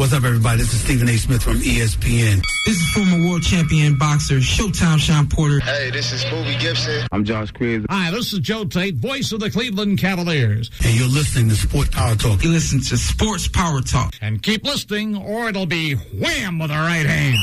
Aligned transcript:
What's 0.00 0.14
up, 0.14 0.24
everybody? 0.24 0.56
This 0.56 0.72
is 0.72 0.80
Stephen 0.80 1.10
A. 1.10 1.18
Smith 1.18 1.42
from 1.42 1.58
ESPN. 1.58 2.42
This 2.64 2.80
is 2.80 2.88
former 2.92 3.22
world 3.28 3.42
champion 3.42 3.98
boxer 3.98 4.36
Showtime 4.36 4.98
Shawn 4.98 5.28
Porter. 5.28 5.60
Hey, 5.60 5.90
this 5.90 6.10
is 6.10 6.24
Booby 6.24 6.56
Gibson. 6.58 7.06
I'm 7.12 7.22
Josh 7.22 7.50
Quiz. 7.50 7.84
Hi, 7.90 8.10
this 8.10 8.32
is 8.32 8.38
Joe 8.38 8.64
Tait, 8.64 8.94
voice 8.94 9.30
of 9.32 9.40
the 9.40 9.50
Cleveland 9.50 9.98
Cavaliers. 9.98 10.70
And 10.82 10.98
you're 10.98 11.06
listening 11.06 11.50
to 11.50 11.54
Sports 11.54 11.90
Power 11.90 12.14
Talk. 12.14 12.42
You 12.42 12.50
listen 12.50 12.80
to 12.80 12.96
Sports 12.96 13.46
Power 13.48 13.82
Talk. 13.82 14.14
And 14.22 14.42
keep 14.42 14.64
listening, 14.64 15.18
or 15.18 15.50
it'll 15.50 15.66
be 15.66 15.92
wham 15.92 16.58
with 16.58 16.70
the 16.70 16.76
right 16.76 17.04
hand. 17.04 17.36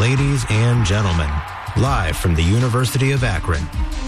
Ladies 0.00 0.44
and 0.48 0.86
gentlemen, 0.86 1.28
live 1.76 2.16
from 2.16 2.36
the 2.36 2.44
University 2.44 3.10
of 3.10 3.24
Akron, 3.24 3.64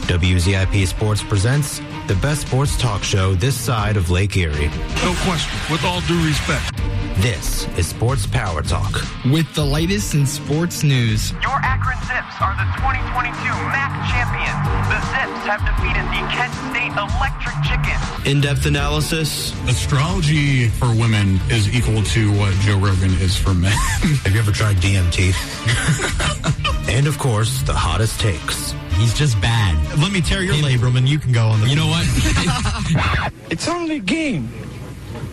WZIP 0.07 0.87
Sports 0.87 1.25
presents 1.25 1.80
the 2.07 2.14
best 2.23 2.46
sports 2.46 2.77
talk 2.77 3.03
show 3.03 3.34
this 3.34 3.59
side 3.59 3.96
of 3.96 4.09
Lake 4.11 4.37
Erie. 4.37 4.69
No 5.03 5.14
question. 5.25 5.59
With 5.71 5.84
all 5.84 6.00
due 6.03 6.25
respect. 6.27 6.91
This 7.18 7.68
is 7.76 7.86
Sports 7.86 8.26
Power 8.26 8.62
Talk. 8.62 9.00
With 9.27 9.55
the 9.55 9.64
latest 9.64 10.14
in 10.14 10.27
sports 10.27 10.82
news. 10.82 11.30
Your 11.32 11.60
Akron 11.62 11.98
Zips 12.00 12.41
are 12.41 12.56
the 12.56 12.64
2022 12.80 13.37
MAC 13.68 13.92
champions. 14.10 14.64
The 14.88 14.98
Zips 15.12 15.45
have 15.46 15.60
defeated 15.60 16.09
the 16.09 16.23
Kent 16.32 16.52
State 16.73 16.90
Electric 16.96 17.54
Chicken. 17.62 18.30
In-depth 18.30 18.66
analysis. 18.66 19.52
Astrology 19.68 20.68
for 20.68 20.87
women 20.88 21.38
is 21.51 21.73
equal 21.74 22.02
to 22.02 22.32
what 22.38 22.54
Joe 22.60 22.78
Rogan 22.78 23.12
is 23.20 23.37
for 23.37 23.52
men. 23.52 23.73
Have 24.24 24.32
you 24.32 24.40
ever 24.40 24.51
tried 24.51 24.76
DMT? 24.76 25.34
and 26.88 27.06
of 27.06 27.18
course, 27.18 27.62
the 27.62 27.74
hottest 27.74 28.20
takes. 28.20 28.73
He's 28.95 29.15
just 29.15 29.40
bad. 29.40 29.76
Let 29.98 30.12
me 30.12 30.23
tear 30.23 30.42
your 30.42 30.54
hey, 30.54 30.76
labrum 30.76 30.96
and 30.96 31.09
you 31.09 31.18
can 31.18 31.32
go 31.32 31.46
on 31.48 31.60
the. 31.60 31.68
You 31.68 31.76
know 31.76 31.88
what? 31.88 32.06
it's 33.51 33.68
only 33.68 33.96
a 33.96 34.01
game. 34.01 34.51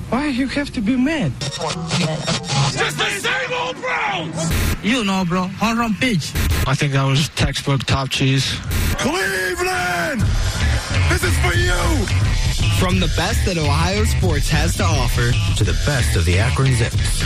Why 0.10 0.28
you 0.28 0.48
have 0.48 0.72
to 0.72 0.82
be 0.82 0.96
mad? 0.96 1.32
Just 1.40 2.98
the 2.98 3.10
same 3.10 3.54
old 3.54 3.76
Browns! 3.78 4.84
You 4.84 5.04
know, 5.04 5.24
bro. 5.24 5.44
Home 5.44 5.78
run 5.78 5.94
pitch. 5.96 6.32
I 6.66 6.74
think 6.74 6.94
that 6.94 7.04
was 7.04 7.30
textbook 7.30 7.84
top 7.84 8.10
cheese. 8.10 8.58
Cleveland! 8.98 10.22
This 11.10 11.24
is 11.24 11.38
for 11.40 11.54
you! 11.54 11.78
From 12.80 13.00
the 13.00 13.12
best 13.16 13.46
that 13.46 13.58
Ohio 13.58 14.04
sports 14.06 14.50
has 14.50 14.76
to 14.78 14.84
offer 14.84 15.32
to 15.58 15.64
the 15.64 15.74
best 15.86 16.16
of 16.16 16.26
the 16.26 16.40
Akron 16.40 16.74
Zips. 16.74 17.22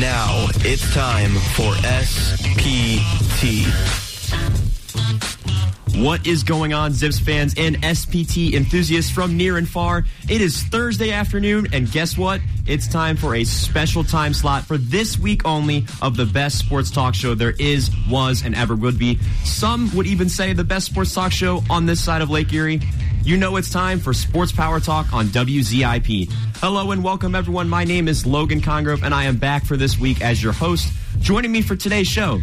Now 0.00 0.48
it's 0.60 0.92
time 0.92 1.32
for 1.54 1.72
SPT. 2.04 3.64
What 5.96 6.26
is 6.26 6.42
going 6.42 6.74
on, 6.74 6.92
Zips 6.92 7.18
fans 7.18 7.54
and 7.56 7.82
SPT 7.82 8.52
enthusiasts 8.52 9.10
from 9.10 9.34
near 9.34 9.56
and 9.56 9.66
far? 9.66 10.04
It 10.28 10.42
is 10.42 10.62
Thursday 10.64 11.10
afternoon, 11.10 11.68
and 11.72 11.90
guess 11.90 12.18
what? 12.18 12.42
It's 12.66 12.86
time 12.86 13.16
for 13.16 13.34
a 13.34 13.44
special 13.44 14.04
time 14.04 14.34
slot 14.34 14.64
for 14.64 14.76
this 14.76 15.18
week 15.18 15.46
only 15.46 15.86
of 16.02 16.18
the 16.18 16.26
best 16.26 16.58
sports 16.58 16.90
talk 16.90 17.14
show 17.14 17.34
there 17.34 17.54
is, 17.58 17.90
was, 18.10 18.44
and 18.44 18.54
ever 18.54 18.76
would 18.76 18.98
be. 18.98 19.18
Some 19.44 19.90
would 19.96 20.06
even 20.06 20.28
say 20.28 20.52
the 20.52 20.64
best 20.64 20.84
sports 20.84 21.14
talk 21.14 21.32
show 21.32 21.62
on 21.70 21.86
this 21.86 22.04
side 22.04 22.20
of 22.20 22.28
Lake 22.28 22.52
Erie. 22.52 22.82
You 23.22 23.38
know 23.38 23.56
it's 23.56 23.70
time 23.70 23.98
for 23.98 24.12
Sports 24.12 24.52
Power 24.52 24.80
Talk 24.80 25.14
on 25.14 25.28
WZIP. 25.28 26.30
Hello 26.56 26.90
and 26.90 27.02
welcome, 27.02 27.34
everyone. 27.34 27.70
My 27.70 27.84
name 27.84 28.06
is 28.06 28.26
Logan 28.26 28.60
Congrove, 28.60 29.02
and 29.02 29.14
I 29.14 29.24
am 29.24 29.38
back 29.38 29.64
for 29.64 29.78
this 29.78 29.98
week 29.98 30.20
as 30.20 30.42
your 30.42 30.52
host. 30.52 30.92
Joining 31.20 31.50
me 31.50 31.62
for 31.62 31.74
today's 31.74 32.06
show, 32.06 32.42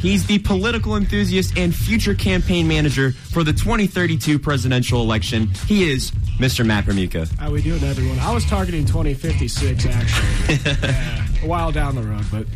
He's 0.00 0.26
the 0.26 0.38
political 0.38 0.96
enthusiast 0.96 1.58
and 1.58 1.74
future 1.74 2.14
campaign 2.14 2.68
manager 2.68 3.12
for 3.12 3.42
the 3.42 3.52
2032 3.52 4.38
presidential 4.38 5.00
election. 5.02 5.48
He 5.66 5.90
is 5.90 6.12
Mr. 6.38 6.64
Matt 6.64 6.84
Permuka. 6.84 7.28
How 7.36 7.50
we 7.50 7.62
doing, 7.62 7.82
everyone? 7.82 8.18
I 8.20 8.32
was 8.32 8.44
targeting 8.44 8.86
2056, 8.86 9.86
actually. 9.86 10.54
yeah, 10.72 11.26
a 11.42 11.46
while 11.46 11.72
down 11.72 11.96
the 11.96 12.02
road, 12.02 12.24
but... 12.30 12.46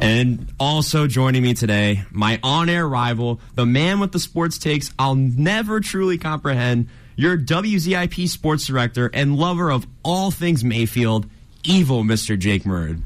And 0.00 0.46
also 0.60 1.08
joining 1.08 1.42
me 1.42 1.54
today, 1.54 2.04
my 2.12 2.38
on-air 2.44 2.86
rival, 2.86 3.40
the 3.56 3.66
man 3.66 3.98
with 3.98 4.12
the 4.12 4.20
sports 4.20 4.56
takes 4.58 4.92
I'll 4.96 5.16
never 5.16 5.80
truly 5.80 6.18
comprehend, 6.18 6.88
your 7.16 7.36
WZIP 7.36 8.28
sports 8.28 8.64
director 8.64 9.10
and 9.12 9.36
lover 9.36 9.72
of 9.72 9.88
all 10.04 10.30
things 10.30 10.62
Mayfield, 10.62 11.28
evil 11.64 12.04
Mr. 12.04 12.38
Jake 12.38 12.62
Murd. 12.62 13.02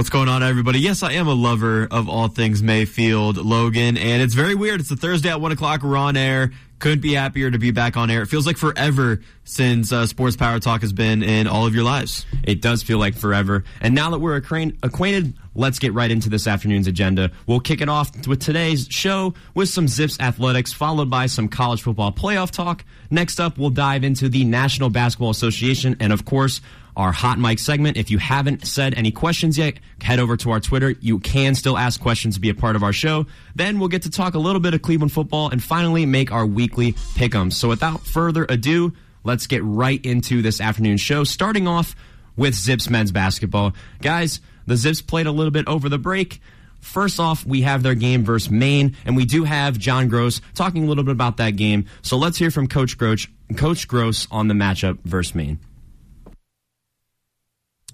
What's 0.00 0.08
going 0.08 0.30
on, 0.30 0.42
everybody? 0.42 0.80
Yes, 0.80 1.02
I 1.02 1.12
am 1.12 1.28
a 1.28 1.34
lover 1.34 1.86
of 1.90 2.08
all 2.08 2.28
things 2.28 2.62
Mayfield, 2.62 3.36
Logan, 3.36 3.98
and 3.98 4.22
it's 4.22 4.32
very 4.32 4.54
weird. 4.54 4.80
It's 4.80 4.90
a 4.90 4.96
Thursday 4.96 5.28
at 5.28 5.42
1 5.42 5.52
o'clock. 5.52 5.82
We're 5.82 5.98
on 5.98 6.16
air. 6.16 6.52
Couldn't 6.78 7.02
be 7.02 7.12
happier 7.12 7.50
to 7.50 7.58
be 7.58 7.70
back 7.70 7.98
on 7.98 8.08
air. 8.10 8.22
It 8.22 8.28
feels 8.28 8.46
like 8.46 8.56
forever 8.56 9.20
since 9.44 9.92
uh, 9.92 10.06
Sports 10.06 10.36
Power 10.36 10.58
Talk 10.58 10.80
has 10.80 10.94
been 10.94 11.22
in 11.22 11.46
all 11.46 11.66
of 11.66 11.74
your 11.74 11.84
lives. 11.84 12.24
It 12.42 12.62
does 12.62 12.82
feel 12.82 12.96
like 12.96 13.14
forever. 13.14 13.64
And 13.82 13.94
now 13.94 14.08
that 14.12 14.20
we're 14.20 14.36
acquainted, 14.36 15.34
let's 15.54 15.78
get 15.78 15.92
right 15.92 16.10
into 16.10 16.30
this 16.30 16.46
afternoon's 16.46 16.86
agenda. 16.86 17.30
We'll 17.46 17.60
kick 17.60 17.82
it 17.82 17.90
off 17.90 18.26
with 18.26 18.40
today's 18.40 18.86
show 18.88 19.34
with 19.52 19.68
some 19.68 19.86
Zips 19.86 20.18
athletics, 20.18 20.72
followed 20.72 21.10
by 21.10 21.26
some 21.26 21.46
college 21.46 21.82
football 21.82 22.10
playoff 22.10 22.50
talk. 22.50 22.86
Next 23.10 23.38
up, 23.38 23.58
we'll 23.58 23.68
dive 23.68 24.02
into 24.02 24.30
the 24.30 24.44
National 24.44 24.88
Basketball 24.88 25.28
Association 25.28 25.96
and, 26.00 26.10
of 26.10 26.24
course, 26.24 26.62
our 26.96 27.12
hot 27.12 27.38
mic 27.38 27.58
segment. 27.58 27.96
If 27.96 28.10
you 28.10 28.18
haven't 28.18 28.66
said 28.66 28.94
any 28.94 29.10
questions 29.10 29.56
yet, 29.58 29.78
head 30.00 30.18
over 30.18 30.36
to 30.38 30.50
our 30.50 30.60
Twitter. 30.60 30.90
You 31.00 31.18
can 31.18 31.54
still 31.54 31.78
ask 31.78 32.00
questions 32.00 32.34
to 32.34 32.40
be 32.40 32.50
a 32.50 32.54
part 32.54 32.76
of 32.76 32.82
our 32.82 32.92
show. 32.92 33.26
Then 33.54 33.78
we'll 33.78 33.88
get 33.88 34.02
to 34.02 34.10
talk 34.10 34.34
a 34.34 34.38
little 34.38 34.60
bit 34.60 34.74
of 34.74 34.82
Cleveland 34.82 35.12
football 35.12 35.50
and 35.50 35.62
finally 35.62 36.06
make 36.06 36.32
our 36.32 36.46
weekly 36.46 36.92
pick'ems. 36.92 37.54
So 37.54 37.68
without 37.68 38.02
further 38.02 38.46
ado, 38.48 38.92
let's 39.24 39.46
get 39.46 39.62
right 39.64 40.04
into 40.04 40.42
this 40.42 40.60
afternoon 40.60 40.96
show, 40.96 41.24
starting 41.24 41.68
off 41.68 41.94
with 42.36 42.54
Zips 42.54 42.88
men's 42.88 43.12
basketball. 43.12 43.72
Guys, 44.00 44.40
the 44.66 44.76
Zips 44.76 45.02
played 45.02 45.26
a 45.26 45.32
little 45.32 45.50
bit 45.50 45.66
over 45.68 45.88
the 45.88 45.98
break. 45.98 46.40
First 46.80 47.20
off, 47.20 47.44
we 47.44 47.62
have 47.62 47.82
their 47.82 47.94
game 47.94 48.24
versus 48.24 48.50
Maine, 48.50 48.96
and 49.04 49.14
we 49.14 49.26
do 49.26 49.44
have 49.44 49.78
John 49.78 50.08
Groce 50.08 50.40
talking 50.54 50.84
a 50.84 50.86
little 50.86 51.04
bit 51.04 51.12
about 51.12 51.36
that 51.36 51.56
game. 51.56 51.84
So 52.00 52.16
let's 52.16 52.38
hear 52.38 52.50
from 52.50 52.68
Coach 52.68 52.96
Groce, 52.96 53.28
Coach 53.56 53.86
Groce 53.86 54.26
on 54.30 54.48
the 54.48 54.54
matchup 54.54 54.98
versus 55.04 55.34
Maine. 55.34 55.58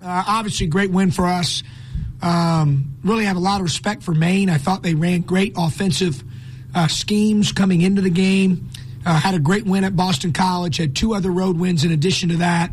Uh, 0.02 0.24
obviously, 0.26 0.66
great 0.66 0.90
win 0.90 1.10
for 1.10 1.26
us. 1.26 1.62
Um, 2.22 2.96
really 3.04 3.24
have 3.24 3.36
a 3.36 3.40
lot 3.40 3.60
of 3.60 3.64
respect 3.64 4.02
for 4.02 4.14
Maine. 4.14 4.48
I 4.50 4.58
thought 4.58 4.82
they 4.82 4.94
ran 4.94 5.20
great 5.20 5.54
offensive 5.56 6.22
uh, 6.74 6.88
schemes 6.88 7.52
coming 7.52 7.82
into 7.82 8.02
the 8.02 8.10
game. 8.10 8.68
Uh, 9.04 9.18
had 9.18 9.34
a 9.34 9.38
great 9.38 9.64
win 9.64 9.84
at 9.84 9.94
Boston 9.94 10.32
College. 10.32 10.78
Had 10.78 10.96
two 10.96 11.14
other 11.14 11.30
road 11.30 11.58
wins 11.58 11.84
in 11.84 11.92
addition 11.92 12.30
to 12.30 12.36
that. 12.38 12.70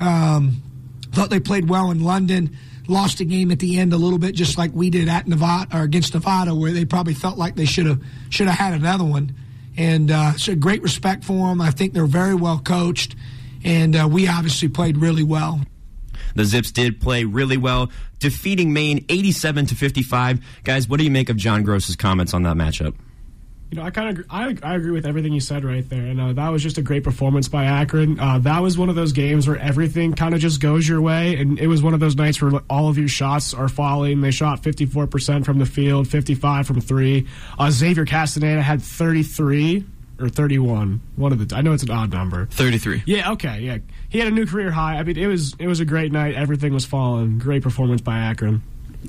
Um, 0.00 0.62
thought 1.12 1.30
they 1.30 1.40
played 1.40 1.68
well 1.68 1.90
in 1.90 2.02
London. 2.02 2.56
Lost 2.86 3.20
a 3.20 3.24
game 3.24 3.50
at 3.50 3.60
the 3.60 3.78
end 3.78 3.92
a 3.92 3.96
little 3.96 4.18
bit, 4.18 4.34
just 4.34 4.58
like 4.58 4.72
we 4.74 4.90
did 4.90 5.08
at 5.08 5.26
Nevada 5.28 5.78
or 5.78 5.82
against 5.82 6.14
Nevada, 6.14 6.54
where 6.54 6.72
they 6.72 6.84
probably 6.84 7.14
felt 7.14 7.38
like 7.38 7.54
they 7.54 7.64
should 7.64 7.86
have 7.86 8.02
should 8.30 8.48
have 8.48 8.58
had 8.58 8.74
another 8.74 9.04
one. 9.04 9.34
And 9.76 10.10
uh, 10.10 10.32
so, 10.36 10.54
great 10.56 10.82
respect 10.82 11.24
for 11.24 11.48
them. 11.48 11.60
I 11.60 11.70
think 11.70 11.92
they're 11.92 12.06
very 12.06 12.34
well 12.34 12.58
coached, 12.58 13.14
and 13.64 13.94
uh, 13.94 14.08
we 14.10 14.26
obviously 14.26 14.68
played 14.68 14.96
really 14.98 15.22
well. 15.22 15.60
The 16.34 16.44
Zips 16.44 16.70
did 16.70 17.00
play 17.00 17.24
really 17.24 17.56
well, 17.56 17.90
defeating 18.18 18.72
Maine 18.72 19.04
87 19.08 19.66
to 19.66 19.74
55. 19.74 20.40
Guys, 20.64 20.88
what 20.88 20.98
do 20.98 21.04
you 21.04 21.10
make 21.10 21.28
of 21.28 21.36
John 21.36 21.62
Groce's 21.62 21.96
comments 21.96 22.34
on 22.34 22.42
that 22.44 22.56
matchup? 22.56 22.94
You 23.70 23.78
know, 23.78 23.84
I 23.84 23.90
kind 23.90 24.18
of 24.18 24.26
I, 24.28 24.56
I 24.64 24.74
agree 24.74 24.90
with 24.90 25.06
everything 25.06 25.32
you 25.32 25.38
said 25.38 25.64
right 25.64 25.88
there, 25.88 26.04
and 26.04 26.20
uh, 26.20 26.32
that 26.32 26.48
was 26.48 26.60
just 26.60 26.78
a 26.78 26.82
great 26.82 27.04
performance 27.04 27.46
by 27.46 27.66
Akron. 27.66 28.18
Uh, 28.18 28.40
that 28.40 28.58
was 28.62 28.76
one 28.76 28.88
of 28.88 28.96
those 28.96 29.12
games 29.12 29.46
where 29.46 29.58
everything 29.58 30.12
kind 30.14 30.34
of 30.34 30.40
just 30.40 30.60
goes 30.60 30.88
your 30.88 31.00
way, 31.00 31.36
and 31.36 31.56
it 31.56 31.68
was 31.68 31.80
one 31.80 31.94
of 31.94 32.00
those 32.00 32.16
nights 32.16 32.42
where 32.42 32.60
all 32.68 32.88
of 32.88 32.98
your 32.98 33.06
shots 33.06 33.54
are 33.54 33.68
falling. 33.68 34.22
They 34.22 34.32
shot 34.32 34.60
54% 34.60 35.44
from 35.44 35.60
the 35.60 35.66
field, 35.66 36.08
55 36.08 36.66
from 36.66 36.80
three. 36.80 37.28
Uh, 37.60 37.70
Xavier 37.70 38.04
Castaneda 38.06 38.60
had 38.60 38.82
33 38.82 39.84
or 40.18 40.28
31. 40.28 41.00
One 41.14 41.32
of 41.32 41.48
the 41.48 41.54
I 41.54 41.60
know 41.62 41.72
it's 41.72 41.84
an 41.84 41.90
odd 41.90 42.12
number. 42.12 42.46
33. 42.46 43.04
Yeah, 43.06 43.32
okay, 43.32 43.60
yeah. 43.60 43.78
He 44.10 44.18
had 44.18 44.28
a 44.28 44.32
new 44.32 44.44
career 44.44 44.70
high. 44.70 44.96
I 44.96 45.02
mean, 45.04 45.16
it 45.16 45.26
was 45.26 45.54
it 45.58 45.66
was 45.66 45.80
a 45.80 45.84
great 45.84 46.12
night. 46.12 46.34
Everything 46.34 46.74
was 46.74 46.84
falling. 46.84 47.38
Great 47.38 47.62
performance 47.62 48.00
by 48.00 48.18
Akron. 48.18 48.62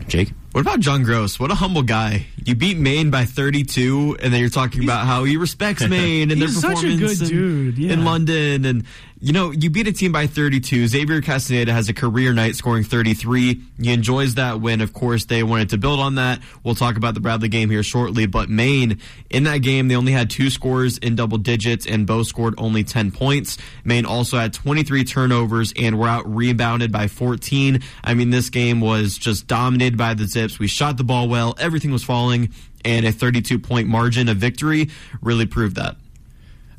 Jake? 0.07 0.31
What 0.51 0.61
about 0.61 0.81
John 0.81 1.05
Groce? 1.05 1.39
What 1.39 1.49
a 1.49 1.55
humble 1.55 1.81
guy. 1.81 2.25
You 2.43 2.55
beat 2.55 2.77
Maine 2.77 3.09
by 3.09 3.23
32, 3.23 4.17
and 4.19 4.33
then 4.33 4.41
you're 4.41 4.49
talking 4.49 4.83
about 4.83 5.05
how 5.05 5.23
he 5.23 5.37
respects 5.37 5.81
Maine 5.87 6.29
and 6.29 6.41
their 6.41 6.49
performance 6.49 7.21
in, 7.21 7.73
yeah. 7.77 7.93
in, 7.93 8.03
London. 8.03 8.65
And, 8.65 8.83
you 9.21 9.31
know, 9.31 9.51
you 9.51 9.69
beat 9.69 9.87
a 9.87 9.93
team 9.93 10.11
by 10.11 10.27
32. 10.27 10.87
Xavier 10.87 11.21
Castaneda 11.21 11.71
has 11.71 11.87
a 11.87 11.93
career 11.93 12.33
night 12.33 12.55
scoring 12.55 12.83
33. 12.83 13.61
He 13.79 13.93
enjoys 13.93 14.35
that 14.35 14.59
win. 14.59 14.81
Of 14.81 14.91
course, 14.91 15.25
they 15.25 15.43
wanted 15.43 15.69
to 15.69 15.77
build 15.77 15.99
on 15.99 16.15
that. 16.15 16.41
We'll 16.63 16.75
talk 16.75 16.97
about 16.97 17.13
the 17.13 17.19
Bradley 17.21 17.47
game 17.47 17.69
here 17.69 17.83
shortly. 17.83 18.25
But 18.25 18.49
Maine, 18.49 18.99
in 19.29 19.43
that 19.43 19.59
game, 19.59 19.87
they 19.87 19.95
only 19.95 20.11
had 20.11 20.31
two 20.31 20.49
scores 20.49 20.97
in 20.97 21.15
double 21.15 21.37
digits, 21.37 21.85
and 21.85 22.07
both 22.07 22.27
scored 22.27 22.55
only 22.57 22.83
10 22.83 23.11
points. 23.11 23.57
Maine 23.85 24.05
also 24.05 24.37
had 24.37 24.51
23 24.51 25.03
turnovers 25.05 25.71
and 25.77 25.97
were 25.97 26.07
out 26.07 26.27
rebounded 26.27 26.91
by 26.91 27.07
14. 27.07 27.81
I 28.03 28.15
mean, 28.15 28.31
this 28.31 28.49
game 28.49 28.81
was 28.81 29.17
just 29.17 29.45
dominated 29.45 29.97
by 29.97 30.15
the 30.15 30.25
Zips. 30.41 30.59
We 30.59 30.67
shot 30.67 30.97
the 30.97 31.03
ball 31.03 31.27
well. 31.27 31.55
Everything 31.59 31.91
was 31.91 32.03
falling, 32.03 32.53
and 32.83 33.05
a 33.05 33.11
32 33.11 33.59
point 33.59 33.87
margin 33.87 34.29
of 34.29 34.37
victory 34.37 34.89
really 35.21 35.45
proved 35.45 35.75
that. 35.75 35.95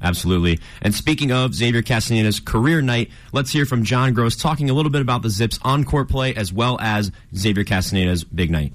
Absolutely. 0.02 0.58
And 0.80 0.92
speaking 0.92 1.30
of 1.30 1.54
Xavier 1.54 1.82
Castaneda's 1.82 2.40
career 2.40 2.82
night, 2.82 3.10
let's 3.32 3.52
hear 3.52 3.64
from 3.64 3.84
John 3.84 4.14
Groce 4.14 4.40
talking 4.40 4.68
a 4.68 4.74
little 4.74 4.90
bit 4.90 5.00
about 5.00 5.22
the 5.22 5.30
Zips 5.30 5.60
on 5.62 5.84
court 5.84 6.08
play 6.08 6.34
as 6.34 6.52
well 6.52 6.76
as 6.80 7.12
Xavier 7.36 7.62
Castaneda's 7.62 8.24
big 8.24 8.50
night. 8.50 8.72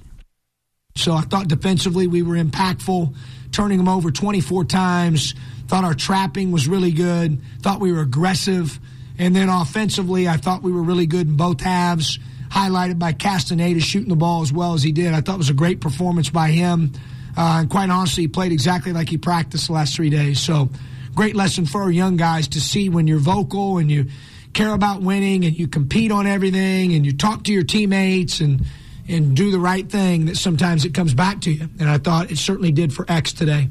So 0.96 1.14
I 1.14 1.22
thought 1.22 1.50
defensively 1.50 2.08
we 2.08 2.24
were 2.24 2.36
impactful, 2.36 3.14
turning 3.52 3.78
them 3.78 3.90
over 3.90 4.10
24 4.10 4.66
times. 4.66 5.36
Thought 5.68 5.84
our 5.84 5.94
trapping 5.94 6.52
was 6.52 6.68
really 6.68 6.92
good. 6.92 7.42
Thought 7.62 7.82
we 7.82 7.92
were 7.92 8.02
aggressive. 8.02 8.80
And 9.20 9.36
then 9.36 9.50
offensively, 9.50 10.28
I 10.28 10.38
thought 10.38 10.64
we 10.64 10.72
were 10.72 10.82
really 10.82 11.08
good 11.08 11.28
in 11.28 11.36
both 11.36 11.60
halves, 11.60 12.20
highlighted 12.50 13.00
by 13.00 13.14
Castaneda 13.14 13.80
shooting 13.80 14.10
the 14.10 14.16
ball 14.16 14.42
as 14.42 14.52
well 14.52 14.74
as 14.74 14.84
he 14.84 14.92
did. 14.92 15.14
I 15.14 15.22
thought 15.22 15.36
it 15.36 15.40
was 15.40 15.50
a 15.50 15.54
great 15.54 15.82
performance 15.82 16.30
by 16.30 16.50
him. 16.50 16.94
Uh, 17.36 17.60
and 17.62 17.70
quite 17.70 17.90
honestly, 17.90 18.24
he 18.24 18.28
played 18.28 18.52
exactly 18.52 18.94
like 18.94 19.10
he 19.10 19.18
practiced 19.18 19.68
the 19.68 19.74
last 19.74 19.96
three 19.96 20.10
days. 20.10 20.40
So 20.40 20.70
great 21.14 21.36
lesson 21.36 21.66
for 21.66 21.82
our 21.84 21.92
young 21.92 22.18
guys 22.18 22.48
to 22.50 22.62
see 22.62 22.90
when 22.90 23.08
you're 23.08 23.20
vocal 23.20 23.78
and 23.78 23.92
you 23.92 24.08
care 24.54 24.74
about 24.74 25.02
winning 25.02 25.46
and 25.46 25.58
you 25.58 25.68
compete 25.68 26.12
on 26.12 26.26
everything 26.26 26.94
and 26.94 27.06
you 27.06 27.16
talk 27.16 27.44
to 27.44 27.54
your 27.54 27.64
teammates 27.64 28.40
and 28.40 28.66
and 29.10 29.38
do 29.38 29.52
the 29.52 29.60
right 29.60 29.90
thing 29.90 30.26
that 30.26 30.36
sometimes 30.36 30.84
it 30.84 30.94
comes 30.94 31.14
back 31.14 31.40
to 31.42 31.52
you. 31.52 31.70
And 31.80 31.90
I 31.90 31.98
thought 31.98 32.30
it 32.30 32.38
certainly 32.38 32.72
did 32.72 32.92
for 32.92 33.06
X 33.10 33.32
today. 33.32 33.70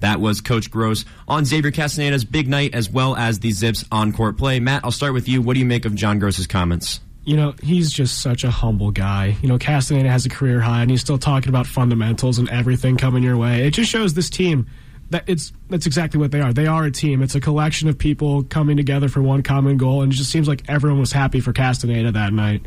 That 0.00 0.20
was 0.20 0.40
Coach 0.40 0.70
Groce 0.70 1.04
on 1.26 1.44
Xavier 1.44 1.70
Castaneda's 1.70 2.24
big 2.24 2.48
night 2.48 2.74
as 2.74 2.90
well 2.90 3.16
as 3.16 3.40
the 3.40 3.50
Zips 3.50 3.84
on 3.90 4.12
court 4.12 4.36
play. 4.36 4.60
Matt, 4.60 4.84
I'll 4.84 4.92
start 4.92 5.14
with 5.14 5.26
you. 5.26 5.40
What 5.40 5.54
do 5.54 5.60
you 5.60 5.66
make 5.66 5.84
of 5.84 5.94
John 5.94 6.20
Groce's 6.20 6.46
comments? 6.46 7.00
You 7.28 7.36
know, 7.36 7.54
he's 7.62 7.92
just 7.92 8.22
such 8.22 8.42
a 8.42 8.50
humble 8.50 8.90
guy. 8.90 9.36
You 9.42 9.50
know, 9.50 9.58
Castaneda 9.58 10.08
has 10.08 10.24
a 10.24 10.30
career 10.30 10.62
high 10.62 10.80
and 10.80 10.90
he's 10.90 11.02
still 11.02 11.18
talking 11.18 11.50
about 11.50 11.66
fundamentals 11.66 12.38
and 12.38 12.48
everything 12.48 12.96
coming 12.96 13.22
your 13.22 13.36
way. 13.36 13.66
It 13.66 13.72
just 13.72 13.90
shows 13.90 14.14
this 14.14 14.30
team 14.30 14.66
that 15.10 15.24
it's 15.26 15.52
that's 15.68 15.84
exactly 15.84 16.18
what 16.18 16.30
they 16.30 16.40
are. 16.40 16.54
They 16.54 16.66
are 16.66 16.86
a 16.86 16.90
team. 16.90 17.20
It's 17.20 17.34
a 17.34 17.40
collection 17.40 17.86
of 17.86 17.98
people 17.98 18.44
coming 18.44 18.78
together 18.78 19.10
for 19.10 19.20
one 19.20 19.42
common 19.42 19.76
goal 19.76 20.00
and 20.00 20.10
it 20.10 20.16
just 20.16 20.30
seems 20.30 20.48
like 20.48 20.62
everyone 20.70 21.00
was 21.00 21.12
happy 21.12 21.40
for 21.40 21.52
Castaneda 21.52 22.12
that 22.12 22.32
night. 22.32 22.64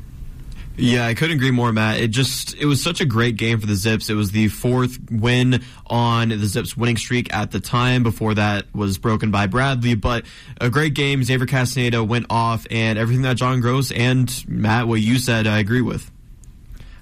Yeah, 0.77 1.05
I 1.05 1.13
couldn't 1.13 1.35
agree 1.35 1.51
more, 1.51 1.71
Matt. 1.71 1.99
It 1.99 2.07
just 2.09 2.55
it 2.55 2.65
was 2.65 2.81
such 2.81 3.01
a 3.01 3.05
great 3.05 3.35
game 3.35 3.59
for 3.59 3.67
the 3.67 3.75
Zips. 3.75 4.09
It 4.09 4.13
was 4.13 4.31
the 4.31 4.47
fourth 4.47 4.97
win 5.11 5.61
on 5.87 6.29
the 6.29 6.45
Zips 6.45 6.75
winning 6.77 6.97
streak 6.97 7.33
at 7.33 7.51
the 7.51 7.59
time. 7.59 8.03
Before 8.03 8.33
that 8.33 8.73
was 8.73 8.97
broken 8.97 9.31
by 9.31 9.47
Bradley, 9.47 9.95
but 9.95 10.25
a 10.59 10.69
great 10.69 10.93
game. 10.93 11.23
Xavier 11.23 11.45
Castaneda 11.45 12.03
went 12.03 12.27
off, 12.29 12.65
and 12.71 12.97
everything 12.97 13.23
that 13.23 13.37
John 13.37 13.61
Groce 13.61 13.91
and 13.95 14.43
Matt, 14.47 14.87
what 14.87 15.01
you 15.01 15.19
said, 15.19 15.45
I 15.45 15.59
agree 15.59 15.81
with. 15.81 16.09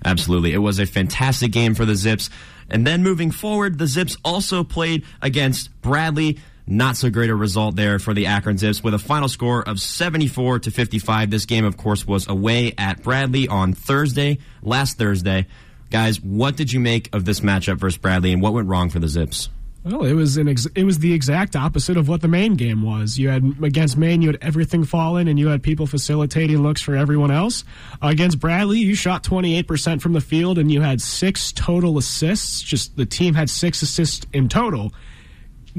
Absolutely, 0.03 0.53
it 0.53 0.59
was 0.59 0.79
a 0.79 0.85
fantastic 0.85 1.51
game 1.51 1.75
for 1.75 1.85
the 1.85 1.95
Zips. 1.95 2.29
And 2.69 2.85
then 2.85 3.03
moving 3.03 3.31
forward, 3.31 3.77
the 3.77 3.87
Zips 3.87 4.17
also 4.23 4.63
played 4.63 5.03
against 5.21 5.69
Bradley. 5.81 6.39
Not 6.71 6.97
so 6.97 7.09
great 7.09 7.31
a 7.31 7.35
result 7.35 7.75
there 7.75 7.97
for 7.97 8.13
the 8.13 8.27
Akron 8.27 8.59
Zips 8.59 8.83
with 8.83 8.93
a 8.93 8.99
final 8.99 9.27
score 9.27 9.67
of 9.67 9.81
74 9.81 10.59
to 10.59 10.71
55. 10.71 11.31
This 11.31 11.45
game, 11.45 11.65
of 11.65 11.77
course, 11.77 12.05
was 12.05 12.27
away 12.27 12.75
at 12.77 13.01
Bradley 13.01 13.47
on 13.47 13.73
Thursday, 13.73 14.37
last 14.61 14.99
Thursday. 14.99 15.47
Guys, 15.89 16.21
what 16.21 16.55
did 16.55 16.71
you 16.71 16.79
make 16.79 17.09
of 17.11 17.25
this 17.25 17.39
matchup 17.39 17.77
versus 17.79 17.97
Bradley 17.97 18.33
and 18.33 18.39
what 18.39 18.53
went 18.53 18.67
wrong 18.67 18.91
for 18.91 18.99
the 18.99 19.07
Zips? 19.07 19.49
Well, 19.83 20.03
it 20.03 20.13
was 20.13 20.37
an 20.37 20.47
ex- 20.47 20.67
it 20.75 20.83
was 20.83 20.99
the 20.99 21.11
exact 21.11 21.55
opposite 21.55 21.97
of 21.97 22.07
what 22.07 22.21
the 22.21 22.27
Maine 22.27 22.53
game 22.53 22.83
was. 22.83 23.17
You 23.17 23.29
had 23.29 23.63
against 23.63 23.97
Maine, 23.97 24.21
you 24.21 24.27
had 24.27 24.37
everything 24.39 24.83
falling, 24.83 25.27
and 25.27 25.39
you 25.39 25.47
had 25.47 25.63
people 25.63 25.87
facilitating 25.87 26.61
looks 26.61 26.83
for 26.83 26.95
everyone 26.95 27.31
else. 27.31 27.63
Uh, 27.99 28.09
against 28.09 28.39
Bradley, 28.39 28.77
you 28.77 28.93
shot 28.93 29.23
twenty 29.23 29.57
eight 29.57 29.67
percent 29.67 30.03
from 30.03 30.13
the 30.13 30.21
field, 30.21 30.59
and 30.59 30.71
you 30.71 30.81
had 30.81 31.01
six 31.01 31.51
total 31.51 31.97
assists. 31.97 32.61
Just 32.61 32.95
the 32.95 33.07
team 33.07 33.33
had 33.33 33.49
six 33.49 33.81
assists 33.81 34.27
in 34.33 34.49
total 34.49 34.93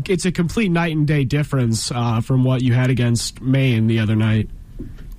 it's 0.07 0.25
a 0.25 0.33
complete 0.33 0.71
night 0.71 0.97
and 0.97 1.07
day 1.07 1.25
difference 1.25 1.91
uh, 1.91 2.21
from 2.21 2.45
what 2.45 2.63
you 2.63 2.75
had 2.75 2.91
against 2.91 3.41
Maine 3.41 3.87
the 3.87 4.01
other 4.01 4.17
night. 4.17 4.49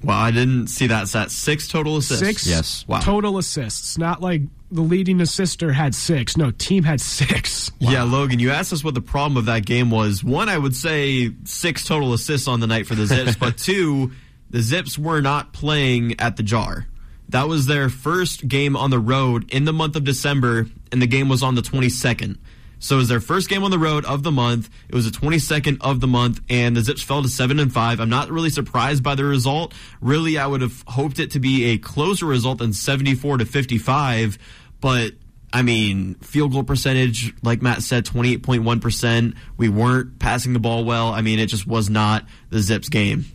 Well, 0.04 0.18
I 0.18 0.32
didn't 0.32 0.68
see 0.68 0.88
that 0.88 1.08
set. 1.08 1.30
Six 1.30 1.68
total 1.68 1.98
assists. 1.98 2.26
Six 2.26 2.48
yes. 2.48 2.86
wow. 2.88 3.00
total 3.00 3.38
assists. 3.38 3.98
Not 3.98 4.22
like 4.22 4.42
the 4.72 4.82
leading 4.82 5.22
assister 5.22 5.72
had 5.72 5.94
six. 5.94 6.38
No, 6.38 6.50
team 6.52 6.84
had 6.84 7.02
six. 7.02 7.72
Wow. 7.72 7.78
Yeah, 7.92 8.04
Logan, 8.04 8.40
you 8.40 8.52
asked 8.52 8.74
us 8.74 8.84
what 8.84 8.94
the 8.94 9.02
problem 9.02 9.38
of 9.38 9.46
that 9.46 9.66
game 9.66 9.92
was. 9.92 10.24
One, 10.24 10.50
I 10.50 10.58
would 10.58 10.76
say 10.76 11.32
six 11.44 11.84
total 11.84 12.14
assists 12.14 12.48
on 12.48 12.62
the 12.62 12.68
night 12.68 12.88
for 12.88 12.96
the 12.96 13.06
Zips, 13.06 13.36
but 13.40 13.58
two, 13.58 14.12
the 14.50 14.62
Zips 14.62 14.98
were 14.98 15.22
not 15.22 15.52
playing 15.52 16.20
at 16.20 16.38
the 16.38 16.44
jar. 16.44 16.88
That 17.30 17.48
was 17.48 17.66
their 17.66 17.90
first 17.90 18.48
game 18.48 18.76
on 18.76 18.90
the 18.90 19.00
road 19.00 19.52
in 19.52 19.66
the 19.66 19.74
month 19.74 19.96
of 19.96 20.04
December, 20.04 20.68
and 20.92 21.02
the 21.02 21.08
game 21.08 21.28
was 21.28 21.44
on 21.44 21.56
the 21.56 21.62
22nd. 21.62 22.38
So 22.82 22.96
it 22.96 22.98
was 22.98 23.10
their 23.10 23.20
first 23.20 23.48
game 23.48 23.64
on 23.64 23.70
the 23.70 23.78
road 23.78 24.06
of 24.06 24.24
the 24.24 24.32
month. 24.32 24.68
It 24.90 24.96
was 24.96 25.10
the 25.10 25.18
22nd 25.18 25.78
of 25.82 26.02
the 26.02 26.08
month, 26.08 26.42
and 26.50 26.76
the 26.76 26.82
Zips 26.82 27.04
fell 27.04 27.22
to 27.22 27.30
seven 27.30 27.60
and 27.60 27.72
five. 27.72 28.00
I'm 28.00 28.10
not 28.10 28.32
really 28.32 28.50
surprised 28.50 29.04
by 29.04 29.14
the 29.14 29.24
result. 29.24 29.74
Really, 30.02 30.40
I 30.40 30.48
would 30.48 30.62
have 30.62 30.84
hoped 30.88 31.20
it 31.20 31.32
to 31.32 31.40
be 31.40 31.66
a 31.66 31.78
closer 31.78 32.26
result 32.26 32.58
than 32.58 32.74
74 32.74 33.38
to 33.38 33.46
55, 33.46 34.40
but 34.82 35.14
I 35.54 35.62
mean, 35.62 36.16
field 36.16 36.54
goal 36.54 36.64
percentage, 36.64 37.34
like 37.44 37.62
Matt 37.62 37.84
said, 37.84 38.06
28.1%. 38.06 39.36
We 39.58 39.70
weren't 39.70 40.18
passing 40.18 40.54
the 40.54 40.60
ball 40.60 40.84
well. 40.84 41.10
I 41.10 41.22
mean, 41.22 41.38
it 41.38 41.48
just 41.48 41.68
was 41.68 41.88
not 41.88 42.26
the 42.50 42.62
Zips 42.62 42.90
game. 42.90 43.26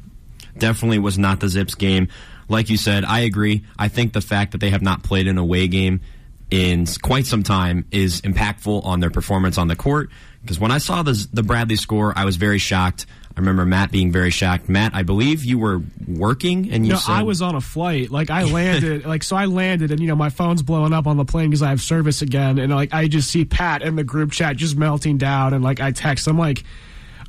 Definitely 0.58 0.98
was 0.98 1.18
not 1.18 1.38
the 1.38 1.48
Zips 1.48 1.76
game. 1.76 2.08
Like 2.48 2.68
you 2.68 2.76
said, 2.76 3.04
I 3.04 3.20
agree. 3.20 3.64
I 3.78 3.88
think 3.88 4.12
the 4.12 4.20
fact 4.20 4.52
that 4.52 4.58
they 4.58 4.70
have 4.70 4.82
not 4.82 5.02
played 5.02 5.28
an 5.28 5.38
away 5.38 5.68
game 5.68 6.00
in 6.50 6.86
quite 7.02 7.26
some 7.26 7.42
time 7.42 7.86
is 7.90 8.20
impactful 8.22 8.84
on 8.84 9.00
their 9.00 9.10
performance 9.10 9.58
on 9.58 9.68
the 9.68 9.76
court. 9.76 10.10
Because 10.42 10.60
when 10.60 10.70
I 10.70 10.78
saw 10.78 11.02
the, 11.02 11.26
the 11.32 11.42
Bradley 11.42 11.76
score, 11.76 12.12
I 12.16 12.24
was 12.24 12.36
very 12.36 12.58
shocked. 12.58 13.06
I 13.36 13.40
remember 13.40 13.66
Matt 13.66 13.90
being 13.90 14.12
very 14.12 14.30
shocked. 14.30 14.68
Matt, 14.68 14.94
I 14.94 15.02
believe 15.02 15.44
you 15.44 15.58
were 15.58 15.82
working 16.08 16.70
and 16.70 16.86
you 16.86 16.92
no, 16.92 16.98
said 16.98 17.12
I 17.12 17.22
was 17.22 17.42
on 17.42 17.54
a 17.54 17.60
flight. 17.60 18.10
Like 18.10 18.30
I 18.30 18.44
landed, 18.44 19.04
like 19.04 19.22
so 19.22 19.36
I 19.36 19.44
landed, 19.44 19.90
and 19.90 20.00
you 20.00 20.06
know 20.06 20.16
my 20.16 20.30
phone's 20.30 20.62
blowing 20.62 20.94
up 20.94 21.06
on 21.06 21.18
the 21.18 21.24
plane 21.26 21.50
because 21.50 21.60
I 21.62 21.68
have 21.68 21.82
service 21.82 22.22
again, 22.22 22.58
and 22.58 22.74
like 22.74 22.94
I 22.94 23.08
just 23.08 23.30
see 23.30 23.44
Pat 23.44 23.82
in 23.82 23.96
the 23.96 24.04
group 24.04 24.32
chat 24.32 24.56
just 24.56 24.76
melting 24.76 25.18
down, 25.18 25.52
and 25.52 25.62
like 25.62 25.80
I 25.80 25.90
text, 25.90 26.28
I'm 26.28 26.38
like, 26.38 26.64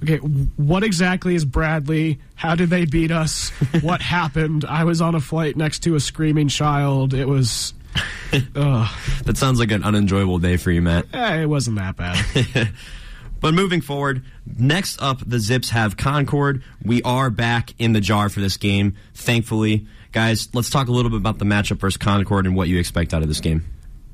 okay, 0.01 0.17
what 0.17 0.83
exactly 0.83 1.35
is 1.35 1.43
Bradley? 1.43 2.19
How 2.35 2.55
did 2.55 2.69
they 2.69 2.85
beat 2.85 3.11
us? 3.11 3.49
what 3.81 4.01
happened? 4.01 4.63
I 4.63 4.85
was 4.85 5.01
on 5.01 5.13
a 5.13 5.19
flight 5.19 5.57
next 5.57 5.79
to 5.79 5.95
a 5.95 5.99
screaming 5.99 6.47
child. 6.47 7.13
It 7.13 7.27
was 7.27 7.73
that 8.31 9.35
sounds 9.35 9.59
like 9.59 9.71
an 9.71 9.83
unenjoyable 9.83 10.39
day 10.39 10.57
for 10.57 10.71
you, 10.71 10.81
Matt. 10.81 11.05
Eh, 11.13 11.41
it 11.41 11.45
wasn't 11.45 11.77
that 11.77 11.95
bad. 11.95 12.71
but 13.39 13.53
moving 13.53 13.81
forward, 13.81 14.23
next 14.45 15.01
up, 15.01 15.21
the 15.25 15.39
Zips 15.39 15.69
have 15.69 15.97
Concord. 15.97 16.63
We 16.83 17.01
are 17.03 17.29
back 17.29 17.73
in 17.79 17.93
the 17.93 18.01
jar 18.01 18.29
for 18.29 18.39
this 18.39 18.57
game, 18.57 18.95
thankfully. 19.13 19.87
Guys, 20.11 20.49
let's 20.53 20.69
talk 20.69 20.87
a 20.87 20.91
little 20.91 21.11
bit 21.11 21.17
about 21.17 21.37
the 21.37 21.45
matchup 21.45 21.77
versus 21.77 21.97
Concord 21.97 22.45
and 22.45 22.55
what 22.55 22.67
you 22.67 22.79
expect 22.79 23.13
out 23.13 23.21
of 23.21 23.27
this 23.27 23.41
game. 23.41 23.65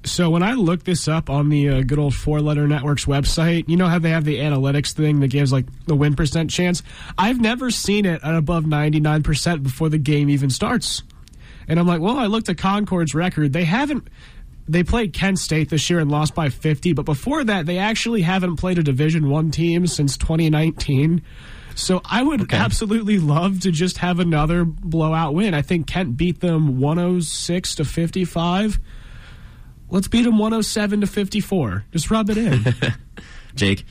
So 0.06 0.30
when 0.30 0.44
I 0.44 0.54
looked 0.54 0.86
this 0.86 1.08
up 1.08 1.30
on 1.30 1.48
the 1.48 1.70
uh, 1.70 1.82
good 1.82 1.98
old 1.98 2.14
Four 2.14 2.42
Letter 2.42 2.68
Networks 2.68 3.06
website, 3.06 3.70
you 3.70 3.78
know 3.78 3.88
how 3.88 4.00
they 4.00 4.10
have 4.10 4.26
the 4.26 4.40
analytics 4.40 4.92
thing 4.92 5.22
that 5.22 5.30
gives 5.30 5.54
like 5.54 5.66
the 5.86 5.96
win 5.96 6.16
percent 6.16 6.50
chance. 6.50 6.84
I've 7.18 7.40
never 7.40 7.72
seen 7.72 8.06
it 8.06 8.22
at 8.22 8.36
above 8.36 8.66
ninety 8.66 9.00
nine 9.00 9.24
percent 9.24 9.64
before 9.64 9.88
the 9.88 9.98
game 9.98 10.30
even 10.30 10.50
starts. 10.50 11.04
And 11.68 11.80
I'm 11.80 11.88
like, 11.88 12.02
well, 12.02 12.18
I 12.18 12.26
looked 12.26 12.50
at 12.50 12.58
Concord's 12.58 13.16
record. 13.16 13.54
They 13.54 13.66
haven't. 13.66 14.08
They 14.68 14.84
played 14.84 15.14
Kent 15.14 15.40
State 15.40 15.70
this 15.70 15.90
year 15.90 16.00
and 16.00 16.10
lost 16.10 16.34
by 16.34 16.50
50, 16.50 16.94
but 16.94 17.04
before 17.04 17.44
that, 17.44 17.66
they 17.66 17.80
actually 17.80 18.22
haven't 18.22 18.56
played 18.56 18.78
a 18.78 18.84
Division 18.84 19.30
One 19.30 19.52
team 19.52 19.88
since 19.88 20.16
2019. 20.16 21.22
So 21.76 22.02
I 22.06 22.24
would 22.24 22.44
okay. 22.44 22.58
absolutely 22.58 23.20
love 23.20 23.62
to 23.62 23.72
just 23.72 23.98
have 23.98 24.20
another 24.20 24.64
blowout 24.64 25.34
win. 25.34 25.54
I 25.54 25.62
think 25.62 25.88
Kent 25.88 26.16
beat 26.18 26.40
them 26.40 26.80
106 26.80 27.76
to 27.76 27.86
55. 27.86 28.80
Let's 29.90 30.08
beat 30.08 30.24
them 30.24 30.38
107 30.38 31.02
to 31.02 31.08
54. 31.08 31.86
Just 31.92 32.10
rub 32.10 32.30
it 32.30 32.38
in. 32.38 32.66
Jake. 33.56 33.86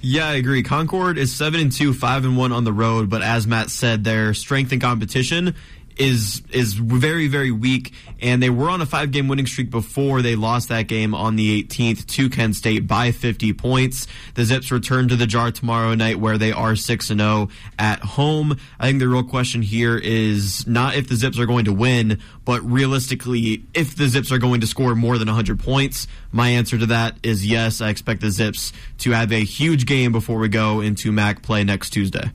Yeah, 0.00 0.28
I 0.28 0.34
agree. 0.34 0.64
Concord 0.64 1.16
is 1.16 1.32
seven 1.32 1.60
and 1.60 1.70
two, 1.70 1.94
five 1.94 2.24
and 2.24 2.36
one 2.36 2.50
on 2.50 2.64
the 2.64 2.72
road, 2.72 3.08
but 3.08 3.22
as 3.22 3.46
Matt 3.46 3.70
said, 3.70 4.02
their 4.02 4.34
strength 4.34 4.72
and 4.72 4.80
competition 4.80 5.54
is 6.02 6.42
is 6.50 6.74
very 6.74 7.28
very 7.28 7.52
weak 7.52 7.92
and 8.20 8.42
they 8.42 8.50
were 8.50 8.68
on 8.68 8.80
a 8.80 8.86
five 8.86 9.12
game 9.12 9.28
winning 9.28 9.46
streak 9.46 9.70
before 9.70 10.20
they 10.20 10.34
lost 10.34 10.68
that 10.68 10.88
game 10.88 11.14
on 11.14 11.36
the 11.36 11.62
18th 11.62 12.06
to 12.06 12.28
Kent 12.28 12.56
State 12.56 12.86
by 12.86 13.12
50 13.12 13.52
points. 13.52 14.06
The 14.34 14.44
Zips 14.44 14.70
return 14.70 15.08
to 15.08 15.16
the 15.16 15.26
jar 15.26 15.52
tomorrow 15.52 15.94
night 15.94 16.18
where 16.18 16.38
they 16.38 16.52
are 16.52 16.74
6 16.74 17.10
and 17.10 17.20
0 17.20 17.48
at 17.78 18.00
home. 18.00 18.56
I 18.78 18.86
think 18.86 18.98
the 18.98 19.08
real 19.08 19.22
question 19.22 19.62
here 19.62 19.96
is 19.96 20.66
not 20.66 20.96
if 20.96 21.08
the 21.08 21.16
Zips 21.16 21.38
are 21.38 21.46
going 21.46 21.66
to 21.66 21.72
win, 21.72 22.20
but 22.44 22.62
realistically 22.62 23.64
if 23.74 23.96
the 23.96 24.08
Zips 24.08 24.32
are 24.32 24.38
going 24.38 24.60
to 24.60 24.66
score 24.66 24.94
more 24.94 25.18
than 25.18 25.28
100 25.28 25.60
points. 25.60 26.06
My 26.32 26.48
answer 26.48 26.78
to 26.78 26.86
that 26.86 27.16
is 27.22 27.46
yes. 27.46 27.80
I 27.80 27.90
expect 27.90 28.20
the 28.20 28.30
Zips 28.30 28.72
to 28.98 29.12
have 29.12 29.32
a 29.32 29.44
huge 29.44 29.86
game 29.86 30.12
before 30.12 30.38
we 30.38 30.48
go 30.48 30.80
into 30.80 31.12
MAC 31.12 31.42
play 31.42 31.64
next 31.64 31.90
Tuesday. 31.90 32.30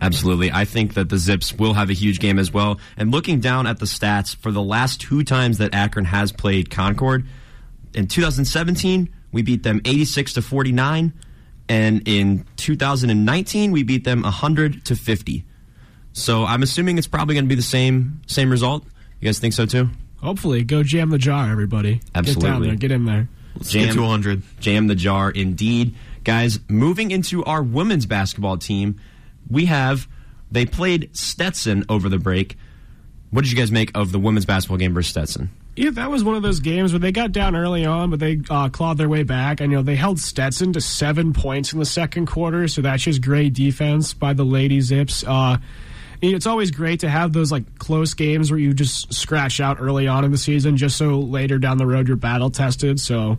Absolutely. 0.00 0.50
I 0.52 0.64
think 0.64 0.94
that 0.94 1.08
the 1.08 1.16
Zips 1.18 1.52
will 1.52 1.74
have 1.74 1.90
a 1.90 1.94
huge 1.94 2.18
game 2.20 2.38
as 2.38 2.52
well. 2.52 2.80
And 2.96 3.10
looking 3.10 3.40
down 3.40 3.66
at 3.66 3.78
the 3.78 3.86
stats 3.86 4.34
for 4.36 4.50
the 4.50 4.62
last 4.62 5.00
two 5.00 5.22
times 5.24 5.58
that 5.58 5.74
Akron 5.74 6.04
has 6.06 6.32
played 6.32 6.70
Concord, 6.70 7.26
in 7.94 8.08
2017, 8.08 9.08
we 9.32 9.42
beat 9.42 9.62
them 9.62 9.80
86 9.84 10.34
to 10.34 10.42
49. 10.42 11.12
and 11.68 12.06
in 12.06 12.44
2019 12.56 13.72
we 13.72 13.82
beat 13.82 14.04
them 14.04 14.22
100 14.22 14.84
to 14.86 14.96
50. 14.96 15.44
So 16.12 16.44
I'm 16.44 16.62
assuming 16.62 16.98
it's 16.98 17.06
probably 17.06 17.34
going 17.34 17.44
to 17.44 17.48
be 17.48 17.54
the 17.54 17.62
same 17.62 18.20
same 18.26 18.50
result. 18.50 18.84
You 19.20 19.26
guys 19.26 19.38
think 19.38 19.54
so 19.54 19.64
too? 19.66 19.88
Hopefully, 20.18 20.62
go 20.62 20.82
jam 20.82 21.10
the 21.10 21.18
jar, 21.18 21.50
everybody. 21.50 22.00
Absolutely. 22.14 22.42
Get 22.42 22.52
down 22.52 22.62
there, 22.62 22.76
get 22.76 22.90
in 22.92 23.04
there. 23.04 23.28
Let's 23.56 23.70
jam, 23.70 23.86
get 23.86 23.94
to 23.94 24.02
100. 24.02 24.42
Jam 24.60 24.86
the 24.86 24.94
jar, 24.94 25.30
indeed. 25.30 25.94
Guys, 26.24 26.58
moving 26.68 27.10
into 27.10 27.44
our 27.44 27.62
women's 27.62 28.06
basketball 28.06 28.56
team, 28.56 28.98
we 29.50 29.66
have, 29.66 30.08
they 30.50 30.66
played 30.66 31.10
Stetson 31.16 31.84
over 31.88 32.08
the 32.08 32.18
break. 32.18 32.56
What 33.30 33.42
did 33.42 33.50
you 33.50 33.58
guys 33.58 33.70
make 33.72 33.90
of 33.94 34.12
the 34.12 34.18
women's 34.18 34.46
basketball 34.46 34.78
game 34.78 34.94
versus 34.94 35.10
Stetson? 35.10 35.50
Yeah, 35.76 35.90
that 35.90 36.08
was 36.08 36.22
one 36.22 36.36
of 36.36 36.42
those 36.42 36.60
games 36.60 36.92
where 36.92 37.00
they 37.00 37.10
got 37.10 37.32
down 37.32 37.56
early 37.56 37.84
on, 37.84 38.10
but 38.10 38.20
they 38.20 38.40
uh, 38.48 38.68
clawed 38.68 38.96
their 38.96 39.08
way 39.08 39.24
back. 39.24 39.60
And, 39.60 39.72
you 39.72 39.78
know, 39.78 39.82
they 39.82 39.96
held 39.96 40.20
Stetson 40.20 40.72
to 40.74 40.80
seven 40.80 41.32
points 41.32 41.72
in 41.72 41.80
the 41.80 41.84
second 41.84 42.26
quarter, 42.26 42.68
so 42.68 42.80
that's 42.80 43.02
just 43.02 43.20
great 43.22 43.54
defense 43.54 44.14
by 44.14 44.34
the 44.34 44.44
Lady 44.44 44.80
Zips. 44.80 45.24
Uh, 45.26 45.56
it's 46.22 46.46
always 46.46 46.70
great 46.70 47.00
to 47.00 47.08
have 47.08 47.32
those 47.32 47.50
like 47.50 47.78
close 47.78 48.14
games 48.14 48.50
where 48.52 48.60
you 48.60 48.72
just 48.72 49.12
scratch 49.12 49.60
out 49.60 49.78
early 49.80 50.06
on 50.06 50.24
in 50.24 50.30
the 50.30 50.38
season, 50.38 50.76
just 50.76 50.96
so 50.96 51.18
later 51.18 51.58
down 51.58 51.76
the 51.76 51.86
road 51.86 52.06
you're 52.06 52.16
battle 52.16 52.50
tested. 52.50 53.00
So 53.00 53.38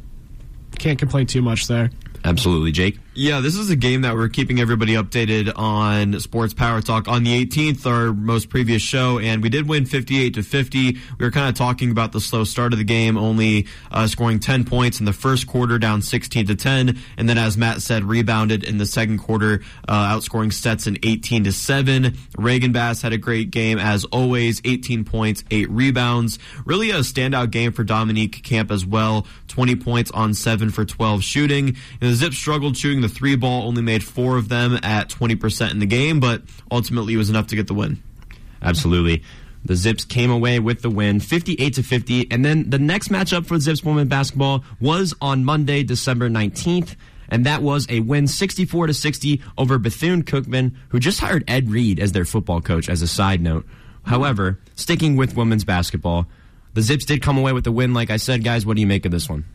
can't 0.77 0.99
complain 0.99 1.25
too 1.27 1.41
much 1.41 1.67
there. 1.67 1.89
Absolutely, 2.25 2.73
Jake. 2.73 2.99
Yeah, 3.17 3.39
this 3.39 3.55
is 3.55 3.69
a 3.69 3.77
game 3.77 4.01
that 4.01 4.13
we're 4.13 4.27
keeping 4.27 4.59
everybody 4.59 4.95
updated 4.95 5.53
on 5.55 6.19
Sports 6.19 6.53
Power 6.53 6.81
Talk 6.81 7.07
on 7.07 7.23
the 7.23 7.45
18th, 7.45 7.85
our 7.85 8.11
most 8.11 8.49
previous 8.49 8.81
show, 8.81 9.19
and 9.19 9.41
we 9.41 9.47
did 9.47 9.69
win 9.69 9.85
58 9.85 10.33
to 10.33 10.43
50. 10.43 10.91
We 10.91 10.99
were 11.17 11.31
kind 11.31 11.47
of 11.47 11.55
talking 11.55 11.91
about 11.91 12.11
the 12.11 12.19
slow 12.19 12.43
start 12.43 12.73
of 12.73 12.77
the 12.77 12.83
game, 12.83 13.17
only 13.17 13.67
uh, 13.89 14.07
scoring 14.07 14.41
10 14.41 14.65
points 14.65 14.99
in 14.99 15.05
the 15.05 15.13
first 15.13 15.47
quarter, 15.47 15.79
down 15.79 16.01
16 16.01 16.47
to 16.47 16.55
10, 16.55 16.99
and 17.15 17.29
then 17.29 17.37
as 17.37 17.55
Matt 17.55 17.81
said, 17.81 18.03
rebounded 18.03 18.65
in 18.65 18.79
the 18.79 18.85
second 18.85 19.19
quarter, 19.19 19.61
uh, 19.87 20.13
outscoring 20.13 20.51
Stetson 20.51 20.97
18 21.01 21.45
to 21.45 21.53
7. 21.53 22.17
Reagan 22.37 22.73
Bass 22.73 23.01
had 23.01 23.13
a 23.13 23.17
great 23.17 23.49
game 23.49 23.79
as 23.79 24.03
always, 24.03 24.61
18 24.65 25.05
points, 25.05 25.41
8 25.49 25.69
rebounds. 25.69 26.37
Really 26.65 26.91
a 26.91 26.95
standout 26.95 27.51
game 27.51 27.71
for 27.71 27.85
Dominique 27.85 28.43
Camp 28.43 28.71
as 28.71 28.85
well, 28.85 29.25
20 29.47 29.77
points 29.77 30.11
on 30.11 30.33
7 30.33 30.69
for 30.69 30.83
12 30.83 31.23
shooting. 31.23 31.77
And 32.01 32.11
the 32.11 32.15
Zip 32.15 32.33
struggled 32.33 32.75
shooting 32.75 33.04
the 33.07 33.13
three 33.13 33.35
ball, 33.35 33.67
only 33.67 33.81
made 33.81 34.03
four 34.03 34.37
of 34.37 34.49
them 34.49 34.79
at 34.81 35.09
20% 35.09 35.71
in 35.71 35.79
the 35.79 35.85
game, 35.85 36.19
but 36.19 36.41
ultimately 36.71 37.13
it 37.13 37.17
was 37.17 37.29
enough 37.29 37.47
to 37.47 37.55
get 37.55 37.67
the 37.67 37.73
win. 37.73 38.01
Absolutely. 38.61 39.21
The 39.63 39.75
Zips 39.75 40.05
came 40.05 40.31
away 40.31 40.59
with 40.59 40.81
the 40.81 40.89
win, 40.89 41.19
58 41.19 41.73
to 41.75 41.83
50. 41.83 42.31
And 42.31 42.43
then 42.43 42.69
the 42.69 42.79
next 42.79 43.09
matchup 43.09 43.45
for 43.45 43.59
Zips 43.59 43.83
women 43.83 44.07
basketball 44.07 44.63
was 44.79 45.13
on 45.21 45.45
Monday, 45.45 45.83
December 45.83 46.29
19th. 46.29 46.95
And 47.29 47.45
that 47.45 47.61
was 47.61 47.87
a 47.89 47.99
win 47.99 48.27
64 48.27 48.87
to 48.87 48.93
60 48.93 49.41
over 49.57 49.77
Bethune 49.77 50.23
Cookman, 50.23 50.75
who 50.89 50.99
just 50.99 51.19
hired 51.19 51.43
Ed 51.47 51.69
Reed 51.69 51.99
as 51.99 52.11
their 52.11 52.25
football 52.25 52.61
coach, 52.61 52.89
as 52.89 53.01
a 53.01 53.07
side 53.07 53.41
note. 53.41 53.65
However, 54.03 54.59
sticking 54.75 55.15
with 55.15 55.35
women's 55.35 55.63
basketball, 55.63 56.27
the 56.73 56.81
Zips 56.81 57.05
did 57.05 57.21
come 57.21 57.37
away 57.37 57.53
with 57.53 57.63
the 57.63 57.71
win. 57.71 57.93
Like 57.93 58.09
I 58.09 58.17
said, 58.17 58.43
guys, 58.43 58.65
what 58.65 58.75
do 58.75 58.81
you 58.81 58.87
make 58.87 59.05
of 59.05 59.11
this 59.11 59.29
one? 59.29 59.45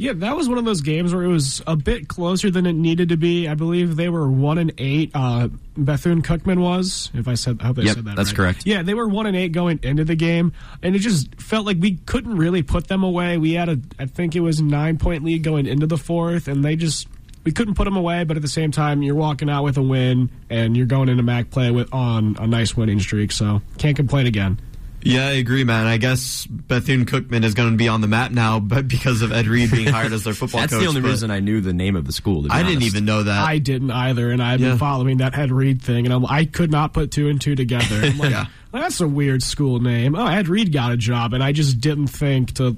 Yeah, 0.00 0.14
that 0.14 0.34
was 0.34 0.48
one 0.48 0.56
of 0.56 0.64
those 0.64 0.80
games 0.80 1.12
where 1.12 1.22
it 1.24 1.28
was 1.28 1.60
a 1.66 1.76
bit 1.76 2.08
closer 2.08 2.50
than 2.50 2.64
it 2.64 2.72
needed 2.72 3.10
to 3.10 3.18
be. 3.18 3.46
I 3.46 3.52
believe 3.52 3.96
they 3.96 4.08
were 4.08 4.30
one 4.30 4.56
and 4.56 4.72
eight. 4.78 5.10
Uh, 5.12 5.48
Bethune 5.76 6.22
Cookman 6.22 6.58
was, 6.58 7.10
if 7.12 7.28
I 7.28 7.34
said, 7.34 7.58
I 7.60 7.66
hope 7.66 7.80
I 7.80 7.82
yep, 7.82 7.96
said 7.96 8.06
that. 8.06 8.16
That's 8.16 8.30
right. 8.30 8.36
correct. 8.36 8.62
Yeah, 8.64 8.82
they 8.82 8.94
were 8.94 9.06
one 9.06 9.26
and 9.26 9.36
eight 9.36 9.52
going 9.52 9.78
into 9.82 10.06
the 10.06 10.14
game, 10.14 10.54
and 10.82 10.96
it 10.96 11.00
just 11.00 11.34
felt 11.34 11.66
like 11.66 11.76
we 11.78 11.96
couldn't 12.06 12.38
really 12.38 12.62
put 12.62 12.88
them 12.88 13.02
away. 13.02 13.36
We 13.36 13.52
had 13.52 13.68
a, 13.68 13.78
I 13.98 14.06
think 14.06 14.34
it 14.34 14.40
was 14.40 14.62
nine 14.62 14.96
point 14.96 15.22
lead 15.22 15.42
going 15.42 15.66
into 15.66 15.86
the 15.86 15.98
fourth, 15.98 16.48
and 16.48 16.64
they 16.64 16.76
just 16.76 17.06
we 17.44 17.52
couldn't 17.52 17.74
put 17.74 17.84
them 17.84 17.98
away. 17.98 18.24
But 18.24 18.38
at 18.38 18.42
the 18.42 18.48
same 18.48 18.70
time, 18.70 19.02
you're 19.02 19.14
walking 19.14 19.50
out 19.50 19.64
with 19.64 19.76
a 19.76 19.82
win, 19.82 20.30
and 20.48 20.78
you're 20.78 20.86
going 20.86 21.10
into 21.10 21.22
MAC 21.22 21.50
play 21.50 21.70
with 21.70 21.92
on 21.92 22.36
a 22.38 22.46
nice 22.46 22.74
winning 22.74 23.00
streak. 23.00 23.32
So 23.32 23.60
can't 23.76 23.96
complain 23.96 24.26
again. 24.26 24.60
Yeah, 25.02 25.26
I 25.28 25.32
agree, 25.32 25.64
man. 25.64 25.86
I 25.86 25.96
guess 25.96 26.46
Bethune 26.46 27.06
Cookman 27.06 27.44
is 27.44 27.54
going 27.54 27.70
to 27.70 27.76
be 27.76 27.88
on 27.88 28.00
the 28.00 28.06
map 28.06 28.32
now, 28.32 28.60
but 28.60 28.86
because 28.88 29.22
of 29.22 29.32
Ed 29.32 29.46
Reed 29.46 29.70
being 29.70 29.86
hired 29.92 30.12
as 30.12 30.24
their 30.24 30.34
football 30.34 30.60
That's 30.60 30.72
coach. 30.72 30.82
That's 30.82 30.92
the 30.92 30.98
only 30.98 31.08
reason 31.10 31.30
I 31.30 31.40
knew 31.40 31.60
the 31.60 31.72
name 31.72 31.96
of 31.96 32.06
the 32.06 32.12
school. 32.12 32.46
I 32.50 32.60
honest. 32.60 32.68
didn't 32.72 32.82
even 32.84 33.04
know 33.06 33.22
that. 33.22 33.46
I 33.48 33.58
didn't 33.58 33.90
either, 33.90 34.30
and 34.30 34.42
I've 34.42 34.60
Yeah. 34.60 34.70
been 34.70 34.78
following 34.78 35.16
that 35.18 35.36
Ed 35.38 35.50
Reed 35.50 35.80
thing, 35.82 36.04
and 36.06 36.12
I'm, 36.12 36.26
I 36.26 36.44
could 36.44 36.70
not 36.70 36.92
put 36.92 37.10
two 37.10 37.28
and 37.28 37.40
two 37.40 37.54
together. 37.54 37.96
I'm 38.02 38.18
like, 38.18 38.30
Yeah. 38.30 38.46
that's 38.72 39.00
a 39.00 39.08
weird 39.08 39.42
school 39.42 39.80
name. 39.80 40.14
Oh, 40.14 40.26
Ed 40.26 40.48
Reed 40.48 40.72
got 40.72 40.92
a 40.92 40.96
job, 40.96 41.32
and 41.34 41.42
I 41.42 41.52
just 41.52 41.80
didn't 41.80 42.08
think 42.08 42.52
to, 42.54 42.76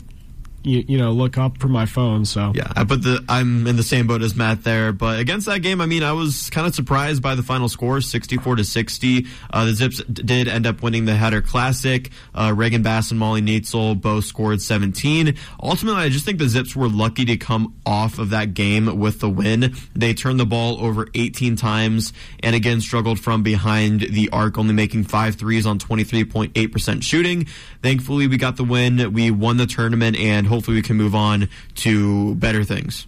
you, 0.64 0.84
you 0.88 0.98
know, 0.98 1.12
look 1.12 1.38
up 1.38 1.58
from 1.58 1.72
my 1.72 1.86
phone. 1.86 2.24
So 2.24 2.52
Yeah, 2.54 2.72
I 2.74 2.84
put 2.84 3.02
the 3.02 3.24
I'm 3.28 3.66
in 3.66 3.76
the 3.76 3.82
same 3.82 4.06
boat 4.06 4.22
as 4.22 4.34
Matt 4.34 4.64
there, 4.64 4.92
but 4.92 5.20
against 5.20 5.46
that 5.46 5.60
game, 5.60 5.80
I 5.80 5.86
mean, 5.86 6.02
I 6.02 6.12
was 6.12 6.50
kind 6.50 6.66
of 6.66 6.74
surprised 6.74 7.22
by 7.22 7.34
the 7.34 7.42
final 7.42 7.68
score, 7.68 8.00
64 8.00 8.56
to 8.56 8.64
60. 8.64 9.26
Uh, 9.50 9.64
the 9.64 9.74
Zips 9.74 10.02
did 10.04 10.48
end 10.48 10.66
up 10.66 10.82
winning 10.82 11.04
the 11.04 11.14
Header 11.14 11.42
Classic. 11.42 12.10
Uh, 12.34 12.52
Reagan 12.54 12.82
Bass 12.82 13.10
and 13.10 13.20
Molly 13.20 13.42
Neitzel 13.42 14.00
both 14.00 14.24
scored 14.24 14.60
17. 14.60 15.36
Ultimately, 15.62 16.02
I 16.02 16.08
just 16.08 16.24
think 16.24 16.38
the 16.38 16.48
Zips 16.48 16.76
were 16.76 16.88
lucky 16.88 17.24
to 17.26 17.36
come 17.36 17.74
off 17.86 18.18
of 18.18 18.30
that 18.30 18.54
game 18.54 18.98
with 18.98 19.20
the 19.20 19.30
win. 19.30 19.74
They 19.94 20.14
turned 20.14 20.40
the 20.40 20.46
ball 20.46 20.82
over 20.84 21.08
18 21.14 21.56
times 21.56 22.12
and 22.42 22.54
again 22.54 22.80
struggled 22.80 23.20
from 23.20 23.42
behind 23.42 24.00
the 24.00 24.30
arc, 24.30 24.58
only 24.58 24.74
making 24.74 25.04
five 25.04 25.36
threes 25.36 25.66
on 25.66 25.78
23.8% 25.78 27.02
shooting. 27.02 27.46
Thankfully, 27.82 28.26
we 28.26 28.36
got 28.36 28.56
the 28.56 28.64
win. 28.64 29.12
We 29.12 29.30
won 29.30 29.56
the 29.56 29.66
tournament, 29.66 30.16
and 30.16 30.46
hopefully, 30.52 30.76
we 30.76 30.82
can 30.82 30.96
move 30.96 31.14
on 31.14 31.48
to 31.76 32.34
better 32.34 32.62
things. 32.62 33.06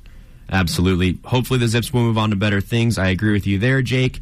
Absolutely. 0.51 1.19
Hopefully, 1.25 1.59
the 1.59 1.69
Zips 1.69 1.93
will 1.93 2.03
move 2.03 2.17
on 2.17 2.31
to 2.31 2.37
better 2.37 2.61
things. 2.61 2.99
I 2.99 3.09
agree 3.09 3.33
with 3.33 3.47
you 3.47 3.59
there, 3.59 3.83
Jake. 3.83 4.21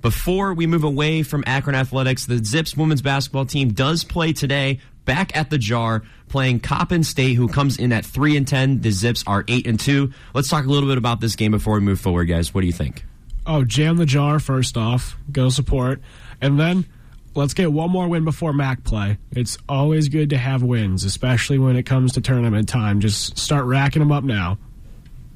Before 0.00 0.54
we 0.54 0.66
move 0.66 0.84
away 0.84 1.22
from 1.22 1.42
Akron 1.46 1.74
Athletics, 1.74 2.26
the 2.26 2.44
Zips 2.44 2.76
women's 2.76 3.02
basketball 3.02 3.46
team 3.46 3.72
does 3.72 4.04
play 4.04 4.32
today 4.32 4.80
back 5.04 5.36
at 5.36 5.50
the 5.50 5.58
jar 5.58 6.02
playing 6.28 6.60
Coppin 6.60 7.02
State 7.02 7.34
who 7.34 7.48
comes 7.48 7.78
in 7.78 7.92
at 7.92 8.04
3 8.04 8.36
and 8.36 8.46
10. 8.46 8.80
The 8.80 8.90
Zips 8.90 9.24
are 9.26 9.44
8 9.48 9.66
and 9.66 9.78
2. 9.78 10.12
Let's 10.34 10.48
talk 10.48 10.64
a 10.64 10.68
little 10.68 10.88
bit 10.88 10.98
about 10.98 11.20
this 11.20 11.36
game 11.36 11.50
before 11.50 11.74
we 11.74 11.80
move 11.80 12.00
forward, 12.00 12.26
guys. 12.26 12.54
What 12.54 12.60
do 12.60 12.66
you 12.68 12.72
think? 12.72 13.04
Oh, 13.44 13.64
jam 13.64 13.96
the 13.96 14.06
jar 14.06 14.38
first 14.38 14.76
off. 14.76 15.16
Go 15.30 15.48
support. 15.48 16.00
And 16.40 16.58
then 16.58 16.86
let's 17.34 17.54
get 17.54 17.72
one 17.72 17.90
more 17.90 18.08
win 18.08 18.24
before 18.24 18.52
MAC 18.52 18.84
play. 18.84 19.18
It's 19.30 19.58
always 19.68 20.08
good 20.08 20.30
to 20.30 20.38
have 20.38 20.62
wins, 20.62 21.04
especially 21.04 21.58
when 21.58 21.76
it 21.76 21.84
comes 21.84 22.12
to 22.12 22.20
tournament 22.20 22.68
time. 22.68 23.00
Just 23.00 23.38
start 23.38 23.64
racking 23.64 24.00
them 24.00 24.12
up 24.12 24.24
now. 24.24 24.58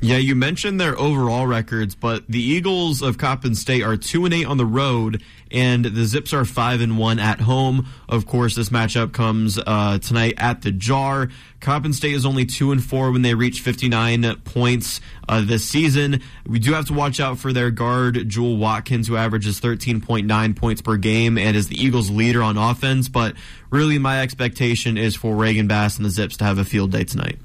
Yeah, 0.06 0.18
you 0.18 0.36
mentioned 0.36 0.80
their 0.80 0.96
overall 0.96 1.48
records, 1.48 1.96
but 1.96 2.28
the 2.28 2.40
Eagles 2.40 3.02
of 3.02 3.18
Coppin 3.18 3.56
State 3.56 3.82
are 3.82 3.96
two 3.96 4.24
and 4.24 4.32
eight 4.32 4.46
on 4.46 4.56
the 4.56 4.64
road, 4.64 5.20
and 5.50 5.84
the 5.84 6.04
Zips 6.04 6.32
are 6.32 6.44
five 6.44 6.80
and 6.80 6.96
one 6.96 7.18
at 7.18 7.40
home. 7.40 7.88
Of 8.08 8.24
course, 8.24 8.54
this 8.54 8.68
matchup 8.68 9.12
comes 9.12 9.58
uh, 9.58 9.98
tonight 9.98 10.34
at 10.36 10.62
the 10.62 10.70
Jar. 10.70 11.28
Coppin 11.60 11.92
State 11.92 12.14
is 12.14 12.24
only 12.24 12.46
two 12.46 12.70
and 12.70 12.80
four 12.84 13.10
when 13.10 13.22
they 13.22 13.34
reach 13.34 13.62
fifty 13.62 13.88
nine 13.88 14.36
points 14.44 15.00
uh, 15.28 15.40
this 15.40 15.68
season. 15.68 16.22
We 16.46 16.60
do 16.60 16.74
have 16.74 16.86
to 16.86 16.92
watch 16.92 17.18
out 17.18 17.38
for 17.38 17.52
their 17.52 17.72
guard 17.72 18.28
Jewel 18.28 18.58
Watkins, 18.58 19.08
who 19.08 19.16
averages 19.16 19.58
thirteen 19.58 20.00
point 20.00 20.28
nine 20.28 20.54
points 20.54 20.82
per 20.82 20.96
game 20.98 21.36
and 21.36 21.56
is 21.56 21.66
the 21.66 21.82
Eagles' 21.82 22.12
leader 22.12 22.44
on 22.44 22.56
offense. 22.56 23.08
But 23.08 23.34
really, 23.70 23.98
my 23.98 24.22
expectation 24.22 24.96
is 24.96 25.16
for 25.16 25.34
Reagan 25.34 25.66
Bass 25.66 25.96
and 25.96 26.06
the 26.06 26.10
Zips 26.10 26.36
to 26.36 26.44
have 26.44 26.58
a 26.58 26.64
field 26.64 26.92
day 26.92 27.02
tonight. 27.02 27.40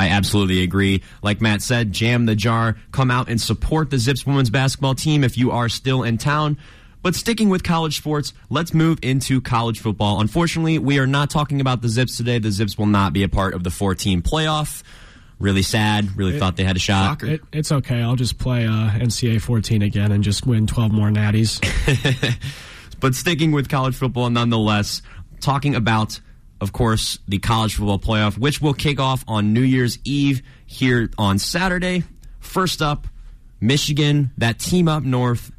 I 0.00 0.08
absolutely 0.08 0.62
agree. 0.62 1.02
Like 1.22 1.42
Matt 1.42 1.60
said, 1.60 1.92
jam 1.92 2.24
the 2.24 2.34
jar, 2.34 2.76
come 2.90 3.10
out 3.10 3.28
and 3.28 3.38
support 3.38 3.90
the 3.90 3.98
Zips 3.98 4.24
women's 4.26 4.48
basketball 4.48 4.94
team 4.94 5.22
if 5.24 5.36
you 5.36 5.50
are 5.50 5.68
still 5.68 6.02
in 6.04 6.16
town. 6.16 6.56
But 7.02 7.14
sticking 7.14 7.50
with 7.50 7.62
college 7.62 7.98
sports, 7.98 8.32
let's 8.48 8.72
move 8.72 8.98
into 9.02 9.40
college 9.42 9.78
football. 9.80 10.20
Unfortunately, 10.20 10.78
we 10.78 10.98
are 10.98 11.06
not 11.06 11.28
talking 11.28 11.60
about 11.60 11.82
the 11.82 11.88
Zips 11.88 12.16
today. 12.16 12.38
The 12.38 12.50
Zips 12.50 12.78
will 12.78 12.86
not 12.86 13.12
be 13.12 13.22
a 13.24 13.28
part 13.28 13.52
of 13.52 13.62
the 13.62 13.70
four 13.70 13.94
team 13.94 14.22
playoff. 14.22 14.82
Really 15.38 15.62
sad. 15.62 16.16
Really 16.16 16.36
It- 16.36 16.38
thought 16.38 16.56
they 16.56 16.64
had 16.64 16.76
a 16.76 16.80
shot. 16.80 17.22
It, 17.22 17.42
it's 17.52 17.70
okay. 17.70 18.00
I'll 18.02 18.16
just 18.16 18.38
play 18.38 18.66
uh, 18.66 18.90
NCAA 18.90 19.40
14 19.42 19.82
again 19.82 20.12
and 20.12 20.24
just 20.24 20.46
win 20.46 20.66
12 20.66 20.92
more 20.92 21.10
natties. 21.10 21.60
But 23.00 23.14
sticking 23.14 23.52
with 23.52 23.68
college 23.70 23.94
football 23.94 24.28
nonetheless, 24.28 25.00
talking 25.40 25.74
about, 25.74 26.20
of 26.60 26.72
course, 26.72 27.18
the 27.26 27.38
college 27.38 27.74
football 27.74 27.98
playoff, 27.98 28.38
which 28.38 28.60
will 28.60 28.74
kick 28.74 29.00
off 29.00 29.24
on 29.26 29.52
New 29.52 29.62
Year's 29.62 29.98
Eve 30.04 30.42
here 30.66 31.10
on 31.18 31.38
Saturday. 31.38 32.04
First 32.38 32.82
up, 32.82 33.06
Michigan, 33.60 34.30
that 34.38 34.58
team 34.58 34.88
up 34.88 35.02
north, 35.02 35.52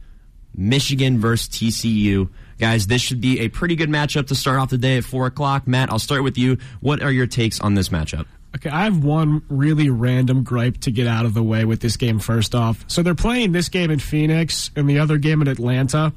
Michigan 0.55 1.19
versus 1.19 1.49
TCU. 1.49 2.29
Guys, 2.59 2.87
this 2.87 3.01
should 3.01 3.21
be 3.21 3.39
a 3.39 3.49
pretty 3.49 3.75
good 3.75 3.89
matchup 3.89 4.27
to 4.27 4.35
start 4.35 4.59
off 4.59 4.69
the 4.69 4.77
day 4.77 4.97
at 4.97 5.03
4 5.03 5.25
o'clock. 5.27 5.67
Matt, 5.67 5.91
I'll 5.91 5.99
start 5.99 6.23
with 6.23 6.37
you. 6.37 6.57
What 6.79 7.01
are 7.01 7.11
your 7.11 7.27
takes 7.27 7.59
on 7.59 7.73
this 7.73 7.89
matchup? 7.89 8.27
Okay, 8.55 8.69
I 8.69 8.83
have 8.83 9.03
one 9.03 9.43
really 9.47 9.89
random 9.89 10.43
gripe 10.43 10.77
to 10.81 10.91
get 10.91 11.07
out 11.07 11.25
of 11.25 11.33
the 11.33 11.41
way 11.41 11.63
with 11.63 11.79
this 11.79 11.95
game 11.95 12.19
first 12.19 12.53
off. 12.53 12.83
So 12.87 13.01
they're 13.01 13.15
playing 13.15 13.53
this 13.53 13.69
game 13.69 13.89
in 13.89 13.99
Phoenix 13.99 14.71
and 14.75 14.89
the 14.89 14.99
other 14.99 15.17
game 15.17 15.41
in 15.41 15.47
Atlanta. 15.47 16.13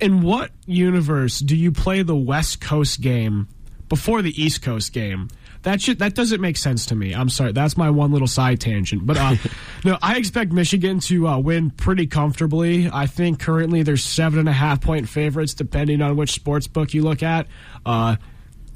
In 0.00 0.22
what 0.22 0.52
universe 0.66 1.40
do 1.40 1.56
you 1.56 1.72
play 1.72 2.02
the 2.02 2.14
West 2.14 2.60
Coast 2.60 3.00
game 3.00 3.48
before 3.88 4.22
the 4.22 4.42
East 4.42 4.62
Coast 4.62 4.92
game. 4.92 5.28
That 5.62 5.80
should, 5.82 5.98
that 5.98 6.14
doesn't 6.14 6.40
make 6.40 6.56
sense 6.56 6.86
to 6.86 6.94
me. 6.94 7.12
I'm 7.12 7.28
sorry. 7.28 7.52
That's 7.52 7.76
my 7.76 7.90
one 7.90 8.12
little 8.12 8.28
side 8.28 8.60
tangent. 8.60 9.04
But 9.04 9.16
uh, 9.16 9.36
no, 9.84 9.98
I 10.00 10.16
expect 10.16 10.52
Michigan 10.52 11.00
to 11.00 11.26
uh, 11.26 11.38
win 11.38 11.70
pretty 11.70 12.06
comfortably. 12.06 12.88
I 12.92 13.06
think 13.06 13.40
currently 13.40 13.82
there's 13.82 14.04
seven 14.04 14.38
and 14.38 14.48
a 14.48 14.52
half 14.52 14.80
point 14.80 15.08
favorites, 15.08 15.54
depending 15.54 16.00
on 16.00 16.16
which 16.16 16.32
sports 16.32 16.68
book 16.68 16.94
you 16.94 17.02
look 17.02 17.22
at. 17.22 17.48
Uh, 17.84 18.16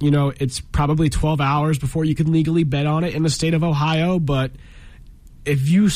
you 0.01 0.11
know, 0.11 0.33
it's 0.41 0.61
probably 0.61 1.09
12 1.09 1.41
hours 1.41 1.79
before 1.79 2.05
you 2.05 2.17
can 2.17 2.33
legally 2.33 2.65
bet 2.65 2.87
on 2.87 3.05
it 3.05 3.15
in 3.15 3.23
the 3.23 3.31
state 3.31 3.55
of 3.55 3.63
Ohio. 3.63 4.19
But 4.19 4.51
if 5.45 5.69
you, 5.69 5.89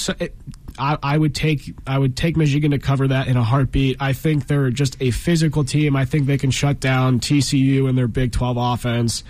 I, 0.78 0.98
I 1.02 1.18
would 1.18 1.34
take, 1.34 1.74
I 1.86 1.98
would 1.98 2.16
take 2.16 2.36
Michigan 2.36 2.70
to 2.72 2.78
cover 2.78 3.08
that 3.08 3.28
in 3.28 3.36
a 3.36 3.42
heartbeat. 3.42 3.96
I 4.00 4.12
think 4.12 4.46
they're 4.46 4.70
just 4.70 4.96
a 5.00 5.10
physical 5.10 5.64
team. 5.64 5.96
I 5.96 6.04
think 6.04 6.26
they 6.26 6.38
can 6.38 6.50
shut 6.50 6.80
down 6.80 7.20
TCU 7.20 7.88
and 7.88 7.96
their 7.96 8.08
Big 8.08 8.32
12 8.32 8.56
offense 8.58 9.24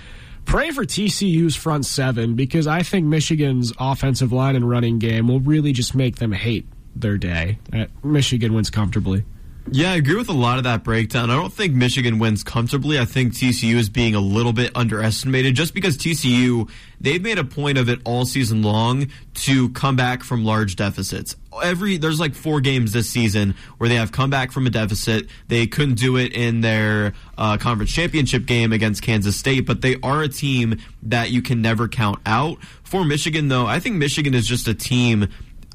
pray 0.46 0.70
for 0.70 0.84
TCU's 0.84 1.54
front 1.54 1.84
seven 1.84 2.34
because 2.34 2.66
I 2.66 2.82
think 2.82 3.04
Michigan's 3.04 3.72
offensive 3.78 4.32
line 4.32 4.56
and 4.56 4.68
running 4.68 4.98
game 4.98 5.28
will 5.28 5.40
really 5.40 5.72
just 5.72 5.94
make 5.94 6.16
them 6.16 6.32
hate 6.32 6.66
their 6.94 7.18
day. 7.18 7.58
Uh, 7.72 7.86
Michigan 8.02 8.54
wins 8.54 8.70
comfortably. 8.70 9.24
Yeah, 9.72 9.90
I 9.90 9.96
agree 9.96 10.14
with 10.14 10.28
a 10.28 10.32
lot 10.32 10.58
of 10.58 10.64
that 10.64 10.84
breakdown. 10.84 11.28
I 11.28 11.34
don't 11.34 11.52
think 11.52 11.74
Michigan 11.74 12.20
wins 12.20 12.44
comfortably. 12.44 13.00
I 13.00 13.04
think 13.04 13.32
TCU 13.32 13.74
is 13.74 13.88
being 13.88 14.14
a 14.14 14.20
little 14.20 14.52
bit 14.52 14.70
underestimated 14.76 15.56
just 15.56 15.74
because 15.74 15.98
TCU, 15.98 16.70
they've 17.00 17.20
made 17.20 17.38
a 17.38 17.44
point 17.44 17.76
of 17.76 17.88
it 17.88 17.98
all 18.04 18.24
season 18.26 18.62
long 18.62 19.08
to 19.34 19.68
come 19.70 19.96
back 19.96 20.22
from 20.22 20.44
large 20.44 20.76
deficits. 20.76 21.34
Every 21.60 21.96
there's 21.96 22.20
like 22.20 22.34
four 22.34 22.60
games 22.60 22.92
this 22.92 23.10
season 23.10 23.56
where 23.78 23.88
they 23.88 23.96
have 23.96 24.12
come 24.12 24.30
back 24.30 24.52
from 24.52 24.68
a 24.68 24.70
deficit. 24.70 25.26
They 25.48 25.66
couldn't 25.66 25.96
do 25.96 26.16
it 26.16 26.32
in 26.32 26.60
their 26.60 27.14
uh, 27.36 27.56
conference 27.56 27.92
championship 27.92 28.46
game 28.46 28.72
against 28.72 29.02
Kansas 29.02 29.36
State, 29.36 29.66
but 29.66 29.80
they 29.80 29.96
are 30.00 30.22
a 30.22 30.28
team 30.28 30.78
that 31.02 31.30
you 31.32 31.42
can 31.42 31.60
never 31.60 31.88
count 31.88 32.20
out. 32.24 32.62
For 32.84 33.04
Michigan, 33.04 33.48
though, 33.48 33.66
I 33.66 33.80
think 33.80 33.96
Michigan 33.96 34.32
is 34.32 34.46
just 34.46 34.68
a 34.68 34.74
team 34.74 35.28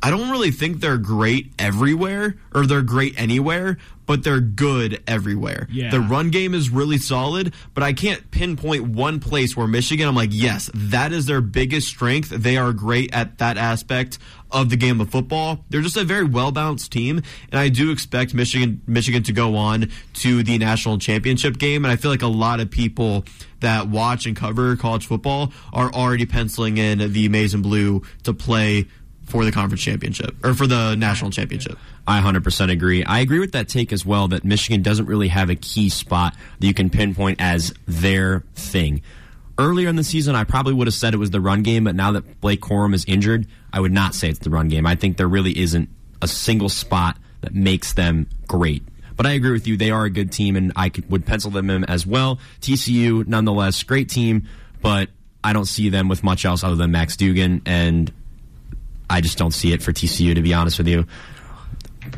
I 0.04 0.10
don't 0.10 0.32
really 0.32 0.52
think 0.52 0.80
they're 0.80 0.98
great 0.98 1.54
everywhere 1.60 2.36
or 2.54 2.66
they're 2.66 2.82
great 2.82 3.14
anywhere, 3.20 3.78
but 4.08 4.24
they're 4.24 4.42
good 4.42 5.02
everywhere. 5.08 5.68
Yeah. 5.72 5.92
The 5.92 6.00
run 6.00 6.32
game 6.32 6.54
is 6.54 6.70
really 6.70 6.98
solid, 6.98 7.54
but 7.74 7.84
I 7.84 7.94
can't 7.94 8.32
pinpoint 8.32 8.84
one 8.84 9.20
place 9.20 9.56
where 9.56 9.68
Michigan, 9.68 10.08
I'm 10.08 10.16
like, 10.16 10.32
yes, 10.34 10.72
that 10.74 11.14
is 11.14 11.28
their 11.28 11.40
biggest 11.40 11.88
strength. 11.88 12.30
They 12.30 12.58
are 12.58 12.74
great 12.74 13.14
at 13.14 13.38
that 13.38 13.58
aspect 13.58 14.18
of 14.52 14.70
the 14.70 14.76
game 14.76 15.00
of 15.00 15.10
football. 15.10 15.64
They're 15.70 15.82
just 15.82 15.98
a 15.98 16.04
very 16.04 16.26
well 16.26 16.52
balanced 16.52 16.92
team, 16.92 17.22
and 17.52 17.60
I 17.60 17.70
do 17.70 17.92
expect 17.92 18.34
Michigan 18.34 18.82
Michigan 18.86 19.24
to 19.24 19.32
go 19.32 19.56
on 19.56 19.90
to 20.16 20.44
the 20.44 20.58
national 20.58 20.98
championship 20.98 21.58
game. 21.58 21.86
And 21.86 21.92
I 21.92 21.96
feel 21.96 22.12
like 22.12 22.22
a 22.22 22.28
lot 22.28 22.60
of 22.60 22.70
people 22.70 23.24
that 23.62 23.88
watch 23.88 24.26
and 24.26 24.36
cover 24.36 24.76
college 24.76 25.06
football 25.06 25.54
are 25.72 25.92
already 25.94 26.26
penciling 26.26 26.78
in 26.78 27.14
the 27.14 27.30
Maize 27.30 27.54
and 27.54 27.64
Blue 27.64 28.02
to 28.24 28.34
play 28.34 28.88
for 29.32 29.46
the 29.46 29.52
conference 29.52 29.82
championship 29.82 30.36
or 30.46 30.54
for 30.54 30.68
the 30.68 30.96
national 30.96 31.32
championship. 31.32 31.80
I 32.06 32.22
100% 32.22 32.72
agree. 32.72 33.04
I 33.04 33.20
agree 33.20 33.40
with 33.40 33.54
that 33.54 33.70
take 33.70 33.94
as 33.94 34.06
well 34.06 34.28
that 34.28 34.44
Michigan 34.44 34.82
doesn't 34.82 35.06
really 35.06 35.30
have 35.30 35.50
a 35.50 35.56
key 35.56 35.90
spot 35.90 36.36
that 36.60 36.68
you 36.68 36.74
can 36.74 36.90
pinpoint 36.90 37.42
as 37.42 37.74
their 37.88 38.44
thing. 38.56 39.02
Earlier 39.58 39.88
in 39.88 39.96
the 39.96 40.04
season, 40.04 40.36
I 40.36 40.44
probably 40.44 40.74
would 40.74 40.88
have 40.88 40.94
said 40.94 41.14
it 41.14 41.18
was 41.18 41.32
the 41.32 41.42
run 41.42 41.64
game, 41.64 41.86
but 41.86 41.96
now 41.96 42.12
that 42.12 42.42
Blake 42.42 42.62
Corum 42.62 42.94
is 42.94 43.06
injured, 43.06 43.48
I 43.72 43.80
would 43.80 43.92
not 43.92 44.14
say 44.14 44.30
it's 44.30 44.40
the 44.40 44.50
run 44.50 44.68
game. 44.68 44.86
I 44.86 44.96
think 44.96 45.18
there 45.18 45.28
really 45.28 45.58
isn't 45.58 45.90
a 46.22 46.28
single 46.28 46.70
spot 46.70 47.18
that 47.42 47.56
makes 47.56 47.94
them 47.94 48.28
great. 48.48 48.84
But 49.16 49.26
I 49.28 49.32
agree 49.34 49.52
with 49.52 49.68
you. 49.68 49.78
They 49.78 49.92
are 49.92 50.04
a 50.06 50.10
good 50.10 50.32
team, 50.32 50.56
and 50.56 50.74
I 50.76 50.90
could, 50.90 51.10
would 51.10 51.26
pencil 51.26 51.52
them 51.52 51.70
in 51.70 51.86
as 51.86 52.06
well. 52.06 52.40
TCU, 52.62 53.26
nonetheless, 53.28 53.82
great 53.84 54.10
team, 54.10 54.48
but 54.82 55.10
I 55.44 55.54
don't 55.54 55.66
see 55.66 55.90
them 55.90 56.10
with 56.10 56.24
much 56.24 56.44
else 56.44 56.64
other 56.64 56.76
than 56.76 56.92
Max 56.92 57.16
Duggan. 57.16 57.62
and 57.66 58.12
I 59.12 59.22
just 59.22 59.38
don't 59.38 59.52
see 59.52 59.74
it 59.74 59.84
for 59.84 59.92
TCU, 59.92 60.34
to 60.36 60.42
be 60.42 60.54
honest 60.54 60.78
with 60.78 60.88
you. 60.88 61.06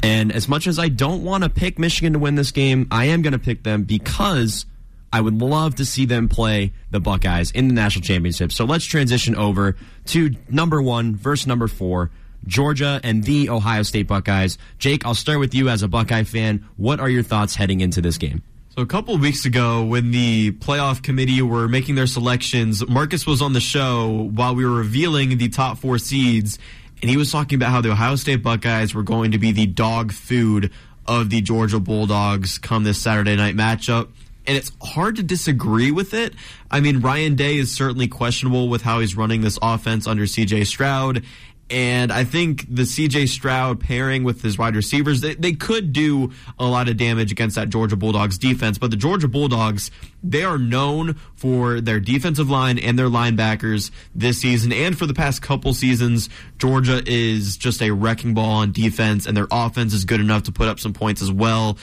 And 0.01 0.31
as 0.31 0.47
much 0.47 0.67
as 0.67 0.79
I 0.79 0.89
don't 0.89 1.23
want 1.23 1.43
to 1.43 1.49
pick 1.49 1.77
Michigan 1.79 2.13
to 2.13 2.19
win 2.19 2.35
this 2.35 2.51
game, 2.51 2.87
I 2.91 3.05
am 3.05 3.21
going 3.21 3.33
to 3.33 3.39
pick 3.39 3.63
them 3.63 3.83
because 3.83 4.65
I 5.11 5.21
would 5.21 5.41
love 5.41 5.75
to 5.75 5.85
see 5.85 6.05
them 6.05 6.29
play 6.29 6.73
the 6.91 6.99
Buckeyes 6.99 7.51
in 7.51 7.67
the 7.67 7.73
national 7.73 8.03
championship. 8.03 8.51
So 8.51 8.65
let's 8.65 8.85
transition 8.85 9.35
over 9.35 9.75
to 10.07 10.31
number 10.49 10.81
one 10.81 11.15
versus 11.15 11.47
number 11.47 11.67
four. 11.67 12.11
Georgia 12.45 12.99
and 13.03 13.23
the 13.23 13.49
Ohio 13.49 13.83
State 13.83 14.07
Buckeyes. 14.07 14.57
Jake, 14.77 15.05
I'll 15.05 15.15
start 15.15 15.39
with 15.39 15.53
you 15.53 15.69
as 15.69 15.81
a 15.81 15.87
Buckeye 15.87 16.23
fan. 16.23 16.67
What 16.77 16.99
are 16.99 17.09
your 17.09 17.23
thoughts 17.23 17.55
heading 17.55 17.81
into 17.81 18.01
this 18.01 18.17
game? 18.17 18.43
So 18.75 18.81
a 18.81 18.87
couple 18.87 19.15
weeks 19.19 19.45
ago, 19.45 19.83
when 19.83 20.09
the 20.09 20.51
playoff 20.53 21.03
committee 21.03 21.43
were 21.43 21.67
making 21.67 21.93
their 21.93 22.07
selections, 22.07 22.85
Marcus 22.87 23.27
was 23.27 23.39
on 23.39 23.53
the 23.53 23.59
show 23.59 24.31
while 24.33 24.55
we 24.55 24.65
were 24.65 24.77
revealing 24.77 25.37
the 25.37 25.47
top 25.49 25.77
four 25.77 25.99
seeds, 25.99 26.57
and 27.03 27.09
he 27.09 27.17
was 27.17 27.33
talking 27.33 27.57
about 27.57 27.71
how 27.71 27.81
the 27.81 27.91
Ohio 27.91 28.15
State 28.15 28.41
Buckeyes 28.41 28.95
were 28.95 29.03
going 29.03 29.31
to 29.31 29.37
be 29.37 29.51
the 29.51 29.65
dog 29.65 30.13
food 30.13 30.71
of 31.05 31.29
the 31.29 31.41
Georgia 31.41 31.77
Bulldogs 31.77 32.57
come 32.57 32.85
this 32.85 32.97
Saturday 32.97 33.35
night 33.35 33.57
matchup. 33.57 34.07
And 34.47 34.55
it's 34.55 34.71
hard 34.81 35.17
to 35.17 35.23
disagree 35.23 35.91
with 35.91 36.13
it. 36.13 36.33
I 36.71 36.79
mean, 36.79 37.01
Ryan 37.01 37.35
Day 37.35 37.57
is 37.57 37.75
certainly 37.75 38.07
questionable 38.07 38.69
with 38.69 38.83
how 38.83 39.01
he's 39.01 39.17
running 39.17 39.41
this 39.41 39.59
offense 39.61 40.07
under 40.07 40.23
CJ 40.23 40.65
Stroud. 40.65 41.25
And 41.73 42.11
I 42.11 42.23
think 42.23 42.67
the 42.69 42.83
CJ 42.83 43.27
Stroud 43.29 43.79
pairing 43.79 44.23
with 44.23 44.43
his 44.43 44.59
wide 44.59 44.75
receivers, 44.75 45.21
they, 45.21 45.33
they 45.33 45.53
could 45.53 45.91
do 45.91 46.31
a 46.59 46.67
lot 46.67 46.87
of 46.87 46.97
damage 46.97 47.31
against 47.31 47.55
that 47.55 47.69
Georgia 47.69 47.95
Bulldogs 47.95 48.37
defense. 48.37 48.77
But 48.77 48.91
the 48.91 48.95
Georgia 48.95 49.27
Bulldogs, 49.27 49.89
they 50.21 50.43
are 50.43 50.59
known 50.59 51.15
for 51.33 51.81
their 51.81 51.99
defensive 51.99 52.47
line 52.47 52.77
and 52.77 52.99
their 52.99 53.07
linebackers 53.07 53.89
this 54.13 54.37
season. 54.39 54.71
And 54.71 54.95
for 54.95 55.07
the 55.07 55.15
past 55.15 55.41
couple 55.41 55.73
seasons, 55.73 56.29
Georgia 56.59 57.01
is 57.07 57.57
just 57.57 57.81
a 57.81 57.89
wrecking 57.89 58.35
ball 58.35 58.57
on 58.57 58.71
defense, 58.71 59.25
and 59.25 59.35
their 59.35 59.47
offense 59.49 59.95
is 59.95 60.05
good 60.05 60.19
enough 60.19 60.43
to 60.43 60.51
put 60.51 60.67
up 60.67 60.79
some 60.79 60.93
points 60.93 61.23
as 61.23 61.31
well. 61.31 61.79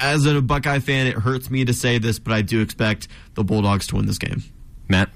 As 0.00 0.24
a 0.24 0.40
Buckeye 0.40 0.78
fan, 0.78 1.08
it 1.08 1.14
hurts 1.14 1.50
me 1.50 1.64
to 1.64 1.74
say 1.74 1.98
this, 1.98 2.20
but 2.20 2.32
I 2.32 2.42
do 2.42 2.60
expect 2.60 3.08
the 3.34 3.42
Bulldogs 3.42 3.88
to 3.88 3.96
win 3.96 4.06
this 4.06 4.18
game. 4.18 4.44
Matt? 4.88 5.10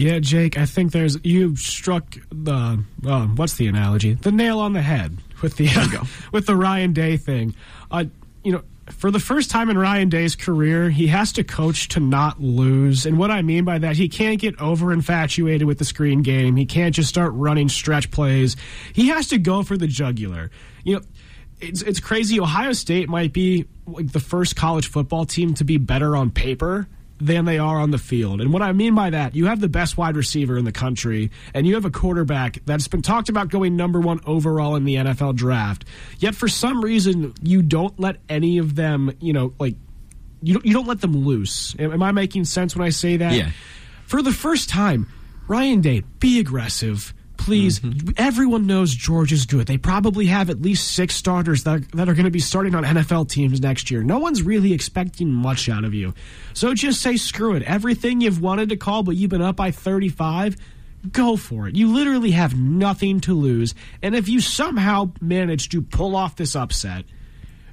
Yeah, 0.00 0.18
Jake, 0.18 0.56
I 0.56 0.64
think 0.64 0.92
there's 0.92 1.18
you 1.22 1.56
struck 1.56 2.16
the 2.32 2.82
uh, 3.06 3.26
what's 3.26 3.56
the 3.56 3.66
analogy? 3.66 4.14
The 4.14 4.32
nail 4.32 4.58
on 4.58 4.72
the 4.72 4.80
head 4.80 5.18
with 5.42 5.58
the 5.58 5.68
uh, 5.68 6.04
with 6.32 6.46
the 6.46 6.56
Ryan 6.56 6.94
Day 6.94 7.18
thing. 7.18 7.54
Uh, 7.90 8.04
you 8.42 8.52
know, 8.52 8.62
for 8.88 9.10
the 9.10 9.18
first 9.18 9.50
time 9.50 9.68
in 9.68 9.76
Ryan 9.76 10.08
Day's 10.08 10.36
career, 10.36 10.88
he 10.88 11.08
has 11.08 11.32
to 11.32 11.44
coach 11.44 11.88
to 11.88 12.00
not 12.00 12.40
lose. 12.40 13.04
And 13.04 13.18
what 13.18 13.30
I 13.30 13.42
mean 13.42 13.66
by 13.66 13.76
that, 13.76 13.94
he 13.94 14.08
can't 14.08 14.40
get 14.40 14.58
over 14.58 14.90
infatuated 14.90 15.68
with 15.68 15.76
the 15.76 15.84
screen 15.84 16.22
game. 16.22 16.56
He 16.56 16.64
can't 16.64 16.94
just 16.94 17.10
start 17.10 17.34
running 17.34 17.68
stretch 17.68 18.10
plays. 18.10 18.56
He 18.94 19.08
has 19.08 19.28
to 19.28 19.38
go 19.38 19.62
for 19.62 19.76
the 19.76 19.86
jugular. 19.86 20.50
You 20.82 20.94
know, 20.94 21.02
it's 21.60 21.82
it's 21.82 22.00
crazy. 22.00 22.40
Ohio 22.40 22.72
State 22.72 23.10
might 23.10 23.34
be 23.34 23.66
like 23.86 24.12
the 24.12 24.20
first 24.20 24.56
college 24.56 24.88
football 24.88 25.26
team 25.26 25.52
to 25.54 25.64
be 25.64 25.76
better 25.76 26.16
on 26.16 26.30
paper 26.30 26.88
than 27.20 27.44
they 27.44 27.58
are 27.58 27.78
on 27.78 27.90
the 27.90 27.98
field. 27.98 28.40
And 28.40 28.52
what 28.52 28.62
I 28.62 28.72
mean 28.72 28.94
by 28.94 29.10
that, 29.10 29.34
you 29.34 29.46
have 29.46 29.60
the 29.60 29.68
best 29.68 29.96
wide 29.96 30.16
receiver 30.16 30.56
in 30.56 30.64
the 30.64 30.72
country, 30.72 31.30
and 31.54 31.66
you 31.66 31.74
have 31.74 31.84
a 31.84 31.90
quarterback 31.90 32.58
that's 32.64 32.88
been 32.88 33.02
talked 33.02 33.28
about 33.28 33.48
going 33.50 33.76
number 33.76 34.00
one 34.00 34.20
overall 34.26 34.76
in 34.76 34.84
the 34.84 34.96
NFL 34.96 35.36
draft. 35.36 35.84
Yet 36.18 36.34
for 36.34 36.48
some 36.48 36.82
reason, 36.82 37.34
you 37.42 37.62
don't 37.62 37.98
let 38.00 38.16
any 38.28 38.58
of 38.58 38.74
them, 38.74 39.12
you 39.20 39.32
know, 39.32 39.52
like 39.58 39.76
you 40.42 40.54
don't 40.54 40.66
you 40.66 40.72
don't 40.72 40.86
let 40.86 41.00
them 41.00 41.12
loose. 41.24 41.76
Am, 41.78 41.92
am 41.92 42.02
I 42.02 42.12
making 42.12 42.44
sense 42.44 42.74
when 42.74 42.86
I 42.86 42.90
say 42.90 43.18
that? 43.18 43.34
Yeah. 43.34 43.50
For 44.06 44.22
the 44.22 44.32
first 44.32 44.68
time, 44.68 45.08
Ryan 45.46 45.80
Day, 45.80 46.02
be 46.18 46.40
aggressive 46.40 47.14
please. 47.40 47.80
Mm-hmm. 47.80 48.10
Everyone 48.16 48.66
knows 48.66 48.94
George 48.94 49.32
is 49.32 49.46
good. 49.46 49.66
They 49.66 49.78
probably 49.78 50.26
have 50.26 50.50
at 50.50 50.60
least 50.60 50.92
six 50.92 51.16
starters 51.16 51.64
that, 51.64 51.90
that 51.92 52.08
are 52.08 52.14
going 52.14 52.26
to 52.26 52.30
be 52.30 52.38
starting 52.38 52.74
on 52.74 52.84
NFL 52.84 53.28
teams 53.28 53.60
next 53.60 53.90
year. 53.90 54.02
No 54.02 54.18
one's 54.18 54.42
really 54.42 54.72
expecting 54.72 55.30
much 55.32 55.68
out 55.68 55.84
of 55.84 55.94
you. 55.94 56.14
So 56.52 56.74
just 56.74 57.00
say 57.00 57.16
screw 57.16 57.54
it. 57.54 57.62
Everything 57.62 58.20
you've 58.20 58.40
wanted 58.40 58.68
to 58.68 58.76
call, 58.76 59.02
but 59.02 59.16
you've 59.16 59.30
been 59.30 59.42
up 59.42 59.56
by 59.56 59.70
35, 59.70 60.56
go 61.10 61.36
for 61.36 61.66
it. 61.66 61.76
You 61.76 61.92
literally 61.92 62.32
have 62.32 62.56
nothing 62.56 63.20
to 63.22 63.34
lose. 63.34 63.74
And 64.02 64.14
if 64.14 64.28
you 64.28 64.40
somehow 64.40 65.12
manage 65.20 65.70
to 65.70 65.80
pull 65.80 66.14
off 66.14 66.36
this 66.36 66.54
upset, 66.54 67.06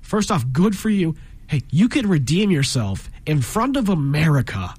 first 0.01 0.31
off, 0.31 0.45
good 0.53 0.77
for 0.77 0.89
you. 0.89 1.15
Hey, 1.47 1.61
you 1.69 1.89
could 1.89 2.05
redeem 2.05 2.51
yourself 2.51 3.09
in 3.25 3.41
front 3.41 3.75
of 3.75 3.89
America. 3.89 4.73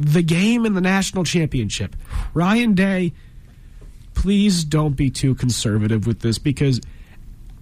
The 0.00 0.22
game 0.22 0.66
in 0.66 0.74
the 0.74 0.80
national 0.80 1.24
championship. 1.24 1.96
Ryan 2.34 2.74
Day 2.74 3.12
please 4.18 4.64
don't 4.64 4.96
be 4.96 5.10
too 5.10 5.32
conservative 5.32 6.04
with 6.04 6.18
this 6.18 6.38
because 6.38 6.80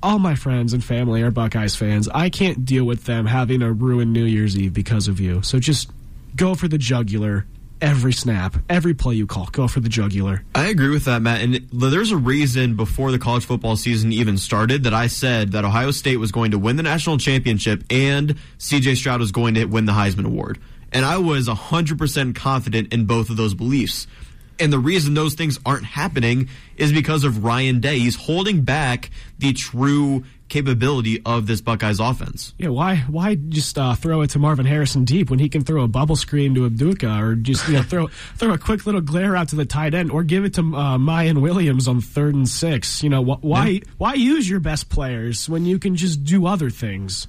all 0.03 0.19
my 0.19 0.35
friends 0.35 0.73
and 0.73 0.83
family 0.83 1.21
are 1.21 1.31
Buckeyes 1.31 1.77
fans. 1.77 2.09
I 2.09 2.31
can't 2.31 2.65
deal 2.65 2.85
with 2.85 3.05
them 3.05 3.27
having 3.27 3.61
a 3.61 3.71
ruined 3.71 4.15
New 4.15 4.25
Year's 4.25 4.57
Eve 4.57 4.73
because 4.73 5.07
of 5.07 5.21
you. 5.21 5.43
So 5.43 5.59
just 5.59 5.91
go 6.35 6.55
for 6.55 6.67
the 6.67 6.79
jugular 6.79 7.45
every 7.83 8.15
snap, 8.15 8.57
every 8.71 8.95
play 8.95 9.17
you 9.17 9.27
call. 9.27 9.49
Go 9.53 9.69
for 9.69 9.81
the 9.81 9.91
jugular. 9.91 10.45
I 10.55 10.69
agree 10.69 10.89
with 10.89 11.05
that, 11.05 11.21
Matt. 11.21 11.43
And 11.43 11.57
there's 11.71 12.11
a 12.11 12.17
reason 12.17 12.75
before 12.75 13.13
the 13.13 13.19
college 13.19 13.45
football 13.45 13.77
season 13.77 14.11
even 14.15 14.39
started 14.39 14.85
that 14.85 14.95
I 14.95 15.09
said 15.09 15.53
that 15.53 15.67
Ohio 15.67 15.91
State 15.91 16.17
was 16.17 16.33
going 16.33 16.53
to 16.53 16.59
win 16.59 16.77
the 16.77 16.83
national 16.83 17.19
championship 17.19 17.85
and 17.91 18.35
CJ 18.59 18.97
Stroud 18.97 19.21
was 19.21 19.31
going 19.31 19.57
to 19.57 19.67
win 19.67 19.85
the 19.85 19.93
Heisman 19.93 20.25
Award. 20.25 20.59
And 20.91 21.05
I 21.05 21.19
was 21.19 21.49
100% 21.49 22.35
confident 22.35 22.95
in 22.95 23.05
both 23.05 23.29
of 23.29 23.37
those 23.37 23.53
beliefs. 23.53 24.07
And 24.59 24.73
the 24.73 24.79
reason 24.79 25.15
those 25.15 25.35
things 25.35 25.59
aren't 25.67 25.85
happening 25.85 26.49
is 26.77 26.93
because 26.93 27.25
of 27.25 27.45
Ryan 27.45 27.81
Day. 27.81 27.99
He's 27.99 28.17
holding 28.17 28.63
back 28.63 29.11
the 29.39 29.53
true 29.53 30.25
capability 30.49 31.21
of 31.27 31.47
this 31.47 31.61
Buckeyes 31.61 32.01
offense. 32.01 32.55
Yeah, 32.59 32.69
why 32.69 32.97
why 33.09 33.35
just 33.35 33.79
uh, 33.79 33.95
throw 33.95 34.23
it 34.23 34.31
to 34.31 34.39
Marvin 34.39 34.67
Harrison 34.67 35.05
deep 35.05 35.31
when 35.31 35.39
he 35.39 35.49
can 35.49 35.65
throw 35.65 35.83
a 35.83 35.89
bubble 35.89 36.17
screen 36.17 36.55
to 36.55 36.69
Egbuka 36.69 37.21
or 37.21 37.35
just 37.35 37.67
you 37.69 37.75
know 37.75 37.83
throw 37.83 38.07
throw 38.37 38.53
a 38.53 38.59
quick 38.59 38.87
little 38.87 39.01
glare 39.01 39.37
out 39.37 39.49
to 39.49 39.57
the 39.57 39.65
tight 39.65 39.95
end 39.95 40.11
or 40.11 40.23
give 40.23 40.45
it 40.45 40.55
to 40.55 40.61
uh, 40.61 40.99
Miyan 40.99 41.41
Williams 41.41 41.89
on 41.89 42.01
third 42.01 42.35
and 42.35 42.49
six. 42.49 43.03
You 43.03 43.11
know 43.11 43.25
wh- 43.25 43.43
why 43.45 43.67
yeah. 43.67 43.81
why 43.99 44.15
use 44.15 44.49
your 44.49 44.61
best 44.61 44.89
players 44.89 45.49
when 45.49 45.65
you 45.67 45.79
can 45.79 45.97
just 45.97 46.25
do 46.25 46.47
other 46.47 46.71
things? 46.71 47.27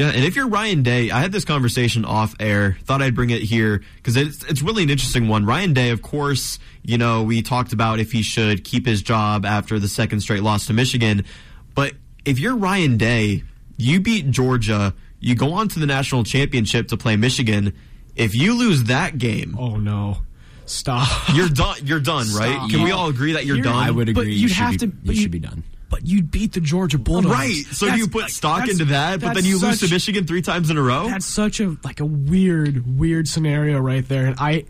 Yeah, 0.00 0.08
and 0.08 0.24
if 0.24 0.34
you're 0.34 0.48
Ryan 0.48 0.82
Day, 0.82 1.10
I 1.10 1.20
had 1.20 1.30
this 1.30 1.44
conversation 1.44 2.06
off 2.06 2.34
air. 2.40 2.78
Thought 2.84 3.02
I'd 3.02 3.14
bring 3.14 3.28
it 3.28 3.42
here 3.42 3.82
because 3.96 4.16
it's 4.16 4.42
it's 4.44 4.62
really 4.62 4.82
an 4.82 4.88
interesting 4.88 5.28
one. 5.28 5.44
Ryan 5.44 5.74
Day, 5.74 5.90
of 5.90 6.00
course, 6.00 6.58
you 6.82 6.96
know 6.96 7.22
we 7.24 7.42
talked 7.42 7.74
about 7.74 8.00
if 8.00 8.10
he 8.10 8.22
should 8.22 8.64
keep 8.64 8.86
his 8.86 9.02
job 9.02 9.44
after 9.44 9.78
the 9.78 9.88
second 9.88 10.20
straight 10.20 10.42
loss 10.42 10.68
to 10.68 10.72
Michigan, 10.72 11.26
but 11.74 11.92
if 12.24 12.38
you're 12.38 12.56
Ryan 12.56 12.96
Day, 12.96 13.44
you 13.76 14.00
beat 14.00 14.30
Georgia, 14.30 14.94
you 15.18 15.34
go 15.34 15.52
on 15.52 15.68
to 15.68 15.78
the 15.78 15.84
national 15.84 16.24
championship 16.24 16.88
to 16.88 16.96
play 16.96 17.16
Michigan. 17.16 17.74
If 18.16 18.34
you 18.34 18.54
lose 18.54 18.84
that 18.84 19.18
game, 19.18 19.54
oh 19.58 19.76
no. 19.76 20.16
Stop. 20.64 21.08
You're 21.34 21.48
done. 21.50 21.76
You're 21.84 22.00
done, 22.00 22.24
Stop. 22.24 22.40
right? 22.40 22.70
Can 22.70 22.84
we 22.84 22.92
all 22.92 23.08
agree 23.08 23.32
that 23.32 23.44
you're, 23.44 23.56
you're 23.56 23.64
done? 23.64 23.76
I 23.76 23.90
would 23.90 24.08
agree. 24.08 24.24
But 24.24 24.26
you 24.28 24.34
you'd 24.36 24.48
should 24.48 24.56
have 24.56 24.70
be, 24.72 24.78
to. 24.78 24.86
You 24.86 25.12
you 25.12 25.20
should 25.20 25.30
be 25.30 25.40
done. 25.40 25.62
But 25.90 26.06
you'd 26.06 26.30
beat 26.30 26.52
the 26.52 26.60
Georgia 26.60 26.98
Bulldogs, 26.98 27.34
right? 27.34 27.64
So 27.72 27.86
that's, 27.86 27.98
you 27.98 28.08
put 28.08 28.22
like, 28.22 28.30
stock 28.30 28.68
into 28.68 28.86
that, 28.86 29.20
but 29.20 29.34
then 29.34 29.44
you 29.44 29.58
lose 29.58 29.80
to 29.80 29.90
Michigan 29.90 30.26
three 30.26 30.40
times 30.40 30.70
in 30.70 30.78
a 30.78 30.82
row. 30.82 31.08
That's 31.08 31.26
such 31.26 31.60
a 31.60 31.76
like 31.84 32.00
a 32.00 32.06
weird, 32.06 32.98
weird 32.98 33.28
scenario 33.28 33.78
right 33.80 34.06
there, 34.08 34.26
and 34.26 34.36
I. 34.38 34.64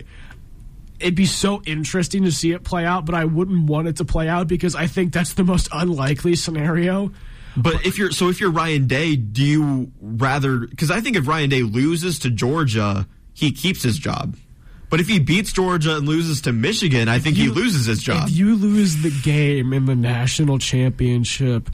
It'd 0.99 1.15
be 1.15 1.27
so 1.27 1.63
interesting 1.65 2.25
to 2.25 2.33
see 2.33 2.53
it 2.53 2.63
play 2.63 2.85
out, 2.85 3.07
but 3.07 3.15
I 3.15 3.25
wouldn't 3.25 3.71
want 3.71 3.89
it 3.89 3.97
to 3.97 4.05
play 4.05 4.29
out 4.29 4.49
because 4.49 4.75
I 4.75 4.87
think 4.87 5.15
that's 5.15 5.33
the 5.33 5.45
most 5.45 5.69
unlikely 5.73 6.37
scenario. 6.37 7.11
But 7.57 7.87
if 7.87 7.99
you're 7.99 8.11
so 8.11 8.29
if 8.29 8.41
you're 8.41 8.51
Ryan 8.51 8.87
Day, 8.87 9.17
do 9.17 9.43
you 9.43 9.93
rather? 10.01 10.59
Because 10.59 10.91
I 10.91 11.01
think 11.01 11.17
if 11.17 11.27
Ryan 11.27 11.51
Day 11.51 11.63
loses 11.63 12.19
to 12.21 12.31
Georgia, 12.31 13.07
he 13.33 13.53
keeps 13.53 13.83
his 13.83 13.99
job. 13.99 14.37
But 14.91 15.01
if 15.01 15.09
he 15.09 15.21
beats 15.21 15.53
Georgia 15.53 15.97
and 15.97 16.07
loses 16.07 16.43
to 16.43 16.53
Michigan, 16.53 17.09
I 17.09 17.21
think 17.21 17.37
you, 17.37 17.45
he 17.45 17.51
loses 17.51 17.87
his 17.87 18.03
job. 18.03 18.29
If 18.29 18.37
you 18.37 18.57
lose 18.57 19.03
the 19.03 19.13
game 19.23 19.73
in 19.73 19.87
the 19.87 19.95
national 19.95 20.59
championship, 20.59 21.71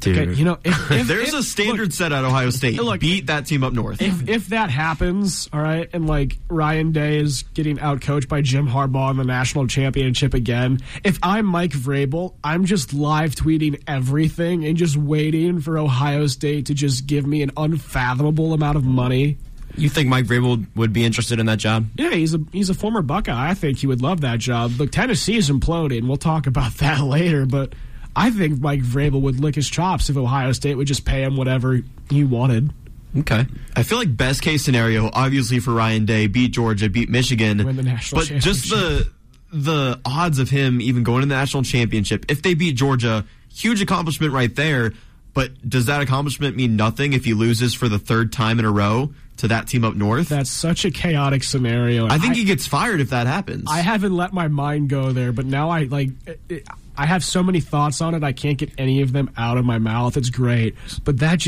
Dude. 0.00 0.16
Okay, 0.16 0.32
you 0.32 0.44
know, 0.46 0.58
if, 0.64 0.90
if, 0.90 1.06
there's 1.06 1.34
if, 1.34 1.40
a 1.40 1.42
standard 1.42 1.88
look, 1.88 1.92
set 1.92 2.12
at 2.12 2.24
Ohio 2.24 2.50
State. 2.50 2.80
Look, 2.80 3.00
Beat 3.00 3.26
that 3.26 3.46
team 3.46 3.62
up 3.62 3.72
north. 3.72 4.00
If 4.00 4.28
if 4.28 4.48
that 4.48 4.70
happens, 4.70 5.48
all 5.52 5.60
right, 5.60 5.88
and 5.92 6.06
like 6.06 6.38
Ryan 6.48 6.92
Day 6.92 7.18
is 7.18 7.42
getting 7.54 7.76
outcoached 7.76 8.28
by 8.28 8.40
Jim 8.40 8.66
Harbaugh 8.66 9.10
in 9.10 9.18
the 9.18 9.24
national 9.24 9.66
championship 9.66 10.34
again, 10.34 10.80
if 11.04 11.18
I'm 11.22 11.46
Mike 11.46 11.72
Vrabel, 11.72 12.34
I'm 12.42 12.64
just 12.64 12.94
live 12.94 13.34
tweeting 13.34 13.82
everything 13.86 14.64
and 14.64 14.76
just 14.76 14.96
waiting 14.96 15.60
for 15.60 15.78
Ohio 15.78 16.26
State 16.26 16.66
to 16.66 16.74
just 16.74 17.06
give 17.06 17.26
me 17.26 17.42
an 17.42 17.50
unfathomable 17.56 18.54
amount 18.54 18.76
of 18.76 18.84
money. 18.84 19.36
You 19.76 19.88
think 19.88 20.08
Mike 20.08 20.24
Vrabel 20.26 20.66
would 20.74 20.92
be 20.92 21.04
interested 21.04 21.38
in 21.38 21.46
that 21.46 21.58
job? 21.58 21.86
Yeah, 21.96 22.10
he's 22.10 22.34
a 22.34 22.40
he's 22.52 22.70
a 22.70 22.74
former 22.74 23.02
Buckeye. 23.02 23.50
I 23.50 23.54
think 23.54 23.78
he 23.78 23.86
would 23.86 24.02
love 24.02 24.22
that 24.22 24.38
job. 24.38 24.72
Look, 24.78 24.90
Tennessee 24.92 25.36
is 25.36 25.50
imploding. 25.50 25.98
and 25.98 26.08
We'll 26.08 26.16
talk 26.16 26.46
about 26.46 26.74
that 26.78 27.02
later, 27.02 27.46
but. 27.46 27.74
I 28.16 28.30
think 28.32 28.60
Mike 28.60 28.80
Vrabel 28.82 29.20
would 29.20 29.38
lick 29.38 29.54
his 29.54 29.70
chops 29.70 30.10
if 30.10 30.16
Ohio 30.16 30.50
State 30.50 30.74
would 30.74 30.88
just 30.88 31.04
pay 31.04 31.22
him 31.22 31.36
whatever 31.36 31.80
he 32.10 32.24
wanted. 32.24 32.72
Okay. 33.16 33.46
I 33.76 33.82
feel 33.82 33.98
like 33.98 34.16
best 34.16 34.42
case 34.42 34.64
scenario, 34.64 35.10
obviously 35.12 35.60
for 35.60 35.72
Ryan 35.72 36.06
Day, 36.06 36.26
beat 36.26 36.52
Georgia, 36.52 36.88
beat 36.88 37.08
Michigan, 37.08 37.64
Win 37.64 37.76
the 37.76 37.82
national 37.82 38.22
but 38.22 38.28
just 38.40 38.70
the 38.70 39.08
the 39.52 40.00
odds 40.04 40.38
of 40.38 40.48
him 40.50 40.80
even 40.80 41.02
going 41.02 41.22
to 41.22 41.26
the 41.26 41.34
national 41.34 41.64
championship 41.64 42.24
if 42.28 42.42
they 42.42 42.54
beat 42.54 42.76
Georgia, 42.76 43.24
huge 43.52 43.80
accomplishment 43.82 44.32
right 44.32 44.54
there. 44.54 44.92
But 45.32 45.68
does 45.68 45.86
that 45.86 46.00
accomplishment 46.02 46.56
mean 46.56 46.74
nothing 46.74 47.12
if 47.12 47.24
he 47.24 47.34
loses 47.34 47.74
for 47.74 47.88
the 47.88 47.98
third 47.98 48.32
time 48.32 48.58
in 48.58 48.64
a 48.64 48.70
row 48.70 49.14
to 49.40 49.48
that 49.48 49.66
team 49.66 49.84
up 49.84 49.94
north? 49.94 50.28
That's 50.28 50.50
such 50.50 50.84
a 50.84 50.90
chaotic 50.90 51.42
scenario. 51.42 52.06
I 52.06 52.18
think 52.18 52.32
I, 52.32 52.36
he 52.36 52.44
gets 52.44 52.66
fired 52.66 53.00
if 53.00 53.10
that 53.10 53.26
happens. 53.26 53.64
I 53.68 53.80
haven't 53.80 54.16
let 54.16 54.32
my 54.32 54.48
mind 54.48 54.88
go 54.88 55.12
there, 55.12 55.32
but 55.32 55.46
now 55.46 55.70
I 55.70 55.84
like. 55.84 56.10
It, 56.48 56.66
I 56.96 57.06
have 57.06 57.24
so 57.24 57.42
many 57.42 57.60
thoughts 57.60 58.00
on 58.00 58.14
it. 58.14 58.22
I 58.22 58.32
can't 58.32 58.58
get 58.58 58.72
any 58.76 59.00
of 59.02 59.12
them 59.12 59.30
out 59.36 59.56
of 59.56 59.64
my 59.64 59.78
mouth. 59.78 60.16
It's 60.16 60.30
great, 60.30 60.74
but 61.04 61.18
that 61.18 61.42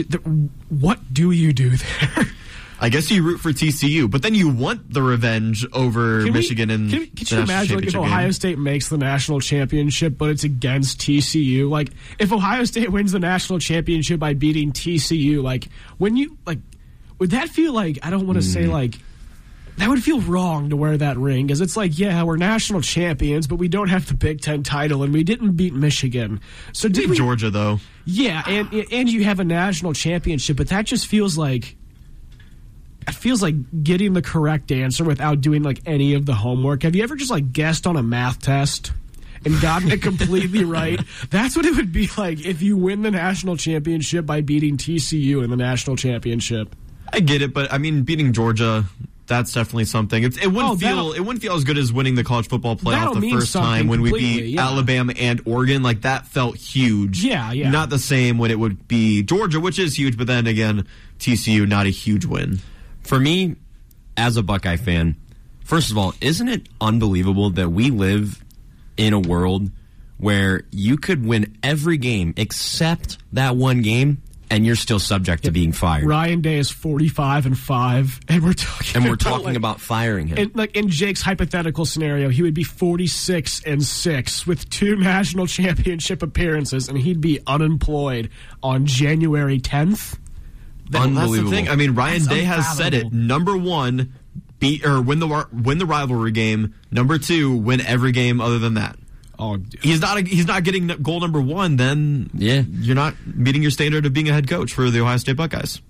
what 0.69 1.13
do 1.13 1.31
you 1.31 1.53
do 1.53 1.71
there? 1.71 2.27
I 2.83 2.89
guess 2.89 3.09
you 3.13 3.23
root 3.23 3.39
for 3.39 3.51
TCU, 3.51 4.11
but 4.11 4.23
then 4.23 4.35
you 4.35 4.49
want 4.49 4.93
the 4.93 5.03
revenge 5.03 5.65
over 5.73 6.25
can 6.25 6.33
Michigan 6.33 6.69
we, 6.69 6.75
and. 6.75 6.91
Can, 6.91 7.07
can 7.07 7.39
you 7.39 7.43
imagine 7.45 7.77
like, 7.77 7.87
if 7.87 7.95
Ohio 7.95 8.25
game? 8.25 8.33
State 8.33 8.59
makes 8.59 8.89
the 8.89 8.99
national 8.99 9.39
championship, 9.39 10.19
but 10.19 10.31
it's 10.31 10.43
against 10.43 11.01
TCU? 11.01 11.71
Like 11.71 11.91
if 12.19 12.33
Ohio 12.33 12.65
State 12.65 12.91
wins 12.91 13.13
the 13.13 13.21
national 13.21 13.61
championship 13.61 14.19
by 14.19 14.35
beating 14.35 14.73
TCU, 14.73 15.45
like 15.45 15.69
when 15.99 16.17
you 16.17 16.37
like, 16.45 16.59
would 17.23 17.31
that 17.31 17.51
feel 17.51 17.73
like? 17.73 18.01
I 18.03 18.11
don't 18.11 18.27
want 18.27 18.41
to 18.41 18.45
mm. 18.45 18.53
say 18.53 18.67
like 18.67 18.99
that 19.77 19.89
would 19.89 20.03
feel 20.03 20.21
wrong 20.21 20.71
to 20.71 20.77
wear 20.77 20.97
that 20.97 21.17
ring 21.17 21.47
because 21.47 21.61
it's 21.61 21.77
like, 21.77 21.97
yeah, 21.97 22.25
we're 22.25 22.37
national 22.37 22.81
champions, 22.81 23.47
but 23.47 23.57
we 23.57 23.69
don't 23.69 23.87
have 23.91 24.09
the 24.09 24.15
Big 24.15 24.41
Ten 24.41 24.65
title, 24.65 25.05
and 25.05 25.13
we 25.13 25.23
didn't 25.23 25.53
beat 25.53 25.73
Michigan. 25.73 26.41
So 26.73 26.89
did 26.89 27.09
we, 27.09 27.17
Georgia 27.17 27.49
though? 27.49 27.79
Yeah, 28.07 28.43
and 28.49 28.75
and 28.91 29.09
you 29.09 29.23
have 29.23 29.39
a 29.39 29.45
national 29.45 29.93
championship, 29.93 30.57
but 30.57 30.71
that 30.71 30.85
just 30.85 31.07
feels 31.07 31.39
like 31.39 31.77
it 33.07 33.15
feels 33.15 33.41
like 33.41 33.85
getting 33.85 34.15
the 34.15 34.23
correct 34.23 34.73
answer 34.73 35.05
without 35.05 35.41
doing 35.41 35.63
like 35.63 35.81
any 35.87 36.15
of 36.15 36.27
the 36.27 36.35
homework. 36.35 36.83
Have 36.83 36.97
you 36.97 37.05
ever 37.05 37.15
just 37.15 37.31
like 37.31 37.53
guessed 37.53 37.87
on 37.87 37.97
a 37.97 38.03
math 38.03 38.43
test? 38.43 38.91
and 39.45 39.61
gotten 39.61 39.91
it 39.91 40.01
completely 40.03 40.63
right. 40.65 41.01
That's 41.31 41.57
what 41.57 41.67
it 41.67 41.75
would 41.75 41.93
be 41.93 42.09
like 42.17 42.45
if 42.47 42.63
you 42.63 42.77
win 42.77 43.03
the 43.03 43.11
national 43.11 43.57
championship 43.57 44.25
by 44.25 44.41
beating 44.41 44.77
TCU 44.77 45.43
in 45.43 45.51
the 45.51 45.57
national 45.57 45.97
championship. 45.97 46.77
I 47.13 47.21
get 47.21 47.43
it, 47.43 47.53
but 47.53 47.73
I 47.73 47.79
mean, 47.79 48.03
beating 48.03 48.33
Georgia 48.33 48.85
that's 49.27 49.53
definitely 49.53 49.85
something. 49.87 50.23
It's, 50.25 50.37
it 50.37 50.49
wouldn't 50.49 50.75
Oh, 50.75 50.77
feel 50.77 51.13
it 51.13 51.21
wouldn't 51.21 51.41
feel 51.43 51.55
as 51.55 51.65
good 51.65 51.79
as 51.79 51.93
winning 51.93 52.17
the 52.17 52.25
college 52.25 52.49
football 52.49 52.77
playoff 52.77 53.19
the 53.21 53.31
first 53.31 53.53
time 53.53 53.89
when 53.89 54.03
we 54.03 54.13
beat 54.13 54.45
yeah. 54.47 54.67
Alabama 54.67 55.15
and 55.17 55.41
Oregon. 55.47 55.83
Like 55.83 56.03
that 56.03 56.27
felt 56.27 56.57
huge. 56.57 57.25
Yeah, 57.25 57.53
yeah. 57.53 57.71
Not 57.71 57.89
the 57.89 57.99
same 57.99 58.37
when 58.39 58.51
it 58.51 58.59
would 58.59 58.87
be 58.89 59.23
Georgia, 59.23 59.61
which 59.61 59.79
is 59.79 59.97
huge, 59.97 60.19
but 60.19 60.27
then 60.27 60.47
again, 60.47 60.87
TCU 61.19 61.67
not 61.67 61.87
a 61.87 61.91
huge 61.91 62.25
win. 62.27 62.61
For 63.05 63.19
me, 63.19 63.57
as 64.17 64.37
a 64.37 64.43
Buckeye 64.43 64.77
fan, 64.77 65.17
first 65.65 65.91
of 65.91 65.99
all, 65.99 66.15
isn't 66.21 66.49
it 66.49 66.69
unbelievable 66.81 67.51
that 67.51 67.71
we 67.71 67.91
live 67.91 68.45
in 68.97 69.13
a 69.13 69.21
world 69.21 69.71
where 70.19 70.63
you 70.71 70.97
could 70.99 71.25
win 71.25 71.57
every 71.63 71.97
game 71.97 72.35
except 72.37 73.19
that 73.33 73.57
one 73.57 73.83
game 73.83 74.21
and 74.53 74.67
you're 74.67 74.77
still 74.77 74.99
subject 74.99 75.45
to 75.45 75.51
being 75.51 75.73
fired? 75.73 76.05
Ryan 76.05 76.41
Day 76.41 76.59
is 76.59 76.71
forty-five 76.71 77.47
and 77.47 77.59
five, 77.59 78.21
and 78.29 78.43
we're 78.45 78.53
talking 78.53 78.97
And 78.97 79.05
we're 79.05 79.15
about, 79.15 79.21
talking 79.21 79.47
like, 79.47 79.57
about 79.57 79.81
firing 79.81 80.27
him. 80.29 80.39
In, 80.39 80.51
like 80.55 80.77
in 80.77 80.89
Jake's 80.89 81.23
hypothetical 81.23 81.85
scenario, 81.85 82.29
he 82.29 82.43
would 82.43 82.55
be 82.55 82.63
46 82.63 83.63
and 83.65 83.83
6 83.83 84.47
with 84.47 84.69
two 84.71 84.97
national 84.97 85.47
championship 85.47 86.23
appearances, 86.23 86.89
and 86.89 86.99
he'd 86.99 87.21
be 87.21 87.41
unemployed 87.47 88.31
on 88.63 88.87
January 88.87 89.59
10th. 89.59 90.19
Well, 90.93 91.09
That's 91.09 91.33
the 91.33 91.51
thing. 91.51 91.69
I 91.69 91.77
mean, 91.77 91.95
Ryan 91.95 92.23
That's 92.23 92.29
Day 92.29 92.43
has 92.43 92.77
said 92.77 92.93
it. 92.93 93.13
Number 93.13 93.57
one, 93.57 94.13
beat 94.59 94.85
or 94.85 95.01
win 95.01 95.19
the 95.21 95.47
win 95.53 95.79
the 95.79 95.87
rivalry 95.87 96.33
game. 96.33 96.75
Number 96.91 97.19
two, 97.19 97.57
win 97.57 97.81
every 97.81 98.13
game 98.13 98.41
other 98.41 98.59
than 98.59 98.75
that. 98.75 98.99
Oh, 99.45 99.59
he's 99.83 100.01
not. 100.01 100.19
A, 100.19 100.21
he's 100.21 100.47
not 100.47 100.63
getting 100.63 100.87
goal 100.87 101.19
number 101.19 101.41
one. 101.41 101.75
Then 101.75 102.31
yeah, 102.33 102.63
you're 102.71 102.95
not 102.95 103.15
meeting 103.27 103.61
your 103.61 103.73
standard 103.73 104.07
of 104.07 104.13
being 104.13 104.29
a 104.29 104.33
head 104.33 104.49
coach 104.49 104.73
for 104.73 104.89
the 104.89 105.01
Ohio 105.01 105.17
State 105.17 105.37
Buckeyes. 105.37 105.81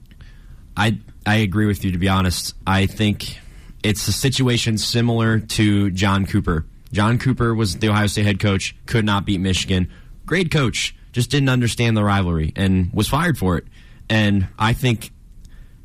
I 0.74 0.98
I 1.26 1.36
agree 1.36 1.66
with 1.66 1.84
you. 1.84 1.92
To 1.92 1.98
be 1.98 2.08
honest, 2.08 2.54
I 2.66 2.86
think 2.86 3.38
it's 3.82 4.08
a 4.08 4.12
situation 4.12 4.78
similar 4.78 5.38
to 5.38 5.90
John 5.90 6.24
Cooper. 6.24 6.64
John 6.92 7.18
Cooper 7.18 7.54
was 7.54 7.76
the 7.76 7.90
Ohio 7.90 8.06
State 8.06 8.24
head 8.24 8.40
coach, 8.40 8.74
could 8.86 9.04
not 9.04 9.26
beat 9.26 9.38
Michigan. 9.38 9.90
Great 10.24 10.50
coach, 10.50 10.94
just 11.12 11.30
didn't 11.30 11.50
understand 11.50 11.94
the 11.94 12.04
rivalry 12.04 12.54
and 12.56 12.90
was 12.94 13.06
fired 13.06 13.36
for 13.36 13.58
it. 13.58 13.64
And 14.08 14.48
I 14.58 14.72
think 14.72 15.10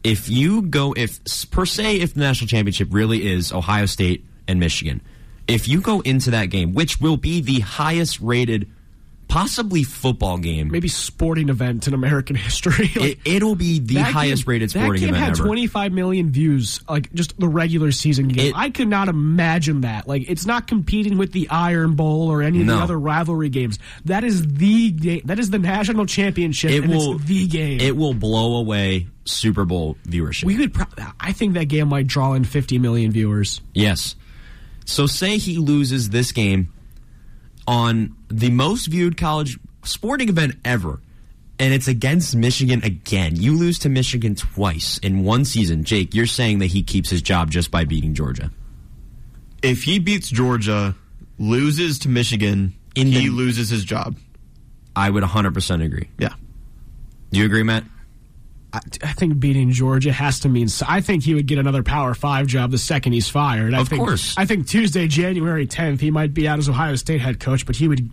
if 0.06 0.30
you 0.30 0.62
go, 0.62 0.94
if 0.94 1.20
per 1.52 1.66
se, 1.66 1.98
if 1.98 2.14
the 2.14 2.22
national 2.22 2.48
championship 2.48 2.88
really 2.92 3.28
is 3.28 3.52
Ohio 3.52 3.88
State 3.88 4.24
and 4.48 4.58
Michigan, 4.58 5.02
if 5.48 5.68
you 5.68 5.82
go 5.82 6.02
into 6.02 6.32
that 6.32 6.46
game, 6.46 6.74
which 6.74 7.00
will 7.00 7.18
be 7.18 7.42
the 7.42 7.60
highest 7.62 8.20
rated 8.22 8.70
possibly 9.30 9.84
football 9.84 10.38
game. 10.38 10.70
Maybe 10.72 10.88
sporting 10.88 11.50
event 11.50 11.86
in 11.86 11.94
American 11.94 12.36
history. 12.48 12.90
like, 12.96 13.20
it, 13.26 13.44
will 13.44 13.56
be 13.56 13.78
the 13.80 13.96
highest 14.00 14.46
game, 14.46 14.52
rated 14.52 14.70
sporting 14.72 14.88
event 14.88 15.02
that 15.02 15.06
game 15.06 15.16
event 15.16 15.24
had 15.26 15.40
ever. 15.40 15.48
25 15.48 15.92
million 15.92 16.30
views, 16.32 16.80
like 16.90 17.12
just 17.14 17.38
the 17.38 17.48
regular 17.50 17.92
season 17.92 18.30
game. 18.30 18.48
It- 18.48 18.56
I 18.56 18.70
could 18.70 18.88
not 18.88 19.10
imagine 19.10 19.82
that. 19.82 20.08
Like 20.08 20.30
it's 20.30 20.46
not 20.46 20.66
competing 20.68 21.18
with 21.18 21.34
the 21.34 21.50
Iron 21.50 21.96
Bowl 21.96 22.30
or 22.32 22.42
any 22.42 22.62
of 22.62 22.68
No. 22.68 22.78
the 22.78 22.84
other 22.84 22.98
rivalry 22.98 23.50
games. 23.50 23.80
That 24.06 24.24
is 24.24 24.48
the 24.48 24.92
game. 24.92 25.24
That 25.26 25.40
is 25.40 25.50
the 25.50 25.60
national 25.60 26.06
championship, 26.06 26.72
It 26.72 26.84
and 26.86 26.94
will 26.94 27.16
it's 27.18 27.26
the 27.26 27.48
game. 27.48 27.82
It 27.82 27.98
will 27.98 28.14
blow 28.14 28.56
away 28.56 29.08
Super 29.26 29.66
Bowl 29.66 29.98
viewership. 30.08 30.46
we 30.46 30.56
could. 30.56 30.74
I 31.20 31.34
think 31.34 31.56
that 31.56 31.66
game 31.66 31.90
might 31.90 32.08
draw 32.08 32.32
in 32.34 32.46
50 32.46 32.80
million 32.80 33.12
viewers. 33.12 33.60
Yes. 33.74 34.16
So 34.88 35.06
say 35.06 35.38
he 35.38 35.58
loses 35.58 36.10
this 36.10 36.32
game 36.32 36.72
on 37.68 38.16
the 38.30 38.50
most 38.50 38.88
viewed 38.88 39.18
college 39.18 39.60
sporting 39.84 40.30
event 40.30 40.56
ever, 40.64 41.02
and 41.60 41.74
it's 41.74 41.88
against 41.90 42.36
Michigan 42.36 42.82
again. 42.84 43.36
You 43.36 43.58
lose 43.58 43.80
to 43.80 43.90
Michigan 43.90 44.36
twice 44.36 44.98
in 45.00 45.24
one 45.26 45.44
season. 45.44 45.84
Jake, 45.84 46.16
you're 46.16 46.26
saying 46.26 46.60
that 46.60 46.68
he 46.68 46.84
keeps 46.84 47.10
his 47.10 47.22
job 47.22 47.52
just 47.52 47.70
by 47.70 47.84
beating 47.84 48.14
Georgia. 48.14 48.50
If 49.62 49.84
he 49.84 50.00
beats 50.00 50.30
Georgia, 50.30 50.96
loses 51.38 52.00
to 52.00 52.10
Michigan, 52.10 52.74
In 52.96 53.08
he 53.08 53.28
the- 53.28 53.30
loses 53.30 53.68
his 53.70 53.84
job. 53.84 54.16
I 54.96 55.10
would 55.10 55.24
100% 55.24 55.84
agree. 55.84 56.08
Yeah. 56.18 56.34
Do 57.32 57.40
you 57.40 57.46
agree, 57.46 57.64
Matt? 57.64 57.84
I, 59.04 59.08
I 59.10 59.14
think 59.14 59.40
beating 59.40 59.72
Georgia 59.72 60.12
has 60.12 60.40
to 60.42 60.50
mean. 60.50 60.68
I 60.88 61.02
think 61.02 61.24
he 61.24 61.34
would 61.34 61.48
get 61.48 61.58
another 61.58 61.84
Power 61.84 62.14
Five 62.14 62.48
job 62.48 62.72
the 62.72 62.78
second 62.78 63.14
he's 63.14 63.30
fired. 63.30 63.74
I 63.74 63.80
Of 63.82 63.90
think, 63.90 64.02
course. 64.02 64.36
I 64.38 64.46
think 64.46 64.68
Tuesday, 64.68 65.08
January 65.08 65.68
10th, 65.68 66.00
he 66.00 66.12
might 66.12 66.34
be 66.34 66.48
out 66.48 66.60
as 66.60 66.70
Ohio 66.70 66.96
State 66.96 67.22
head 67.22 67.40
coach, 67.40 67.66
but 67.66 67.76
he 67.76 67.88
would. 67.88 68.10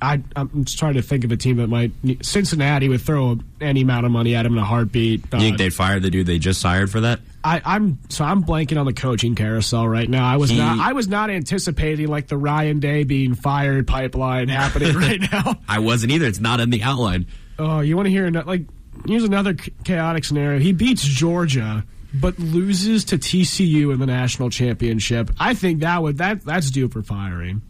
I, 0.00 0.22
I'm 0.36 0.64
just 0.64 0.78
trying 0.78 0.94
to 0.94 1.02
think 1.02 1.24
of 1.24 1.32
a 1.32 1.36
team 1.36 1.56
that 1.56 1.66
might. 1.66 1.90
Cincinnati 2.24 2.88
would 2.88 3.00
throw 3.00 3.38
any 3.60 3.80
amount 3.80 4.06
of 4.06 4.12
money 4.12 4.36
at 4.36 4.46
him 4.46 4.52
in 4.52 4.58
a 4.58 4.64
heartbeat. 4.64 5.22
You 5.32 5.38
think 5.40 5.54
Uh, 5.54 5.58
they'd 5.58 5.74
fire 5.74 5.98
the 5.98 6.08
dude 6.08 6.26
they 6.26 6.38
just 6.38 6.62
hired 6.62 6.88
for 6.88 7.00
that? 7.00 7.18
I, 7.42 7.60
I'm 7.64 7.98
so 8.08 8.24
I'm 8.24 8.44
blanking 8.44 8.78
on 8.78 8.86
the 8.86 8.92
coaching 8.92 9.34
carousel 9.34 9.88
right 9.88 10.08
now. 10.08 10.24
I 10.24 10.36
was 10.36 10.50
He- 10.50 10.58
not 10.58 10.78
I 10.78 10.92
was 10.92 11.08
not 11.08 11.30
anticipating 11.30 12.06
like 12.06 12.28
the 12.28 12.36
Ryan 12.36 12.78
Day 12.78 13.02
being 13.04 13.34
fired 13.34 13.86
pipeline 13.88 14.48
happening 14.48 14.94
right 14.96 15.20
now. 15.32 15.58
I 15.68 15.80
wasn't 15.80 16.12
either. 16.12 16.26
It's 16.26 16.40
not 16.40 16.60
in 16.60 16.70
the 16.70 16.82
outline. 16.84 17.26
Oh, 17.58 17.80
you 17.80 17.96
want 17.96 18.06
to 18.06 18.10
hear 18.10 18.30
like 18.30 18.66
here's 19.06 19.24
another 19.24 19.54
chaotic 19.54 20.24
scenario. 20.24 20.58
He 20.58 20.72
beats 20.72 21.02
Georgia 21.02 21.84
but 22.14 22.38
loses 22.38 23.04
to 23.04 23.18
TCU 23.18 23.92
in 23.92 24.00
the 24.00 24.06
national 24.06 24.50
championship. 24.50 25.30
I 25.38 25.54
think 25.54 25.80
that 25.80 26.02
would 26.02 26.18
that 26.18 26.44
that's 26.44 26.70
due 26.70 26.88
for 26.88 27.02
firing. 27.02 27.62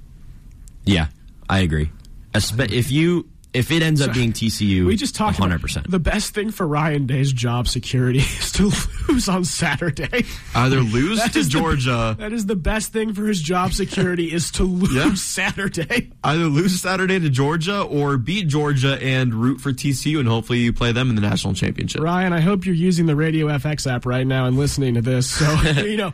Yeah, 0.85 1.09
I 1.49 1.61
agree. 1.61 1.91
Espe- 2.35 2.73
if 2.73 2.91
you 2.91 3.29
if 3.59 3.71
it 3.71 3.83
ends 3.83 4.01
up 4.01 4.15
being 4.15 4.33
TCU, 4.33 4.87
We 4.87 4.97
just 4.97 5.15
talked 5.15 5.39
100%. 5.39 5.91
the 5.91 5.99
best 5.99 6.35
thing 6.35 6.51
for 6.51 6.67
Ryan 6.67 7.07
Day's 7.07 7.33
job 7.33 7.69
security 7.69 8.19
is 8.41 8.53
to 8.53 8.71
lose 9.09 9.29
on 9.29 9.45
Saturday. 9.45 10.25
Either 10.55 10.81
lose 10.81 11.19
That 11.19 11.33
to 11.33 11.39
is 11.41 11.47
the- 11.49 11.59
Georgia, 11.59 12.17
that 12.19 12.33
is 12.33 12.47
the 12.47 12.57
best 12.57 12.93
thing 12.93 13.13
for 13.15 13.27
his 13.27 13.43
job 13.43 13.73
security 13.73 14.33
is 14.33 14.51
to 14.53 14.63
lose 14.83 14.95
Yeah. 14.95 15.15
Saturday. 15.15 16.11
either 16.25 16.45
lose 16.45 16.81
Saturday 16.81 17.19
to 17.19 17.29
Georgia 17.31 17.83
or 17.83 18.17
beat 18.17 18.49
Georgia 18.49 18.99
and 19.03 19.35
root 19.35 19.61
for 19.61 19.73
TCU, 19.73 20.19
and 20.21 20.29
hopefully 20.29 20.61
you 20.61 20.73
play 20.73 20.93
them 20.93 21.09
in 21.11 21.15
the 21.17 21.23
national 21.23 21.55
championship. 21.55 22.01
Ryan, 22.01 22.33
I 22.33 22.41
hope 22.41 22.65
you're 22.67 22.75
using 22.75 23.07
the 23.07 23.17
Radio 23.17 23.49
FX 23.49 23.91
app 23.91 24.07
right 24.07 24.27
now 24.27 24.47
and 24.47 24.57
listening 24.57 24.95
to 24.95 25.03
this. 25.03 25.29
So, 25.29 25.51
you 25.83 25.97
know, 25.97 26.13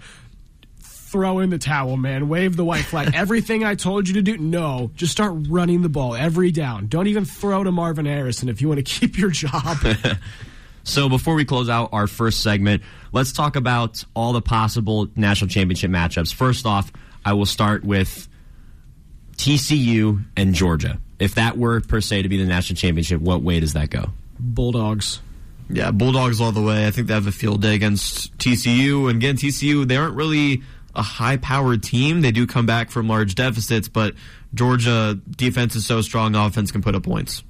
throw 1.14 1.38
in 1.38 1.48
the 1.48 1.58
towel, 1.58 1.96
man. 1.96 2.28
Wave 2.28 2.56
the 2.56 2.64
white 2.64 2.84
flag. 2.84 3.14
Everything 3.14 3.62
I 3.62 3.76
told 3.76 4.08
you 4.08 4.14
to 4.14 4.22
do, 4.22 4.36
no. 4.36 4.90
Just 4.96 5.12
start 5.12 5.32
running 5.48 5.82
the 5.82 5.88
ball 5.88 6.16
every 6.16 6.50
down. 6.50 6.88
Don't 6.88 7.06
even 7.06 7.24
throw 7.24 7.62
to 7.62 7.70
Marvin 7.70 8.04
Harrison 8.04 8.48
if 8.48 8.60
you 8.60 8.66
want 8.66 8.78
to 8.78 8.82
keep 9.00 9.16
your 9.16 9.30
job. 9.30 9.78
So 10.86 11.08
before 11.08 11.34
we 11.34 11.46
close 11.46 11.70
out 11.70 11.88
our 11.94 12.06
first 12.06 12.42
segment, 12.42 12.82
let's 13.10 13.32
talk 13.32 13.56
about 13.56 14.04
all 14.12 14.34
the 14.34 14.42
possible 14.42 15.08
national 15.16 15.48
championship 15.48 15.90
matchups. 15.90 16.34
First 16.34 16.66
off, 16.66 16.92
I 17.24 17.32
will 17.32 17.46
start 17.46 17.84
with 17.84 18.28
TCU 19.38 20.22
and 20.36 20.54
Georgia. 20.54 21.00
If 21.18 21.36
that 21.36 21.56
were 21.56 21.80
per 21.80 22.02
se 22.02 22.20
to 22.20 22.28
be 22.28 22.36
the 22.36 22.44
national 22.44 22.76
championship, 22.76 23.22
what 23.22 23.40
way 23.40 23.60
does 23.60 23.72
that 23.72 23.88
go? 23.88 24.10
Bulldogs. 24.38 25.22
Yeah, 25.70 25.90
Bulldogs 25.90 26.42
all 26.42 26.52
the 26.52 26.60
way. 26.60 26.86
I 26.86 26.90
think 26.90 27.08
they 27.08 27.14
have 27.14 27.26
a 27.26 27.32
field 27.32 27.62
day 27.62 27.74
against 27.74 28.36
TCU. 28.36 29.08
And 29.08 29.16
again, 29.16 29.36
TCU, 29.36 29.88
they 29.88 29.96
aren't 29.96 30.16
really 30.16 30.62
a 30.94 31.02
high 31.02 31.36
powered 31.36 31.82
team. 31.82 32.20
They 32.20 32.32
do 32.32 32.46
come 32.46 32.66
back 32.66 32.90
from 32.90 33.08
large 33.08 33.34
deficits, 33.34 33.88
but 33.88 34.14
Georgia 34.52 35.18
defense 35.36 35.74
is 35.76 35.86
so 35.86 36.00
strong, 36.00 36.34
offense 36.34 36.70
can 36.70 36.82
put 36.82 36.94
up 36.94 37.02
points. 37.02 37.42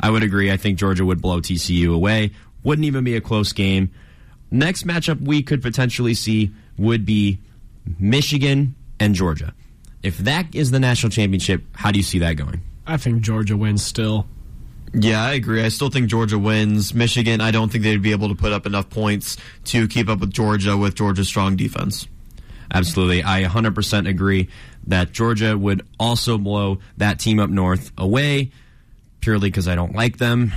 I 0.00 0.10
would 0.10 0.22
agree. 0.22 0.50
I 0.50 0.56
think 0.56 0.78
Georgia 0.78 1.04
would 1.04 1.20
blow 1.20 1.40
TCU 1.40 1.94
away. 1.94 2.32
Wouldn't 2.62 2.84
even 2.84 3.04
be 3.04 3.16
a 3.16 3.20
close 3.20 3.52
game. 3.52 3.90
Next 4.50 4.86
matchup 4.86 5.20
we 5.20 5.42
could 5.42 5.62
potentially 5.62 6.14
see 6.14 6.52
would 6.78 7.04
be 7.04 7.38
Michigan 7.98 8.74
and 9.00 9.14
Georgia. 9.14 9.54
If 10.02 10.18
that 10.18 10.54
is 10.54 10.70
the 10.70 10.78
national 10.78 11.10
championship, 11.10 11.64
how 11.74 11.90
do 11.90 11.98
you 11.98 12.02
see 12.04 12.20
that 12.20 12.34
going? 12.34 12.62
I 12.86 12.96
think 12.96 13.20
Georgia 13.20 13.56
wins 13.56 13.82
still. 13.82 14.26
Yeah, 14.94 15.22
I 15.22 15.32
agree. 15.32 15.62
I 15.62 15.68
still 15.68 15.90
think 15.90 16.08
Georgia 16.08 16.38
wins. 16.38 16.94
Michigan, 16.94 17.40
I 17.40 17.50
don't 17.50 17.70
think 17.70 17.84
they'd 17.84 18.00
be 18.00 18.12
able 18.12 18.28
to 18.28 18.34
put 18.34 18.52
up 18.52 18.64
enough 18.64 18.88
points 18.88 19.36
to 19.66 19.86
keep 19.86 20.08
up 20.08 20.20
with 20.20 20.32
Georgia 20.32 20.76
with 20.76 20.94
Georgia's 20.94 21.28
strong 21.28 21.56
defense. 21.56 22.06
Absolutely. 22.72 23.22
I 23.22 23.44
100% 23.44 24.08
agree 24.08 24.48
that 24.86 25.12
Georgia 25.12 25.56
would 25.56 25.86
also 25.98 26.38
blow 26.38 26.78
that 26.96 27.18
team 27.18 27.40
up 27.40 27.50
north 27.50 27.92
away 27.96 28.50
purely 29.20 29.48
because 29.48 29.68
I 29.68 29.74
don't 29.74 29.94
like 29.94 30.18
them. 30.18 30.52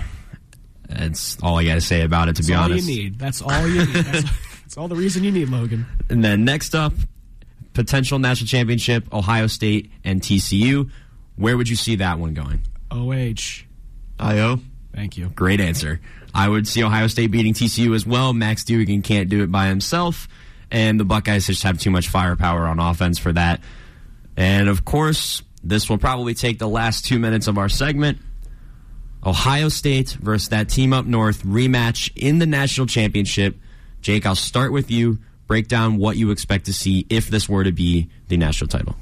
That's 0.89 1.37
all 1.41 1.57
I 1.57 1.63
got 1.65 1.75
to 1.75 1.81
say 1.81 2.01
about 2.01 2.27
it, 2.27 2.35
to 2.35 2.41
That's 2.41 2.47
be 2.47 2.53
all 2.53 2.63
honest. 2.65 2.87
you 2.87 3.03
need. 3.03 3.19
That's 3.19 3.41
all 3.41 3.67
you 3.67 3.85
need. 3.85 3.95
That's, 3.95 4.23
that's 4.61 4.77
all 4.77 4.87
the 4.87 4.95
reason 4.95 5.23
you 5.23 5.31
need, 5.31 5.49
Logan. 5.49 5.85
And 6.09 6.23
then 6.23 6.43
next 6.43 6.75
up, 6.75 6.93
potential 7.73 8.19
national 8.19 8.47
championship, 8.47 9.11
Ohio 9.13 9.47
State 9.47 9.91
and 10.03 10.21
TCU. 10.21 10.89
Where 11.37 11.55
would 11.55 11.69
you 11.69 11.75
see 11.77 11.95
that 11.97 12.19
one 12.19 12.33
going? 12.33 12.61
OH. 12.91 13.63
IO. 14.19 14.59
Thank 14.93 15.17
you. 15.17 15.29
Great 15.29 15.61
answer. 15.61 16.01
I 16.33 16.47
would 16.47 16.67
see 16.67 16.83
Ohio 16.83 17.07
State 17.07 17.31
beating 17.31 17.53
TCU 17.53 17.95
as 17.95 18.05
well. 18.05 18.33
Max 18.33 18.63
Duggan 18.63 19.01
can't 19.01 19.29
do 19.29 19.43
it 19.43 19.51
by 19.51 19.67
himself, 19.67 20.27
and 20.71 20.99
the 20.99 21.05
Buckeyes 21.05 21.47
just 21.47 21.63
have 21.63 21.79
too 21.79 21.91
much 21.91 22.07
firepower 22.07 22.65
on 22.65 22.79
offense 22.79 23.19
for 23.19 23.33
that. 23.33 23.61
And 24.37 24.69
of 24.69 24.85
course, 24.85 25.43
this 25.63 25.89
will 25.89 25.97
probably 25.97 26.33
take 26.33 26.59
the 26.59 26.67
last 26.67 27.05
two 27.05 27.19
minutes 27.19 27.47
of 27.47 27.57
our 27.57 27.69
segment. 27.69 28.19
Ohio 29.23 29.69
State 29.69 30.11
versus 30.11 30.49
that 30.49 30.69
team 30.69 30.93
up 30.93 31.05
north 31.05 31.43
rematch 31.43 32.11
in 32.15 32.39
the 32.39 32.47
national 32.47 32.87
championship. 32.87 33.57
Jake, 34.01 34.25
I'll 34.25 34.35
start 34.35 34.71
with 34.71 34.89
you. 34.89 35.19
Break 35.45 35.67
down 35.67 35.97
what 35.97 36.17
you 36.17 36.31
expect 36.31 36.65
to 36.65 36.73
see 36.73 37.05
if 37.09 37.27
this 37.27 37.47
were 37.47 37.63
to 37.63 37.71
be 37.71 38.09
the 38.29 38.37
national 38.37 38.69
title. 38.69 38.95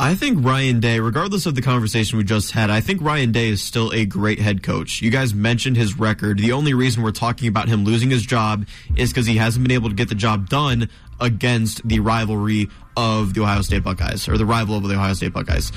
I 0.00 0.14
think 0.14 0.44
Ryan 0.46 0.78
Day, 0.78 1.00
regardless 1.00 1.44
of 1.46 1.56
the 1.56 1.62
conversation 1.62 2.18
we 2.18 2.24
just 2.24 2.52
had, 2.52 2.70
I 2.70 2.80
think 2.80 3.02
Ryan 3.02 3.32
Day 3.32 3.48
is 3.48 3.60
still 3.60 3.92
a 3.92 4.06
great 4.06 4.38
head 4.38 4.62
coach. 4.62 5.02
You 5.02 5.10
guys 5.10 5.34
mentioned 5.34 5.76
his 5.76 5.98
record. 5.98 6.38
The 6.38 6.52
only 6.52 6.72
reason 6.72 7.02
we're 7.02 7.10
talking 7.10 7.48
about 7.48 7.66
him 7.66 7.84
losing 7.84 8.08
his 8.08 8.24
job 8.24 8.64
is 8.94 9.10
because 9.10 9.26
he 9.26 9.36
hasn't 9.38 9.66
been 9.66 9.74
able 9.74 9.88
to 9.88 9.96
get 9.96 10.08
the 10.08 10.14
job 10.14 10.48
done 10.48 10.88
against 11.18 11.86
the 11.88 11.98
rivalry 11.98 12.68
of 12.96 13.34
the 13.34 13.42
Ohio 13.42 13.60
State 13.62 13.82
Buckeyes, 13.82 14.28
or 14.28 14.38
the 14.38 14.46
rival 14.46 14.76
of 14.76 14.84
the 14.84 14.94
Ohio 14.94 15.14
State 15.14 15.32
Buckeyes. 15.32 15.72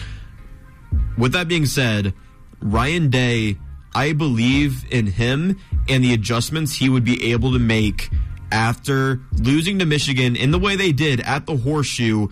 With 1.18 1.32
that 1.34 1.48
being 1.48 1.66
said, 1.66 2.14
Ryan 2.60 3.10
Day, 3.10 3.58
I 3.96 4.14
believe 4.14 4.86
in 4.92 5.08
him 5.08 5.60
and 5.90 6.04
the 6.04 6.14
adjustments 6.14 6.76
he 6.76 6.90
would 6.90 7.04
be 7.04 7.32
able 7.32 7.54
to 7.54 7.60
make 7.60 8.12
after 8.52 9.20
losing 9.40 9.80
to 9.80 9.86
Michigan 9.86 10.36
in 10.36 10.52
the 10.52 10.60
way 10.60 10.76
they 10.76 10.92
did 10.92 11.22
at 11.22 11.48
the 11.48 11.58
horseshoe. 11.58 12.28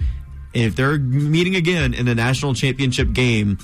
If 0.54 0.76
they're 0.76 0.98
meeting 0.98 1.56
again 1.56 1.94
in 1.94 2.06
the 2.06 2.16
national 2.16 2.54
championship 2.54 3.14
game, 3.14 3.60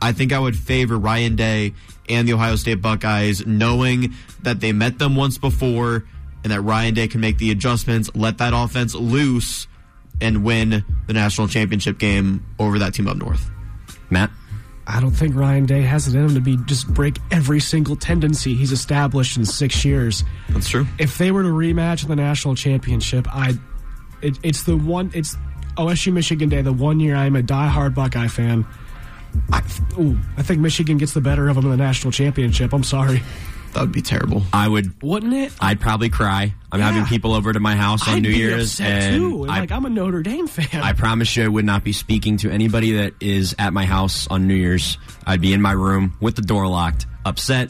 I 0.00 0.12
think 0.12 0.32
I 0.32 0.38
would 0.38 0.56
favor 0.56 0.96
Ryan 0.98 1.36
Day 1.36 1.74
and 2.08 2.26
the 2.28 2.34
Ohio 2.34 2.56
State 2.56 2.80
Buckeyes, 2.80 3.46
knowing 3.46 4.14
that 4.42 4.60
they 4.60 4.72
met 4.72 4.98
them 4.98 5.16
once 5.16 5.38
before 5.38 6.04
and 6.44 6.52
that 6.52 6.60
Ryan 6.60 6.94
Day 6.94 7.08
can 7.08 7.20
make 7.20 7.38
the 7.38 7.50
adjustments, 7.50 8.10
let 8.14 8.38
that 8.38 8.52
offense 8.54 8.94
loose, 8.94 9.66
and 10.20 10.44
win 10.44 10.84
the 11.06 11.12
national 11.12 11.48
championship 11.48 11.98
game 11.98 12.46
over 12.58 12.78
that 12.78 12.94
team 12.94 13.08
up 13.08 13.16
north. 13.16 13.50
Matt? 14.10 14.30
I 14.86 15.00
don't 15.00 15.10
think 15.10 15.34
Ryan 15.34 15.66
Day 15.66 15.82
has 15.82 16.08
it 16.08 16.14
in 16.16 16.24
him 16.24 16.34
to 16.34 16.40
be 16.40 16.56
just 16.64 16.88
break 16.94 17.18
every 17.30 17.60
single 17.60 17.94
tendency 17.94 18.54
he's 18.54 18.72
established 18.72 19.36
in 19.36 19.44
six 19.44 19.84
years. 19.84 20.24
That's 20.48 20.68
true. 20.68 20.86
If 20.98 21.18
they 21.18 21.30
were 21.30 21.42
to 21.42 21.50
rematch 21.50 22.04
in 22.04 22.08
the 22.08 22.16
national 22.16 22.54
championship, 22.54 23.28
I, 23.28 23.58
it, 24.22 24.38
it's 24.42 24.62
the 24.62 24.78
one. 24.78 25.10
It's 25.12 25.36
OSU 25.78 26.12
Michigan 26.12 26.48
Day, 26.48 26.60
the 26.62 26.72
one 26.72 27.00
year 27.00 27.16
I'm 27.16 27.36
a 27.36 27.42
diehard 27.42 27.94
Buckeye 27.94 28.28
fan. 28.28 28.66
I, 29.52 29.62
ooh, 29.98 30.18
I 30.36 30.42
think 30.42 30.60
Michigan 30.60 30.98
gets 30.98 31.12
the 31.12 31.20
better 31.20 31.48
of 31.48 31.56
them 31.56 31.64
in 31.66 31.70
the 31.70 31.76
national 31.76 32.12
championship. 32.12 32.72
I'm 32.72 32.82
sorry. 32.84 33.22
That 33.74 33.82
would 33.82 33.92
be 33.92 34.00
terrible. 34.02 34.42
I 34.52 34.66
would. 34.66 35.00
Wouldn't 35.02 35.34
it? 35.34 35.52
I'd 35.60 35.78
probably 35.78 36.08
cry. 36.08 36.54
I'm 36.72 36.80
Yeah. 36.80 36.90
having 36.90 37.04
people 37.04 37.34
over 37.34 37.52
to 37.52 37.60
my 37.60 37.76
house 37.76 38.08
on 38.08 38.14
I'd 38.14 38.22
New 38.22 38.30
be 38.32 38.38
Year's, 38.38 38.72
upset 38.80 39.02
and 39.12 39.16
too. 39.16 39.42
And, 39.44 39.52
I, 39.52 39.60
like 39.60 39.70
I'm 39.70 39.84
a 39.84 39.90
Notre 39.90 40.22
Dame 40.22 40.46
fan. 40.48 40.82
I 40.82 40.94
promise 40.94 41.36
you, 41.36 41.44
I 41.44 41.48
would 41.48 41.66
not 41.66 41.84
be 41.84 41.92
speaking 41.92 42.38
to 42.38 42.50
anybody 42.50 42.92
that 42.92 43.12
is 43.20 43.54
at 43.58 43.72
my 43.74 43.84
house 43.84 44.26
on 44.28 44.48
New 44.48 44.54
Year's. 44.54 44.96
I'd 45.26 45.42
be 45.42 45.52
in 45.52 45.60
my 45.60 45.72
room 45.72 46.16
with 46.20 46.34
the 46.34 46.42
door 46.42 46.66
locked, 46.66 47.06
upset. 47.26 47.68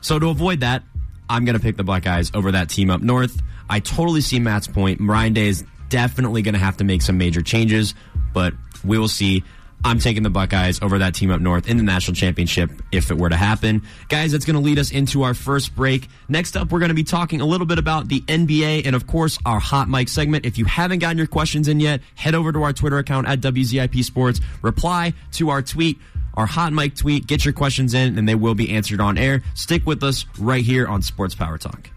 So 0.00 0.18
to 0.20 0.28
avoid 0.28 0.60
that, 0.60 0.84
I'm 1.28 1.44
going 1.44 1.56
to 1.58 1.62
pick 1.62 1.76
the 1.76 1.84
Buckeyes 1.84 2.30
over 2.32 2.52
that 2.52 2.68
team 2.68 2.88
up 2.90 3.02
north. 3.02 3.42
I 3.68 3.80
totally 3.80 4.20
see 4.20 4.38
Matt's 4.38 4.68
point. 4.68 5.00
Ryan 5.00 5.32
Day 5.32 5.48
is 5.48 5.64
definitely 5.88 6.42
going 6.42 6.54
to 6.54 6.60
have 6.60 6.76
to 6.78 6.84
make 6.84 7.02
some 7.02 7.18
major 7.18 7.42
changes, 7.42 7.94
but 8.32 8.54
we 8.84 8.98
will 8.98 9.08
see. 9.08 9.42
I'm 9.86 9.98
taking 9.98 10.22
the 10.22 10.30
Buckeyes 10.30 10.80
over 10.80 10.98
that 11.00 11.14
team 11.14 11.30
up 11.30 11.42
north 11.42 11.68
in 11.68 11.76
the 11.76 11.82
national 11.82 12.14
championship 12.14 12.70
if 12.90 13.10
it 13.10 13.18
were 13.18 13.28
to 13.28 13.36
happen. 13.36 13.82
Guys, 14.08 14.32
that's 14.32 14.46
going 14.46 14.56
to 14.56 14.62
lead 14.62 14.78
us 14.78 14.90
into 14.90 15.24
our 15.24 15.34
first 15.34 15.76
break. 15.76 16.08
Next 16.26 16.56
up, 16.56 16.72
we're 16.72 16.78
going 16.78 16.88
to 16.88 16.94
be 16.94 17.04
talking 17.04 17.42
a 17.42 17.44
little 17.44 17.66
bit 17.66 17.78
about 17.78 18.08
the 18.08 18.22
NBA 18.22 18.86
and, 18.86 18.96
of 18.96 19.06
course, 19.06 19.38
our 19.44 19.60
hot 19.60 19.90
mic 19.90 20.08
segment. 20.08 20.46
If 20.46 20.56
you 20.56 20.64
haven't 20.64 21.00
gotten 21.00 21.18
your 21.18 21.26
questions 21.26 21.68
in 21.68 21.80
yet, 21.80 22.00
head 22.14 22.34
over 22.34 22.50
to 22.50 22.62
our 22.62 22.72
Twitter 22.72 22.96
account 22.96 23.28
at 23.28 23.40
WZIP 23.40 24.02
Sports. 24.04 24.40
Reply 24.62 25.12
to 25.32 25.50
our 25.50 25.60
tweet, 25.60 25.98
our 26.32 26.46
hot 26.46 26.72
mic 26.72 26.96
tweet. 26.96 27.26
Get 27.26 27.44
your 27.44 27.52
questions 27.52 27.92
in, 27.92 28.16
and 28.16 28.26
they 28.26 28.34
will 28.34 28.54
be 28.54 28.70
answered 28.70 29.02
on 29.02 29.18
air. 29.18 29.42
Stick 29.52 29.84
with 29.84 30.02
us 30.02 30.24
right 30.38 30.64
here 30.64 30.86
on 30.86 31.02
Sports 31.02 31.34
Power 31.34 31.58
Talk. 31.58 31.90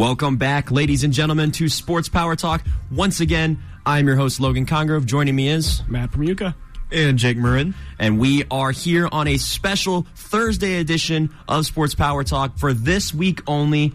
Welcome 0.00 0.38
back, 0.38 0.70
ladies 0.70 1.04
and 1.04 1.12
gentlemen, 1.12 1.52
to 1.52 1.68
Sports 1.68 2.08
Power 2.08 2.34
Talk. 2.34 2.64
Once 2.90 3.20
again, 3.20 3.62
I'm 3.84 4.06
your 4.06 4.16
host, 4.16 4.40
Logan 4.40 4.64
Congrove. 4.64 5.04
Joining 5.04 5.36
me 5.36 5.50
is 5.50 5.82
Matt 5.88 6.12
Permuka. 6.12 6.54
And 6.90 7.18
Jake 7.18 7.36
Marin. 7.36 7.74
And 7.98 8.18
we 8.18 8.44
are 8.50 8.70
here 8.70 9.10
on 9.12 9.28
a 9.28 9.36
special 9.36 10.06
Thursday 10.14 10.80
edition 10.80 11.28
of 11.46 11.66
Sports 11.66 11.94
Power 11.94 12.24
Talk 12.24 12.56
for 12.56 12.72
this 12.72 13.12
week 13.12 13.42
only. 13.46 13.92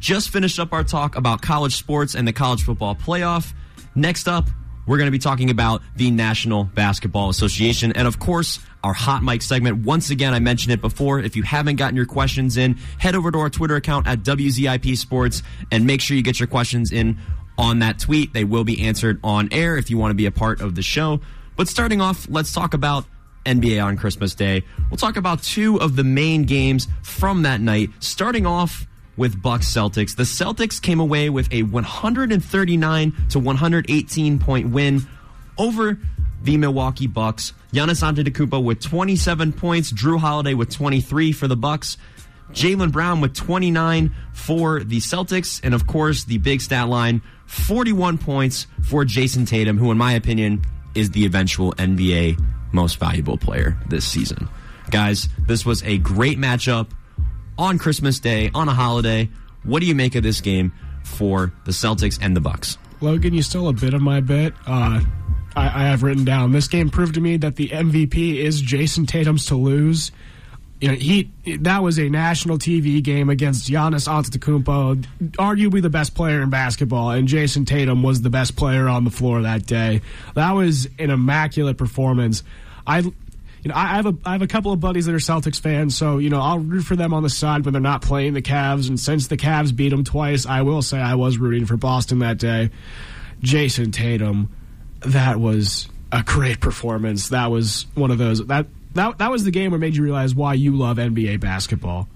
Just 0.00 0.30
finished 0.30 0.58
up 0.58 0.72
our 0.72 0.84
talk 0.84 1.16
about 1.16 1.42
college 1.42 1.76
sports 1.76 2.14
and 2.14 2.26
the 2.26 2.32
college 2.32 2.62
football 2.62 2.94
playoff. 2.94 3.52
Next 3.94 4.28
up, 4.28 4.48
we're 4.86 4.98
going 4.98 5.06
to 5.06 5.12
be 5.12 5.18
talking 5.18 5.50
about 5.50 5.82
the 5.96 6.10
National 6.10 6.64
Basketball 6.64 7.28
Association 7.30 7.92
and, 7.92 8.08
of 8.08 8.18
course, 8.18 8.58
our 8.82 8.92
hot 8.92 9.22
mic 9.22 9.42
segment. 9.42 9.84
Once 9.84 10.10
again, 10.10 10.34
I 10.34 10.40
mentioned 10.40 10.72
it 10.72 10.80
before. 10.80 11.20
If 11.20 11.36
you 11.36 11.42
haven't 11.42 11.76
gotten 11.76 11.96
your 11.96 12.06
questions 12.06 12.56
in, 12.56 12.74
head 12.98 13.14
over 13.14 13.30
to 13.30 13.38
our 13.38 13.50
Twitter 13.50 13.76
account 13.76 14.06
at 14.06 14.20
WZIP 14.20 14.96
Sports 14.96 15.42
and 15.70 15.86
make 15.86 16.00
sure 16.00 16.16
you 16.16 16.22
get 16.22 16.40
your 16.40 16.48
questions 16.48 16.92
in 16.92 17.18
on 17.56 17.78
that 17.80 17.98
tweet. 17.98 18.32
They 18.32 18.44
will 18.44 18.64
be 18.64 18.84
answered 18.84 19.20
on 19.22 19.48
air 19.52 19.76
if 19.76 19.90
you 19.90 19.98
want 19.98 20.10
to 20.10 20.16
be 20.16 20.26
a 20.26 20.32
part 20.32 20.60
of 20.60 20.74
the 20.74 20.82
show. 20.82 21.20
But 21.56 21.68
starting 21.68 22.00
off, 22.00 22.26
let's 22.28 22.52
talk 22.52 22.74
about 22.74 23.04
NBA 23.44 23.84
on 23.84 23.96
Christmas 23.96 24.34
Day. 24.34 24.64
We'll 24.90 24.98
talk 24.98 25.16
about 25.16 25.42
two 25.42 25.80
of 25.80 25.96
the 25.96 26.04
main 26.04 26.44
games 26.44 26.88
from 27.02 27.42
that 27.42 27.60
night, 27.60 27.90
starting 28.00 28.46
off 28.46 28.86
with 29.16 29.40
Bucks 29.40 29.66
Celtics. 29.66 30.16
The 30.16 30.22
Celtics 30.22 30.80
came 30.80 31.00
away 31.00 31.30
with 31.30 31.52
a 31.52 31.62
139 31.64 33.12
to 33.30 33.38
118 33.38 34.38
point 34.38 34.70
win 34.70 35.06
over 35.58 35.98
the 36.42 36.56
Milwaukee 36.56 37.06
Bucks. 37.06 37.52
Giannis 37.72 38.02
Antetokounmpo 38.02 38.62
with 38.62 38.80
27 38.80 39.52
points, 39.52 39.92
Jrue 39.92 40.18
Holiday 40.18 40.54
with 40.54 40.70
23 40.70 41.32
for 41.32 41.48
the 41.48 41.56
Bucks. 41.56 41.96
Jaylen 42.52 42.92
Brown 42.92 43.20
with 43.20 43.34
29 43.34 44.14
for 44.34 44.84
the 44.84 44.98
Celtics, 44.98 45.60
and 45.64 45.74
of 45.74 45.86
course 45.86 46.24
the 46.24 46.38
big 46.38 46.60
stat 46.60 46.88
line 46.88 47.22
41 47.46 48.18
points 48.18 48.66
for 48.82 49.04
Jayson 49.04 49.46
Tatum, 49.46 49.78
who 49.78 49.90
in 49.90 49.96
my 49.96 50.12
opinion 50.12 50.62
is 50.94 51.10
the 51.10 51.24
eventual 51.24 51.72
NBA 51.74 52.42
most 52.72 52.98
valuable 52.98 53.38
player 53.38 53.78
this 53.88 54.04
season. 54.04 54.48
Guys, 54.90 55.28
this 55.38 55.64
was 55.64 55.82
a 55.84 55.98
great 55.98 56.38
matchup 56.38 56.88
on 57.58 57.78
Christmas 57.78 58.20
Day, 58.20 58.50
on 58.54 58.68
a 58.68 58.74
holiday. 58.74 59.28
What 59.64 59.80
do 59.80 59.86
you 59.86 59.94
make 59.94 60.14
of 60.14 60.22
this 60.22 60.40
game 60.40 60.72
for 61.04 61.52
the 61.64 61.72
Celtics 61.72 62.18
and 62.20 62.36
the 62.36 62.40
Bucks? 62.40 62.78
Logan, 63.00 63.34
you 63.34 63.42
stole 63.42 63.68
a 63.68 63.72
bit 63.72 63.94
of 63.94 64.02
my 64.02 64.20
bit. 64.20 64.54
Uh, 64.66 65.00
I, 65.56 65.66
I 65.66 65.84
have 65.88 66.02
written 66.02 66.24
down 66.24 66.52
this 66.52 66.68
game 66.68 66.90
proved 66.90 67.14
to 67.14 67.20
me 67.20 67.36
that 67.38 67.56
the 67.56 67.68
MVP 67.68 68.36
is 68.36 68.62
Jayson 68.62 69.06
Tatum's 69.06 69.46
to 69.46 69.56
lose. 69.56 70.12
You 70.80 70.88
know, 70.88 70.94
he 70.94 71.30
that 71.60 71.80
was 71.80 71.98
a 71.98 72.08
national 72.08 72.58
TV 72.58 73.00
game 73.02 73.30
against 73.30 73.70
Giannis 73.70 74.08
Antetokounmpo, 74.08 75.04
arguably 75.34 75.80
the 75.80 75.90
best 75.90 76.14
player 76.14 76.42
in 76.42 76.50
basketball, 76.50 77.10
and 77.10 77.28
Jayson 77.28 77.66
Tatum 77.66 78.02
was 78.02 78.22
the 78.22 78.30
best 78.30 78.56
player 78.56 78.88
on 78.88 79.04
the 79.04 79.10
floor 79.10 79.42
that 79.42 79.64
day. 79.64 80.00
That 80.34 80.52
was 80.52 80.88
an 80.98 81.10
immaculate 81.10 81.78
performance. 81.78 82.42
I 82.84 83.12
you 83.62 83.68
know, 83.68 83.76
I 83.76 83.86
have 83.86 84.06
a 84.06 84.16
I 84.24 84.32
have 84.32 84.42
a 84.42 84.46
couple 84.46 84.72
of 84.72 84.80
buddies 84.80 85.06
that 85.06 85.14
are 85.14 85.18
Celtics 85.18 85.60
fans, 85.60 85.96
so 85.96 86.18
you 86.18 86.30
know 86.30 86.40
I'll 86.40 86.58
root 86.58 86.82
for 86.82 86.96
them 86.96 87.14
on 87.14 87.22
the 87.22 87.30
side 87.30 87.64
when 87.64 87.72
they're 87.72 87.80
not 87.80 88.02
playing 88.02 88.34
the 88.34 88.42
Cavs. 88.42 88.88
And 88.88 88.98
since 88.98 89.28
the 89.28 89.36
Cavs 89.36 89.74
beat 89.74 89.90
them 89.90 90.02
twice, 90.02 90.46
I 90.46 90.62
will 90.62 90.82
say 90.82 90.98
I 90.98 91.14
was 91.14 91.38
rooting 91.38 91.66
for 91.66 91.76
Boston 91.76 92.18
that 92.20 92.38
day. 92.38 92.70
Jayson 93.40 93.92
Tatum, 93.92 94.50
that 95.00 95.38
was 95.38 95.88
a 96.10 96.22
great 96.24 96.60
performance. 96.60 97.28
That 97.28 97.50
was 97.50 97.86
one 97.94 98.10
of 98.10 98.18
those 98.18 98.44
that 98.46 98.66
that 98.94 99.18
that 99.18 99.30
was 99.30 99.44
the 99.44 99.52
game 99.52 99.70
where 99.70 99.80
made 99.80 99.94
you 99.94 100.02
realize 100.02 100.34
why 100.34 100.54
you 100.54 100.76
love 100.76 100.96
NBA 100.96 101.40
basketball. 101.40 102.08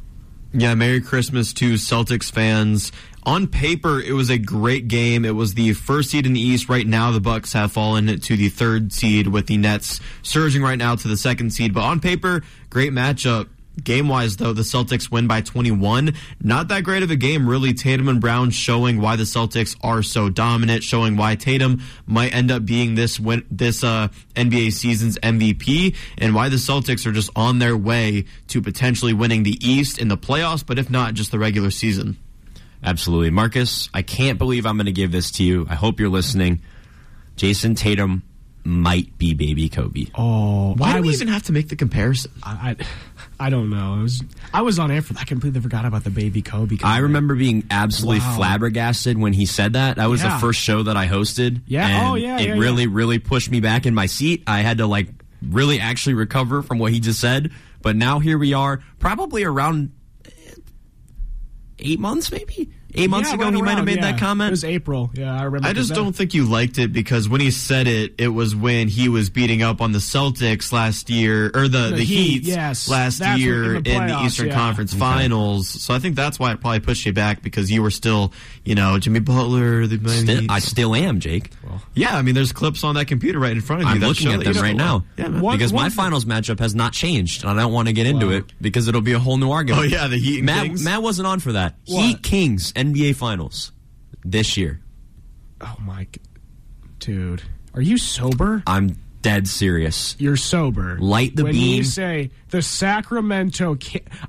Yeah, 0.53 0.75
Merry 0.75 1.01
Christmas 1.01 1.53
to 1.55 1.75
Celtics 1.75 2.31
fans. 2.31 2.91
On 3.27 3.49
paper, 3.49 4.01
it 4.01 4.13
was 4.13 4.31
a 4.31 4.39
great 4.39 4.87
game. 4.87 5.25
It 5.25 5.35
was 5.35 5.55
the 5.55 5.73
first 5.73 6.11
seed 6.11 6.27
in 6.27 6.33
the 6.33 6.41
East. 6.41 6.69
Right 6.69 6.87
now, 6.87 7.11
the 7.11 7.21
Bucks 7.21 7.53
have 7.55 7.73
fallen 7.73 8.21
to 8.21 8.37
the 8.37 8.49
third 8.49 8.93
seed, 8.93 9.27
with 9.27 9.49
the 9.49 9.57
Nets 9.57 10.01
surging 10.23 10.63
right 10.63 10.79
now 10.79 10.95
to 10.95 11.09
the 11.09 11.17
second 11.17 11.51
seed. 11.51 11.75
But 11.75 11.83
on 11.83 11.99
paper, 11.99 12.45
great 12.71 12.93
matchup. 12.93 13.49
Game 13.83 14.09
wise, 14.09 14.37
though, 14.37 14.53
the 14.53 14.63
Celtics 14.63 15.11
win 15.11 15.27
by 15.27 15.41
21. 15.41 16.15
Not 16.41 16.69
that 16.69 16.85
great 16.85 17.03
of 17.03 17.11
a 17.11 17.17
game, 17.17 17.49
really. 17.49 17.75
Tatum 17.75 18.09
and 18.09 18.21
Brown 18.21 18.51
showing 18.51 19.01
why 19.01 19.17
the 19.17 19.25
Celtics 19.25 19.77
are 19.83 20.05
so 20.05 20.31
dominant, 20.31 20.85
showing 20.85 21.17
why 21.17 21.35
Tatum 21.35 21.83
might 22.07 22.33
end 22.33 22.53
up 22.53 22.65
being 22.65 22.95
this 22.95 23.19
win- 23.19 23.45
this 23.51 23.83
uh, 23.83 24.07
NBA 24.37 24.73
season's 24.73 25.19
MVP, 25.19 25.97
and 26.17 26.33
why 26.33 26.49
the 26.49 26.57
Celtics 26.57 27.05
are 27.07 27.13
just 27.13 27.31
on 27.35 27.59
their 27.59 27.77
way 27.77 28.25
to 28.47 28.63
potentially 28.63 29.13
winning 29.13 29.43
the 29.43 29.59
East 29.61 29.99
in 29.99 30.07
the 30.07 30.17
playoffs, 30.17 30.65
but 30.65 30.79
if 30.79 30.89
not, 30.89 31.15
just 31.15 31.33
the 31.33 31.39
regular 31.41 31.73
season. 31.73 32.17
Absolutely. 32.83 33.31
Marcus, 33.31 33.89
I 33.95 34.03
can't 34.03 34.39
believe 34.39 34.67
I'm 34.67 34.77
going 34.77 34.87
to 34.87 34.93
give 34.93 35.13
this 35.13 35.31
to 35.33 35.43
you. 35.45 35.67
I 35.69 35.75
hope 35.75 35.99
you're 36.01 36.09
listening. 36.09 36.61
Jayson 37.37 37.77
Tatum 37.77 38.23
might 38.65 39.17
be 39.19 39.35
baby 39.35 39.69
Kobe. 39.69 40.07
Oh, 40.15 40.75
Why 40.75 40.91
I 40.91 40.97
do 40.97 41.03
we 41.03 41.09
was, 41.09 41.23
even 41.23 41.33
have 41.33 41.45
to 41.45 41.53
make 41.53 41.69
the 41.69 41.77
comparison? 41.77 42.33
I, 42.43 42.77
I, 43.39 43.47
I 43.47 43.51
don't 43.51 43.71
know. 43.71 43.95
I 43.95 44.03
was 44.03 44.23
I 44.53 44.63
was 44.63 44.79
on 44.81 44.91
air 44.91 45.03
for 45.03 45.13
that. 45.13 45.21
I 45.21 45.25
completely 45.25 45.61
forgot 45.61 45.85
about 45.85 46.03
the 46.05 46.11
baby 46.11 46.43
Kobe. 46.43 46.77
I 46.83 46.99
remember 46.99 47.35
being 47.37 47.65
absolutely 47.71 48.21
Wow. 48.21 48.37
flabbergasted 48.37 49.19
when 49.19 49.33
he 49.35 49.47
said 49.47 49.75
that. 49.75 49.97
That 49.97 50.07
was 50.09 50.23
Yeah. 50.23 50.35
the 50.35 50.41
first 50.41 50.61
show 50.61 50.83
that 50.85 50.97
I 50.97 51.07
hosted. 51.07 51.61
Yeah. 51.67 51.87
and 51.87 52.07
Oh, 52.09 52.15
yeah, 52.17 52.39
It 52.41 52.49
yeah, 52.49 52.53
really, 52.55 52.85
yeah. 52.85 52.89
really 52.93 53.19
pushed 53.21 53.51
me 53.51 53.61
back 53.61 53.87
in 53.87 53.95
my 53.95 54.07
seat. 54.07 54.43
I 54.49 54.63
had 54.63 54.79
to 54.79 54.87
like 54.87 55.09
really 55.43 55.79
actually 55.79 56.15
recover 56.15 56.63
from 56.63 56.79
what 56.79 56.93
he 56.93 56.99
just 56.99 57.21
said. 57.21 57.53
But 57.83 57.95
now 57.95 58.19
here 58.19 58.37
we 58.39 58.53
are, 58.53 58.81
probably 58.99 59.45
around 59.45 59.93
eight 61.79 62.01
months, 62.01 62.31
maybe 62.33 62.71
eight 62.97 63.11
months 63.11 63.29
Yeah, 63.31 63.35
ago. 63.37 63.45
right 63.45 63.55
he 63.55 63.63
might 63.63 63.77
have 63.77 63.85
made 63.85 63.97
yeah. 63.97 64.13
that 64.13 64.21
comment. 64.21 64.49
It 64.49 64.51
was 64.53 64.65
April. 64.65 65.11
Yeah, 65.15 65.33
I 65.33 65.45
remember. 65.45 65.61
That. 65.61 65.69
I 65.69 65.73
just 65.73 65.89
'cause 65.91 65.97
that- 65.97 66.03
don't 66.05 66.15
think 66.17 66.35
you 66.35 66.45
liked 66.45 66.79
it 66.79 66.93
because 66.93 67.29
when 67.29 67.41
he 67.41 67.51
said 67.51 67.87
it, 67.87 68.15
it 68.19 68.29
was 68.29 68.55
when 68.55 68.89
he 68.89 69.09
was 69.09 69.31
beating 69.31 69.63
up 69.63 69.81
on 69.81 69.93
the 69.93 69.99
Celtics 69.99 70.73
last 70.73 71.11
year, 71.11 71.51
or 71.55 71.69
the, 71.69 71.91
The 71.91 71.97
the, 71.97 72.05
Heat, 72.05 72.31
Heat, 72.31 72.43
yes. 72.45 72.89
last 72.89 73.19
That's 73.19 73.41
year 73.41 73.77
in 73.77 73.87
in 73.87 74.07
the 74.07 74.15
the, 74.15 74.23
Eastern 74.25 74.49
yeah. 74.49 74.55
Conference 74.55 74.95
Finals. 74.95 75.69
So 75.69 75.95
I 75.95 75.99
think 75.99 76.17
that's 76.17 76.39
why 76.39 76.53
it 76.53 76.61
probably 76.61 76.81
pushed 76.81 77.07
you 77.07 77.13
back 77.13 77.43
because 77.43 77.71
you 77.71 77.83
were 77.83 77.91
still, 77.91 78.33
you 78.65 78.75
know, 78.75 78.99
Jimmy 78.99 79.21
Butler, 79.21 79.87
the 79.87 79.99
Miami 79.99 80.23
Still, 80.23 80.41
Heat. 80.41 80.51
I 80.51 80.59
still 80.59 80.95
am, 80.95 81.21
Jake. 81.21 81.51
yeah, 81.95 82.17
I 82.17 82.23
mean, 82.23 82.35
there's 82.35 82.53
clips 82.53 82.85
on 82.85 82.95
that 82.97 83.07
computer 83.07 83.39
right 83.39 83.53
in 83.53 83.61
front 83.61 83.83
of 83.83 83.89
you. 83.89 83.95
I'm 83.95 84.01
that 84.01 84.09
looking 84.09 84.33
at 84.33 84.41
them 84.41 84.55
right 84.55 84.55
still 84.55 84.75
now. 84.75 85.05
Yeah, 85.17 85.29
man. 85.29 85.41
One- 85.41 85.57
because 85.57 85.73
my 85.73 85.83
one- 85.83 85.91
finals 85.91 86.25
matchup 86.25 86.59
has 86.61 86.75
not 86.75 86.93
changed, 86.93 87.45
and 87.45 87.51
I 87.59 87.63
don't 87.63 87.73
want 87.73 87.89
to 87.89 87.93
get 87.95 88.07
into 88.07 88.31
it 88.31 88.45
because 88.61 88.89
it'll 88.89 89.01
be 89.01 89.13
a 89.13 89.19
whole 89.19 89.37
new 89.37 89.51
argument. 89.51 89.85
Oh, 89.85 89.87
yeah, 89.89 90.07
the 90.09 90.19
Heat 90.19 90.43
Matt, 90.45 90.65
Kings. 90.67 90.85
Matt 90.85 91.03
wasn't 91.03 91.27
on 91.27 91.41
for 91.41 91.53
that. 91.53 91.77
What? 91.87 92.03
Heat 92.05 92.23
Kings 92.23 92.73
NBA 92.95 93.17
Finals 93.17 93.73
this 94.25 94.57
year. 94.57 94.81
Oh 95.61 95.77
my, 95.81 96.07
dude, 96.99 97.43
are 97.75 97.81
you 97.83 97.97
sober? 97.99 98.63
I'm 98.67 98.97
dead 99.23 99.49
serious. 99.49 100.15
You're 100.19 100.37
sober. 100.37 100.99
Light 100.99 101.35
the 101.37 101.45
when 101.45 101.53
beam. 101.53 101.79
you 101.79 101.85
say 101.85 102.31
the 102.51 102.63
Sacramento, 102.63 103.77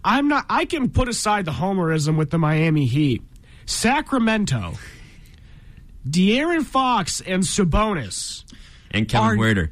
I'm 0.04 0.28
not. 0.28 0.46
I 0.50 0.66
can 0.66 0.90
put 0.90 1.08
aside 1.10 1.46
the 1.46 1.52
homerism 1.52 2.18
with 2.18 2.30
the 2.32 2.38
Miami 2.40 2.86
Heat. 2.86 3.22
Sacramento, 3.66 4.74
De'Aaron 6.08 6.64
Fox 6.64 7.22
and 7.22 7.44
Sabonis. 7.44 8.44
And 8.92 9.08
Kevin 9.08 9.28
Are- 9.32 9.36
Huerter. 9.36 9.70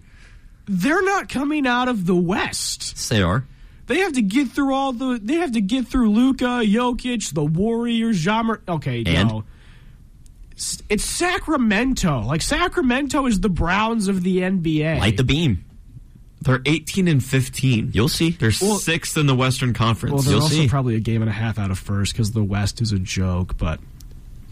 They're 0.68 1.04
not 1.04 1.30
coming 1.30 1.68
out 1.68 1.88
of 1.88 2.06
the 2.08 2.16
West. 2.16 2.94
Yes, 2.96 3.10
they 3.10 3.22
are. 3.22 3.46
They 3.88 4.00
have 4.00 4.14
to 4.14 4.22
get 4.22 4.50
through 4.50 4.74
all 4.74 4.94
the. 4.94 5.20
They 5.22 5.36
have 5.36 5.52
to 5.54 5.62
get 5.62 5.88
through 5.88 6.12
Luka, 6.12 6.62
Jokic, 6.66 7.34
the 7.34 7.44
Warriors, 7.46 8.20
Jammer. 8.20 8.62
Okay, 8.68 9.04
And? 9.06 9.30
no. 9.30 9.44
It's 10.90 11.04
Sacramento. 11.04 12.22
Like 12.22 12.42
Sacramento 12.42 13.26
is 13.26 13.42
the 13.42 13.50
Browns 13.50 14.08
of 14.08 14.24
the 14.24 14.38
NBA. 14.40 15.00
Light 15.00 15.18
the 15.18 15.24
beam. 15.24 15.66
They're 16.42 16.62
18 16.66 17.08
and 17.08 17.24
15. 17.24 17.92
You'll 17.94 18.08
see. 18.08 18.30
They're 18.32 18.52
Well- 18.62 18.78
sixth 18.78 19.18
in 19.18 19.26
the 19.26 19.36
Western 19.36 19.74
Conference. 19.74 20.14
well, 20.14 20.22
they're 20.22 20.34
You'll 20.34 20.44
also 20.44 20.56
see. 20.56 20.68
probably 20.70 20.96
a 20.96 21.00
game 21.00 21.22
and 21.22 21.30
a 21.30 21.34
half 21.34 21.58
out 21.60 21.72
of 21.72 21.80
first 21.80 22.14
because 22.14 22.32
the 22.32 22.44
West 22.44 22.82
is 22.82 22.92
a 22.92 23.00
joke. 23.00 23.58
But 23.58 23.80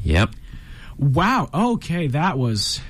Yep. 0.04 0.32
wow, 0.98 1.50
okay, 1.54 2.08
that 2.08 2.38
was 2.38 2.82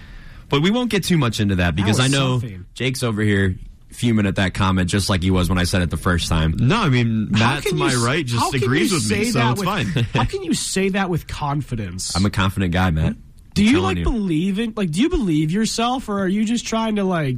But 0.49 0.61
we 0.61 0.71
won't 0.71 0.89
get 0.89 1.03
too 1.03 1.17
much 1.17 1.39
into 1.39 1.55
that 1.55 1.75
because 1.75 1.99
I 1.99 2.07
know 2.07 2.39
something. 2.39 2.65
Jake's 2.75 3.03
over 3.03 3.21
here 3.21 3.55
fuming 3.95 4.25
at 4.25 4.35
that 4.35 4.53
comment 4.53 4.89
just 4.89 5.09
like 5.09 5.21
he 5.23 5.31
was 5.31 5.49
when 5.49 5.57
I 5.57 5.63
said 5.63 5.81
it 5.81 5.89
the 5.89 5.97
first 5.97 6.29
time. 6.29 6.55
no, 6.57 6.77
I 6.81 6.89
mean 6.89 7.31
Matt 7.31 7.63
to 7.63 7.75
my 7.75 7.91
you 7.91 8.05
right 8.05 8.25
just 8.25 8.53
agrees 8.53 8.91
with 8.93 9.09
me, 9.09 9.25
so 9.25 9.51
it's 9.51 9.59
with- 9.59 9.67
fine. 9.67 9.85
how 10.13 10.25
can 10.25 10.43
you 10.43 10.53
say 10.53 10.89
that 10.89 11.09
with 11.09 11.27
confidence? 11.27 12.15
I'm 12.15 12.25
a 12.25 12.29
confident 12.29 12.73
guy, 12.73 12.91
Matt. 12.91 13.15
do 13.53 13.65
I'm 13.65 13.73
you 13.73 13.81
like 13.81 14.03
believe 14.03 14.59
in 14.59 14.73
like 14.75 14.91
do 14.91 15.01
you 15.01 15.09
believe 15.09 15.51
yourself 15.51 16.09
or 16.09 16.19
are 16.19 16.27
you 16.27 16.45
just 16.45 16.65
trying 16.67 16.95
to 16.97 17.03
like? 17.03 17.35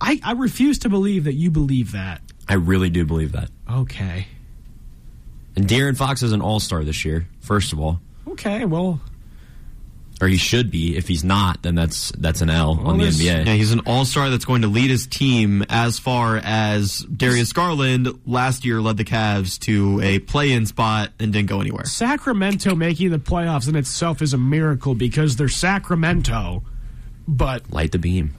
I 0.00 0.18
I 0.22 0.32
refuse 0.32 0.78
to 0.80 0.88
believe 0.88 1.24
that 1.24 1.34
you 1.34 1.50
believe 1.50 1.92
that. 1.92 2.20
I 2.48 2.54
really 2.54 2.90
do 2.90 3.04
believe 3.04 3.32
that. 3.32 3.50
Okay. 3.70 4.26
And 5.56 5.66
De'Aaron 5.68 5.96
Fox 5.96 6.22
is 6.22 6.32
an 6.32 6.40
all 6.40 6.60
star 6.60 6.84
this 6.84 7.04
year, 7.04 7.26
first 7.40 7.72
of 7.72 7.80
all. 7.80 8.00
Okay. 8.28 8.64
Well, 8.64 9.00
Or 10.20 10.28
he 10.28 10.36
should 10.36 10.70
be. 10.70 10.96
If 10.96 11.08
he's 11.08 11.24
not, 11.24 11.62
then 11.62 11.74
that's 11.74 12.12
that's 12.12 12.42
an 12.42 12.50
L 12.50 12.78
on 12.84 12.98
the 12.98 13.04
NBA. 13.04 13.46
Yeah, 13.46 13.54
he's 13.54 13.72
an 13.72 13.80
all-star 13.86 14.28
that's 14.28 14.44
going 14.44 14.62
to 14.62 14.68
lead 14.68 14.90
his 14.90 15.06
team 15.06 15.64
as 15.70 15.98
far 15.98 16.36
as 16.36 16.98
Darius 16.98 17.54
Garland 17.54 18.08
last 18.26 18.66
year 18.66 18.82
led 18.82 18.98
the 18.98 19.04
Cavs 19.04 19.58
to 19.60 19.98
a 20.02 20.18
play-in 20.18 20.66
spot 20.66 21.10
and 21.18 21.32
didn't 21.32 21.48
go 21.48 21.62
anywhere. 21.62 21.86
Sacramento 21.86 22.74
making 22.74 23.10
the 23.12 23.18
playoffs 23.18 23.66
in 23.66 23.76
itself 23.76 24.20
is 24.20 24.34
a 24.34 24.38
miracle 24.38 24.94
because 24.94 25.36
they're 25.36 25.48
Sacramento. 25.48 26.64
But 27.26 27.70
Light 27.72 27.92
the 27.92 27.98
beam. 27.98 28.34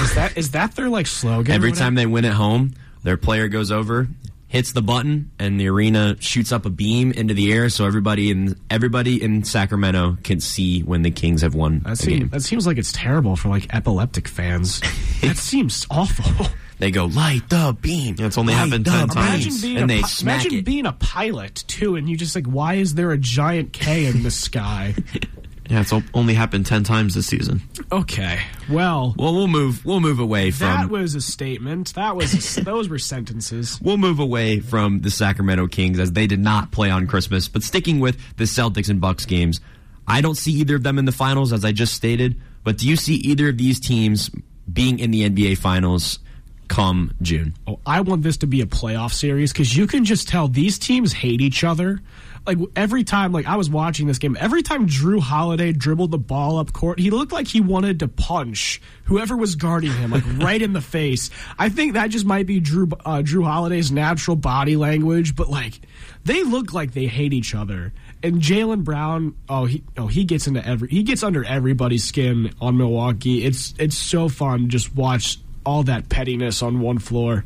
is 0.00 0.14
that 0.14 0.36
is 0.38 0.52
that 0.52 0.76
their 0.76 0.88
like 0.88 1.06
slogan? 1.06 1.52
or 1.52 1.54
Every 1.56 1.72
time 1.72 1.94
they 1.94 2.06
win 2.06 2.24
at 2.24 2.32
home, 2.34 2.72
their 3.02 3.16
player 3.18 3.48
goes 3.48 3.70
over, 3.70 4.08
hits 4.54 4.70
the 4.72 4.80
button, 4.82 5.30
and 5.38 5.58
the 5.60 5.68
arena 5.68 6.16
shoots 6.20 6.52
up 6.52 6.64
a 6.64 6.70
beam 6.70 7.10
into 7.10 7.34
the 7.34 7.52
air, 7.52 7.68
so 7.68 7.84
everybody 7.84 8.30
in 8.30 8.54
everybody 8.70 9.20
in 9.20 9.42
Sacramento 9.42 10.16
can 10.22 10.38
see 10.40 10.80
when 10.82 11.02
the 11.02 11.10
Kings 11.10 11.42
have 11.42 11.54
won 11.56 11.80
That, 11.80 11.92
a 11.92 11.96
seem, 11.96 12.18
game. 12.20 12.28
that 12.28 12.42
seems 12.42 12.64
like 12.66 12.78
it's 12.78 12.92
terrible 12.92 13.34
for 13.34 13.48
like 13.48 13.74
epileptic 13.74 14.28
fans. 14.28 14.80
that 15.22 15.36
seems 15.36 15.86
awful. 15.90 16.46
They 16.78 16.90
go 16.92 17.06
light 17.06 17.48
the 17.48 17.76
beam. 17.80 18.14
Yeah, 18.18 18.26
it's 18.26 18.38
only 18.38 18.52
light 18.54 18.66
happened 18.68 18.86
10 18.86 19.08
times. 19.08 19.62
Imagine 19.64 19.76
and 19.82 19.90
they 19.90 20.00
pi- 20.02 20.06
smack 20.08 20.42
imagine 20.44 20.58
it. 20.60 20.64
being 20.64 20.86
a 20.86 20.92
pilot 20.92 21.64
too, 21.66 21.96
and 21.96 22.08
you 22.08 22.16
just 22.16 22.34
like, 22.36 22.46
why 22.46 22.74
is 22.74 22.94
there 22.94 23.10
a 23.10 23.18
giant 23.18 23.72
K 23.72 24.06
in 24.06 24.22
the 24.22 24.30
sky? 24.30 24.94
Yeah, 25.70 25.80
it's 25.80 25.92
only 26.12 26.34
happened 26.34 26.66
10 26.66 26.84
times 26.84 27.14
this 27.14 27.26
season. 27.26 27.62
Okay, 27.90 28.40
well, 28.68 29.14
well, 29.18 29.34
we'll 29.34 29.48
move. 29.48 29.84
We'll 29.84 30.00
move 30.00 30.18
away 30.18 30.50
from. 30.50 30.66
that 30.66 30.90
was 30.90 31.14
a 31.14 31.20
statement. 31.22 31.94
That 31.94 32.16
was 32.16 32.56
those 32.56 32.88
were 32.88 32.98
sentences. 32.98 33.78
We'll 33.84 33.96
move 33.96 34.18
away 34.18 34.60
from 34.60 35.00
the 35.00 35.10
Sacramento 35.10 35.66
Kings 35.68 35.98
as 35.98 36.12
they 36.12 36.26
did 36.26 36.40
not 36.40 36.70
play 36.70 36.90
on 36.90 37.06
Christmas, 37.06 37.48
but 37.48 37.62
sticking 37.62 37.98
with 38.00 38.18
the 38.36 38.44
Celtics 38.44 38.88
and 38.90 39.00
Bucks 39.00 39.24
games, 39.24 39.60
I 40.06 40.20
don't 40.20 40.36
see 40.36 40.52
either 40.52 40.76
of 40.76 40.82
them 40.82 40.98
in 40.98 41.04
the 41.06 41.12
finals, 41.12 41.52
as 41.52 41.64
I 41.64 41.72
just 41.72 41.94
stated. 41.94 42.40
But 42.62 42.78
do 42.78 42.88
you 42.88 42.96
see 42.96 43.14
either 43.16 43.48
of 43.50 43.58
these 43.58 43.80
teams 43.80 44.30
being 44.70 44.98
in 44.98 45.10
the 45.10 45.28
NBA 45.28 45.58
finals 45.58 46.18
come 46.68 47.12
June? 47.22 47.54
Oh, 47.66 47.78
I 47.86 48.00
want 48.00 48.22
this 48.22 48.36
to 48.38 48.46
be 48.46 48.60
a 48.62 48.66
playoff 48.66 49.12
series 49.12 49.52
because 49.52 49.76
you 49.76 49.86
can 49.86 50.04
just 50.04 50.28
tell 50.28 50.48
these 50.48 50.78
teams 50.78 51.12
hate 51.12 51.40
each 51.40 51.62
other. 51.64 52.00
Like 52.46 52.58
every 52.76 53.04
time, 53.04 53.32
like 53.32 53.46
I 53.46 53.56
was 53.56 53.70
watching 53.70 54.06
this 54.06 54.18
game, 54.18 54.36
every 54.38 54.62
time 54.62 54.86
Jrue 54.86 55.20
Holiday 55.20 55.72
dribbled 55.72 56.10
the 56.10 56.18
ball 56.18 56.58
up 56.58 56.72
court, 56.72 56.98
he 56.98 57.10
looked 57.10 57.32
like 57.32 57.46
he 57.46 57.60
wanted 57.60 58.00
to 58.00 58.08
punch 58.08 58.82
whoever 59.04 59.36
was 59.36 59.54
guarding 59.54 59.92
him, 59.92 60.10
like 60.10 60.24
right 60.38 60.60
in 60.60 60.72
the 60.72 60.80
face. 60.82 61.30
I 61.58 61.68
think 61.70 61.94
that 61.94 62.08
just 62.08 62.26
might 62.26 62.46
be 62.46 62.60
Jrue 62.60 62.92
uh, 63.04 63.22
Jrue 63.22 63.44
Holiday's 63.44 63.90
natural 63.90 64.36
body 64.36 64.76
language, 64.76 65.34
but 65.34 65.48
like 65.48 65.80
they 66.24 66.42
look 66.42 66.72
like 66.72 66.92
they 66.92 67.06
hate 67.06 67.32
each 67.32 67.54
other. 67.54 67.92
And 68.22 68.40
Jaylen 68.40 68.84
Brown, 68.84 69.36
oh 69.48 69.64
he 69.64 69.82
oh 69.96 70.06
he 70.06 70.24
gets 70.24 70.46
into 70.46 70.66
every 70.66 70.88
he 70.88 71.02
gets 71.02 71.22
under 71.22 71.44
everybody's 71.44 72.04
skin 72.04 72.54
on 72.60 72.76
Milwaukee. 72.76 73.44
It's 73.44 73.74
it's 73.78 73.96
so 73.96 74.28
fun 74.28 74.68
just 74.68 74.94
watch 74.94 75.38
all 75.64 75.82
that 75.84 76.08
pettiness 76.08 76.62
on 76.62 76.80
one 76.80 76.98
floor. 76.98 77.44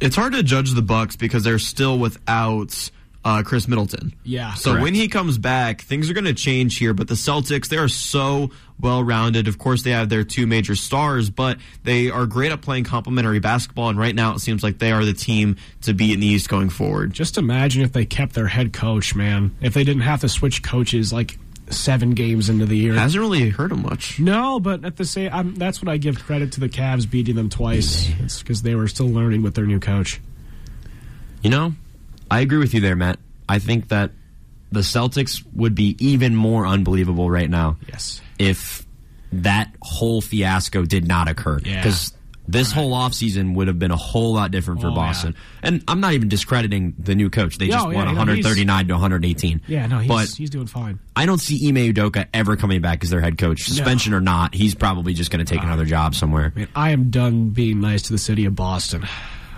It's 0.00 0.16
hard 0.16 0.32
to 0.32 0.42
judge 0.42 0.72
the 0.72 0.82
Bucks 0.82 1.16
because 1.16 1.44
they're 1.44 1.58
still 1.58 1.98
without 1.98 2.90
uh, 3.24 3.42
Khris 3.42 3.68
Middleton. 3.68 4.14
Yeah. 4.24 4.54
So 4.54 4.70
Correct. 4.70 4.82
when 4.82 4.94
he 4.94 5.08
comes 5.08 5.38
back, 5.38 5.82
things 5.82 6.08
are 6.10 6.14
going 6.14 6.24
to 6.24 6.34
change 6.34 6.78
here. 6.78 6.94
But 6.94 7.08
the 7.08 7.14
Celtics, 7.14 7.68
they 7.68 7.76
are 7.76 7.88
so 7.88 8.50
well 8.80 9.04
rounded. 9.04 9.46
Of 9.46 9.58
course, 9.58 9.82
they 9.82 9.90
have 9.90 10.08
their 10.08 10.24
two 10.24 10.46
major 10.46 10.74
stars, 10.74 11.28
but 11.28 11.58
they 11.84 12.10
are 12.10 12.26
great 12.26 12.52
at 12.52 12.62
playing 12.62 12.84
complementary 12.84 13.38
basketball. 13.38 13.90
And 13.90 13.98
right 13.98 14.14
now, 14.14 14.34
it 14.34 14.40
seems 14.40 14.62
like 14.62 14.78
they 14.78 14.92
are 14.92 15.04
the 15.04 15.12
team 15.12 15.56
to 15.82 15.92
beat 15.92 16.14
in 16.14 16.20
the 16.20 16.26
East 16.26 16.48
going 16.48 16.70
forward. 16.70 17.12
Just 17.12 17.36
imagine 17.36 17.82
if 17.82 17.92
they 17.92 18.06
kept 18.06 18.34
their 18.34 18.46
head 18.46 18.72
coach, 18.72 19.14
man. 19.14 19.54
If 19.60 19.74
they 19.74 19.84
didn't 19.84 20.02
have 20.02 20.22
to 20.22 20.28
switch 20.28 20.62
coaches 20.62 21.12
like 21.12 21.38
seven 21.68 22.12
games 22.12 22.48
into 22.48 22.66
the 22.66 22.76
year. 22.76 22.94
Hasn't 22.94 23.20
really 23.20 23.50
hurt 23.50 23.70
him 23.70 23.82
much. 23.82 24.18
No, 24.18 24.58
but 24.60 24.84
at 24.84 24.96
the 24.96 25.04
same, 25.04 25.30
I'm, 25.32 25.54
that's 25.54 25.80
what 25.80 25.88
I 25.88 25.98
give 25.98 26.18
credit 26.24 26.52
to 26.52 26.60
the 26.60 26.68
Cavs 26.68 27.08
beating 27.08 27.36
them 27.36 27.48
twice. 27.48 28.10
It's 28.20 28.40
because 28.40 28.62
they 28.62 28.74
were 28.74 28.88
still 28.88 29.08
learning 29.08 29.42
with 29.42 29.54
their 29.54 29.66
new 29.66 29.78
coach. 29.78 30.20
You 31.42 31.50
know, 31.50 31.74
I 32.30 32.40
agree 32.40 32.58
with 32.58 32.74
you 32.74 32.80
there, 32.80 32.96
Matt. 32.96 33.18
I 33.48 33.58
think 33.58 33.88
that 33.88 34.12
the 34.72 34.80
Celtics 34.80 35.42
would 35.54 35.74
be 35.74 35.96
even 35.98 36.36
more 36.36 36.66
unbelievable 36.66 37.30
right 37.30 37.50
now. 37.50 37.76
Yes. 37.88 38.20
If 38.38 38.86
that 39.32 39.74
whole 39.82 40.20
fiasco 40.20 40.84
did 40.84 41.06
not 41.06 41.28
occur. 41.28 41.58
Yeah. 41.64 41.82
Because 41.82 42.14
this 42.48 42.72
whole 42.72 42.92
offseason 42.92 43.54
would 43.54 43.68
have 43.68 43.78
been 43.78 43.90
a 43.92 43.96
whole 43.96 44.34
lot 44.34 44.50
different 44.50 44.80
for 44.80 44.88
Oh, 44.88 44.94
Boston. 44.94 45.36
And 45.62 45.84
I'm 45.86 46.00
not 46.00 46.14
even 46.14 46.28
discrediting 46.28 46.94
the 46.98 47.14
new 47.14 47.30
coach. 47.30 47.58
They 47.58 47.66
No, 47.68 47.72
just 47.74 47.88
yeah, 47.90 47.94
won 47.94 48.04
no, 48.06 48.14
139 48.14 48.88
to 48.88 48.94
118. 48.94 49.60
Yeah, 49.68 49.86
no, 49.86 49.98
he's, 49.98 50.08
but 50.08 50.28
he's 50.30 50.50
doing 50.50 50.66
fine. 50.66 50.98
I 51.14 51.26
don't 51.26 51.38
see 51.38 51.68
Ime 51.68 51.92
Udoka 51.92 52.26
ever 52.34 52.56
coming 52.56 52.80
back 52.80 53.04
as 53.04 53.10
their 53.10 53.20
head 53.20 53.38
coach. 53.38 53.62
Suspension 53.62 54.14
or 54.14 54.20
not, 54.20 54.52
he's 54.54 54.74
probably 54.74 55.14
just 55.14 55.30
going 55.30 55.44
to 55.44 55.48
take 55.52 55.62
uh, 55.62 55.66
another 55.66 55.84
job 55.84 56.14
somewhere. 56.16 56.52
Man, 56.56 56.66
I 56.74 56.90
am 56.90 57.10
done 57.10 57.50
being 57.50 57.80
nice 57.80 58.02
to 58.02 58.12
the 58.12 58.18
city 58.18 58.44
of 58.46 58.56
Boston. 58.56 59.06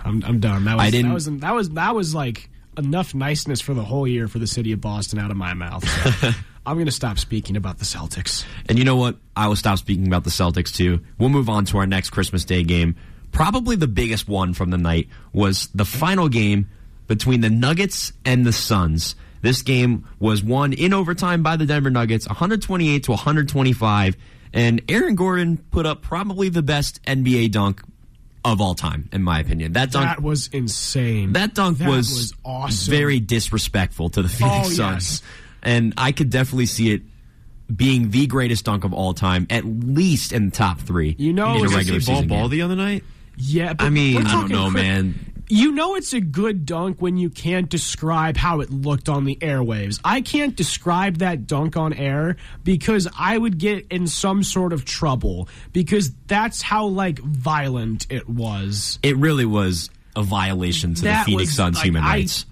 I'm, 0.05 0.23
I'm 0.23 0.39
done. 0.39 0.65
That 0.65 0.77
was, 0.77 0.83
I 0.85 0.91
didn't- 0.91 1.09
That 1.09 1.13
was, 1.15 1.25
that 1.39 1.53
was 1.55 1.69
that 1.71 1.95
was 1.95 2.13
like 2.13 2.49
enough 2.77 3.13
niceness 3.13 3.61
for 3.61 3.73
the 3.73 3.83
whole 3.83 4.07
year 4.07 4.27
for 4.27 4.39
the 4.39 4.47
city 4.47 4.71
of 4.71 4.81
Boston 4.81 5.19
out 5.19 5.31
of 5.31 5.37
my 5.37 5.53
mouth. 5.53 5.87
So 5.87 6.31
I'm 6.65 6.75
going 6.75 6.85
to 6.85 6.91
stop 6.91 7.19
speaking 7.19 7.57
about 7.57 7.77
the 7.77 7.85
Celtics. 7.85 8.45
And 8.67 8.79
you 8.79 8.85
know 8.85 8.95
what? 8.95 9.17
I 9.35 9.47
will 9.47 9.55
stop 9.55 9.77
speaking 9.77 10.07
about 10.07 10.23
the 10.23 10.29
Celtics 10.29 10.73
too. 10.73 11.01
We'll 11.17 11.29
move 11.29 11.49
on 11.49 11.65
to 11.65 11.77
our 11.77 11.85
next 11.85 12.11
Christmas 12.11 12.45
Day 12.45 12.63
game. 12.63 12.95
Probably 13.31 13.75
the 13.75 13.87
biggest 13.87 14.27
one 14.27 14.53
from 14.53 14.69
the 14.69 14.77
night 14.77 15.09
was 15.33 15.67
the 15.73 15.85
final 15.85 16.29
game 16.29 16.69
between 17.07 17.41
the 17.41 17.49
Nuggets 17.49 18.13
and 18.23 18.45
the 18.45 18.53
Suns. 18.53 19.15
This 19.41 19.61
game 19.61 20.07
was 20.19 20.41
won 20.41 20.71
in 20.71 20.93
overtime 20.93 21.43
by 21.43 21.57
the 21.57 21.65
Denver 21.65 21.89
Nuggets, 21.89 22.27
128 22.27 23.03
to 23.03 23.11
125, 23.11 24.15
and 24.53 24.81
Aaron 24.87 25.15
Gordon 25.15 25.57
put 25.57 25.85
up 25.85 26.01
probably 26.01 26.47
the 26.47 26.61
best 26.61 27.03
NBA 27.03 27.51
dunk 27.51 27.81
of 28.45 28.59
all 28.61 28.75
time, 28.75 29.09
in 29.13 29.23
my 29.23 29.39
opinion. 29.39 29.73
That 29.73 29.91
dunk 29.91 30.05
That 30.05 30.21
was 30.21 30.47
insane. 30.51 31.33
that 31.33 31.53
dunk 31.53 31.77
That 31.77 31.87
was, 31.89 32.09
was 32.09 32.33
awesome. 32.43 32.91
very 32.91 33.19
disrespectful 33.19 34.09
to 34.09 34.21
the 34.21 34.27
oh, 34.27 34.31
Phoenix 34.31 34.67
Oh, 34.67 34.71
Suns. 34.71 35.21
yes. 35.21 35.21
And 35.61 35.93
I 35.97 36.11
could 36.11 36.29
definitely 36.29 36.65
see 36.65 36.91
it 36.91 37.03
being 37.73 38.09
the 38.11 38.27
greatest 38.27 38.65
dunk 38.65 38.83
of 38.83 38.93
all 38.93 39.13
time, 39.13 39.47
at 39.49 39.63
least 39.65 40.33
in 40.33 40.45
the 40.49 40.51
top 40.51 40.79
three. 40.81 41.15
You 41.17 41.31
know, 41.33 41.55
in 41.57 41.65
a 41.65 41.69
regular 41.69 41.99
ball 41.99 42.15
season 42.15 42.27
ball 42.27 42.41
game. 42.41 42.49
the 42.51 42.61
other 42.63 42.75
night? 42.75 43.03
Yeah, 43.37 43.73
but 43.73 43.85
I 43.85 43.89
mean, 43.89 44.25
I 44.27 44.31
don't 44.31 44.49
know, 44.51 44.69
man. 44.69 45.32
You 45.55 45.71
know 45.71 45.93
it's 45.93 46.13
a 46.13 46.19
good 46.19 46.65
dunk 46.65 46.99
when 46.99 47.15
you 47.15 47.29
can't 47.29 47.69
describe 47.69 48.37
how 48.37 48.61
it 48.61 48.71
looked 48.71 49.07
on 49.07 49.23
the 49.23 49.35
airwaves. 49.35 49.99
I 50.03 50.21
can't 50.21 50.55
describe 50.55 51.17
that 51.17 51.45
dunk 51.45 51.77
on 51.77 51.93
air 51.93 52.37
because 52.63 53.07
I 53.19 53.37
would 53.37 53.59
get 53.59 53.85
in 53.91 54.07
some 54.07 54.41
sort 54.41 54.73
of 54.73 54.83
trouble 54.83 55.47
because 55.71 56.11
that's 56.25 56.63
how 56.63 56.87
like 56.87 57.19
violent 57.19 58.07
it 58.09 58.27
was. 58.27 58.97
It 59.03 59.15
really 59.17 59.45
was 59.45 59.91
a 60.15 60.23
violation 60.23 60.95
to 60.95 61.03
That 61.03 61.27
the 61.27 61.33
Phoenix 61.33 61.49
was, 61.49 61.55
Suns 61.55 61.75
like, 61.75 61.85
human 61.85 62.03
I- 62.03 62.07
rights. 62.07 62.47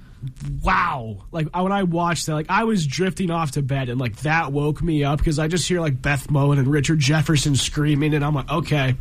Wow. 0.61 1.25
Like 1.31 1.47
when 1.55 1.71
I 1.71 1.81
watched 1.81 2.27
that, 2.27 2.35
like 2.35 2.51
I 2.51 2.65
was 2.65 2.85
drifting 2.85 3.31
off 3.31 3.53
to 3.53 3.63
bed 3.63 3.89
and 3.89 3.99
like 3.99 4.17
that 4.17 4.51
woke 4.51 4.79
me 4.83 5.03
up 5.03 5.17
because 5.17 5.39
I 5.39 5.47
just 5.47 5.67
hear 5.67 5.81
like 5.81 5.99
Beth 5.99 6.27
Mowins 6.27 6.59
and 6.59 6.67
Richard 6.67 6.99
Jefferson 6.99 7.55
screaming 7.55 8.13
and 8.13 8.23
I'm 8.23 8.35
like, 8.35 8.51
okay, 8.51 8.95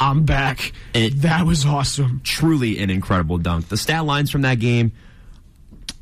I'm 0.00 0.24
back. 0.24 0.72
It- 0.92 1.22
that 1.22 1.46
was 1.46 1.64
awesome. 1.64 2.20
Truly 2.24 2.78
an 2.78 2.90
incredible 2.90 3.38
dunk. 3.38 3.68
The 3.68 3.76
stat 3.76 4.04
lines 4.04 4.30
from 4.30 4.42
that 4.42 4.58
game. 4.58 4.92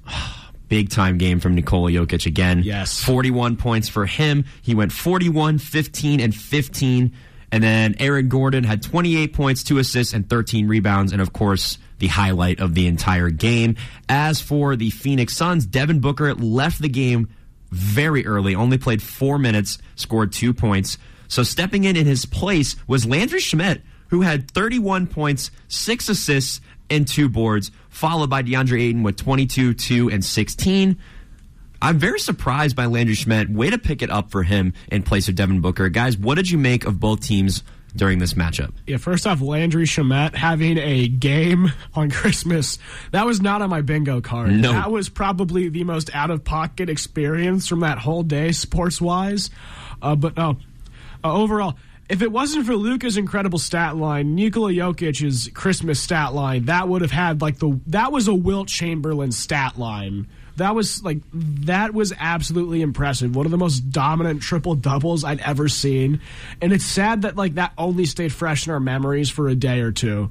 Big 0.69 0.89
time 0.89 1.19
game 1.19 1.39
from 1.39 1.55
Nikola 1.55 1.91
Jokic 1.91 2.25
again. 2.25 2.63
Yes. 2.65 3.03
41 3.05 3.57
points 3.57 3.89
for 3.89 4.07
him. 4.07 4.47
He 4.63 4.75
went 4.75 4.91
41, 4.91 5.59
15, 5.59 6.21
and 6.21 6.35
15. 6.35 7.13
And 7.51 7.63
then 7.63 7.95
Aaron 7.99 8.29
Gordon 8.31 8.65
had 8.65 8.83
28 8.83 9.35
points, 9.35 9.63
2 9.65 9.77
assists, 9.77 10.15
and 10.15 10.29
13 10.31 10.69
rebounds. 10.69 11.13
And 11.13 11.21
of 11.21 11.35
course, 11.35 11.77
the 11.99 12.07
highlight 12.07 12.59
of 12.61 12.75
the 12.75 12.87
entire 12.87 13.29
game. 13.29 13.77
As 14.09 14.41
for 14.41 14.75
the 14.75 14.89
Phoenix 14.89 15.37
Suns, 15.37 15.67
Devin 15.67 16.01
Booker 16.01 16.35
left 16.35 16.81
the 16.81 16.89
game 16.89 17.29
very 17.71 18.25
early, 18.27 18.55
only 18.55 18.79
played 18.79 19.03
four 19.03 19.39
minutes, 19.39 19.77
scored 19.97 20.33
two 20.33 20.55
points. 20.55 20.97
So 21.33 21.43
stepping 21.43 21.85
in 21.85 21.97
in 21.97 22.05
his 22.05 22.27
place 22.27 22.77
was 22.87 23.07
Landry 23.07 23.41
Shamet, 23.41 23.81
who 24.09 24.21
had 24.21 24.51
31 24.51 25.07
points, 25.07 25.51
six 25.67 26.11
assists, 26.11 26.61
and 26.91 27.09
two 27.09 27.31
boards, 27.31 27.71
followed 27.89 28.29
by 28.29 28.43
DeAndre 28.43 28.83
Ayton 28.83 29.03
with 29.03 29.17
22, 29.17 29.73
2, 29.73 30.11
and 30.11 30.23
16. 30.23 30.99
I'm 31.81 31.99
very 31.99 32.21
surprised 32.21 32.77
by 32.77 32.85
Landry 32.85 33.15
Shamet. 33.15 33.51
Way 33.51 33.71
to 33.71 33.79
pick 33.79 34.03
it 34.03 34.11
up 34.11 34.31
for 34.31 34.43
him 34.43 34.75
in 34.89 35.05
place 35.05 35.27
of 35.27 35.35
Devin 35.35 35.63
Booker. 35.63 35.89
Guys, 35.89 36.19
what 36.19 36.35
did 36.35 36.51
you 36.51 36.59
make 36.59 36.85
of 36.85 37.01
both 37.01 37.21
teams 37.21 37.63
during 37.97 38.19
this 38.19 38.35
matchup? 38.35 38.75
Yeah, 38.87 38.99
first 38.99 39.27
off, 39.27 39.41
Landry 39.41 39.87
Shamet 39.87 40.35
having 40.35 40.77
a 40.77 41.09
game 41.09 41.73
on 41.95 42.11
Christmas. 42.11 42.79
That 43.13 43.25
was 43.25 43.41
not 43.41 43.63
on 43.63 43.71
my 43.71 43.81
bingo 43.81 44.21
card. 44.21 44.51
No. 44.51 44.73
That 44.73 44.91
was 44.91 45.09
probably 45.09 45.71
the 45.71 45.85
most 45.85 46.15
out 46.15 46.31
of 46.31 46.45
pocket 46.45 46.91
experience 46.91 47.69
from 47.69 47.81
that 47.81 47.97
whole 47.97 48.23
day, 48.23 48.53
sports 48.53 49.01
wise. 49.01 49.49
Uh, 50.03 50.17
but 50.17 50.37
no, 50.37 50.59
uh, 51.25 51.33
overall, 51.33 51.77
if 52.09 52.21
it 52.23 52.31
wasn't 52.31 52.67
for 52.67 52.77
Luka's 52.77 53.17
incredible 53.17 53.59
stat 53.59 53.97
line, 53.97 54.35
Nikola 54.35 54.73
Jokic's 54.73 55.49
Christmas 55.55 56.01
stat 56.01 56.35
line, 56.35 56.67
that 56.67 56.89
would 56.89 57.03
have 57.03 57.11
had 57.11 57.41
like 57.41 57.59
the 57.59 57.81
that 57.87 58.13
was 58.13 58.29
a 58.29 58.35
Wilt 58.35 58.69
Chamberlain 58.69 59.33
stat 59.33 59.79
line. 59.79 60.27
That 60.57 60.75
was 60.75 61.03
like 61.03 61.23
that 61.33 61.95
was 61.95 62.13
absolutely 62.19 62.83
impressive. 62.83 63.35
One 63.35 63.47
of 63.47 63.53
the 63.53 63.59
most 63.59 63.91
dominant 63.91 64.43
triple 64.43 64.75
doubles 64.75 65.25
I'd 65.25 65.41
ever 65.41 65.69
seen, 65.69 66.21
and 66.61 66.73
it's 66.73 66.85
sad 66.85 67.23
that 67.23 67.37
like 67.37 67.55
that 67.55 67.73
only 67.79 68.05
stayed 68.05 68.33
fresh 68.33 68.67
in 68.67 68.73
our 68.73 68.81
memories 68.81 69.31
for 69.31 69.49
a 69.49 69.55
day 69.55 69.81
or 69.81 69.93
two. 69.93 70.31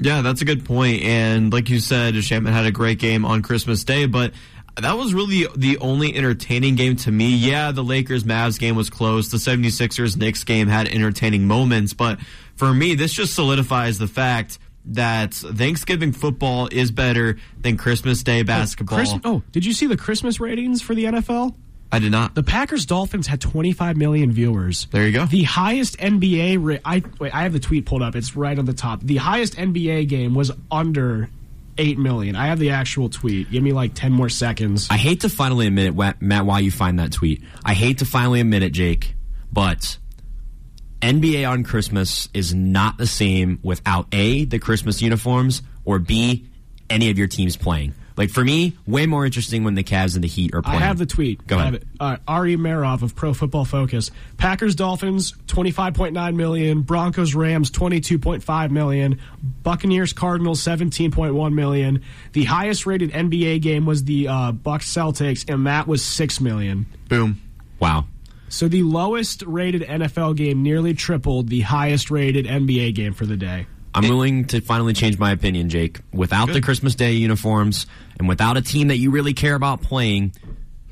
Yeah, 0.00 0.22
that's 0.22 0.42
a 0.42 0.44
good 0.44 0.64
point. 0.64 1.02
And 1.02 1.52
like 1.52 1.70
you 1.70 1.80
said, 1.80 2.14
Shamet 2.14 2.52
had 2.52 2.66
a 2.66 2.70
great 2.70 2.98
game 2.98 3.24
on 3.24 3.42
Christmas 3.42 3.84
Day, 3.84 4.06
but 4.06 4.32
that 4.80 4.96
was 4.96 5.14
really 5.14 5.46
the 5.56 5.78
only 5.78 6.14
entertaining 6.14 6.74
game 6.76 6.96
to 6.96 7.10
me. 7.12 7.34
Yeah, 7.36 7.72
the 7.72 7.84
Lakers 7.84 8.24
Mavs 8.24 8.58
game 8.58 8.76
was 8.76 8.90
close. 8.90 9.30
The 9.30 9.36
76ers 9.38 10.16
Knicks 10.16 10.44
game 10.44 10.68
had 10.68 10.88
entertaining 10.88 11.46
moments, 11.46 11.92
but 11.94 12.18
for 12.56 12.72
me, 12.72 12.94
this 12.94 13.12
just 13.12 13.34
solidifies 13.34 13.98
the 13.98 14.08
fact 14.08 14.58
that 14.86 15.34
Thanksgiving 15.34 16.12
football 16.12 16.68
is 16.72 16.90
better 16.90 17.36
than 17.60 17.76
Christmas 17.76 18.22
Day 18.22 18.42
basketball. 18.42 18.98
Oh, 18.98 19.02
Christ- 19.04 19.16
oh, 19.24 19.42
did 19.52 19.64
you 19.64 19.72
see 19.72 19.86
the 19.86 19.96
Christmas 19.96 20.40
ratings 20.40 20.80
for 20.80 20.94
the 20.94 21.04
NFL? 21.04 21.54
I 21.90 21.98
did 22.00 22.12
not. 22.12 22.34
The 22.34 22.42
Packers 22.42 22.84
Dolphins 22.84 23.26
had 23.26 23.40
25 23.40 23.96
million 23.96 24.30
viewers. 24.30 24.86
There 24.90 25.06
you 25.06 25.12
go. 25.12 25.24
The 25.24 25.44
highest 25.44 25.96
NBA 25.98 26.58
ra- 26.60 26.76
I 26.84 27.02
wait, 27.18 27.34
I 27.34 27.44
have 27.44 27.54
the 27.54 27.60
tweet 27.60 27.86
pulled 27.86 28.02
up. 28.02 28.14
It's 28.14 28.36
right 28.36 28.58
on 28.58 28.66
the 28.66 28.74
top. 28.74 29.00
The 29.00 29.16
highest 29.16 29.56
NBA 29.56 30.06
game 30.08 30.34
was 30.34 30.52
under 30.70 31.30
8 31.78 31.98
million. 31.98 32.36
I 32.36 32.46
have 32.46 32.58
the 32.58 32.70
actual 32.70 33.08
tweet. 33.08 33.50
Give 33.50 33.62
me 33.62 33.72
like 33.72 33.94
10 33.94 34.12
more 34.12 34.28
seconds. 34.28 34.88
I 34.90 34.96
hate 34.96 35.20
to 35.20 35.28
finally 35.28 35.66
admit 35.66 35.86
it, 35.86 36.20
Matt, 36.20 36.44
why 36.44 36.58
you 36.58 36.70
find 36.70 36.98
that 36.98 37.12
tweet. 37.12 37.42
I 37.64 37.74
hate 37.74 37.98
to 37.98 38.04
finally 38.04 38.40
admit 38.40 38.62
it, 38.62 38.70
Jake, 38.72 39.14
but 39.52 39.98
NBA 41.00 41.48
on 41.48 41.62
Christmas 41.62 42.28
is 42.34 42.52
not 42.52 42.98
the 42.98 43.06
same 43.06 43.60
without 43.62 44.08
A, 44.12 44.44
the 44.44 44.58
Christmas 44.58 45.00
uniforms, 45.00 45.62
or 45.84 45.98
B, 45.98 46.46
any 46.90 47.10
of 47.10 47.18
your 47.18 47.28
teams 47.28 47.56
playing. 47.56 47.94
Like 48.18 48.30
for 48.30 48.44
me, 48.44 48.76
way 48.84 49.06
more 49.06 49.24
interesting 49.24 49.62
when 49.62 49.74
the 49.76 49.84
Cavs 49.84 50.16
and 50.16 50.24
the 50.24 50.28
Heat 50.28 50.52
are 50.52 50.60
playing. 50.60 50.82
I 50.82 50.84
have 50.84 50.98
the 50.98 51.06
tweet. 51.06 51.46
Go 51.46 51.56
I 51.56 51.60
ahead. 51.60 51.72
have 51.74 51.82
it. 51.82 51.88
Uh, 52.00 52.16
Ari 52.26 52.56
Meirov 52.56 53.02
of 53.02 53.14
Pro 53.14 53.32
Football 53.32 53.64
Focus. 53.64 54.10
Packers 54.36 54.74
Dolphins 54.74 55.34
25.9 55.46 56.34
million, 56.34 56.82
Broncos 56.82 57.36
Rams 57.36 57.70
22.5 57.70 58.70
million, 58.72 59.20
Buccaneers 59.62 60.12
Cardinals 60.12 60.60
17.1 60.60 61.52
million. 61.54 62.02
The 62.32 62.44
highest 62.44 62.86
rated 62.86 63.12
NBA 63.12 63.62
game 63.62 63.86
was 63.86 64.02
the 64.02 64.26
uh, 64.26 64.50
Bucks 64.50 64.92
Celtics 64.92 65.48
and 65.48 65.66
that 65.68 65.86
was 65.86 66.04
6 66.04 66.40
million. 66.40 66.86
Boom. 67.08 67.40
Wow. 67.78 68.06
So 68.48 68.66
the 68.66 68.82
lowest 68.82 69.42
rated 69.42 69.82
NFL 69.82 70.36
game 70.36 70.64
nearly 70.64 70.92
tripled 70.92 71.50
the 71.50 71.60
highest 71.60 72.10
rated 72.10 72.46
NBA 72.46 72.96
game 72.96 73.14
for 73.14 73.26
the 73.26 73.36
day. 73.36 73.66
I'm 73.94 74.08
willing 74.08 74.44
to 74.46 74.60
finally 74.60 74.92
change 74.92 75.18
my 75.18 75.32
opinion, 75.32 75.68
Jake. 75.70 76.00
Without 76.12 76.52
the 76.52 76.60
Christmas 76.60 76.94
Day 76.94 77.12
uniforms 77.12 77.86
and 78.18 78.28
without 78.28 78.56
a 78.56 78.62
team 78.62 78.88
that 78.88 78.98
you 78.98 79.10
really 79.10 79.34
care 79.34 79.54
about 79.54 79.82
playing, 79.82 80.32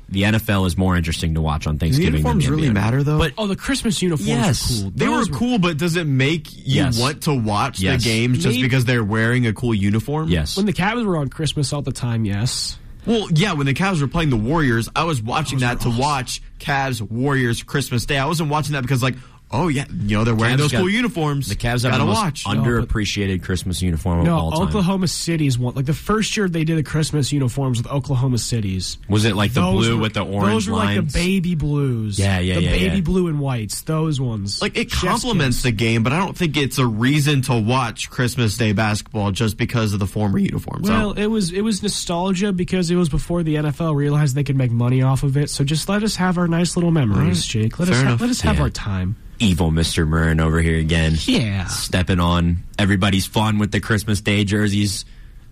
the 0.09 0.23
NFL 0.23 0.65
is 0.67 0.77
more 0.77 0.95
interesting 0.95 1.33
to 1.33 1.41
watch 1.41 1.67
on 1.67 1.77
Thanksgiving. 1.79 2.11
than 2.13 2.19
uniforms 2.19 2.45
the 2.45 2.51
really 2.51 2.67
NBA. 2.69 2.73
matter, 2.73 3.03
though? 3.03 3.17
But 3.17 3.33
Oh, 3.37 3.47
the 3.47 3.57
Christmas 3.57 4.01
uniforms 4.01 4.27
Yes. 4.29 4.69
were 4.71 4.81
cool. 4.83 4.91
They 4.95 5.07
were 5.09 5.15
Those 5.17 5.27
cool, 5.29 5.59
but 5.59 5.77
does 5.77 5.95
it 5.97 6.07
make 6.07 6.53
you 6.55 6.61
Yes. 6.75 6.97
want 6.99 7.21
to 7.23 7.33
watch 7.33 7.79
Yes. 7.81 8.03
the 8.03 8.09
games 8.09 8.39
just 8.43 8.61
because 8.61 8.85
they're 8.85 9.03
wearing 9.03 9.45
a 9.47 9.53
cool 9.53 9.73
uniform? 9.73 10.29
yes, 10.29 10.55
When 10.55 10.65
the 10.65 10.71
Cavs 10.73 11.03
were 11.05 11.17
on 11.17 11.27
Christmas 11.27 11.73
all 11.73 11.81
the 11.81 11.91
time, 11.91 12.23
yes. 12.23 12.77
Well, 13.05 13.27
yeah, 13.33 13.53
when 13.53 13.65
the 13.65 13.73
Cavs 13.73 14.01
were 14.01 14.07
playing 14.07 14.29
the 14.31 14.37
Warriors, 14.37 14.89
I 14.95 15.03
was 15.05 15.21
watching 15.21 15.59
that 15.59 15.81
to 15.81 15.89
watch 15.89 16.41
Cavs 16.59 17.01
Warriors 17.01 17.63
Christmas 17.63 18.05
Day. 18.05 18.17
I 18.17 18.25
wasn't 18.25 18.49
watching 18.49 18.73
that 18.73 18.81
because 18.81 19.01
like, 19.03 19.15
oh 19.51 19.67
yeah, 19.69 19.85
you 19.91 20.17
know 20.17 20.23
they're 20.23 20.35
wearing 20.35 20.55
Cavs 20.55 20.59
those 20.59 20.71
got- 20.71 20.79
cool 20.79 20.89
uniforms. 20.89 21.47
the 21.47 21.55
Cavs 21.55 21.83
have 21.83 21.91
gotta 21.91 21.99
the 21.99 22.05
most 22.05 22.17
watch. 22.17 22.43
underappreciated 22.45 23.43
Christmas 23.43 23.81
uniform 23.81 24.19
of 24.19 24.25
No, 24.25 24.37
all 24.37 24.51
time. 24.51 24.67
Oklahoma 24.67 25.07
City's 25.07 25.57
one. 25.57 25.73
Like 25.75 25.85
the 25.85 25.93
first 25.93 26.35
year 26.37 26.49
they 26.49 26.63
did 26.63 26.77
the 26.77 26.83
Christmas 26.83 27.31
uniforms 27.31 27.77
with 27.81 27.91
Oklahoma 27.91 28.37
City's. 28.37 28.97
Was 29.09 29.25
it 29.25 29.35
like 29.35 29.53
the 29.53 29.61
blue 29.61 29.95
were- 29.95 30.01
with 30.01 30.13
the 30.13 30.23
orange 30.25 30.53
Those 30.53 30.69
were 30.69 30.75
like 30.75 30.95
the 30.97 31.01
baby 31.13 31.55
blues. 31.55 32.19
Yeah, 32.19 32.39
yeah, 32.39 32.55
the 32.55 32.61
yeah, 32.61 32.71
The 32.71 32.77
baby 32.79 32.95
yeah. 32.97 33.01
blue 33.01 33.27
and 33.27 33.39
whites. 33.39 33.81
Those 33.81 34.19
ones. 34.19 34.61
like 34.61 34.77
it 34.77 34.91
complements 34.91 35.61
the 35.63 35.71
game, 35.71 36.03
but 36.03 36.13
I 36.13 36.19
don't 36.19 36.35
think 36.37 36.57
it's 36.57 36.77
a 36.77 36.85
reason 36.87 37.41
to 37.43 37.59
watch 37.59 38.09
Christmas 38.09 38.57
Day 38.57 38.73
basketball 38.73 39.31
just 39.31 39.57
because 39.57 39.93
of 39.93 39.99
the 39.99 40.07
former 40.07 40.37
uniforms. 40.39 40.89
Well, 40.89 41.13
it 41.13 41.27
was 41.27 41.51
it 41.51 41.61
was 41.61 41.81
nostalgia 41.83 42.51
because 42.51 42.91
it 42.91 42.95
was 42.95 43.09
before 43.09 43.43
the 43.43 43.55
NFL 43.55 43.95
realized 43.95 44.35
they 44.35 44.43
could 44.43 44.57
make 44.57 44.71
money 44.71 45.01
off 45.01 45.23
of 45.23 45.37
it. 45.37 45.49
So 45.49 45.63
just 45.63 45.87
let 45.89 46.03
us 46.03 46.15
have 46.17 46.37
our 46.37 46.47
nice 46.47 46.75
little 46.75 46.91
memories, 46.91 47.17
Alright. 47.19 47.37
Jake. 47.71 47.79
Let 47.79 47.87
Fair 47.89 47.97
us 47.97 48.03
ha- 48.03 48.17
let 48.19 48.29
us 48.29 48.41
have 48.41 48.55
Yeah. 48.57 48.61
our 48.63 48.69
time. 48.69 49.15
Evil 49.39 49.71
Mr. 49.71 50.07
Murrin 50.07 50.41
over 50.41 50.59
here 50.61 50.77
again. 50.77 51.15
Yeah. 51.25 51.65
Stepping 51.65 52.19
on 52.19 52.57
everybody's 52.79 53.25
fun 53.25 53.59
with 53.59 53.71
the 53.71 53.79
Christmas 53.79 54.21
Day 54.21 54.43
jerseys. 54.43 55.05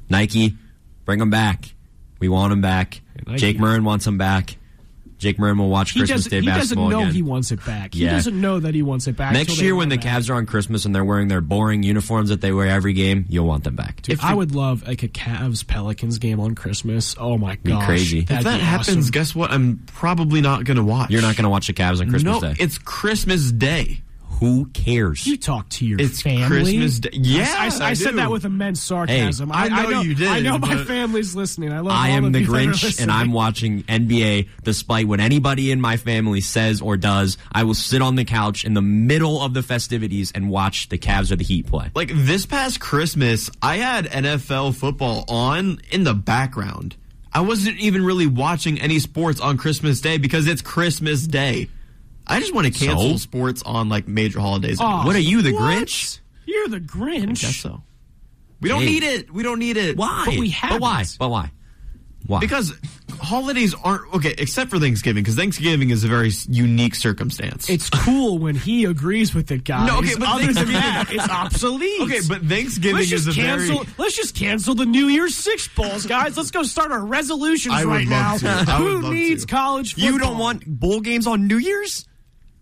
Nike, 0.09 0.55
bring 1.05 1.19
them 1.19 1.29
back. 1.29 1.65
We 2.19 2.29
want 2.29 2.51
them 2.51 2.61
back. 2.61 3.01
Nike. 3.25 3.38
Jake 3.39 3.57
Murrin 3.57 3.83
wants 3.83 4.05
them 4.05 4.17
back. 4.17 4.57
Jake 5.18 5.38
Murrin 5.38 5.57
will 5.57 5.70
watch 5.70 5.91
He 5.91 5.99
Christmas 6.01 6.26
doesn't. 6.26 6.32
Day 6.32 6.39
He 6.41 6.45
doesn't 6.57 6.78
know 6.78 6.99
again. 7.01 7.13
he 7.13 7.22
wants 7.22 7.51
it 7.51 7.66
back. 7.66 7.93
He 7.93 8.03
Yeah. 8.03 8.11
doesn't 8.11 8.39
know 8.39 8.59
that 8.59 8.76
he 8.76 8.82
wants 8.82 9.07
it 9.07 9.16
back. 9.16 9.34
Next 9.34 9.61
year, 9.61 9.76
when 9.76 9.89
the 9.89 9.97
back. 9.97 10.05
Cavs 10.22 10.30
are 10.30 10.34
on 10.36 10.45
Christmas 10.45 10.86
and 10.86 10.93
they're 10.93 11.05
wearing 11.05 11.28
their 11.30 11.41
boring 11.41 11.84
uniforms 11.84 12.30
that 12.30 12.41
they 12.41 12.51
wear 12.51 12.68
every 12.68 12.93
game, 12.93 13.26
you'll 13.30 13.47
want 13.47 13.63
them 13.63 13.76
back. 13.76 14.01
Dude, 14.01 14.13
if 14.18 14.24
I 14.24 14.34
would 14.34 14.53
love 14.53 14.86
like 14.88 15.03
a 15.03 15.07
Cavs 15.07 15.66
Pelicans 15.66 16.20
game 16.20 16.39
on 16.39 16.53
Christmas. 16.55 17.16
Oh 17.20 17.38
my 17.38 17.55
god. 17.55 17.80
Be 17.80 17.86
crazy. 17.86 18.18
If 18.20 18.24
if 18.24 18.30
That'd 18.30 18.45
that 18.45 18.59
happens, 18.59 18.97
awesome. 18.97 19.11
guess 19.11 19.34
what? 19.36 19.51
I'm 19.51 19.82
probably 19.88 20.41
not 20.41 20.63
going 20.66 20.78
to 20.78 20.84
watch. 20.84 21.09
You're 21.11 21.22
not 21.22 21.36
going 21.36 21.43
to 21.43 21.49
watch 21.49 21.68
the 21.68 21.74
Cavs 21.74 22.01
on 22.01 22.09
Christmas 22.09 22.41
no, 22.41 22.41
Day. 22.41 22.55
it's 22.59 22.78
Christmas 22.78 23.51
Day. 23.51 24.01
Who 24.39 24.65
cares? 24.67 25.25
You 25.25 25.38
talk 25.38 25.69
to 25.69 25.86
your 25.86 25.99
It's 25.99 26.21
family. 26.21 26.47
Christmas 26.47 26.99
Day. 26.99 27.09
Yeah, 27.13 27.45
I, 27.57 27.65
I, 27.65 27.88
I 27.88 27.89
I 27.89 27.93
said 27.93 28.11
do. 28.11 28.15
that 28.17 28.29
with 28.29 28.43
immense 28.45 28.81
sarcasm. 28.81 29.49
Hey, 29.49 29.55
I 29.55 29.89
know 29.89 30.01
you 30.01 30.13
did, 30.15 30.27
I 30.27 30.39
know 30.41 30.57
my 30.57 30.83
family's 30.83 31.36
listening. 31.36 31.71
I 31.71 31.79
love. 31.79 31.93
I 31.93 32.11
all 32.11 32.17
am 32.17 32.25
of 32.25 32.33
the 32.33 32.41
you 32.41 32.45
that 32.47 32.51
are 32.53 32.55
Grinch, 32.71 33.01
and. 33.01 33.11
I'm 33.11 33.31
watching 33.31 33.83
NBA 33.83 34.49
despite 34.63 35.07
what 35.07 35.19
anybody 35.19 35.71
in 35.71 35.79
my 35.79 35.95
family 35.97 36.41
says 36.41 36.81
or 36.81 36.97
does. 36.97 37.38
I 37.51 37.63
will 37.63 37.73
sit 37.73 38.01
on 38.01 38.15
the 38.15 38.25
couch 38.25 38.65
in 38.65 38.73
the 38.73 38.81
middle 38.81 39.41
of 39.41 39.53
the 39.53 39.63
festivities 39.63 40.31
and 40.33 40.49
watch 40.49 40.89
the 40.89 40.97
Cavs 40.97 41.31
or 41.31 41.38
the 41.38 41.43
Heat 41.45 41.67
play. 41.67 41.91
Like 41.95 42.11
this 42.13 42.45
past 42.45 42.79
Christmas, 42.81 43.49
I 43.61 43.77
had 43.77 44.05
NFL 44.05 44.75
football 44.75 45.23
on 45.29 45.79
in 45.91 46.03
the 46.03 46.13
background. 46.13 46.97
I 47.33 47.41
wasn't 47.41 47.77
even 47.79 48.03
really 48.05 48.27
watching 48.27 48.79
any 48.79 48.99
sports 48.99 49.39
on 49.41 49.57
Christmas 49.57 50.01
Day 50.01 50.17
because 50.17 50.47
it's 50.47 50.61
Christmas 50.61 51.25
Day. 51.27 51.69
I 52.28 52.39
just 52.39 52.53
want 52.53 52.65
to 52.67 52.73
cancel 52.73 53.11
So? 53.11 53.17
sports 53.17 53.61
on 53.63 53.89
like 53.89 54.07
major 54.07 54.39
holidays. 54.39 54.78
Oh, 54.82 55.05
What 55.05 55.15
are 55.15 55.19
you, 55.19 55.41
the 55.41 55.51
what? 55.53 55.61
Grinch? 55.88 56.19
You're 56.45 56.67
the 56.67 56.80
Grinch. 56.80 57.23
I 57.23 57.26
guess 57.47 57.55
so. 57.57 57.84
We 58.61 58.69
don't 58.69 58.82
Hey. 58.82 58.86
need 58.89 59.03
it. 59.03 59.32
We 59.34 59.43
don't 59.43 59.59
need 59.59 59.78
it. 59.78 59.97
Why? 59.97 60.23
But 60.26 60.38
we 60.38 60.55
But 60.61 60.80
why? 60.82 61.05
But 61.19 61.30
why? 61.30 61.51
Why? 62.28 62.39
Because 62.39 62.73
holidays 63.19 63.76
aren't 63.84 64.11
okay, 64.15 64.34
except 64.39 64.71
for 64.71 64.80
Thanksgiving, 64.80 65.21
because 65.23 65.36
Thanksgiving 65.36 65.91
is 65.91 66.03
a 66.03 66.07
very 66.07 66.32
unique 66.49 66.95
circumstance. 66.95 67.69
It's 67.69 67.88
cool 67.91 68.39
when 68.39 68.55
he 68.55 68.86
agrees 68.86 69.36
with 69.36 69.51
it, 69.51 69.63
guys. 69.63 69.88
No, 69.88 69.99
okay, 69.99 70.15
but 70.17 70.28
Other 70.28 70.51
than 70.51 70.73
that, 70.73 71.05
it's 71.11 71.30
obsolete. 71.30 72.01
okay, 72.01 72.21
but 72.28 72.41
Thanksgiving 72.41 72.95
Let's 73.01 73.11
is 73.11 73.28
a 73.28 73.34
cancel. 73.34 73.84
very 73.84 73.95
Let's 73.99 74.15
just 74.15 74.34
cancel 74.36 74.73
the 74.73 74.88
New 74.88 75.05
Year's 75.07 75.36
Six 75.36 75.67
bowls, 75.67 76.07
guys. 76.07 76.36
Let's 76.36 76.49
go 76.49 76.63
start 76.63 76.91
our 76.91 77.05
resolutions 77.05 77.84
right 77.86 78.07
now. 78.07 78.38
to. 78.38 78.47
I 78.67 78.80
would 78.82 78.91
Who 79.03 79.13
needs 79.13 79.45
to. 79.45 79.51
college 79.53 79.93
football? 79.93 80.11
you 80.11 80.17
don't 80.19 80.38
want 80.39 80.65
bowl 80.65 81.01
games 81.01 81.28
on 81.28 81.45
New 81.45 81.57
Year's? 81.57 82.07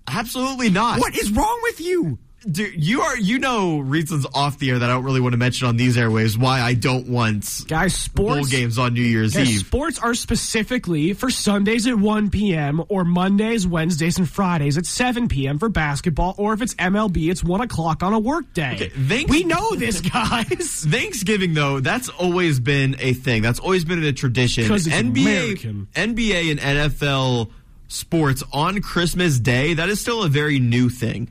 Absolutely 0.08 0.70
not. 0.70 1.00
What 1.00 1.16
is 1.18 1.32
wrong 1.32 1.60
with 1.64 1.80
you? 1.82 2.20
Dude, 2.52 2.74
you 2.76 3.00
are 3.04 3.18
you 3.18 3.40
know 3.40 3.80
reasons 3.80 4.26
off 4.34 4.60
the 4.60 4.70
air 4.72 4.80
that 4.80 4.90
I 4.90 4.94
don't 4.96 5.06
really 5.06 5.22
want 5.22 5.32
to 5.32 5.38
mention 5.38 5.66
on 5.66 5.78
these 5.78 5.96
airwaves 5.96 6.36
why 6.38 6.60
I 6.60 6.74
don't 6.74 7.08
want 7.08 7.64
guys 7.70 7.96
sports 7.96 8.36
bowl 8.36 8.44
games 8.44 8.78
on 8.78 8.94
New 8.94 9.02
Year's 9.02 9.34
guys, 9.34 9.50
Eve. 9.50 9.60
Sports 9.66 9.98
are 10.00 10.14
specifically 10.14 11.14
for 11.14 11.30
Sundays 11.30 11.88
at 11.88 11.96
1 11.98 12.32
p.m. 12.32 12.84
or 12.90 13.06
Mondays, 13.06 13.66
Wednesdays, 13.66 14.18
and 14.18 14.30
Fridays 14.30 14.78
at 14.78 14.86
7 14.86 15.30
p.m. 15.30 15.58
for 15.58 15.70
basketball, 15.70 16.36
or 16.38 16.52
if 16.52 16.62
it's 16.62 16.74
MLB, 16.76 17.32
it's 17.32 17.46
1 17.46 17.62
o'clock 17.62 18.04
on 18.04 18.12
a 18.12 18.20
work 18.20 18.54
day. 18.54 18.74
Okay, 18.76 18.90
thanks- 18.90 19.32
we 19.32 19.46
know 19.46 19.76
this, 19.76 20.02
guys. 20.02 20.84
Thanksgiving 20.86 21.54
though, 21.54 21.80
that's 21.80 22.10
always 22.10 22.60
been 22.60 22.98
a 23.00 23.14
thing. 23.14 23.42
That's 23.42 23.60
always 23.62 23.86
been 23.86 24.04
a 24.04 24.12
tradition. 24.12 24.68
'Cause 24.68 24.86
it's 24.86 24.94
NBA, 24.94 25.22
American. 25.22 25.88
NBA 25.96 26.52
and 26.52 26.60
NFL 26.60 27.52
sports 27.94 28.44
on 28.52 28.82
Christmas 28.82 29.40
Day, 29.40 29.76
that 29.76 29.90
is 29.90 30.02
still 30.02 30.24
a 30.24 30.30
very 30.30 30.60
new 30.60 30.90
thing. 30.90 31.30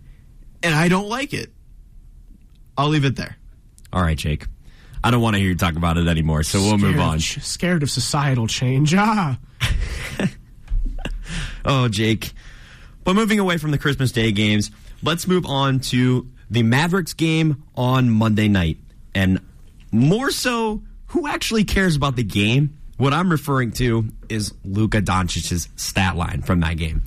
And 0.63 0.75
I 0.75 0.89
don't 0.89 1.09
like 1.09 1.33
it. 1.35 1.51
I'll 2.79 2.89
leave 2.89 3.05
it 3.05 3.17
there. 3.17 3.37
All 3.93 4.01
right, 4.03 4.17
Jake. 4.17 4.47
I 5.05 5.11
don't 5.11 5.21
want 5.21 5.35
to 5.35 5.41
hear 5.41 5.49
you 5.49 5.57
talk 5.57 5.75
about 5.77 5.99
it 5.99 6.07
anymore, 6.07 6.45
so 6.45 6.61
we'll 6.61 6.79
move 6.79 6.95
Scared- 6.95 7.01
on. 7.01 7.19
Scared 7.21 7.83
of 7.83 7.91
societal 7.91 8.47
change. 8.47 8.95
Ah. 8.95 9.39
Oh, 11.65 11.89
Jake. 11.89 12.33
But 13.05 13.15
moving 13.15 13.39
away 13.39 13.57
from 13.57 13.71
the 13.71 13.79
Christmas 13.79 14.13
Day 14.13 14.33
games, 14.33 14.71
let's 15.03 15.27
move 15.27 15.47
on 15.47 15.81
to 15.81 16.29
the 16.51 16.63
Mavericks 16.63 17.15
game 17.15 17.63
on 17.77 18.11
Monday 18.11 18.49
night. 18.49 18.79
And 19.15 19.41
more 19.93 20.31
so, 20.31 20.83
who 21.07 21.27
actually 21.29 21.65
cares 21.65 21.95
about 21.97 22.17
the 22.17 22.25
game? 22.25 22.77
What 23.03 23.13
I'm 23.13 23.31
referring 23.31 23.73
to 23.73 24.11
is 24.29 24.55
Luka 24.65 25.03
Doncic's 25.03 25.69
stat 25.75 26.15
line 26.15 26.41
from 26.43 26.61
that 26.61 26.77
game. 26.77 27.03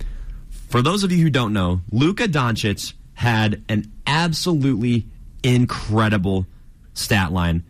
For 0.68 0.82
those 0.82 1.06
of 1.06 1.12
you 1.14 1.24
who 1.24 1.30
don't 1.30 1.54
know, 1.54 1.80
Luka 1.90 2.28
Doncic 2.28 2.92
had 3.14 3.64
an 3.70 3.90
absolutely 4.06 5.06
incredible 5.42 6.48
stat 6.96 7.32
line. 7.32 7.64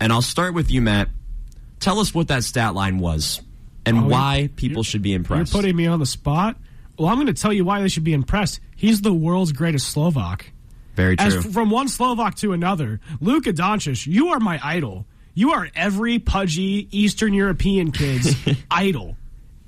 And 0.00 0.12
I'll 0.12 0.22
start 0.22 0.54
with 0.54 0.72
you, 0.72 0.82
Matt. 0.82 1.08
Tell 1.78 2.00
us 2.00 2.12
what 2.12 2.26
that 2.26 2.42
stat 2.42 2.74
line 2.74 2.98
was 2.98 3.42
and 3.86 3.96
Oh, 3.96 4.08
why 4.08 4.50
people 4.56 4.82
should 4.82 5.02
be 5.02 5.14
impressed. 5.14 5.52
You're 5.54 5.62
putting 5.62 5.76
me 5.76 5.86
on 5.86 6.00
the 6.00 6.06
spot. 6.06 6.56
Well, 6.98 7.06
I'm 7.06 7.14
going 7.14 7.28
to 7.28 7.32
tell 7.32 7.52
you 7.52 7.64
why 7.64 7.80
they 7.80 7.88
should 7.88 8.02
be 8.02 8.12
impressed. 8.12 8.58
He's 8.74 9.02
the 9.02 9.12
world's 9.14 9.52
greatest 9.52 9.88
Slovak. 9.90 10.50
Very 10.96 11.14
true. 11.14 11.38
f- 11.38 11.44
from 11.52 11.70
one 11.70 11.86
Slovak 11.86 12.34
to 12.38 12.52
another, 12.52 12.98
Luka 13.20 13.52
Doncic, 13.52 14.04
you 14.04 14.30
are 14.30 14.40
my 14.40 14.58
idol. 14.64 15.06
You 15.38 15.52
are 15.52 15.68
every 15.76 16.18
pudgy 16.18 16.88
Eastern 16.90 17.32
European 17.32 17.92
kid's 17.92 18.34
idol. 18.72 19.16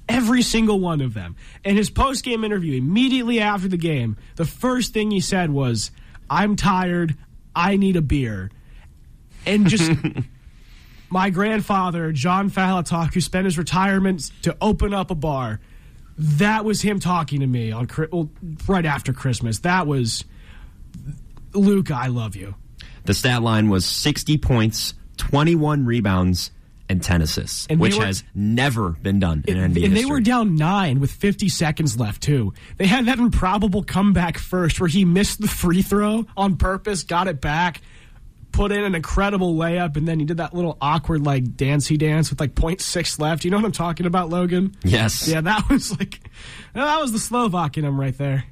Every 0.09 0.43
single 0.43 0.81
one 0.81 1.01
of 1.01 1.15
them. 1.15 1.37
In 1.63 1.77
his 1.77 1.91
post 1.91 2.25
game 2.25 2.43
interview, 2.43 2.77
immediately 2.77 3.39
after 3.39 3.69
the 3.69 3.77
game, 3.77 4.17
the 4.35 4.45
first 4.45 4.93
thing 4.93 5.13
he 5.13 5.21
said 5.21 5.49
was, 5.49 5.93
I'm 6.29 6.57
tired. 6.57 7.15
I 7.55 7.77
need 7.77 7.95
a 7.95 8.03
beer. 8.03 8.51
And 9.47 9.69
just 9.69 9.93
my 11.09 11.31
grandfather, 11.31 12.11
John 12.11 12.51
Falatok, 12.51 13.15
who 13.15 13.21
spent 13.21 13.45
his 13.45 13.57
retirement 13.57 14.33
to 14.43 14.57
open 14.61 14.93
up 14.93 15.13
a 15.13 15.15
bar, 15.15 15.61
that 16.19 16.65
was 16.65 16.83
him 16.83 16.99
talking 16.99 17.39
to 17.43 17.47
me 17.47 17.71
on 17.71 17.89
well, 18.11 18.29
right 18.67 18.85
after 18.85 19.13
Christmas. 19.13 19.61
That 19.61 19.87
was 19.87 20.25
Luke. 21.55 21.93
I 21.93 22.09
love 22.09 22.35
you. 22.35 22.57
The 23.05 23.15
stat 23.15 23.41
line 23.43 23.69
was 23.69 23.87
60 23.87 24.37
points, 24.39 24.95
21 25.21 25.85
rebounds, 25.85 26.51
and 26.89 27.01
10 27.01 27.23
assists, 27.23 27.69
And 27.71 27.79
which 27.79 27.97
were- 27.97 28.05
has 28.05 28.25
never 28.35 28.91
been 28.91 29.21
done 29.21 29.45
in 29.47 29.57
NBA 29.57 29.85
and 29.85 29.97
they 29.97 30.05
were 30.07 30.21
down 30.21 30.57
nine 30.57 30.99
with 30.99 31.13
50 31.13 31.49
seconds 31.49 31.97
left 32.01 32.21
too. 32.21 32.53
They 32.79 32.87
had 32.89 33.07
that 33.07 33.21
improbable 33.21 33.85
comeback 33.85 34.39
first 34.39 34.81
where 34.81 34.89
he 34.89 35.05
missed 35.05 35.41
the 35.41 35.47
free 35.47 35.83
throw 35.83 36.27
on 36.37 36.57
purpose, 36.57 37.05
got 37.05 37.29
it 37.29 37.41
back, 37.41 37.81
put 38.51 38.73
in 38.73 38.83
an 38.83 38.97
incredible 38.97 39.55
layup, 39.55 39.97
and 39.97 40.09
then 40.09 40.19
he 40.19 40.25
did 40.25 40.39
that 40.39 40.53
little 40.53 40.77
awkward 40.81 41.25
like 41.25 41.57
dancey 41.57 41.97
dance 41.97 42.29
with 42.31 42.41
like 42.41 42.57
0.6 42.57 43.21
left. 43.21 43.45
You 43.45 43.53
know 43.53 43.59
what 43.59 43.67
I'm 43.67 43.71
talking 43.73 44.07
about, 44.07 44.29
Logan? 44.29 44.75
Yes. 44.83 45.29
Yeah, 45.29 45.43
that 45.43 45.69
was 45.71 45.97
like 45.97 46.19
that 46.75 47.01
was 47.01 47.13
the 47.13 47.21
Slovak 47.21 47.79
in 47.79 47.85
him 47.85 48.01
right 48.01 48.19
there. 48.19 48.47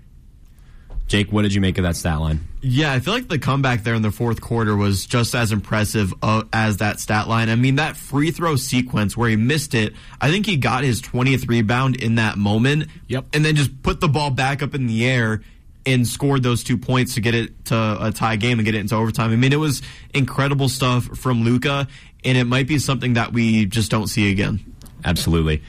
Jake, 1.09 1.33
what 1.33 1.43
did 1.43 1.55
you 1.55 1.63
make 1.63 1.79
of 1.79 1.85
that 1.85 1.97
stat 1.97 2.21
line? 2.21 2.47
Yeah, 2.61 2.93
I 2.93 3.01
feel 3.01 3.15
like 3.15 3.29
the 3.29 3.39
comeback 3.39 3.83
there 3.83 3.95
in 3.95 4.03
the 4.03 4.11
fourth 4.11 4.43
quarter 4.43 4.77
was 4.77 5.07
just 5.07 5.35
as 5.35 5.53
impressive 5.53 6.13
uh, 6.23 6.43
as 6.53 6.77
that 6.79 7.01
stat 7.01 7.29
line. 7.29 7.49
I 7.49 7.57
mean, 7.57 7.77
that 7.77 7.97
free 7.97 8.31
throw 8.31 8.57
sequence 8.57 9.17
where 9.17 9.31
he 9.31 9.37
missed 9.37 9.75
it, 9.75 9.95
I 10.21 10.31
think 10.31 10.45
he 10.45 10.59
got 10.59 10.85
his 10.85 11.01
20th 11.01 11.49
rebound 11.49 11.97
in 11.97 12.17
that 12.17 12.37
moment. 12.37 12.89
Yep. 13.09 13.27
And 13.33 13.43
then 13.43 13.57
just 13.57 13.83
put 13.83 14.01
the 14.01 14.09
ball 14.09 14.31
back 14.31 14.63
up 14.63 14.75
in 14.75 14.87
the 14.87 15.07
air 15.07 15.41
and 15.87 16.07
scored 16.07 16.43
those 16.43 16.63
two 16.63 16.77
points 16.77 17.15
to 17.15 17.23
get 17.23 17.35
it 17.35 17.65
to 17.67 17.97
a 18.01 18.13
tie 18.13 18.37
game 18.37 18.59
and 18.59 18.67
get 18.67 18.75
it 18.75 18.81
into 18.81 18.95
overtime. 18.95 19.33
I 19.33 19.37
mean, 19.37 19.55
it 19.55 19.61
was 19.61 19.81
incredible 20.13 20.69
stuff 20.69 21.05
from 21.17 21.43
Luka, 21.43 21.89
and 22.23 22.37
it 22.37 22.45
might 22.45 22.69
be 22.69 22.79
something 22.79 23.15
that 23.15 23.33
we 23.33 23.65
just 23.65 23.91
don't 23.91 24.09
see 24.09 24.31
again. 24.31 24.61
Absolutely. 25.05 25.63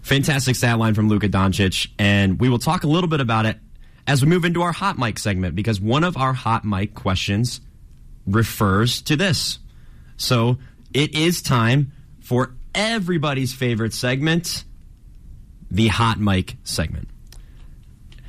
Fantastic 0.00 0.56
stat 0.56 0.78
line 0.78 0.94
from 0.94 1.10
Luka 1.10 1.28
Doncic, 1.28 1.88
and 1.98 2.40
we 2.40 2.48
will 2.48 2.60
talk 2.60 2.84
a 2.84 2.86
little 2.86 3.08
bit 3.08 3.20
about 3.20 3.44
it 3.44 3.58
as 4.06 4.22
we 4.22 4.28
move 4.28 4.44
into 4.44 4.62
our 4.62 4.72
hot 4.72 4.98
mic 4.98 5.18
segment 5.18 5.54
because 5.54 5.80
one 5.80 6.04
of 6.04 6.16
our 6.16 6.32
hot 6.32 6.64
mic 6.64 6.94
questions 6.94 7.60
refers 8.26 9.02
to 9.02 9.16
this. 9.16 9.58
So 10.16 10.58
it 10.94 11.14
is 11.14 11.42
time 11.42 11.92
for 12.20 12.54
everybody's 12.74 13.52
favorite 13.52 13.92
segment, 13.92 14.64
the 15.70 15.88
hot 15.88 16.18
mic 16.18 16.56
segment. 16.64 17.08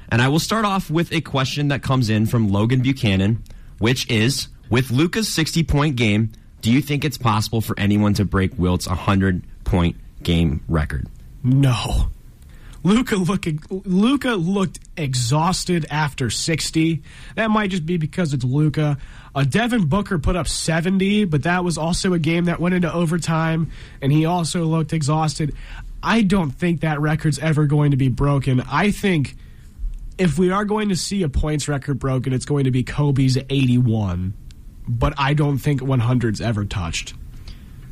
And 0.09 0.21
I 0.21 0.29
will 0.29 0.39
start 0.39 0.65
off 0.65 0.89
with 0.89 1.11
a 1.11 1.21
question 1.21 1.67
that 1.67 1.81
comes 1.81 2.09
in 2.09 2.25
from 2.25 2.49
Logan 2.49 2.81
Buchanan, 2.81 3.43
which 3.79 4.09
is 4.09 4.47
with 4.69 4.89
Luka's 4.89 5.27
60 5.33 5.63
point 5.63 5.95
game, 5.95 6.31
do 6.61 6.71
you 6.71 6.81
think 6.81 7.05
it's 7.05 7.17
possible 7.17 7.61
for 7.61 7.77
anyone 7.79 8.13
to 8.15 8.25
break 8.25 8.57
Wilt's 8.57 8.87
100 8.87 9.43
point 9.63 9.97
game 10.23 10.63
record? 10.67 11.07
No. 11.43 12.09
Luka 12.87 13.17
look 13.17 13.45
Luka 13.69 14.29
looked 14.29 14.79
exhausted 14.95 15.85
after 15.89 16.29
60. 16.29 17.03
That 17.35 17.51
might 17.51 17.69
just 17.69 17.85
be 17.85 17.97
because 17.97 18.33
it's 18.33 18.45
Luka. 18.45 18.97
Uh, 19.35 19.43
Devin 19.43 19.87
Booker 19.87 20.17
put 20.19 20.37
up 20.37 20.47
70, 20.47 21.25
but 21.25 21.43
that 21.43 21.65
was 21.65 21.77
also 21.77 22.13
a 22.13 22.19
game 22.19 22.45
that 22.45 22.61
went 22.61 22.75
into 22.75 22.91
overtime, 22.91 23.69
and 24.01 24.09
he 24.09 24.23
also 24.23 24.63
looked 24.63 24.93
exhausted. 24.93 25.53
I 26.01 26.21
don't 26.21 26.51
think 26.51 26.79
that 26.79 27.01
record's 27.01 27.39
ever 27.39 27.65
going 27.65 27.91
to 27.91 27.97
be 27.97 28.07
broken. 28.07 28.61
I 28.61 28.91
think 28.91 29.35
if 30.17 30.39
we 30.39 30.51
are 30.51 30.63
going 30.63 30.87
to 30.87 30.95
see 30.95 31.23
a 31.23 31.29
points 31.29 31.67
record 31.67 31.99
broken, 31.99 32.31
it's 32.31 32.45
going 32.45 32.63
to 32.63 32.71
be 32.71 32.83
Kobe's 32.83 33.37
81. 33.49 34.33
But 34.87 35.13
I 35.17 35.33
don't 35.33 35.57
think 35.57 35.81
100's 35.81 36.39
ever 36.39 36.63
touched. 36.63 37.15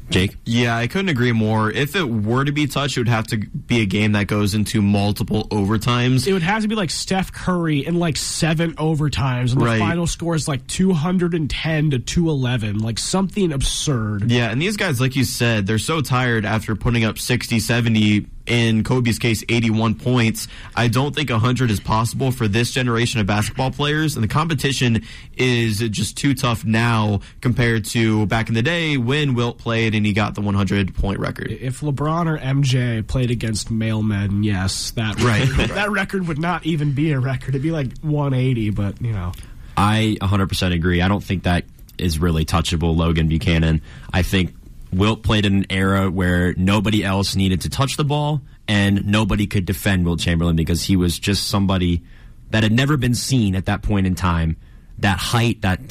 Jake? 0.09 0.35
Yeah, 0.45 0.77
I 0.77 0.87
couldn't 0.87 1.09
agree 1.09 1.31
more. 1.31 1.71
If 1.71 1.95
it 1.95 2.03
were 2.03 2.45
to 2.45 2.51
be 2.51 2.67
touched, 2.67 2.97
it 2.97 3.01
would 3.01 3.07
have 3.09 3.27
to 3.27 3.37
be 3.37 3.81
a 3.81 3.85
game 3.85 4.11
that 4.13 4.27
goes 4.27 4.53
into 4.53 4.81
multiple 4.81 5.47
overtimes. 5.49 6.27
It 6.27 6.33
would 6.33 6.43
have 6.43 6.61
to 6.61 6.67
be 6.67 6.75
like 6.75 6.89
Steph 6.91 7.31
Curry 7.31 7.85
in 7.85 7.95
like 7.99 8.15
seven 8.17 8.73
overtimes, 8.75 9.51
and 9.51 9.61
the 9.61 9.65
Right. 9.65 9.79
final 9.79 10.07
score 10.07 10.35
is 10.35 10.47
like 10.47 10.65
210 10.67 11.91
to 11.91 11.99
211, 11.99 12.79
like 12.79 12.99
something 12.99 13.51
absurd. 13.51 14.29
Yeah, 14.31 14.51
and 14.51 14.61
these 14.61 14.77
guys, 14.77 15.01
like 15.01 15.15
you 15.15 15.23
said, 15.23 15.65
they're 15.67 15.77
so 15.77 16.01
tired 16.01 16.45
after 16.45 16.75
putting 16.75 17.03
up 17.03 17.17
60, 17.19 17.59
70, 17.59 18.27
in 18.47 18.83
Kobe's 18.83 19.19
case, 19.19 19.43
81 19.49 19.95
points. 19.95 20.47
I 20.75 20.87
don't 20.87 21.15
think 21.15 21.29
100 21.29 21.71
is 21.71 21.79
possible 21.79 22.31
for 22.31 22.47
this 22.47 22.71
generation 22.71 23.19
of 23.19 23.25
basketball 23.27 23.71
players, 23.71 24.15
and 24.15 24.23
the 24.23 24.27
competition 24.27 25.03
is 25.37 25.79
just 25.79 26.17
too 26.17 26.33
tough 26.33 26.63
now 26.63 27.21
compared 27.41 27.85
to 27.85 28.25
back 28.27 28.49
in 28.49 28.55
the 28.55 28.61
day 28.61 28.97
when 28.97 29.33
Wilt 29.33 29.57
played 29.57 29.95
and 29.95 30.05
he 30.05 30.13
got 30.13 30.35
the 30.35 30.41
100 30.41 30.93
point 30.95 31.19
record. 31.19 31.51
If 31.51 31.81
LeBron 31.81 32.27
or 32.27 32.37
MJ 32.37 33.05
played 33.05 33.31
against 33.31 33.71
male 33.71 34.03
men, 34.03 34.43
yes, 34.43 34.91
that 34.91 35.19
Right. 35.21 35.47
that 35.69 35.91
record 35.91 36.27
would 36.27 36.39
not 36.39 36.65
even 36.65 36.91
be 36.91 37.11
a 37.11 37.19
record. 37.19 37.49
It'd 37.49 37.61
be 37.61 37.71
like 37.71 37.97
180, 38.01 38.69
but 38.69 39.01
you 39.01 39.11
know. 39.11 39.31
I 39.77 40.17
100% 40.21 40.73
agree. 40.73 41.01
I 41.01 41.07
don't 41.07 41.23
think 41.23 41.43
that 41.43 41.65
is 41.97 42.19
really 42.19 42.45
touchable, 42.45 42.95
Logan 42.95 43.27
Buchanan. 43.27 43.81
I 44.13 44.21
think 44.21 44.53
Wilt 44.95 45.23
played 45.23 45.45
in 45.45 45.57
an 45.57 45.65
era 45.69 46.09
where 46.09 46.53
nobody 46.55 47.03
else 47.03 47.35
needed 47.35 47.61
to 47.61 47.69
touch 47.69 47.97
the 47.97 48.05
ball 48.05 48.41
and 48.67 49.05
nobody 49.05 49.45
could 49.45 49.65
defend 49.65 50.05
Wilt 50.05 50.19
Chamberlain 50.19 50.55
because 50.55 50.83
he 50.83 50.95
was 50.95 51.19
just 51.19 51.47
somebody 51.47 52.03
that 52.51 52.63
had 52.63 52.71
never 52.71 52.95
been 52.95 53.13
seen 53.13 53.55
at 53.55 53.65
that 53.65 53.81
point 53.81 54.07
in 54.07 54.15
time. 54.15 54.55
That 54.99 55.17
height, 55.17 55.61
that 55.63 55.81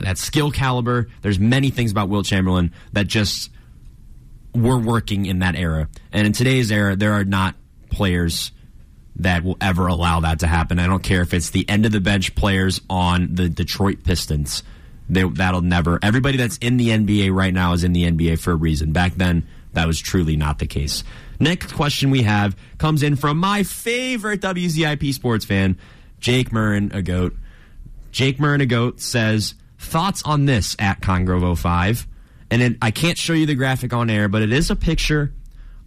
that 0.00 0.16
skill 0.16 0.50
caliber. 0.50 1.08
There's 1.20 1.38
many 1.38 1.68
things 1.68 1.90
about 1.90 2.08
Wilt 2.08 2.24
Chamberlain 2.24 2.72
that 2.94 3.06
just 3.06 3.50
were 4.54 4.78
working 4.78 5.26
in 5.26 5.40
that 5.40 5.54
era. 5.54 5.88
And 6.10 6.26
in 6.26 6.32
today's 6.32 6.72
era, 6.72 6.96
there 6.96 7.12
are 7.12 7.24
not 7.24 7.54
players 7.90 8.52
that 9.16 9.44
will 9.44 9.58
ever 9.60 9.88
allow 9.88 10.20
that 10.20 10.40
to 10.40 10.46
happen. 10.46 10.78
I 10.78 10.86
don't 10.86 11.02
care 11.02 11.20
if 11.20 11.34
it's 11.34 11.50
the 11.50 11.68
end 11.68 11.84
of 11.84 11.92
the 11.92 12.00
bench 12.00 12.34
players 12.34 12.80
on 12.88 13.34
the 13.34 13.48
Detroit 13.50 14.04
Pistons. 14.04 14.62
They, 15.08 15.22
that'll 15.22 15.62
never. 15.62 15.98
Everybody 16.02 16.36
that's 16.36 16.58
in 16.58 16.76
the 16.76 16.88
NBA 16.88 17.32
right 17.32 17.54
now 17.54 17.72
is 17.72 17.84
in 17.84 17.92
the 17.92 18.04
NBA 18.04 18.38
for 18.38 18.52
a 18.52 18.56
reason. 18.56 18.92
Back 18.92 19.14
then, 19.14 19.46
that 19.72 19.86
was 19.86 19.98
truly 19.98 20.36
not 20.36 20.58
the 20.58 20.66
case. 20.66 21.04
Next 21.40 21.72
question 21.72 22.10
we 22.10 22.22
have 22.22 22.56
comes 22.78 23.02
in 23.02 23.16
from 23.16 23.38
my 23.38 23.62
favorite 23.62 24.40
WZIP 24.40 25.14
sports 25.14 25.44
fan, 25.44 25.78
Jake 26.20 26.50
Murrin, 26.50 26.94
a 26.94 27.02
goat. 27.02 27.36
Jake 28.10 28.38
Murnigoat 28.38 29.00
says, 29.00 29.54
thoughts 29.78 30.22
on 30.24 30.46
this 30.46 30.76
at 30.78 31.00
Congrove05. 31.00 32.06
And 32.50 32.62
it, 32.62 32.76
I 32.82 32.90
can't 32.90 33.18
show 33.18 33.34
you 33.34 33.46
the 33.46 33.54
graphic 33.54 33.92
on 33.92 34.10
air, 34.10 34.28
but 34.28 34.42
it 34.42 34.52
is 34.52 34.70
a 34.70 34.76
picture 34.76 35.32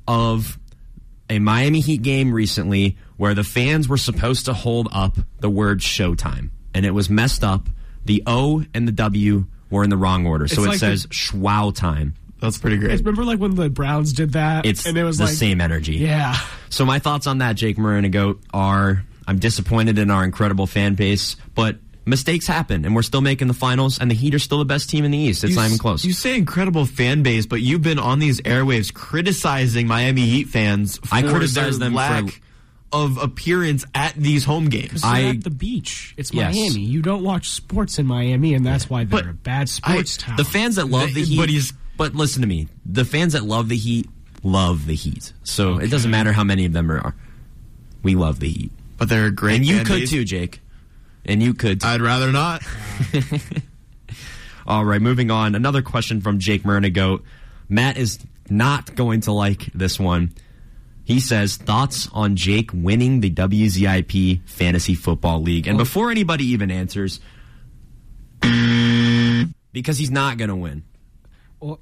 of 0.08 0.58
a 1.30 1.40
Miami 1.40 1.80
Heat 1.80 2.02
game 2.02 2.34
recently 2.34 2.98
where 3.18 3.34
the 3.34 3.44
fans 3.44 3.88
were 3.88 3.98
supposed 3.98 4.46
to 4.46 4.54
hold 4.54 4.88
up 4.92 5.18
the 5.40 5.50
word 5.50 5.80
showtime. 5.80 6.50
And 6.74 6.86
it 6.86 6.92
was 6.92 7.10
messed 7.10 7.44
up. 7.44 7.68
The 8.06 8.24
O 8.28 8.64
and 8.74 8.88
the 8.88 8.92
W 8.92 9.46
were 9.70 9.84
in 9.84 9.90
the 9.90 9.98
wrong 9.98 10.26
order. 10.26 10.48
So 10.48 10.56
It's 10.62 10.66
it 10.66 10.70
like 10.70 10.80
says 10.80 11.04
the- 11.04 11.10
schwow 11.10 11.74
time. 11.74 12.16
That's 12.40 12.58
pretty 12.58 12.78
great. 12.78 12.98
Remember, 13.00 13.24
like 13.24 13.38
when 13.40 13.54
the 13.56 13.70
Browns 13.70 14.14
did 14.14 14.34
that, 14.34 14.66
It's 14.66 14.86
and 14.88 14.98
it 14.98 15.04
was 15.04 15.20
the 15.20 15.26
like 15.26 15.34
same 15.36 15.62
energy. 15.62 15.98
Yeah, 15.98 16.36
So 16.70 16.86
my 16.86 16.98
thoughts 16.98 17.28
on 17.28 17.38
that, 17.38 17.56
Jake 17.56 17.78
Marinagoat, 17.78 18.40
are 18.52 19.04
I'm 19.28 19.38
disappointed 19.38 20.00
in 20.00 20.10
our 20.10 20.24
incredible 20.24 20.66
fan 20.66 20.96
base, 20.96 21.36
but 21.54 21.78
mistakes 22.04 22.48
happen, 22.48 22.84
and 22.84 22.96
we're 22.96 23.04
still 23.04 23.22
making 23.22 23.48
the 23.48 23.54
finals, 23.54 24.00
and 24.00 24.10
the 24.10 24.16
Heat 24.16 24.34
are 24.34 24.40
still 24.40 24.58
the 24.58 24.66
best 24.66 24.90
team 24.90 25.06
in 25.06 25.12
the 25.12 25.18
East. 25.20 25.44
It's 25.44 25.52
You 25.52 25.56
not 25.58 25.66
even 25.66 25.74
s- 25.76 25.80
close. 25.80 26.04
You 26.04 26.14
say 26.14 26.36
incredible 26.36 26.86
fan 26.88 27.22
base, 27.22 27.46
but 27.46 27.62
you've 27.62 27.84
been 27.84 28.00
on 28.00 28.18
these 28.18 28.42
airwaves 28.42 28.92
criticizing 28.92 29.86
Miami 29.86 30.26
Heat 30.26 30.50
fans 30.50 30.98
for 30.98 31.14
I 31.14 31.22
criticize 31.22 31.78
their 31.78 31.90
them 31.90 31.92
for- 31.94 31.98
lack 31.98 32.42
of 32.94 33.18
appearance 33.18 33.86
at 33.96 34.14
these 34.16 34.44
home 34.44 34.70
games. 34.70 35.02
I 35.04 35.22
they're 35.22 35.30
at 35.32 35.44
the 35.44 35.50
beach. 35.50 36.14
It's 36.18 36.34
Yes. 36.34 36.56
Miami. 36.56 36.82
You 36.82 37.02
don't 37.02 37.24
watch 37.24 37.50
sports 37.50 38.00
in 38.00 38.06
Miami, 38.06 38.54
and 38.54 38.66
that's 38.66 38.90
why 38.90 39.04
they're 39.06 39.30
a 39.30 39.34
bad 39.34 39.70
sports 39.70 40.18
town. 40.18 40.36
the 40.38 40.44
fans 40.44 40.76
that 40.76 40.90
love 40.90 41.14
the 41.14 41.22
They- 41.22 41.28
Heat, 41.30 41.38
but 41.38 41.50
he's- 41.50 41.74
but 41.98 42.16
listen 42.16 42.42
to 42.42 42.48
me, 42.48 42.68
the 42.86 43.06
fans 43.06 43.34
that 43.34 43.46
love 43.46 43.70
the 43.70 43.78
Heat 43.78 44.10
love 44.44 44.86
the 44.88 44.96
Heat. 44.96 45.34
So 45.44 45.78
it 45.78 45.90
doesn't 45.92 46.12
matter 46.12 46.34
how 46.34 46.44
many 46.44 46.66
of 46.66 46.74
them 46.74 46.92
are. 46.92 47.14
We 48.04 48.16
love 48.16 48.40
the 48.40 48.50
Heat, 48.50 48.72
but 48.98 49.08
they're 49.10 49.28
a 49.28 49.32
great. 49.32 49.58
and 49.58 49.66
you 49.66 49.78
fan 49.78 49.86
could 49.86 50.08
too, 50.08 50.24
Jake. 50.26 50.60
And 51.24 51.42
you 51.44 51.54
could. 51.54 51.82
Too. 51.82 51.88
I'd 51.88 52.02
rather 52.02 52.32
not. 52.32 52.64
All 54.68 54.86
right, 54.86 55.02
moving 55.02 55.32
on. 55.32 55.56
Another 55.56 55.82
question 55.82 56.22
from 56.22 56.40
Jake 56.40 56.64
Murnigoat. 56.64 57.22
Matt 57.70 57.98
is 57.98 58.20
not 58.50 58.96
going 58.96 59.22
to 59.22 59.32
like 59.32 59.72
this 59.74 60.00
one. 60.00 60.32
He 61.12 61.20
says, 61.20 61.58
thoughts 61.58 62.10
on 62.14 62.36
Jake 62.36 62.72
winning 62.74 63.20
the 63.20 63.30
WZIP 63.30 64.48
Fantasy 64.48 64.96
Football 64.96 65.42
League. 65.42 65.68
And 65.68 65.76
oh. 65.76 65.80
before 65.80 66.10
anybody 66.10 66.46
even 66.46 66.72
answers, 66.72 67.20
because 69.74 69.98
he's 69.98 70.12
not 70.12 70.38
going 70.38 70.50
to 70.50 70.56
win. 70.56 70.84
well, 71.60 71.80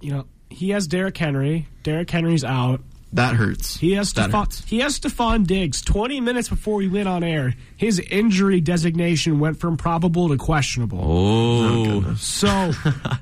you 0.00 0.12
know, 0.12 0.26
he 0.50 0.70
has 0.70 0.86
Derrick 0.86 1.16
Henry. 1.16 1.66
Derrick 1.82 2.10
Henry's 2.10 2.44
out. 2.44 2.82
That 3.14 3.34
hurts. 3.36 3.76
He 3.76 3.92
has 3.92 4.12
That 4.14 4.30
Stefon, 4.30 4.44
hurts. 4.44 4.64
he 4.64 4.78
has 4.80 4.98
Stefon 4.98 5.46
Diggs. 5.46 5.82
Twenty 5.82 6.20
minutes 6.20 6.48
before 6.48 6.76
we 6.76 6.88
went 6.88 7.08
on 7.08 7.22
air, 7.22 7.54
his 7.76 7.98
injury 7.98 8.60
designation 8.60 9.38
went 9.38 9.58
from 9.58 9.76
probable 9.76 10.30
to 10.30 10.38
questionable. 10.38 11.00
Oh, 11.02 12.14
So 12.14 12.72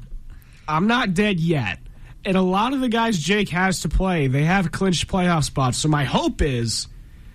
I'm 0.69 0.87
not 0.87 1.15
dead 1.15 1.41
yet. 1.41 1.81
And 2.25 2.37
a 2.37 2.43
lot 2.43 2.73
of 2.73 2.81
the 2.81 2.89
guys 2.89 3.19
Jake 3.19 3.49
has 3.51 3.81
to 3.83 3.89
play, 3.89 4.27
they 4.27 4.45
have 4.45 4.73
clinched 4.73 5.09
playoff 5.09 5.45
spots. 5.45 5.79
So 5.79 5.89
my 5.89 6.05
hope 6.05 6.43
is 6.43 6.87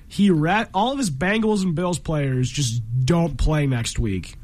he 0.07 0.29
re- 0.29 0.67
all 0.73 0.91
of 0.91 0.97
his 0.97 1.09
Bengals 1.09 1.63
and 1.63 1.75
Bills 1.75 1.99
players 1.99 2.49
just 2.49 2.81
don't 3.03 3.37
play 3.37 3.65
next 3.65 3.97
week. 3.99 4.35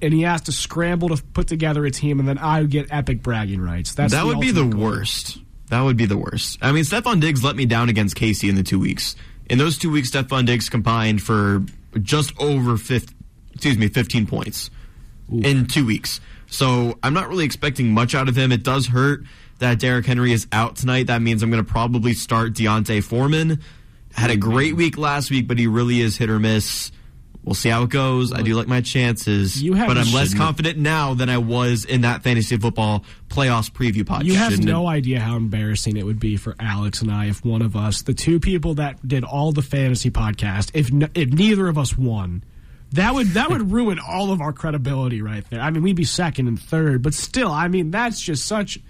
And 0.00 0.12
he 0.12 0.22
has 0.22 0.42
to 0.42 0.52
scramble 0.52 1.08
to 1.08 1.22
put 1.22 1.48
together 1.48 1.84
a 1.86 1.90
team, 1.90 2.20
and 2.20 2.28
then 2.28 2.36
I 2.36 2.60
would 2.60 2.70
get 2.70 2.88
epic 2.90 3.22
bragging 3.22 3.62
rights. 3.62 3.94
That's 3.94 4.12
that 4.12 4.26
would 4.26 4.40
be 4.40 4.50
the 4.50 4.64
goal. 4.64 4.80
worst. 4.80 5.38
That 5.68 5.80
would 5.80 5.96
be 5.96 6.04
the 6.04 6.18
worst. 6.18 6.58
I 6.60 6.70
mean, 6.70 6.84
Stefon 6.84 7.20
Diggs 7.20 7.42
let 7.42 7.56
me 7.56 7.64
down 7.64 7.88
against 7.88 8.14
Casey 8.14 8.48
in 8.48 8.56
the 8.56 8.62
two 8.62 8.78
weeks. 8.78 9.16
In 9.48 9.58
those 9.58 9.78
two 9.78 9.90
weeks, 9.90 10.10
Stefon 10.10 10.46
Diggs 10.46 10.68
combined 10.68 11.22
for 11.22 11.64
just 12.00 12.38
over 12.38 12.76
50, 12.76 13.14
excuse 13.52 13.78
me, 13.78 13.88
15 13.88 14.26
points 14.26 14.70
in 15.30 15.66
two 15.66 15.86
weeks. 15.86 16.20
So 16.46 16.98
I'm 17.02 17.14
not 17.14 17.28
really 17.28 17.44
expecting 17.44 17.92
much 17.92 18.14
out 18.14 18.28
of 18.28 18.36
him. 18.36 18.52
It 18.52 18.62
does 18.62 18.86
hurt 18.88 19.24
that 19.58 19.78
Derrick 19.78 20.06
Henry 20.06 20.32
is 20.32 20.46
out 20.52 20.76
tonight. 20.76 21.06
That 21.08 21.22
means 21.22 21.42
I'm 21.42 21.50
going 21.50 21.64
to 21.64 21.70
probably 21.70 22.12
start 22.14 22.54
D'Onta 22.54 23.02
Foreman. 23.02 23.60
Had 24.12 24.30
a 24.30 24.36
great 24.36 24.76
week 24.76 24.96
last 24.96 25.30
week, 25.30 25.46
but 25.46 25.58
he 25.58 25.66
really 25.66 26.00
is 26.00 26.16
hit 26.16 26.30
or 26.30 26.38
miss. 26.38 26.90
We'll 27.44 27.54
see 27.54 27.68
how 27.68 27.84
it 27.84 27.90
goes. 27.90 28.32
I 28.32 28.42
do 28.42 28.54
like 28.56 28.66
my 28.66 28.80
chances, 28.80 29.62
You 29.62 29.74
have- 29.74 29.86
but 29.86 29.96
I'm 29.96 30.12
less 30.12 30.34
confident 30.34 30.78
now 30.78 31.14
than 31.14 31.28
I 31.28 31.38
was 31.38 31.84
in 31.84 32.00
that 32.00 32.24
fantasy 32.24 32.56
football 32.56 33.04
playoffs 33.28 33.70
preview 33.70 34.02
podcast. 34.02 34.24
You 34.24 34.34
have 34.34 34.58
no 34.64 34.88
idea 34.88 35.20
how 35.20 35.36
embarrassing 35.36 35.96
it 35.96 36.04
would 36.04 36.18
be 36.18 36.36
for 36.36 36.56
Alex 36.58 37.02
and 37.02 37.10
I 37.12 37.26
if 37.26 37.44
one 37.44 37.62
of 37.62 37.76
us, 37.76 38.02
the 38.02 38.14
two 38.14 38.40
people 38.40 38.74
that 38.74 39.06
did 39.06 39.22
all 39.22 39.52
the 39.52 39.62
fantasy 39.62 40.10
podcast, 40.10 40.70
if 40.74 40.90
n- 40.92 41.08
if 41.14 41.28
neither 41.30 41.68
of 41.68 41.78
us 41.78 41.96
won, 41.96 42.42
that 42.92 43.14
would 43.14 43.28
that 43.28 43.48
would 43.50 43.70
ruin 43.70 44.00
all 44.00 44.32
of 44.32 44.40
our 44.40 44.52
credibility 44.52 45.22
right 45.22 45.44
there. 45.48 45.60
I 45.60 45.70
mean, 45.70 45.84
we'd 45.84 45.94
be 45.94 46.04
second 46.04 46.48
and 46.48 46.60
third, 46.60 47.00
but 47.02 47.14
still, 47.14 47.52
I 47.52 47.68
mean, 47.68 47.92
that's 47.92 48.20
just 48.20 48.44
such. 48.46 48.80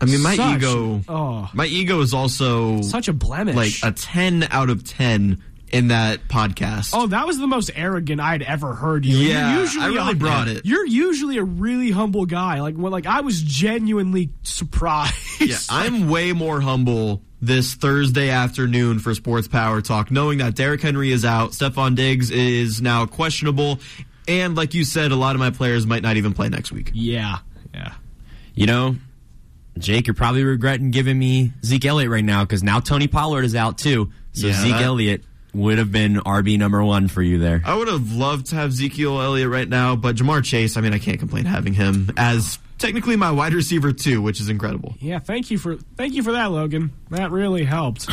I 0.00 0.04
mean, 0.06 0.22
my 0.22 0.36
such- 0.36 0.56
ego. 0.58 1.02
Oh, 1.08 1.50
My 1.54 1.66
ego 1.66 2.00
is 2.00 2.14
also 2.14 2.80
such 2.82 3.08
a 3.08 3.12
blemish. 3.12 3.54
like 3.56 3.72
a 3.82 3.94
ten 3.94 4.46
out 4.50 4.70
of 4.70 4.84
ten 4.84 5.42
in 5.70 5.88
that 5.88 6.26
podcast. 6.26 6.90
Oh, 6.94 7.06
that 7.06 7.26
was 7.26 7.38
the 7.38 7.46
most 7.46 7.70
arrogant 7.76 8.20
I'd 8.20 8.42
ever 8.42 8.74
heard 8.74 9.04
you. 9.06 9.16
Yeah, 9.16 9.52
You're 9.52 9.60
usually 9.60 9.84
I 9.84 9.88
really 9.88 10.12
a- 10.12 10.16
brought 10.16 10.48
it. 10.48 10.66
You're 10.66 10.86
usually 10.86 11.38
a 11.38 11.44
really 11.44 11.90
humble 11.90 12.26
guy. 12.26 12.60
Like 12.60 12.74
when, 12.76 12.90
like 12.90 13.06
I 13.06 13.20
was 13.20 13.40
genuinely 13.42 14.30
surprised. 14.42 15.14
Yeah, 15.40 15.56
I'm 15.70 16.08
way 16.10 16.32
more 16.32 16.60
humble 16.60 17.22
this 17.40 17.72
Thursday 17.74 18.28
afternoon 18.30 18.98
for 18.98 19.14
Sports 19.14 19.48
Power 19.48 19.80
Talk, 19.80 20.10
knowing 20.10 20.38
that 20.38 20.54
Derrick 20.54 20.82
Henry 20.82 21.10
is 21.12 21.24
out, 21.24 21.52
Stefon 21.52 21.94
Diggs 21.94 22.30
is 22.30 22.82
now 22.82 23.06
questionable, 23.06 23.78
and 24.28 24.54
like 24.54 24.74
you 24.74 24.84
said, 24.84 25.12
a 25.12 25.16
lot 25.16 25.34
of 25.36 25.38
my 25.40 25.48
players 25.50 25.86
might 25.86 26.02
not 26.02 26.16
even 26.18 26.34
play 26.34 26.48
next 26.50 26.72
week. 26.72 26.90
Yeah, 26.92 27.38
yeah. 27.72 27.94
You 28.54 28.66
know, 28.66 28.96
Jake, 29.80 30.06
you're 30.06 30.14
probably 30.14 30.44
regretting 30.44 30.90
giving 30.90 31.18
me 31.18 31.52
Zeke 31.64 31.84
Elliott 31.86 32.10
right 32.10 32.24
now 32.24 32.44
because 32.44 32.62
now 32.62 32.80
Tony 32.80 33.08
Pollard 33.08 33.44
is 33.44 33.54
out 33.54 33.78
too. 33.78 34.10
So 34.32 34.46
Yeah, 34.48 34.52
Zeke 34.54 34.72
that- 34.72 34.82
Elliott 34.82 35.24
would 35.52 35.78
have 35.78 35.90
been 35.90 36.16
RB 36.16 36.56
number 36.58 36.82
one 36.84 37.08
for 37.08 37.22
you 37.22 37.38
there. 37.38 37.60
I 37.64 37.74
would 37.76 37.88
have 37.88 38.12
loved 38.12 38.46
to 38.50 38.54
have 38.54 38.70
Ezekiel 38.70 39.20
Elliott 39.20 39.48
right 39.48 39.68
now, 39.68 39.96
but 39.96 40.14
Ja'Marr 40.14 40.44
Chase, 40.44 40.76
I 40.76 40.80
mean, 40.80 40.92
I 40.92 40.98
can't 40.98 41.18
complain 41.18 41.44
having 41.44 41.72
him 41.74 42.10
as 42.16 42.58
technically 42.78 43.16
my 43.16 43.32
wide 43.32 43.52
receiver 43.52 43.92
too, 43.92 44.22
which 44.22 44.40
is 44.40 44.48
incredible. 44.48 44.94
Yeah, 45.00 45.18
thank 45.18 45.50
you 45.50 45.58
for 45.58 45.76
thank 45.96 46.14
you 46.14 46.22
for 46.22 46.32
that, 46.32 46.52
Logan. 46.52 46.92
That 47.10 47.32
really 47.32 47.64
helped. 47.64 48.08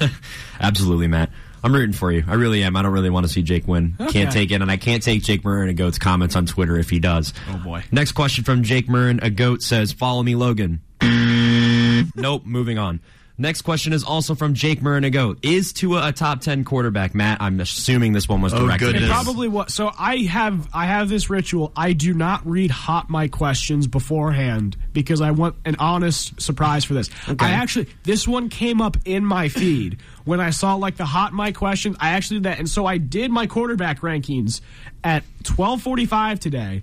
Absolutely, 0.60 1.08
Matt. 1.08 1.30
I'm 1.64 1.72
rooting 1.72 1.92
for 1.92 2.12
you. 2.12 2.24
I 2.26 2.34
really 2.34 2.62
am. 2.62 2.76
I 2.76 2.82
don't 2.82 2.92
really 2.92 3.10
want 3.10 3.26
to 3.26 3.32
see 3.32 3.42
Jake 3.42 3.66
win. 3.66 3.96
Okay. 4.00 4.12
Can't 4.12 4.32
take 4.32 4.50
it, 4.50 4.60
and 4.62 4.70
I 4.70 4.76
can't 4.76 5.02
take 5.02 5.22
Jake 5.22 5.42
Murrin 5.42 5.68
a 5.68 5.74
goat's 5.74 5.98
comments 5.98 6.36
on 6.36 6.46
Twitter 6.46 6.78
if 6.78 6.90
he 6.90 6.98
does. 6.98 7.32
Oh 7.50 7.58
boy. 7.58 7.82
Next 7.90 8.12
question 8.12 8.44
from 8.44 8.62
Jake 8.62 8.88
Murrin. 8.88 9.22
A 9.22 9.30
goat 9.30 9.62
says, 9.62 9.92
"Follow 9.92 10.22
me, 10.22 10.34
Logan." 10.34 10.80
nope. 12.16 12.44
Moving 12.44 12.78
on. 12.78 13.00
Next 13.38 13.62
question 13.62 13.92
is 13.92 14.02
also 14.02 14.34
from 14.34 14.54
Jake 14.54 14.80
Murrin. 14.80 15.36
Is 15.42 15.74
Tua 15.74 16.08
a 16.08 16.12
top 16.12 16.40
ten 16.40 16.64
quarterback? 16.64 17.14
Matt, 17.14 17.42
I'm 17.42 17.60
assuming 17.60 18.12
this 18.12 18.26
one 18.28 18.40
was 18.40 18.54
Oh, 18.54 18.60
directed. 18.66 18.86
goodness. 18.92 19.04
It 19.04 19.12
probably 19.12 19.48
was. 19.48 19.74
So 19.74 19.90
I 19.98 20.16
have 20.20 20.68
I 20.72 20.86
have 20.86 21.10
this 21.10 21.28
ritual. 21.28 21.70
I 21.76 21.92
do 21.92 22.14
not 22.14 22.46
read 22.46 22.70
hot 22.70 23.10
mic 23.10 23.32
questions 23.32 23.86
beforehand 23.86 24.76
because 24.94 25.20
I 25.20 25.32
want 25.32 25.56
an 25.66 25.76
honest 25.78 26.40
surprise 26.40 26.84
for 26.86 26.94
this. 26.94 27.10
I 27.38 27.50
actually 27.50 27.88
this 28.04 28.26
one 28.26 28.48
came 28.48 28.80
up 28.80 28.96
in 29.04 29.24
my 29.24 29.48
feed 29.50 29.98
when 30.24 30.40
I 30.40 30.48
saw 30.50 30.74
like 30.76 30.96
the 30.96 31.04
hot 31.04 31.34
mic 31.34 31.56
questions. 31.56 31.96
I 32.00 32.10
actually 32.10 32.38
did 32.38 32.44
that, 32.44 32.58
and 32.58 32.68
so 32.68 32.86
I 32.86 32.96
did 32.96 33.30
my 33.30 33.46
quarterback 33.46 34.00
rankings 34.00 34.62
at 35.04 35.24
twelve 35.42 35.82
forty 35.82 36.06
five 36.06 36.40
today. 36.40 36.82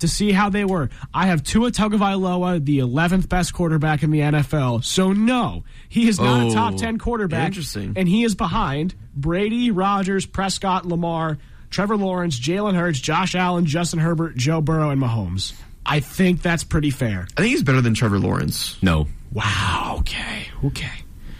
To 0.00 0.08
see 0.08 0.32
how 0.32 0.48
they 0.48 0.64
were, 0.64 0.90
I 1.14 1.26
have 1.26 1.42
Tua 1.42 1.70
Tagovailoa, 1.70 2.64
the 2.64 2.78
11th 2.78 3.28
best 3.28 3.52
quarterback 3.54 4.02
in 4.02 4.10
the 4.10 4.20
NFL. 4.20 4.82
So 4.84 5.12
no, 5.12 5.64
he 5.88 6.08
is 6.08 6.18
not 6.18 6.42
a 6.42 6.46
oh, 6.46 6.54
top 6.54 6.74
Oh, 6.74 6.78
10 6.78 6.98
quarterback. 6.98 7.46
interesting. 7.48 7.92
And 7.96 8.08
he 8.08 8.24
is 8.24 8.34
behind 8.34 8.94
Brady, 9.14 9.70
Rodgers, 9.70 10.24
Prescott, 10.26 10.86
Lamar, 10.86 11.38
Trevor 11.70 11.96
Lawrence, 11.96 12.38
Jalen 12.40 12.74
Hurts, 12.74 12.98
Josh 12.98 13.34
Allen, 13.34 13.66
Justin 13.66 13.98
Herbert, 14.00 14.36
Joe 14.36 14.60
Burrow, 14.60 14.90
and 14.90 15.00
Mahomes. 15.00 15.52
I 15.84 16.00
think 16.00 16.42
that's 16.42 16.64
pretty 16.64 16.90
fair. 16.90 17.26
I 17.36 17.42
think 17.42 17.50
he's 17.50 17.62
better 17.62 17.80
than 17.80 17.94
Trevor 17.94 18.18
Lawrence. 18.18 18.76
No. 18.82 19.06
Wow. 19.32 19.96
Okay. 20.00 20.48
Okay. 20.64 20.92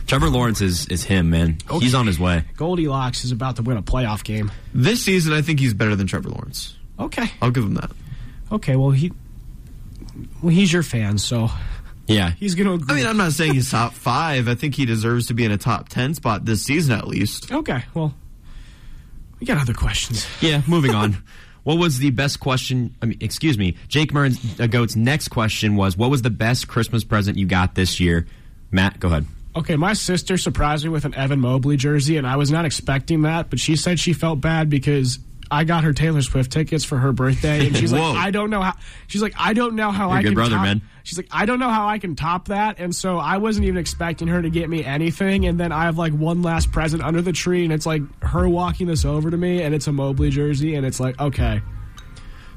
Trevor 0.07 0.29
Lawrence 0.29 0.61
is 0.61 0.87
is 0.87 1.03
him, 1.03 1.29
man. 1.31 1.57
He's 1.79 1.95
on 1.95 2.05
his 2.05 2.19
way. 2.19 2.43
Goldilocks 2.57 3.23
is 3.25 3.31
about 3.31 3.55
to 3.55 3.63
win 3.63 3.77
a 3.77 3.81
playoff 3.81 4.23
game. 4.23 4.51
This 4.73 5.03
season, 5.03 5.33
I 5.33 5.41
think 5.41 5.59
he's 5.59 5.73
better 5.73 5.95
than 5.95 6.05
Trevor 6.07 6.29
Lawrence. 6.29 6.75
Okay. 6.99 7.25
I'll 7.41 7.51
give 7.51 7.63
him 7.63 7.75
that. 7.75 7.91
Okay. 8.51 8.75
Well, 8.75 8.91
he. 8.91 9.11
Well, 10.41 10.53
he's 10.53 10.71
your 10.71 10.83
fan, 10.83 11.17
so 11.17 11.49
Yeah. 12.07 12.31
he's 12.31 12.55
going 12.55 12.79
to 12.79 12.85
I 12.91 12.95
mean, 12.95 13.05
I'm 13.05 13.17
not 13.17 13.33
saying 13.33 13.53
he's 13.53 13.69
top 13.71 13.93
five. 13.93 14.47
I 14.47 14.55
think 14.55 14.75
he 14.75 14.85
deserves 14.85 15.27
to 15.27 15.33
be 15.33 15.43
in 15.45 15.51
a 15.51 15.57
top 15.57 15.89
ten 15.89 16.13
spot 16.13 16.45
this 16.45 16.63
season 16.63 16.97
at 16.97 17.07
least. 17.07 17.51
okay. 17.51 17.83
Well, 17.93 18.13
we 19.39 19.45
got 19.47 19.57
other 19.57 19.73
questions. 19.73 20.25
Yeah, 20.41 20.61
moving 20.67 20.91
on. 20.95 21.17
What 21.65 21.79
was 21.79 21.97
the 21.97 22.11
best 22.11 22.39
question? 22.39 22.93
I 23.01 23.07
mean, 23.07 23.17
excuse 23.21 23.57
me. 23.57 23.75
Jake 23.87 24.13
Murren's 24.13 24.59
uh, 24.59 24.67
Goat's 24.67 24.95
next 24.95 25.29
question 25.29 25.75
was, 25.75 25.97
"What 25.97 26.11
was 26.11 26.21
the 26.21 26.29
best 26.29 26.67
Christmas 26.67 27.03
present 27.03 27.39
you 27.39 27.47
got 27.47 27.73
this 27.73 27.99
year?" 27.99 28.27
Matt, 28.69 28.99
go 28.99 29.07
ahead. 29.07 29.25
Okay, 29.55 29.75
my 29.75 29.93
sister 29.93 30.37
surprised 30.37 30.83
me 30.83 30.91
with 30.91 31.05
an 31.05 31.15
Evan 31.15 31.39
Mobley 31.39 31.75
jersey, 31.75 32.17
and 32.17 32.27
I 32.27 32.35
was 32.35 32.51
not 32.51 32.65
expecting 32.65 33.23
that, 33.23 33.49
but 33.49 33.59
she 33.59 33.75
said 33.77 33.99
she 33.99 34.13
felt 34.13 34.41
bad 34.41 34.69
because 34.69 35.17
I 35.51 35.63
got 35.63 35.83
her 35.83 35.93
Taylor 35.93 36.21
Swift 36.21 36.51
tickets 36.51 36.83
for 36.83 36.97
her 36.97 37.11
birthday, 37.11 37.67
and 37.67 37.75
she's 37.77 37.91
like, 37.93 38.01
I 38.01 38.31
don't 38.31 38.49
know 38.49 38.61
how. 38.61 38.73
She's 39.07 39.21
like, 39.21 39.33
I 39.37 39.53
don't 39.53 39.75
know 39.75 39.91
how 39.91 40.09
You're 40.09 40.17
I 40.17 40.21
good 40.21 40.27
can. 40.29 40.33
brother, 40.35 40.55
top, 40.55 40.63
man. 40.65 40.81
She's 41.03 41.17
like, 41.17 41.27
I 41.31 41.45
don't 41.45 41.59
know 41.59 41.69
how 41.69 41.87
I 41.87 41.99
can 41.99 42.15
top 42.15 42.47
that, 42.47 42.79
and 42.79 42.95
so 42.95 43.17
I 43.17 43.37
wasn't 43.37 43.65
even 43.65 43.77
expecting 43.77 44.27
her 44.27 44.41
to 44.41 44.49
get 44.49 44.69
me 44.69 44.83
anything, 44.83 45.45
and 45.45 45.59
then 45.59 45.71
I 45.71 45.83
have 45.85 45.97
like 45.97 46.13
one 46.13 46.41
last 46.41 46.71
present 46.71 47.03
under 47.03 47.21
the 47.21 47.31
tree, 47.31 47.63
and 47.63 47.71
it's 47.71 47.85
like 47.85 48.01
her 48.23 48.47
walking 48.49 48.87
this 48.87 49.05
over 49.05 49.29
to 49.29 49.37
me, 49.37 49.61
and 49.61 49.75
it's 49.75 49.87
a 49.87 49.91
Mobley 49.91 50.29
jersey, 50.31 50.75
and 50.75 50.85
it's 50.85 50.99
like, 50.99 51.19
okay, 51.19 51.61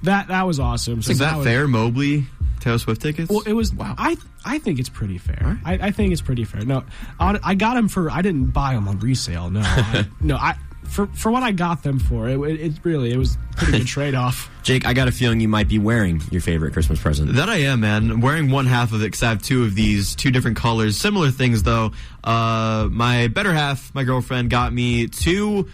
that 0.05 0.29
that 0.29 0.47
was 0.47 0.61
awesome. 0.61 1.03
So 1.03 1.11
Is 1.13 1.19
that 1.19 1.37
was- 1.39 1.47
fair, 1.47 1.67
Mobley? 1.69 2.27
Taylor 2.61 2.79
Swift 2.79 3.01
tickets? 3.03 3.31
Well, 3.31 3.43
it 3.47 3.53
was. 3.53 3.73
Wow. 3.73 3.95
I 3.97 4.17
I 4.45 4.59
think 4.59 4.81
it's 4.81 4.89
pretty 4.89 5.17
fair. 5.17 5.61
I, 5.65 5.75
I 5.75 5.91
think 5.93 6.13
it's 6.13 6.21
pretty 6.21 6.43
fair. 6.43 6.65
No, 6.65 6.83
on, 7.21 7.39
I 7.45 7.55
got 7.55 7.75
them 7.75 7.87
for. 7.87 8.11
I 8.11 8.21
didn't 8.21 8.47
buy 8.47 8.75
them 8.75 8.89
on 8.89 8.99
resale. 8.99 9.49
No, 9.49 9.61
I, 9.65 10.07
no. 10.21 10.35
I 10.37 10.57
for 10.89 11.07
for 11.09 11.31
what 11.31 11.43
I 11.43 11.53
got 11.53 11.83
them 11.83 11.99
for. 11.99 12.29
It, 12.29 12.39
it, 12.41 12.61
it 12.61 12.73
really 12.83 13.13
it 13.13 13.17
was 13.17 13.37
a 13.37 13.57
pretty 13.57 13.79
good 13.79 13.87
trade 13.97 14.15
off. 14.15 14.51
Jake, 14.63 14.87
I 14.87 14.93
got 14.93 15.09
a 15.09 15.13
feeling 15.13 15.41
you 15.41 15.49
might 15.49 15.69
be 15.69 15.79
wearing 15.79 16.21
your 16.31 16.41
favorite 16.41 16.73
Christmas 16.73 17.01
present. 17.01 17.35
That 17.35 17.49
I 17.49 17.57
am, 17.59 17.81
man. 17.81 18.11
I'm 18.11 18.21
wearing 18.21 18.51
one 18.51 18.67
half 18.67 18.93
of 18.93 19.01
it 19.03 19.07
because 19.07 19.23
I 19.23 19.31
have 19.31 19.43
two 19.43 19.65
of 19.65 19.75
these, 19.75 20.15
two 20.15 20.31
different 20.31 20.57
colors. 20.57 20.97
Similar 20.97 21.31
things, 21.31 21.63
though. 21.63 21.93
Uh, 22.23 22.89
my 22.91 23.29
better 23.29 23.53
half, 23.53 23.95
my 23.95 24.05
girlfriend, 24.05 24.51
got 24.51 24.73
me 24.73 25.07
two 25.07 25.69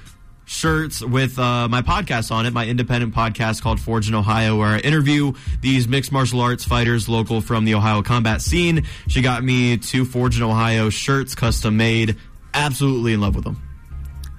shirts 0.47 1.01
with 1.03 1.39
uh, 1.39 1.69
my 1.69 1.83
podcast 1.83 2.31
on 2.31 2.47
it, 2.47 2.53
my 2.53 2.67
independent 2.67 3.15
podcast 3.15 3.63
called 3.63 3.81
Forge 3.81 4.09
in 4.09 4.15
Ohio, 4.15 4.57
where 4.59 4.69
I 4.69 4.79
interview 4.79 5.33
these 5.61 5.89
mixed 5.89 6.13
martial 6.13 6.41
arts 6.41 6.65
fighters 6.65 7.09
local 7.09 7.41
from 7.41 7.65
the 7.65 7.75
Ohio 7.75 8.03
combat 8.03 8.43
scene. 8.43 8.87
She 9.09 9.23
got 9.23 9.43
me 9.43 9.79
two 9.79 10.05
Forge 10.05 10.37
in 10.37 10.43
Ohio 10.43 10.91
shirts, 10.91 11.35
custom 11.35 11.77
made. 11.77 12.17
Absolutely 12.53 13.15
in 13.15 13.21
love 13.21 13.35
with 13.35 13.45
them. 13.45 13.61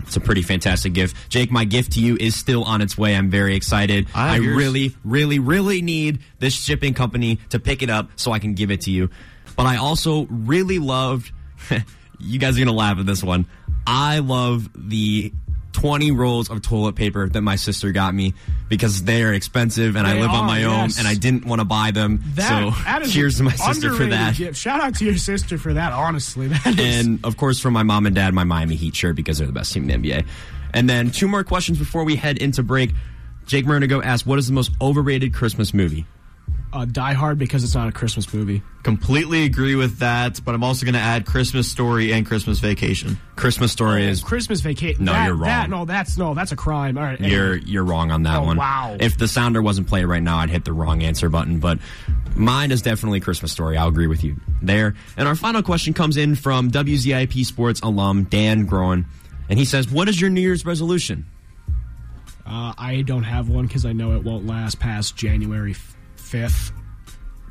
It's 0.07 0.15
a 0.15 0.19
pretty 0.19 0.41
fantastic 0.41 0.93
gift. 0.93 1.15
Jake, 1.29 1.51
my 1.51 1.65
gift 1.65 1.93
to 1.93 1.99
you 1.99 2.17
is 2.19 2.35
still 2.35 2.63
on 2.63 2.81
its 2.81 2.97
way. 2.97 3.15
I'm 3.15 3.29
very 3.29 3.55
excited. 3.55 4.07
I 4.13 4.35
I 4.35 4.37
really, 4.37 4.95
really, 5.03 5.39
really 5.39 5.81
need 5.81 6.19
this 6.39 6.53
shipping 6.53 6.93
company 6.93 7.39
to 7.49 7.59
pick 7.59 7.81
it 7.81 7.89
up 7.89 8.09
so 8.15 8.31
I 8.31 8.39
can 8.39 8.53
give 8.53 8.71
it 8.71 8.81
to 8.81 8.91
you. 8.91 9.09
But 9.55 9.65
I 9.65 9.77
also 9.77 10.25
really 10.25 10.79
loved, 10.79 11.31
you 12.19 12.39
guys 12.39 12.55
are 12.55 12.59
going 12.59 12.67
to 12.67 12.73
laugh 12.73 12.99
at 12.99 13.05
this 13.05 13.23
one. 13.23 13.45
I 13.87 14.19
love 14.19 14.69
the 14.75 15.31
20 15.75 16.11
rolls 16.11 16.49
of 16.49 16.61
toilet 16.61 16.95
paper 16.95 17.27
that 17.27 17.41
my 17.41 17.57
sister 17.57 17.91
got 17.91 18.15
me 18.15 18.33
because 18.69 19.03
they're 19.03 19.33
expensive 19.33 19.97
and 19.97 20.07
I 20.07 20.13
They 20.13 20.21
live 20.21 20.29
on 20.29 20.45
are, 20.45 20.47
my 20.47 20.63
own 20.63 20.89
and 20.97 21.05
I 21.05 21.15
didn't 21.15 21.45
want 21.45 21.59
to 21.59 21.65
buy 21.65 21.91
them. 21.91 22.21
That, 22.35 22.47
so 22.47 22.83
that 22.85 23.05
cheers 23.07 23.37
to 23.37 23.43
my 23.43 23.55
sister 23.55 23.93
for 23.93 24.05
that. 24.05 24.35
Gift. 24.35 24.57
Shout 24.57 24.79
out 24.79 24.95
to 24.95 25.05
your 25.05 25.17
sister 25.17 25.57
for 25.57 25.73
that. 25.73 25.91
Honestly, 25.91 26.47
that 26.65 26.79
And 26.79 27.19
of 27.25 27.35
course, 27.35 27.59
from 27.59 27.73
my 27.73 27.83
mom 27.83 28.05
and 28.05 28.15
dad, 28.15 28.33
my 28.33 28.45
Miami 28.45 28.75
Heat 28.75 28.95
shirt 28.95 29.17
because 29.17 29.37
they're 29.37 29.47
the 29.47 29.53
best 29.53 29.73
team 29.73 29.89
in 29.89 30.01
the 30.01 30.09
NBA. 30.09 30.25
And 30.73 30.89
then 30.89 31.11
two 31.11 31.27
more 31.27 31.43
questions 31.43 31.77
before 31.77 32.05
we 32.05 32.15
head 32.15 32.37
into 32.37 32.63
break. 32.63 32.91
Jake 33.45 33.65
Murnigo 33.65 34.03
asked, 34.03 34.25
"What 34.25 34.39
is 34.39 34.47
the 34.47 34.53
most 34.53 34.71
overrated 34.81 35.33
Christmas 35.33 35.73
movie?" 35.73 36.05
Uh, 36.75 36.85
Die 36.85 37.13
Hard 37.13 37.39
because 37.39 37.63
it's 37.63 37.73
not 37.73 37.87
a 37.87 37.91
Christmas 37.91 38.31
movie. 38.33 38.61
Completely 38.83 39.45
agree 39.45 39.75
with 39.75 39.99
that, 39.99 40.43
but 40.43 40.53
I'm 40.53 40.63
also 40.63 40.85
going 40.85 40.93
to 40.93 40.99
add 40.99 41.25
Christmas 41.25 41.71
Story 41.71 42.11
and 42.11 42.25
Christmas 42.25 42.59
Vacation. 42.59 43.17
Christmas 43.35 43.71
Story 43.71 44.05
is 44.05 44.21
Christmas 44.21 44.59
Vacation. 44.61 45.05
No, 45.05 45.13
that, 45.13 45.25
you're 45.25 45.35
wrong. 45.35 45.47
That, 45.47 45.69
no, 45.69 45.85
that's 45.85 46.17
no, 46.17 46.33
that's 46.33 46.51
a 46.51 46.55
crime. 46.55 46.97
All 46.97 47.03
right, 47.03 47.19
anyway. 47.19 47.33
you're 47.33 47.55
you're 47.55 47.83
wrong 47.83 48.11
on 48.11 48.23
that 48.23 48.39
Oh, 48.39 48.43
one. 48.43 48.57
wow. 48.57 48.97
If 48.99 49.17
the 49.17 49.27
sounder 49.27 49.61
wasn't 49.61 49.87
playing 49.87 50.07
right 50.07 50.21
now, 50.21 50.37
I'd 50.37 50.49
hit 50.49 50.65
the 50.65 50.73
wrong 50.73 51.01
answer 51.01 51.29
button. 51.29 51.59
But 51.59 51.79
mine 52.35 52.71
is 52.71 52.81
definitely 52.81 53.21
Christmas 53.21 53.51
Story. 53.53 53.77
I'll 53.77 53.87
agree 53.87 54.07
with 54.07 54.23
you 54.23 54.35
there. 54.61 54.95
And 55.17 55.27
our 55.27 55.35
final 55.35 55.63
question 55.63 55.93
comes 55.93 56.17
in 56.17 56.35
from 56.35 56.69
WZIP 56.71 57.45
Sports 57.45 57.79
alum 57.81 58.25
Dan 58.25 58.65
Groen, 58.65 59.05
and 59.49 59.57
he 59.57 59.63
says, 59.65 59.89
"What 59.89 60.09
is 60.09 60.19
your 60.19 60.29
New 60.29 60.41
Year's 60.41 60.65
resolution?" 60.65 61.25
Uh, 62.45 62.73
I 62.77 63.01
don't 63.01 63.23
have 63.23 63.49
one 63.49 63.65
because 63.65 63.85
I 63.85 63.93
know 63.93 64.11
it 64.15 64.23
won't 64.23 64.45
last 64.45 64.79
past 64.79 65.15
January 65.15 65.73
fifth. 66.35 66.71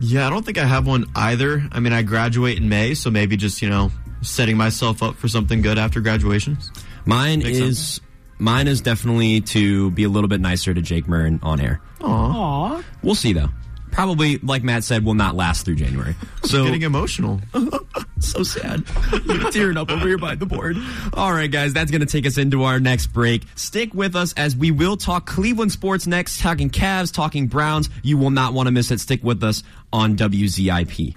Yeah, 0.01 0.27
I 0.27 0.31
don't 0.31 0.45
think 0.45 0.59
I 0.59 0.65
have 0.67 0.87
one 0.87 1.07
either. 1.17 1.67
I 1.73 1.81
mean, 1.81 1.93
I 1.93 2.03
graduate 2.03 2.59
in 2.59 2.69
May, 2.69 2.95
so 2.95 3.11
maybe 3.11 3.37
just, 3.37 3.63
you 3.63 3.71
know, 3.71 3.91
setting 4.23 4.57
myself 4.57 5.03
up 5.03 5.15
for 5.17 5.29
something 5.29 5.63
good 5.63 5.79
after 5.79 6.01
graduation. 6.01 6.59
Mine 7.07 7.39
Makes 7.39 7.59
is 7.59 7.79
sense. 7.79 8.01
mine 8.39 8.69
is 8.69 8.81
definitely 8.81 9.41
to 9.43 9.91
be 9.93 10.05
a 10.05 10.09
little 10.09 10.29
bit 10.29 10.41
nicer 10.41 10.75
to 10.75 10.83
Jake 10.83 11.07
Murn 11.09 11.39
on 11.43 11.61
air. 11.61 11.81
Aw. 12.03 12.83
We'll 13.03 13.15
see 13.15 13.33
though. 13.33 13.49
Probably, 13.95 14.39
like 14.39 14.65
Matt 14.65 14.83
said, 14.83 15.05
will 15.05 15.15
not 15.15 15.37
last 15.37 15.65
through 15.65 15.77
January. 15.77 16.15
So 16.45 16.65
Getting 16.65 16.83
emotional. 16.83 17.41
so 18.21 18.43
sad. 18.43 18.85
You're 19.25 19.51
tearing 19.51 19.79
up 19.79 19.91
over 19.91 20.07
here 20.07 20.19
by 20.19 20.35
the 20.35 20.45
board. 20.45 20.77
All 21.15 21.33
right, 21.33 21.51
guys, 21.51 21.73
that's 21.73 21.91
going 21.91 22.03
to 22.03 22.07
take 22.07 22.27
us 22.27 22.37
into 22.37 22.65
our 22.65 22.79
next 22.79 23.07
break. 23.09 23.45
Stick 23.55 23.95
with 23.95 24.15
us 24.15 24.35
as 24.35 24.55
we 24.55 24.71
will 24.71 24.99
talk 24.99 25.25
Cleveland 25.25 25.73
sports 25.73 26.07
next, 26.07 26.41
talking 26.41 26.69
Cavs, 26.69 27.11
talking 27.15 27.47
Browns. 27.47 27.89
You 28.03 28.19
will 28.19 28.29
not 28.29 28.53
want 28.53 28.67
to 28.67 28.73
miss 28.73 28.91
it. 28.91 29.01
Stick 29.01 29.25
with 29.25 29.43
us 29.43 29.63
on 29.91 30.17
WZIP. 30.17 31.17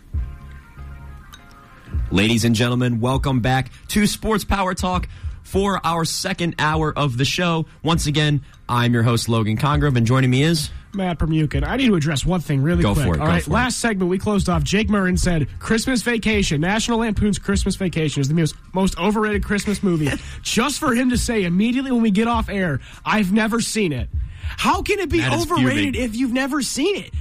Ladies 2.09 2.45
and 2.45 2.55
gentlemen, 2.55 3.01
welcome 3.01 3.41
back 3.41 3.69
to 3.89 4.07
Sports 4.07 4.45
Power 4.45 4.73
Talk 4.73 5.09
for 5.43 5.85
our 5.85 6.05
second 6.05 6.55
hour 6.57 6.97
of 6.97 7.17
the 7.17 7.25
show. 7.25 7.65
Once 7.83 8.07
again, 8.07 8.41
I'm 8.69 8.93
your 8.93 9.03
host, 9.03 9.27
Logan 9.27 9.57
Congrove, 9.57 9.97
and 9.97 10.07
joining 10.07 10.29
me 10.29 10.43
is. 10.43 10.69
Matt 10.97 11.19
Permukin. 11.19 11.63
I 11.65 11.77
need 11.77 11.87
to 11.87 11.95
address 11.95 12.25
one 12.25 12.41
thing 12.41 12.61
really 12.61 12.81
Go 12.83 12.93
quick. 12.93 13.05
for 13.05 13.13
it, 13.15 13.19
All 13.21 13.25
go 13.27 13.31
right, 13.31 13.43
for 13.43 13.49
it. 13.51 13.53
last 13.53 13.79
segment 13.79 14.09
we 14.09 14.17
closed 14.17 14.49
off. 14.49 14.63
Jake 14.63 14.89
Murren 14.89 15.17
said 15.17 15.47
Christmas 15.59 16.01
Vacation, 16.01 16.59
National 16.59 16.99
Lampoon's 16.99 17.39
Christmas 17.39 17.75
Vacation 17.77 18.21
is 18.21 18.27
the 18.27 18.33
most, 18.33 18.55
most 18.73 18.97
overrated 18.99 19.43
Christmas 19.45 19.81
movie. 19.81 20.09
Just 20.41 20.79
for 20.79 20.93
him 20.93 21.11
to 21.11 21.17
say 21.17 21.43
immediately 21.45 21.91
when 21.91 22.01
we 22.01 22.11
get 22.11 22.27
off 22.27 22.49
air, 22.49 22.81
I've 23.05 23.31
never 23.31 23.61
seen 23.61 23.93
it. 23.93 24.09
How 24.41 24.81
can 24.81 24.99
it 24.99 25.09
be 25.09 25.19
is 25.19 25.31
overrated 25.43 25.95
if 25.95 26.15
you've 26.15 26.33
never 26.33 26.61
seen 26.61 26.95
it? 26.97 27.13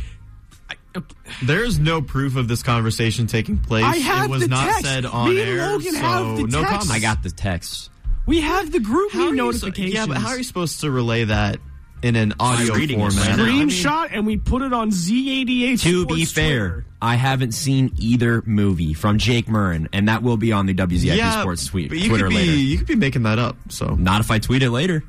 There's 1.42 1.78
no 1.78 2.00
proof 2.00 2.36
of 2.36 2.48
this 2.48 2.62
conversation 2.62 3.26
taking 3.26 3.58
place. 3.58 3.84
I 3.84 3.96
have 3.96 4.24
it 4.26 4.30
was 4.30 4.48
not 4.48 4.64
text. 4.66 4.84
said 4.86 5.04
on 5.04 5.28
Me 5.34 5.40
air, 5.42 5.68
Logan 5.72 5.92
so 5.92 5.98
have 5.98 6.36
the 6.38 6.42
no 6.44 6.62
text. 6.62 6.70
comment. 6.72 6.90
I 6.90 6.98
got 7.00 7.22
the 7.22 7.30
text. 7.30 7.90
We 8.24 8.40
have 8.40 8.72
the 8.72 8.80
group 8.80 9.12
How 9.12 9.28
so- 9.52 9.66
yeah, 9.76 10.06
but 10.06 10.16
how 10.16 10.28
are 10.28 10.38
you 10.38 10.42
supposed 10.42 10.80
to 10.80 10.90
relay 10.90 11.24
that 11.24 11.58
in 12.02 12.14
an 12.16 12.34
audio 12.38 12.74
reading 12.74 13.00
it 13.00 13.12
format? 13.12 13.28
right 13.28 13.36
now. 13.38 13.44
I 13.44 13.46
mean, 13.48 13.68
Screenshot 13.68 14.08
and 14.12 14.26
we 14.26 14.36
put 14.36 14.62
it 14.62 14.72
on 14.72 14.90
Z88. 14.90 15.80
To 15.82 16.06
be 16.06 16.24
fair, 16.24 16.68
Twitter. 16.68 16.86
I 17.02 17.14
haven't 17.16 17.52
seen 17.52 17.92
either 17.98 18.42
movie 18.46 18.94
from 18.94 19.18
Jake 19.18 19.46
Murren, 19.46 19.88
and 19.92 20.08
that 20.08 20.22
will 20.22 20.36
be 20.36 20.52
on 20.52 20.66
the 20.66 20.74
WZIP 20.74 21.16
yeah, 21.16 21.40
Sports 21.40 21.66
tweet, 21.66 21.88
but 21.88 21.98
you 21.98 22.08
Twitter 22.08 22.24
could 22.24 22.30
be 22.30 22.36
later. 22.36 22.52
you 22.52 22.78
could 22.78 22.86
be 22.86 22.94
making 22.96 23.22
that 23.24 23.38
up. 23.38 23.56
So 23.70 23.94
Not 23.94 24.20
if 24.20 24.30
I 24.30 24.38
tweet 24.38 24.62
it 24.62 24.70
later. 24.70 25.04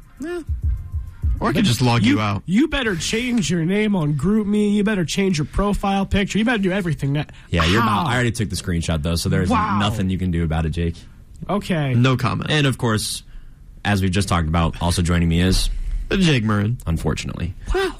or 1.39 1.49
I 1.49 1.53
could 1.53 1.65
just 1.65 1.81
log 1.81 2.03
you, 2.03 2.19
out. 2.19 2.41
You 2.45 2.67
better 2.67 2.95
change 2.95 3.49
your 3.51 3.63
name 3.63 3.95
on 3.95 4.15
GroupMe. 4.15 4.73
You 4.73 4.83
better 4.83 5.05
change 5.05 5.38
your 5.38 5.45
profile 5.45 6.05
picture. 6.05 6.39
You 6.39 6.45
better 6.45 6.57
do 6.63 6.71
everything. 6.71 7.13
That 7.13 7.31
Yeah, 7.49 7.63
you're 7.65 7.81
How? 7.81 8.03
not. 8.03 8.07
I 8.07 8.15
already 8.15 8.31
took 8.31 8.49
the 8.49 8.55
screenshot 8.55 9.03
though, 9.03 9.15
so 9.15 9.29
there's 9.29 9.49
Wow. 9.49 9.77
nothing 9.79 10.09
you 10.09 10.17
can 10.17 10.31
do 10.31 10.43
about 10.43 10.65
it, 10.65 10.71
Jake. 10.71 10.95
Okay. 11.47 11.93
No 11.93 12.17
comment. 12.17 12.49
And 12.49 12.65
of 12.65 12.77
course, 12.79 13.21
as 13.85 14.01
we 14.01 14.09
just 14.09 14.27
talked 14.27 14.47
about, 14.47 14.81
also 14.81 15.01
joining 15.03 15.29
me 15.29 15.41
is 15.41 15.69
Jake 16.12 16.43
Murren. 16.43 16.80
unfortunately. 16.88 17.53
Wow. 17.74 17.95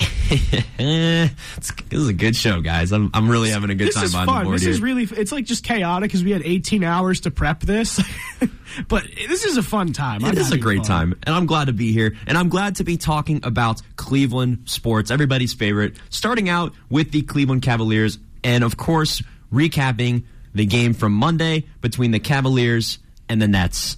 This 0.78 1.72
is 1.90 2.08
a 2.08 2.12
good 2.12 2.36
show, 2.36 2.60
guys. 2.60 2.92
I'm, 2.92 3.10
I'm 3.14 3.28
really 3.28 3.50
having 3.50 3.70
a 3.70 3.74
good 3.74 3.88
This 3.88 3.94
time 3.96 4.04
is 4.04 4.14
on 4.14 4.26
the 4.26 4.32
fun. 4.32 4.44
board 4.44 4.56
This 4.56 4.62
here. 4.62 4.70
is 4.70 4.80
really. 4.80 5.04
It's 5.04 5.32
like 5.32 5.44
just 5.44 5.64
chaotic 5.64 6.08
because 6.08 6.22
we 6.22 6.30
had 6.30 6.42
18 6.44 6.84
hours 6.84 7.20
to 7.22 7.30
prep 7.30 7.60
this. 7.60 8.00
but 8.88 9.04
this 9.28 9.44
is 9.44 9.56
a 9.56 9.62
fun 9.62 9.92
time. 9.92 10.24
I'm 10.24 10.32
It 10.32 10.38
is 10.38 10.52
a 10.52 10.58
great 10.58 10.78
fun. 10.80 10.86
time, 10.86 11.18
and 11.24 11.34
I'm 11.34 11.46
glad 11.46 11.66
to 11.66 11.72
be 11.72 11.92
here. 11.92 12.14
And 12.26 12.36
I'm 12.38 12.48
glad 12.48 12.76
to 12.76 12.84
be 12.84 12.96
talking 12.96 13.40
about 13.42 13.80
Cleveland 13.96 14.62
sports, 14.66 15.10
everybody's 15.10 15.54
favorite. 15.54 15.96
Starting 16.10 16.48
out 16.48 16.74
with 16.90 17.10
the 17.10 17.22
Cleveland 17.22 17.62
Cavaliers, 17.62 18.18
and 18.44 18.62
of 18.62 18.76
course, 18.76 19.22
recapping 19.52 20.24
the 20.54 20.66
game 20.66 20.92
from 20.94 21.12
Monday 21.12 21.64
between 21.80 22.10
the 22.12 22.20
Cavaliers 22.20 22.98
and 23.28 23.40
the 23.42 23.48
Nets. 23.48 23.96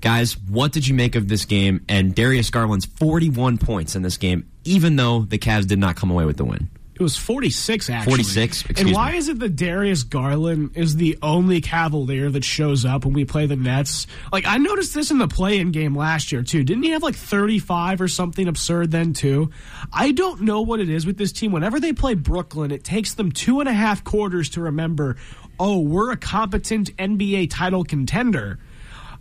Guys, 0.00 0.36
what 0.38 0.72
did 0.72 0.86
you 0.86 0.94
make 0.94 1.14
of 1.16 1.28
this 1.28 1.44
game? 1.44 1.84
And 1.88 2.14
Darius 2.14 2.50
Garland's 2.50 2.86
41 2.86 3.58
points 3.58 3.96
in 3.96 4.02
this 4.02 4.16
game, 4.16 4.48
even 4.64 4.96
though 4.96 5.20
the 5.20 5.38
Cavs 5.38 5.66
did 5.66 5.78
not 5.78 5.96
come 5.96 6.10
away 6.10 6.24
with 6.24 6.36
the 6.36 6.44
win. 6.44 6.68
It 6.94 7.02
was 7.02 7.14
46, 7.14 7.90
actually. 7.90 8.10
46, 8.10 8.64
And 8.78 8.94
why 8.94 9.12
me. 9.12 9.18
is 9.18 9.28
it 9.28 9.38
that 9.40 9.54
Darius 9.54 10.02
Garland 10.02 10.70
is 10.78 10.96
the 10.96 11.18
only 11.20 11.60
Cavalier 11.60 12.30
that 12.30 12.42
shows 12.42 12.86
up 12.86 13.04
when 13.04 13.12
we 13.12 13.26
play 13.26 13.44
the 13.44 13.54
Nets? 13.54 14.06
Like, 14.32 14.46
I 14.46 14.56
noticed 14.56 14.94
this 14.94 15.10
in 15.10 15.18
the 15.18 15.28
play 15.28 15.58
in 15.58 15.72
game 15.72 15.94
last 15.94 16.32
year, 16.32 16.42
too. 16.42 16.64
Didn't 16.64 16.84
he 16.84 16.90
have 16.90 17.02
like 17.02 17.14
35 17.14 18.00
or 18.00 18.08
something 18.08 18.48
absurd 18.48 18.92
then, 18.92 19.12
too? 19.12 19.50
I 19.92 20.12
don't 20.12 20.40
know 20.40 20.62
what 20.62 20.80
it 20.80 20.88
is 20.88 21.04
with 21.04 21.18
this 21.18 21.32
team. 21.32 21.52
Whenever 21.52 21.80
they 21.80 21.92
play 21.92 22.14
Brooklyn, 22.14 22.70
it 22.70 22.82
takes 22.82 23.12
them 23.12 23.30
two 23.30 23.60
and 23.60 23.68
a 23.68 23.74
half 23.74 24.02
quarters 24.02 24.48
to 24.50 24.62
remember, 24.62 25.16
oh, 25.60 25.80
we're 25.80 26.12
a 26.12 26.16
competent 26.16 26.96
NBA 26.96 27.50
title 27.50 27.84
contender. 27.84 28.58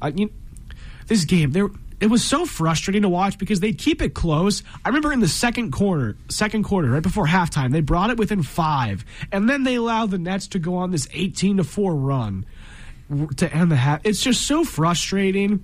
Uh, 0.01 0.13
you, 0.15 0.29
this 1.07 1.25
game, 1.25 1.51
there 1.51 1.67
it 2.01 2.07
was 2.07 2.23
so 2.25 2.45
frustrating 2.45 3.03
to 3.03 3.09
watch 3.09 3.37
because 3.37 3.61
they'd 3.61 3.77
keep 3.77 4.01
it 4.01 4.13
close. 4.13 4.63
I 4.83 4.89
remember 4.89 5.13
in 5.13 5.21
the 5.21 5.29
second 5.29 5.71
quarter, 5.71 6.17
second 6.27 6.63
quarter, 6.63 6.89
right 6.89 7.01
before 7.01 7.25
halftime, 7.25 7.71
they 7.71 7.79
brought 7.79 8.09
it 8.09 8.17
within 8.17 8.43
five, 8.43 9.05
and 9.31 9.49
then 9.49 9.63
they 9.63 9.75
allowed 9.75 10.11
the 10.11 10.17
Nets 10.17 10.47
to 10.49 10.59
go 10.59 10.75
on 10.75 10.91
this 10.91 11.07
eighteen 11.13 11.57
to 11.57 11.63
four 11.63 11.95
run 11.95 12.45
to 13.37 13.53
end 13.53 13.71
the 13.71 13.77
half. 13.77 14.01
It's 14.03 14.21
just 14.21 14.45
so 14.45 14.65
frustrating. 14.65 15.63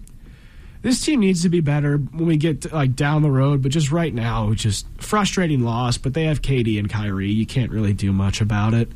this 0.82 1.04
team 1.04 1.20
needs 1.20 1.44
to 1.44 1.50
be 1.50 1.60
better 1.60 1.98
when 1.98 2.26
we 2.26 2.38
get 2.38 2.62
to, 2.62 2.74
like 2.74 2.96
down 2.96 3.22
the 3.22 3.32
road. 3.32 3.62
But 3.62 3.72
just 3.72 3.92
right 3.92 4.14
now, 4.14 4.54
just 4.54 4.86
frustrating 5.00 5.62
loss. 5.62 5.98
But 5.98 6.14
they 6.14 6.24
have 6.26 6.42
Katie 6.42 6.80
and 6.80 6.90
Kyrie. 6.90 7.32
You 7.32 7.46
can't 7.46 7.72
really 7.72 7.94
do 7.94 8.12
much 8.12 8.42
about 8.42 8.74
it. 8.74 8.90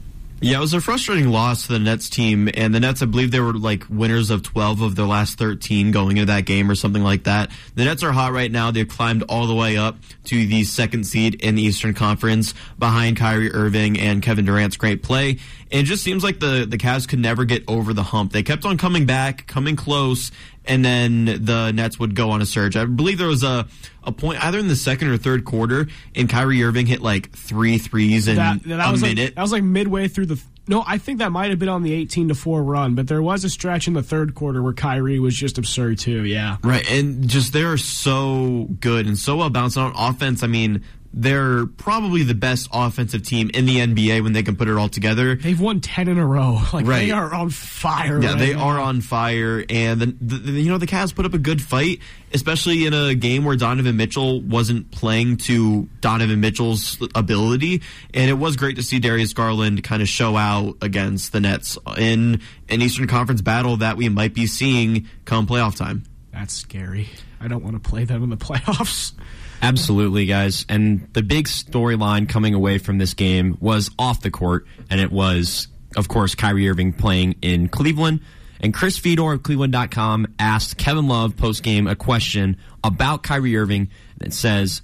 Yeah, 0.45 0.57
it 0.57 0.61
was 0.61 0.75
a 0.75 0.79
frustrating 0.79 1.29
loss 1.29 1.65
to 1.65 1.73
the 1.73 1.79
Nets 1.79 2.07
team, 2.07 2.47
and 2.53 2.71
the 2.71 2.79
Nets, 2.79 3.01
I 3.01 3.07
believe, 3.07 3.31
they 3.31 3.39
were 3.39 3.53
like 3.53 3.83
winners 3.89 4.29
of 4.29 4.43
12 4.43 4.81
of 4.81 4.95
their 4.95 5.07
last 5.07 5.39
13 5.39 5.89
going 5.89 6.17
into 6.17 6.31
that 6.31 6.45
game 6.45 6.69
or 6.69 6.75
something 6.75 7.01
like 7.01 7.23
that. 7.23 7.49
The 7.73 7.83
Nets 7.83 8.03
are 8.03 8.11
hot 8.11 8.31
right 8.31 8.51
now. 8.51 8.69
They've 8.69 8.87
climbed 8.87 9.23
all 9.23 9.47
the 9.47 9.55
way 9.55 9.75
up 9.75 9.97
to 10.25 10.45
the 10.45 10.63
second 10.63 11.05
seed 11.05 11.33
in 11.43 11.55
the 11.55 11.63
Eastern 11.63 11.95
Conference 11.95 12.53
behind 12.77 13.17
Kyrie 13.17 13.51
Irving 13.53 13.99
and 13.99 14.21
Kevin 14.21 14.45
Durant's 14.45 14.77
great 14.77 15.01
play. 15.01 15.39
And 15.75 15.85
it 15.85 15.89
just 15.89 16.05
seems 16.05 16.23
like 16.23 16.39
the, 16.39 16.65
the 16.65 16.77
Cavs 16.77 17.05
could 17.05 17.19
never 17.19 17.43
get 17.43 17.65
over 17.67 17.93
the 17.93 18.01
hump. 18.01 18.31
They 18.31 18.43
kept 18.43 18.63
on 18.63 18.77
coming 18.77 19.05
back, 19.05 19.45
coming 19.45 19.75
close, 19.75 20.31
and 20.63 20.85
then 20.85 21.25
the 21.25 21.73
Nets 21.73 21.99
would 21.99 22.15
go 22.15 22.29
on 22.29 22.41
a 22.41 22.45
surge. 22.45 22.77
I 22.77 22.85
believe 22.85 23.17
there 23.17 23.27
was 23.27 23.43
a, 23.43 23.67
a 24.01 24.13
point 24.13 24.41
either 24.41 24.57
in 24.57 24.69
the 24.69 24.77
second 24.77 25.09
or 25.09 25.17
third 25.17 25.43
quarter, 25.43 25.87
and 26.15 26.29
Kyrie 26.29 26.63
Irving 26.63 26.85
hit 26.85 27.01
like 27.01 27.29
three 27.33 27.77
threes 27.77 28.29
in 28.29 28.37
that, 28.37 28.63
that 28.63 28.87
a 28.87 28.91
was 28.93 29.01
minute. 29.01 29.19
Like, 29.19 29.35
that 29.35 29.41
was 29.41 29.51
like 29.51 29.63
midway 29.63 30.07
through 30.07 30.27
the. 30.27 30.41
No, 30.65 30.81
I 30.87 30.97
think 30.97 31.19
that 31.19 31.33
might 31.33 31.49
have 31.49 31.59
been 31.59 31.67
on 31.67 31.83
the 31.83 31.91
18 31.91 32.29
to 32.29 32.35
4 32.35 32.63
run, 32.63 32.95
but 32.95 33.09
there 33.09 33.21
was 33.21 33.43
a 33.43 33.49
stretch 33.49 33.89
in 33.89 33.93
the 33.95 34.01
third 34.01 34.33
quarter 34.33 34.63
where 34.63 34.71
Kyrie 34.71 35.19
was 35.19 35.35
just 35.35 35.57
absurd 35.57 35.99
too. 35.99 36.23
Yeah. 36.23 36.55
Right. 36.63 36.89
And 36.89 37.27
just 37.27 37.51
they're 37.51 37.75
so 37.75 38.69
good 38.79 39.07
and 39.07 39.19
so 39.19 39.35
well 39.35 39.49
balanced 39.49 39.77
on 39.77 39.91
offense. 39.93 40.41
I 40.41 40.47
mean, 40.47 40.83
they're 41.17 41.65
probably 41.65 42.23
the 42.23 42.33
best 42.35 42.67
offensive 42.73 43.23
team 43.23 43.49
in 43.53 43.65
the 43.65 43.77
NBA 43.77 44.21
when 44.21 44.33
they 44.33 44.43
can 44.43 44.57
put 44.57 44.67
it 44.67 44.75
all 44.75 44.89
together. 44.89 45.35
They've 45.35 45.59
won 45.59 45.79
10 45.79 46.09
in 46.09 46.17
a 46.17 46.25
row. 46.25 46.61
Like 46.73 46.85
Right. 46.85 47.05
they 47.05 47.11
are 47.11 47.33
on 47.33 47.49
fire. 47.51 48.21
Yeah, 48.21 48.31
right 48.31 48.37
they 48.39 48.53
now. 48.53 48.65
are 48.67 48.79
on 48.79 48.99
fire, 48.99 49.63
and 49.69 50.01
the, 50.01 50.05
the, 50.07 50.51
you 50.51 50.69
know 50.69 50.77
the 50.77 50.87
Cavs 50.87 51.15
put 51.15 51.25
up 51.25 51.33
a 51.33 51.37
good 51.37 51.61
fight, 51.61 51.99
especially 52.33 52.85
in 52.85 52.93
a 52.93 53.15
game 53.15 53.45
where 53.45 53.55
Donovan 53.55 53.95
Mitchell 53.95 54.41
wasn't 54.41 54.91
playing 54.91 55.37
to 55.37 55.87
Donovan 56.01 56.41
Mitchell's 56.41 56.97
ability, 57.15 57.81
and 58.13 58.29
it 58.29 58.33
was 58.33 58.57
great 58.57 58.75
to 58.75 58.83
see 58.83 58.99
Darius 58.99 59.31
Garland 59.33 59.83
kind 59.85 60.01
of 60.01 60.09
show 60.09 60.35
out 60.35 60.75
against 60.81 61.31
the 61.31 61.39
Nets 61.39 61.77
in 61.97 62.41
an 62.67 62.81
Eastern 62.81 63.07
Conference 63.07 63.41
battle 63.41 63.77
that 63.77 63.95
we 63.95 64.09
might 64.09 64.33
be 64.33 64.47
seeing 64.47 65.07
come 65.23 65.47
playoff 65.47 65.77
time. 65.77 66.03
That's 66.33 66.53
scary. 66.53 67.07
I 67.39 67.47
don't 67.47 67.63
want 67.63 67.81
to 67.81 67.89
play 67.89 68.03
them 68.03 68.21
in 68.23 68.29
the 68.29 68.37
playoffs. 68.49 69.13
Absolutely, 69.61 70.25
guys. 70.25 70.65
And 70.69 71.07
the 71.13 71.23
big 71.23 71.45
storyline 71.47 72.29
coming 72.29 72.53
away 72.53 72.77
from 72.77 72.97
this 72.97 73.13
game 73.13 73.57
was 73.59 73.89
off 73.97 74.21
the 74.21 74.31
court, 74.31 74.67
and 74.89 74.99
it 74.99 75.11
was, 75.11 75.67
of 75.95 76.07
course, 76.07 76.35
Kyrie 76.35 76.69
Irving 76.69 76.93
playing 76.93 77.35
in 77.41 77.67
Cleveland. 77.69 78.21
And 78.61 78.73
Chris 78.73 78.97
Fedor 78.97 79.33
of 79.33 79.43
Cleveland.com 79.43 80.35
asked 80.39 80.77
Kevin 80.77 81.07
Love 81.07 81.35
post 81.35 81.61
game 81.61 81.87
a 81.87 81.95
question 81.95 82.57
about 82.83 83.21
Kyrie 83.23 83.57
Irving 83.57 83.89
that 84.17 84.33
says, 84.33 84.81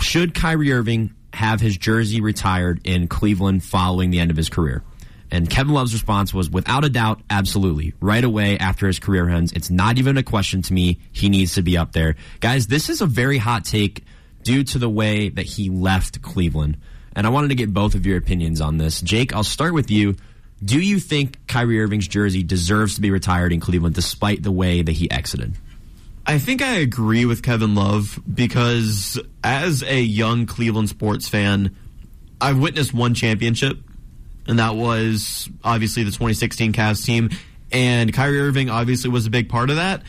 Should 0.00 0.34
Kyrie 0.34 0.72
Irving 0.72 1.14
have 1.32 1.60
his 1.60 1.76
jersey 1.76 2.20
retired 2.20 2.80
in 2.84 3.08
Cleveland 3.08 3.64
following 3.64 4.10
the 4.10 4.20
end 4.20 4.30
of 4.30 4.36
his 4.36 4.48
career? 4.48 4.82
And 5.30 5.48
Kevin 5.48 5.74
Love's 5.74 5.92
response 5.92 6.34
was, 6.34 6.50
without 6.50 6.84
a 6.84 6.88
doubt, 6.88 7.20
absolutely. 7.30 7.94
Right 8.00 8.24
away 8.24 8.58
after 8.58 8.86
his 8.86 8.98
career 8.98 9.28
ends, 9.28 9.52
it's 9.52 9.70
not 9.70 9.98
even 9.98 10.16
a 10.16 10.22
question 10.22 10.62
to 10.62 10.72
me. 10.72 10.98
He 11.12 11.28
needs 11.28 11.54
to 11.54 11.62
be 11.62 11.76
up 11.76 11.92
there. 11.92 12.16
Guys, 12.40 12.66
this 12.66 12.88
is 12.88 13.00
a 13.00 13.06
very 13.06 13.38
hot 13.38 13.64
take 13.64 14.04
due 14.42 14.64
to 14.64 14.78
the 14.78 14.88
way 14.88 15.28
that 15.28 15.46
he 15.46 15.70
left 15.70 16.22
Cleveland. 16.22 16.78
And 17.14 17.26
I 17.26 17.30
wanted 17.30 17.48
to 17.48 17.54
get 17.54 17.72
both 17.72 17.94
of 17.94 18.06
your 18.06 18.16
opinions 18.16 18.60
on 18.60 18.78
this. 18.78 19.00
Jake, 19.00 19.34
I'll 19.34 19.44
start 19.44 19.74
with 19.74 19.90
you. 19.90 20.16
Do 20.64 20.80
you 20.80 20.98
think 20.98 21.46
Kyrie 21.46 21.80
Irving's 21.80 22.08
jersey 22.08 22.42
deserves 22.42 22.96
to 22.96 23.00
be 23.00 23.10
retired 23.10 23.52
in 23.52 23.60
Cleveland 23.60 23.94
despite 23.94 24.42
the 24.42 24.52
way 24.52 24.82
that 24.82 24.92
he 24.92 25.10
exited? 25.10 25.54
I 26.26 26.38
think 26.38 26.62
I 26.62 26.76
agree 26.76 27.24
with 27.24 27.42
Kevin 27.42 27.74
Love 27.74 28.20
because 28.32 29.18
as 29.42 29.82
a 29.82 30.00
young 30.00 30.46
Cleveland 30.46 30.88
sports 30.88 31.28
fan, 31.28 31.74
I've 32.40 32.58
witnessed 32.58 32.92
one 32.94 33.14
championship, 33.14 33.78
and 34.50 34.58
that 34.58 34.74
was 34.74 35.48
obviously 35.64 36.02
the 36.02 36.10
2016 36.10 36.72
Cavs 36.72 37.04
team. 37.04 37.30
And 37.72 38.12
Kyrie 38.12 38.40
Irving 38.40 38.68
obviously 38.68 39.08
was 39.10 39.24
a 39.26 39.30
big 39.30 39.48
part 39.48 39.70
of 39.70 39.76
that. 39.76 40.02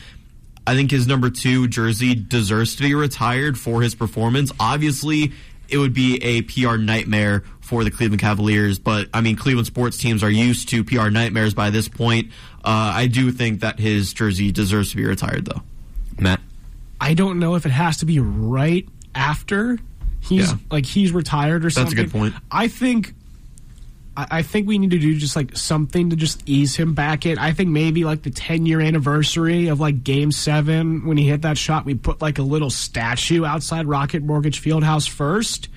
I 0.66 0.74
think 0.74 0.90
his 0.90 1.06
number 1.06 1.30
two 1.30 1.68
jersey 1.68 2.14
deserves 2.14 2.76
to 2.76 2.82
be 2.82 2.94
retired 2.94 3.58
for 3.58 3.82
his 3.82 3.94
performance. 3.94 4.52
Obviously, 4.60 5.32
it 5.68 5.78
would 5.78 5.94
be 5.94 6.16
a 6.22 6.42
PR 6.42 6.76
nightmare 6.76 7.44
for 7.60 7.84
the 7.84 7.90
Cleveland 7.90 8.20
Cavaliers, 8.20 8.78
but 8.78 9.08
I 9.14 9.20
mean, 9.20 9.36
Cleveland 9.36 9.66
sports 9.66 9.96
teams 9.96 10.22
are 10.22 10.30
used 10.30 10.68
to 10.70 10.84
PR 10.84 11.08
nightmares 11.08 11.54
by 11.54 11.70
this 11.70 11.88
point. 11.88 12.28
Uh, 12.64 12.92
I 12.94 13.06
do 13.06 13.30
think 13.32 13.60
that 13.60 13.78
his 13.78 14.12
jersey 14.12 14.52
deserves 14.52 14.90
to 14.90 14.96
be 14.96 15.04
retired, 15.04 15.44
though. 15.46 15.62
Matt? 16.18 16.40
I 17.00 17.14
don't 17.14 17.38
know 17.38 17.54
if 17.54 17.64
it 17.64 17.70
has 17.72 17.98
to 17.98 18.06
be 18.06 18.18
right 18.20 18.86
after 19.14 19.78
he's 20.20 20.50
Yeah. 20.50 20.58
like 20.70 20.84
he's 20.86 21.12
retired 21.12 21.64
or 21.64 21.70
something. 21.70 21.96
That's 21.96 22.00
a 22.00 22.04
good 22.10 22.12
point. 22.12 22.34
I 22.50 22.68
think 22.68 23.14
I 24.14 24.42
think 24.42 24.68
we 24.68 24.76
need 24.76 24.90
to 24.90 24.98
do 24.98 25.16
just 25.16 25.36
like 25.36 25.56
something 25.56 26.10
to 26.10 26.16
just 26.16 26.42
ease 26.46 26.76
him 26.76 26.92
back 26.92 27.24
in. 27.24 27.38
I 27.38 27.52
think 27.52 27.70
maybe 27.70 28.04
like 28.04 28.22
the 28.22 28.30
10 28.30 28.66
year 28.66 28.78
anniversary 28.80 29.68
of 29.68 29.80
like 29.80 30.04
game 30.04 30.32
seven 30.32 31.06
when 31.06 31.16
he 31.16 31.28
hit 31.28 31.42
that 31.42 31.56
shot, 31.56 31.86
we 31.86 31.94
put 31.94 32.20
like 32.20 32.38
a 32.38 32.42
little 32.42 32.68
statue 32.68 33.46
outside 33.46 33.86
Rocket 33.86 34.22
Mortgage 34.22 34.60
Fieldhouse 34.60 35.08
first. 35.08 35.70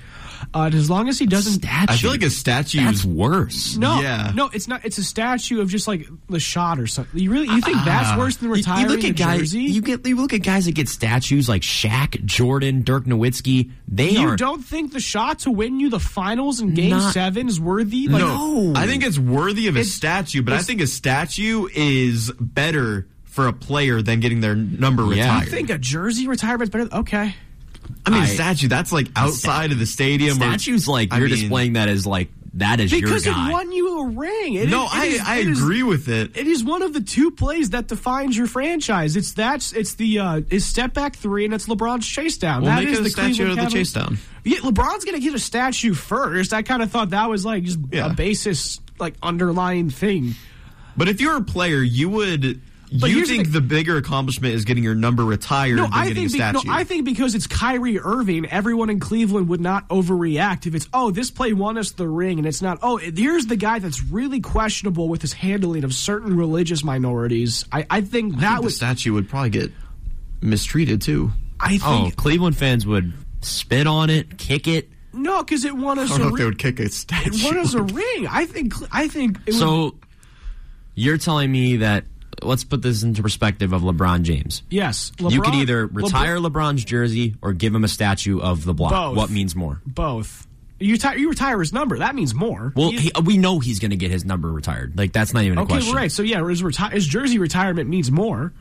Uh, 0.53 0.69
as 0.73 0.89
long 0.89 1.09
as 1.09 1.19
he 1.19 1.25
doesn't. 1.25 1.53
Statue. 1.63 1.85
I 1.93 1.97
feel 1.97 2.11
like 2.11 2.23
a 2.23 2.29
statue 2.29 2.79
That's 2.83 2.99
is 2.99 3.05
worse. 3.05 3.75
No, 3.77 4.01
Yeah. 4.01 4.31
no, 4.35 4.49
it's 4.53 4.67
not. 4.67 4.83
It's 4.85 4.97
a 4.97 5.03
statue 5.03 5.61
of 5.61 5.69
just 5.69 5.87
like 5.87 6.07
the 6.29 6.39
shot 6.39 6.79
or 6.79 6.87
something. 6.87 7.19
You 7.19 7.31
really, 7.31 7.47
you 7.47 7.61
think 7.61 7.77
that's 7.85 8.17
worse 8.17 8.37
than 8.37 8.49
Ah. 8.49 8.51
You- 8.51 8.55
retiring 8.57 8.81
you 8.89 8.95
look 8.95 9.03
a 9.03 9.07
at 9.09 9.15
guys. 9.15 9.39
jersey? 9.39 9.63
You 9.63 9.81
get 9.81 10.05
you 10.05 10.15
look 10.15 10.33
at 10.33 10.43
guys 10.43 10.65
that 10.65 10.73
get 10.75 10.87
statues 10.89 11.49
like 11.49 11.61
Shaq, 11.61 12.23
Jordan, 12.25 12.83
Dirk 12.83 13.05
Nowitzki. 13.05 13.71
They 13.87 14.11
You 14.11 14.29
are 14.29 14.35
don't 14.35 14.63
think 14.63 14.93
the 14.93 14.99
shot 14.99 15.39
to 15.39 15.51
win 15.51 15.79
you 15.79 15.89
the 15.89 15.99
finals 15.99 16.59
in 16.59 16.73
Game 16.73 16.91
Not- 16.91 17.13
Seven 17.13 17.47
is 17.47 17.59
worthy? 17.59 18.07
Like, 18.07 18.21
no, 18.21 18.73
I 18.75 18.87
think 18.87 19.03
it's 19.03 19.19
worthy 19.19 19.67
of 19.67 19.75
a 19.75 19.83
statue, 19.83 20.41
but 20.41 20.53
I 20.53 20.61
think 20.61 20.81
a 20.81 20.87
statue 20.87 21.67
is 21.73 22.31
better 22.39 23.07
for 23.23 23.47
a 23.47 23.53
player 23.53 24.01
than 24.01 24.19
getting 24.21 24.39
their 24.41 24.55
number 24.55 25.03
Yeah. 25.03 25.09
retired. 25.25 25.41
I 25.41 25.45
think 25.51 25.69
a 25.69 25.77
jersey 25.77 26.27
retirement's 26.27 26.71
better. 26.71 26.87
Okay, 26.93 27.35
I 28.05 28.09
mean, 28.11 28.21
I- 28.21 28.25
statue 28.27 28.67
that's 28.67 28.91
like 28.91 29.07
outside 29.15 29.71
of 29.71 29.79
the 29.79 29.85
stadium. 29.85 30.31
or- 30.37 30.41
statues 30.41 30.87
like 30.87 31.11
I 31.13 31.17
you're 31.19 31.27
mean- 31.27 31.37
displaying 31.39 31.73
that 31.73 31.89
as 31.89 32.05
like 32.05 32.29
that 32.57 32.79
is 32.79 32.89
because 32.89 33.25
your 33.25 33.33
it 33.35 33.51
won 33.51 33.71
you 33.73 33.99
a 33.99 34.07
ring. 34.11 34.53
It 34.53 34.69
No, 34.69 34.85
is- 34.85 34.89
I 34.93 35.05
is- 35.05 35.21
I 35.21 35.35
it 35.39 35.47
is- 35.49 35.59
agree 35.59 35.83
with 35.83 36.07
it. 36.07 36.37
It 36.37 36.47
is 36.47 36.63
one 36.63 36.81
of 36.83 36.93
the 36.93 37.01
two 37.01 37.31
plays 37.31 37.71
that 37.71 37.89
defines 37.89 38.37
your 38.37 38.47
franchise. 38.47 39.17
It's 39.17 39.33
that's 39.33 39.73
it's 39.73 39.95
the 39.95 40.19
uh, 40.19 40.41
is 40.49 40.63
step 40.65 40.93
back 40.93 41.15
three 41.17 41.43
and 41.45 41.53
it's 41.53 41.65
LeBron's 41.67 42.07
chase 42.07 42.37
down. 42.37 42.61
We'll 42.61 42.71
That 42.71 42.85
is 42.85 43.01
the 43.01 43.09
statue 43.09 43.35
Cleveland 43.35 43.59
of 43.59 43.65
the 43.65 43.71
chase 43.71 43.91
down. 43.91 44.17
Yeah, 44.45 44.59
LeBron's 44.59 45.03
gonna 45.03 45.19
get 45.19 45.33
a 45.33 45.39
statue 45.39 45.93
first. 45.93 46.53
I 46.53 46.61
kind 46.61 46.81
of 46.81 46.91
thought 46.91 47.09
that 47.09 47.29
was 47.29 47.43
like 47.43 47.63
just 47.65 47.79
Yeah. 47.91 48.05
a 48.11 48.13
basis 48.13 48.79
like 48.99 49.15
underlying 49.21 49.89
thing. 49.89 50.35
But 50.95 51.09
if 51.09 51.19
you're 51.19 51.35
a 51.35 51.41
player, 51.43 51.81
you 51.81 52.07
would. 52.07 52.61
But 52.99 53.09
you 53.09 53.17
here's 53.17 53.27
the 53.29 53.35
think 53.35 53.51
the 53.51 53.61
bigger 53.61 53.97
accomplishment 53.97 54.53
is 54.53 54.65
getting 54.65 54.83
your 54.83 54.95
number 54.95 55.25
retired 55.25 55.75
No, 55.77 55.83
than 55.83 55.93
I 55.93 56.07
getting 56.07 56.29
think 56.29 56.41
a 56.41 56.45
be- 56.47 56.53
no, 56.53 56.59
statue? 56.59 56.71
I 56.71 56.83
think 56.83 57.05
because 57.05 57.35
it's 57.35 57.47
Kyrie 57.47 57.99
Irving, 57.99 58.45
everyone 58.47 58.89
in 58.89 58.99
Cleveland 58.99 59.49
would 59.49 59.61
not 59.61 59.87
overreact 59.89 60.65
if 60.67 60.75
it's 60.75 60.87
oh 60.93 61.11
this 61.11 61.31
play 61.31 61.53
won 61.53 61.77
us 61.77 61.91
the 61.91 62.07
ring, 62.07 62.37
and 62.37 62.47
it's 62.47 62.61
not 62.61 62.79
oh 62.81 62.97
here's 62.97 63.47
the 63.47 63.55
guy 63.55 63.79
that's 63.79 64.03
really 64.03 64.39
questionable 64.39 65.07
with 65.09 65.21
his 65.21 65.33
handling 65.33 65.83
of 65.83 65.93
certain 65.93 66.37
religious 66.37 66.83
minorities. 66.83 67.65
I, 67.71 67.85
I 67.89 68.01
think 68.01 68.37
I 68.37 68.39
that 68.41 68.53
think 68.57 68.65
the 68.65 68.71
statue 68.71 69.13
would 69.13 69.29
probably 69.29 69.49
get 69.51 69.71
mistreated 70.41 71.01
too. 71.01 71.31
I 71.59 71.79
oh, 71.83 72.03
think 72.03 72.15
Cleveland 72.17 72.57
fans 72.57 72.85
would 72.85 73.13
spit 73.41 73.87
on 73.87 74.09
it, 74.09 74.37
kick 74.37 74.67
it. 74.67 74.89
no 75.13 75.43
because 75.43 75.65
it 75.65 75.75
won 75.75 75.99
us 75.99 76.11
I 76.11 76.17
don't 76.17 76.27
a 76.27 76.29
know 76.29 76.35
if 76.35 76.39
they 76.39 76.45
would 76.45 76.59
kick 76.59 76.79
a 76.79 76.89
statue. 76.89 77.31
It 77.33 77.43
won 77.43 77.57
us 77.57 77.73
a 77.73 77.81
ring. 77.81 78.27
I 78.29 78.45
think 78.45 78.73
I 78.91 79.07
think 79.07 79.37
it 79.45 79.53
would, 79.53 79.55
So 79.55 79.95
you're 80.93 81.17
telling 81.17 81.51
me 81.51 81.77
that 81.77 82.05
let's 82.41 82.63
put 82.63 82.81
this 82.81 83.03
into 83.03 83.21
perspective 83.21 83.73
of 83.73 83.81
LeBron 83.81 84.23
James. 84.23 84.63
yes. 84.69 85.11
you 85.19 85.41
could 85.41 85.53
LeBron- 85.53 85.61
either 85.61 85.87
LeBron- 85.87 86.03
retire 86.03 86.37
LeBron's 86.37 86.83
jersey 86.85 87.35
or 87.41 87.53
give 87.53 87.73
him 87.73 87.83
a 87.83 87.87
statue 87.87 88.39
of 88.39 88.65
the 88.65 88.73
block. 88.73 88.91
Both. 88.91 89.17
What 89.17 89.29
means 89.29 89.55
more? 89.55 89.81
both. 89.85 90.47
You 90.77 90.91
retire, 90.91 91.17
you 91.17 91.29
retire 91.29 91.57
his 91.59 91.71
number. 91.71 91.99
That 91.99 92.15
means 92.15 92.35
more. 92.35 92.73
Well, 92.75 92.91
he, 92.91 93.09
we 93.23 93.37
know 93.37 93.59
he's 93.59 93.79
going 93.79 93.91
to 93.91 93.97
get 93.97 94.11
his 94.11 94.25
number 94.25 94.51
retired. 94.51 94.97
Like 94.97 95.13
that's 95.13 95.33
not 95.33 95.43
even 95.43 95.57
a 95.57 95.61
okay, 95.61 95.75
question. 95.75 95.95
right. 95.95 96.11
So 96.11 96.21
yeah, 96.21 96.45
his, 96.45 96.61
reti- 96.61 96.91
his 96.91 97.07
jersey 97.07 97.39
retirement 97.39 97.89
means 97.89 98.11
more. 98.11 98.51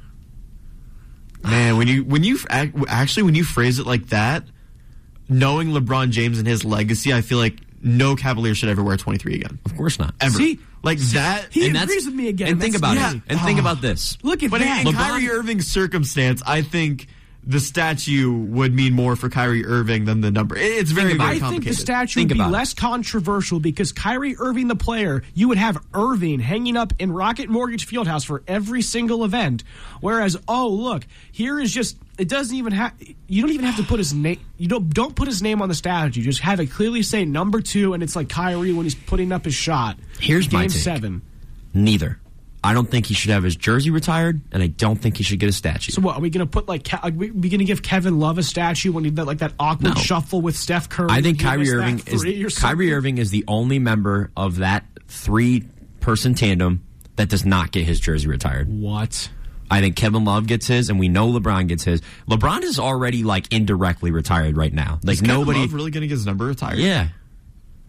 Man, 1.42 1.76
when 1.76 1.88
you 1.88 2.04
when 2.04 2.24
you 2.24 2.38
actually 2.48 3.24
when 3.24 3.34
you 3.34 3.44
phrase 3.44 3.78
it 3.78 3.86
like 3.86 4.06
that, 4.10 4.44
knowing 5.28 5.68
LeBron 5.70 6.10
James 6.10 6.38
and 6.38 6.46
his 6.46 6.64
legacy, 6.64 7.12
I 7.12 7.20
feel 7.20 7.38
like 7.38 7.58
no 7.82 8.16
Cavalier 8.16 8.54
should 8.54 8.70
ever 8.70 8.82
wear 8.82 8.96
23 8.96 9.34
again. 9.34 9.58
Of 9.66 9.76
course 9.76 9.98
not. 9.98 10.14
Ever. 10.20 10.38
See? 10.38 10.58
Like 10.84 10.98
that. 10.98 11.46
He 11.50 11.66
And 11.66 11.74
that's- 11.74 11.88
agrees 11.90 12.06
with 12.06 12.14
me 12.14 12.28
again. 12.28 12.48
And 12.48 12.60
think 12.60 12.76
about 12.76 12.96
yeah. 12.96 13.12
it. 13.14 13.22
And 13.28 13.40
think 13.40 13.58
Oh. 13.58 13.62
about 13.62 13.80
this. 13.80 14.18
Look 14.22 14.42
at 14.42 14.50
But 14.50 14.60
that. 14.60 14.86
in 14.86 14.92
LeBron- 14.92 14.96
Kyrie 14.96 15.30
Irving's 15.30 15.66
circumstance, 15.66 16.42
I 16.46 16.62
think 16.62 17.08
the 17.46 17.60
statue 17.60 18.32
would 18.32 18.74
mean 18.74 18.94
more 18.94 19.16
for 19.16 19.28
Kyrie 19.28 19.64
Irving 19.64 20.06
than 20.06 20.20
the 20.20 20.30
number. 20.30 20.56
It's 20.56 20.90
very, 20.90 21.14
very 21.16 21.36
I 21.36 21.38
think 21.38 21.64
the 21.64 21.74
statue 21.74 22.20
would 22.20 22.28
be 22.28 22.34
less 22.34 22.74
controversial 22.74 23.60
because 23.60 23.92
Kyrie 23.92 24.36
Irving, 24.38 24.68
the 24.68 24.76
player, 24.76 25.22
you 25.34 25.48
would 25.48 25.58
have 25.58 25.78
Irving 25.92 26.40
hanging 26.40 26.76
up 26.76 26.92
in 26.98 27.12
Rocket 27.12 27.48
Mortgage 27.48 27.86
Fieldhouse 27.86 28.24
for 28.24 28.42
every 28.46 28.82
single 28.82 29.24
event. 29.24 29.62
Whereas, 30.00 30.36
oh 30.48 30.68
look, 30.68 31.06
here 31.32 31.60
is 31.60 31.72
just 31.72 31.98
it 32.18 32.28
doesn't 32.28 32.56
even 32.56 32.72
have 32.72 32.94
you 33.26 33.42
don't 33.42 33.52
even 33.52 33.66
have 33.66 33.76
to 33.76 33.82
put 33.82 33.98
his 33.98 34.14
name 34.14 34.40
you 34.56 34.68
don't 34.68 34.88
don't 34.90 35.14
put 35.14 35.28
his 35.28 35.42
name 35.42 35.60
on 35.60 35.68
the 35.68 35.74
statue. 35.74 36.22
Just 36.22 36.40
have 36.40 36.60
it 36.60 36.70
clearly 36.70 37.02
say 37.02 37.24
number 37.24 37.60
two, 37.60 37.92
and 37.92 38.02
it's 38.02 38.16
like 38.16 38.28
Kyrie 38.28 38.72
when 38.72 38.84
he's 38.84 38.94
putting 38.94 39.32
up 39.32 39.44
his 39.44 39.54
shot. 39.54 39.98
Here's 40.18 40.48
Game 40.48 40.60
my 40.60 40.66
take. 40.68 40.80
seven. 40.80 41.22
Neither. 41.74 42.20
I 42.64 42.72
don't 42.74 42.90
think 42.90 43.06
he 43.06 43.14
should 43.14 43.30
have 43.30 43.42
his 43.42 43.54
jersey 43.56 43.90
retired, 43.90 44.40
and 44.50 44.62
I 44.62 44.68
don't 44.68 44.96
think 44.96 45.18
he 45.18 45.22
should 45.22 45.38
get 45.38 45.48
a 45.48 45.52
statue. 45.52 45.92
So 45.92 46.00
what 46.00 46.16
are 46.16 46.20
we 46.20 46.30
going 46.30 46.46
to 46.46 46.50
put 46.50 46.66
like? 46.66 46.84
Ke- 46.84 47.04
Are 47.04 47.10
we 47.10 47.28
going 47.28 47.58
to 47.58 47.64
give 47.64 47.82
Kevin 47.82 48.18
Love 48.18 48.38
a 48.38 48.42
statue 48.42 48.90
when 48.90 49.04
he 49.04 49.10
did 49.10 49.24
like 49.24 49.38
that 49.38 49.52
awkward 49.58 49.94
No. 49.94 50.00
shuffle 50.00 50.40
with 50.40 50.56
Steph 50.56 50.88
Curry? 50.88 51.08
I 51.10 51.20
think 51.22 51.38
when 51.40 51.46
Kyrie 51.46 51.70
Irving 51.70 52.02
is? 52.06 52.58
Kyrie 52.58 52.92
Irving 52.92 53.18
is 53.18 53.30
the 53.30 53.44
only 53.46 53.78
member 53.78 54.30
of 54.36 54.56
that 54.56 54.86
three 55.08 55.64
person 56.00 56.34
tandem 56.34 56.84
that 57.16 57.28
does 57.28 57.44
not 57.44 57.70
get 57.70 57.84
his 57.84 58.00
jersey 58.00 58.26
retired. 58.28 58.68
What? 58.68 59.30
I 59.70 59.80
think 59.80 59.96
Kevin 59.96 60.24
Love 60.24 60.46
gets 60.46 60.66
his, 60.66 60.90
and 60.90 60.98
we 60.98 61.08
know 61.08 61.28
LeBron 61.32 61.68
gets 61.68 61.84
his. 61.84 62.02
LeBron 62.28 62.62
is 62.62 62.78
already 62.78 63.24
like 63.24 63.52
indirectly 63.52 64.10
retired 64.10 64.56
right 64.56 64.72
now. 64.72 65.00
Like 65.02 65.14
Is 65.14 65.20
Kevin 65.20 65.34
nobody 65.36 65.60
Love 65.60 65.74
really 65.74 65.90
going 65.90 66.02
to 66.02 66.06
get 66.08 66.14
his 66.14 66.26
number 66.26 66.44
retired? 66.46 66.78
Yeah, 66.78 67.08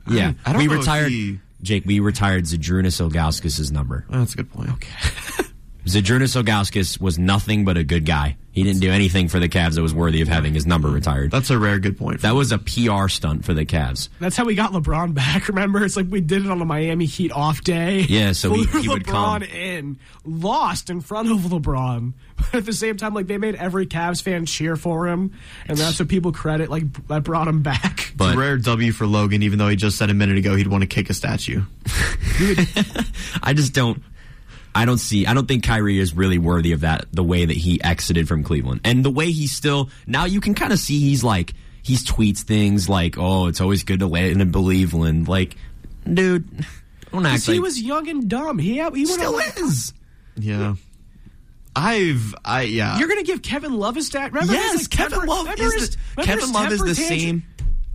yeah. 0.10 0.34
I 0.46 0.54
don't 0.54 0.62
we 0.62 0.68
know 0.68 0.74
if 0.74 0.80
retired. 0.80 1.10
he- 1.12 1.40
Jake, 1.66 1.86
we 1.86 2.00
retired 2.00 2.46
Zydrunas 2.46 3.02
Ilgauskas' 3.06 3.72
number. 3.72 4.06
Oh, 4.10 4.20
that's 4.20 4.34
a 4.34 4.38
good 4.38 4.52
point. 4.52 4.70
Okay. 4.72 4.90
Zydrunas 5.86 6.42
Ilgauskas 6.42 7.00
was 7.00 7.20
nothing 7.20 7.64
but 7.64 7.78
a 7.78 7.84
good 7.84 8.06
guy. 8.06 8.38
He 8.52 8.64
didn't 8.64 8.80
do 8.82 8.90
anything 8.92 9.28
for 9.28 9.40
the 9.40 9.48
Cavs 9.50 9.76
that 9.76 9.84
was 9.84 9.94
worthy 9.94 10.22
of 10.22 10.28
having 10.28 10.54
his 10.54 10.66
number 10.66 10.90
retired. 10.90 11.30
That's 11.30 11.52
a 11.52 11.60
rare 11.60 11.78
good 11.78 11.96
point. 11.98 12.22
That 12.22 12.34
was 12.34 12.52
a 12.52 12.58
PR 12.58 13.08
stunt 13.08 13.46
for 13.46 13.54
the 13.54 13.66
Cavs. 13.66 14.10
That's 14.20 14.36
how 14.36 14.46
we 14.46 14.56
got 14.56 14.72
LeBron 14.72 15.14
back. 15.14 15.48
Remember, 15.50 15.84
it's 15.86 15.96
like 15.96 16.08
we 16.10 16.22
did 16.22 16.44
it 16.46 16.50
on 16.50 16.60
a 16.62 16.66
Miami 16.66 17.06
Heat 17.06 17.32
off 17.34 17.62
day. 17.62 18.00
Yeah, 18.10 18.32
so 18.32 18.52
he- 18.54 18.64
Flew 18.66 18.82
he 18.82 18.90
would 18.90 19.04
LeBron 19.04 19.42
come. 19.42 19.44
in, 19.44 20.00
lost 20.24 20.90
in 20.90 21.02
front 21.02 21.30
of 21.32 21.38
LeBron, 21.40 22.14
but 22.52 22.56
at 22.56 22.66
the 22.66 22.74
same 22.74 22.98
time, 22.98 23.14
like 23.14 23.28
they 23.28 23.38
made 23.38 23.56
every 23.56 23.86
Cavs 23.88 24.22
fan 24.22 24.46
cheer 24.46 24.76
for 24.76 25.08
him, 25.08 25.34
and 25.68 25.78
that's 25.78 26.00
what 26.00 26.08
people 26.10 26.32
credit. 26.32 26.70
Like 26.70 27.08
that 27.08 27.24
brought 27.24 27.48
him 27.48 27.62
back. 27.62 28.14
it's 28.14 28.22
a 28.34 28.38
rare 28.38 28.58
W 28.58 28.92
for 28.92 29.08
Logan, 29.08 29.44
even 29.44 29.60
though 29.60 29.70
he 29.70 29.76
just 29.76 29.98
said 29.98 30.10
a 30.10 30.14
minute 30.14 30.38
ago 30.38 30.56
he'd 30.56 30.68
want 30.68 30.82
to 30.82 30.88
kick 30.88 31.10
a 31.10 31.14
statue. 31.14 31.64
I 33.44 33.54
just 33.56 33.74
don't. 33.74 34.02
I 34.74 34.84
don't 34.84 34.98
see. 34.98 35.26
I 35.26 35.34
don't 35.34 35.48
think 35.48 35.64
Kyrie 35.64 36.00
is 36.00 36.14
really 36.14 36.38
worthy 36.38 36.74
of 36.74 36.82
that. 36.82 37.06
The 37.14 37.24
way 37.24 37.46
that 37.46 37.56
he 37.56 37.82
exited 37.82 38.28
from 38.28 38.44
Cleveland, 38.44 38.82
and 38.84 39.06
the 39.06 39.12
way 39.12 39.32
he's 39.32 39.54
still 39.54 39.90
now, 40.06 40.26
you 40.26 40.42
can 40.42 40.54
kind 40.54 40.74
of 40.74 40.80
see 40.80 41.00
he's 41.00 41.24
like 41.24 41.54
he's 41.82 42.04
tweets 42.06 42.40
things 42.40 42.90
like, 42.90 43.16
"Oh, 43.18 43.48
it's 43.48 43.62
always 43.62 43.84
good 43.86 44.00
to 44.00 44.08
land 44.08 44.42
in 44.42 44.52
Cleveland." 44.52 45.30
Like, 45.30 45.56
dude, 46.12 46.66
don't 47.12 47.26
act 47.26 47.46
he 47.46 47.60
was 47.60 47.82
young 47.82 48.10
and 48.10 48.28
dumb. 48.28 48.60
He 48.60 48.78
had, 48.78 48.94
he 48.94 49.06
Still 49.06 49.36
on- 49.36 49.44
is. 49.58 49.94
Yeah. 50.38 50.76
I've, 51.76 52.34
I, 52.46 52.62
yeah. 52.64 52.98
You're 52.98 53.08
gonna 53.10 53.24
give 53.24 53.42
Kevin 53.42 53.74
Love 53.78 53.98
a 53.98 54.02
stat? 54.02 54.32
Remember 54.32 54.54
Yes, 54.54 54.78
like, 54.84 54.90
Kevin 54.90 55.12
temper- 55.20 55.28
Love 55.28 55.60
is 55.60 55.74
his- 55.74 55.98
the- 56.16 56.24
Kevin 56.24 56.52
Love 56.54 56.72
is 56.72 56.80
the 56.82 56.96
tantrum- 56.96 57.20
same- 57.20 57.44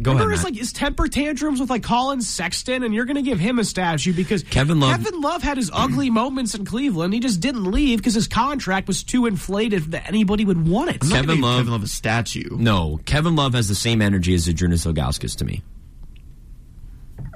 Go 0.03 0.13
remember 0.13 0.33
ahead, 0.33 0.39
his 0.39 0.45
like 0.45 0.59
his 0.59 0.73
temper 0.73 1.09
tantrums 1.09 1.61
with 1.61 1.69
like 1.69 1.83
Collin 1.83 2.23
Sexton, 2.23 2.85
and 2.85 2.95
you're 2.95 3.05
going 3.05 3.17
to 3.17 3.23
give 3.23 3.39
him 3.39 3.59
a 3.59 3.65
statue 3.65 4.15
because 4.15 4.43
Kevin 4.45 4.81
Love- 4.81 4.93
Kevin 5.03 5.21
Love 5.21 5.43
had 5.43 5.59
his 5.59 5.71
ugly 5.75 6.09
moments 6.11 6.55
in 6.55 6.65
Cleveland. 6.65 7.13
He 7.13 7.21
just 7.21 7.41
didn't 7.41 7.65
leave 7.71 7.99
because 7.99 8.15
his 8.15 8.27
contract 8.27 8.89
was 8.89 9.03
too 9.03 9.27
inflated 9.27 9.91
that 9.93 10.09
anybody 10.09 10.47
would 10.47 10.67
want 10.67 10.89
it. 10.89 11.03
Kevin 11.03 11.43
Love. 11.43 11.59
Kevin 11.59 11.73
Love 11.73 11.83
a 11.83 11.87
statue. 11.87 12.49
No, 12.57 12.99
Kevin 13.05 13.37
Love 13.37 13.53
has 13.53 13.69
the 13.69 13.75
same 13.75 14.01
energy 14.01 14.33
as 14.33 14.47
Zydrunas 14.49 14.91
Ilgauskas 14.91 15.37
to 15.37 15.45
me. 15.45 15.63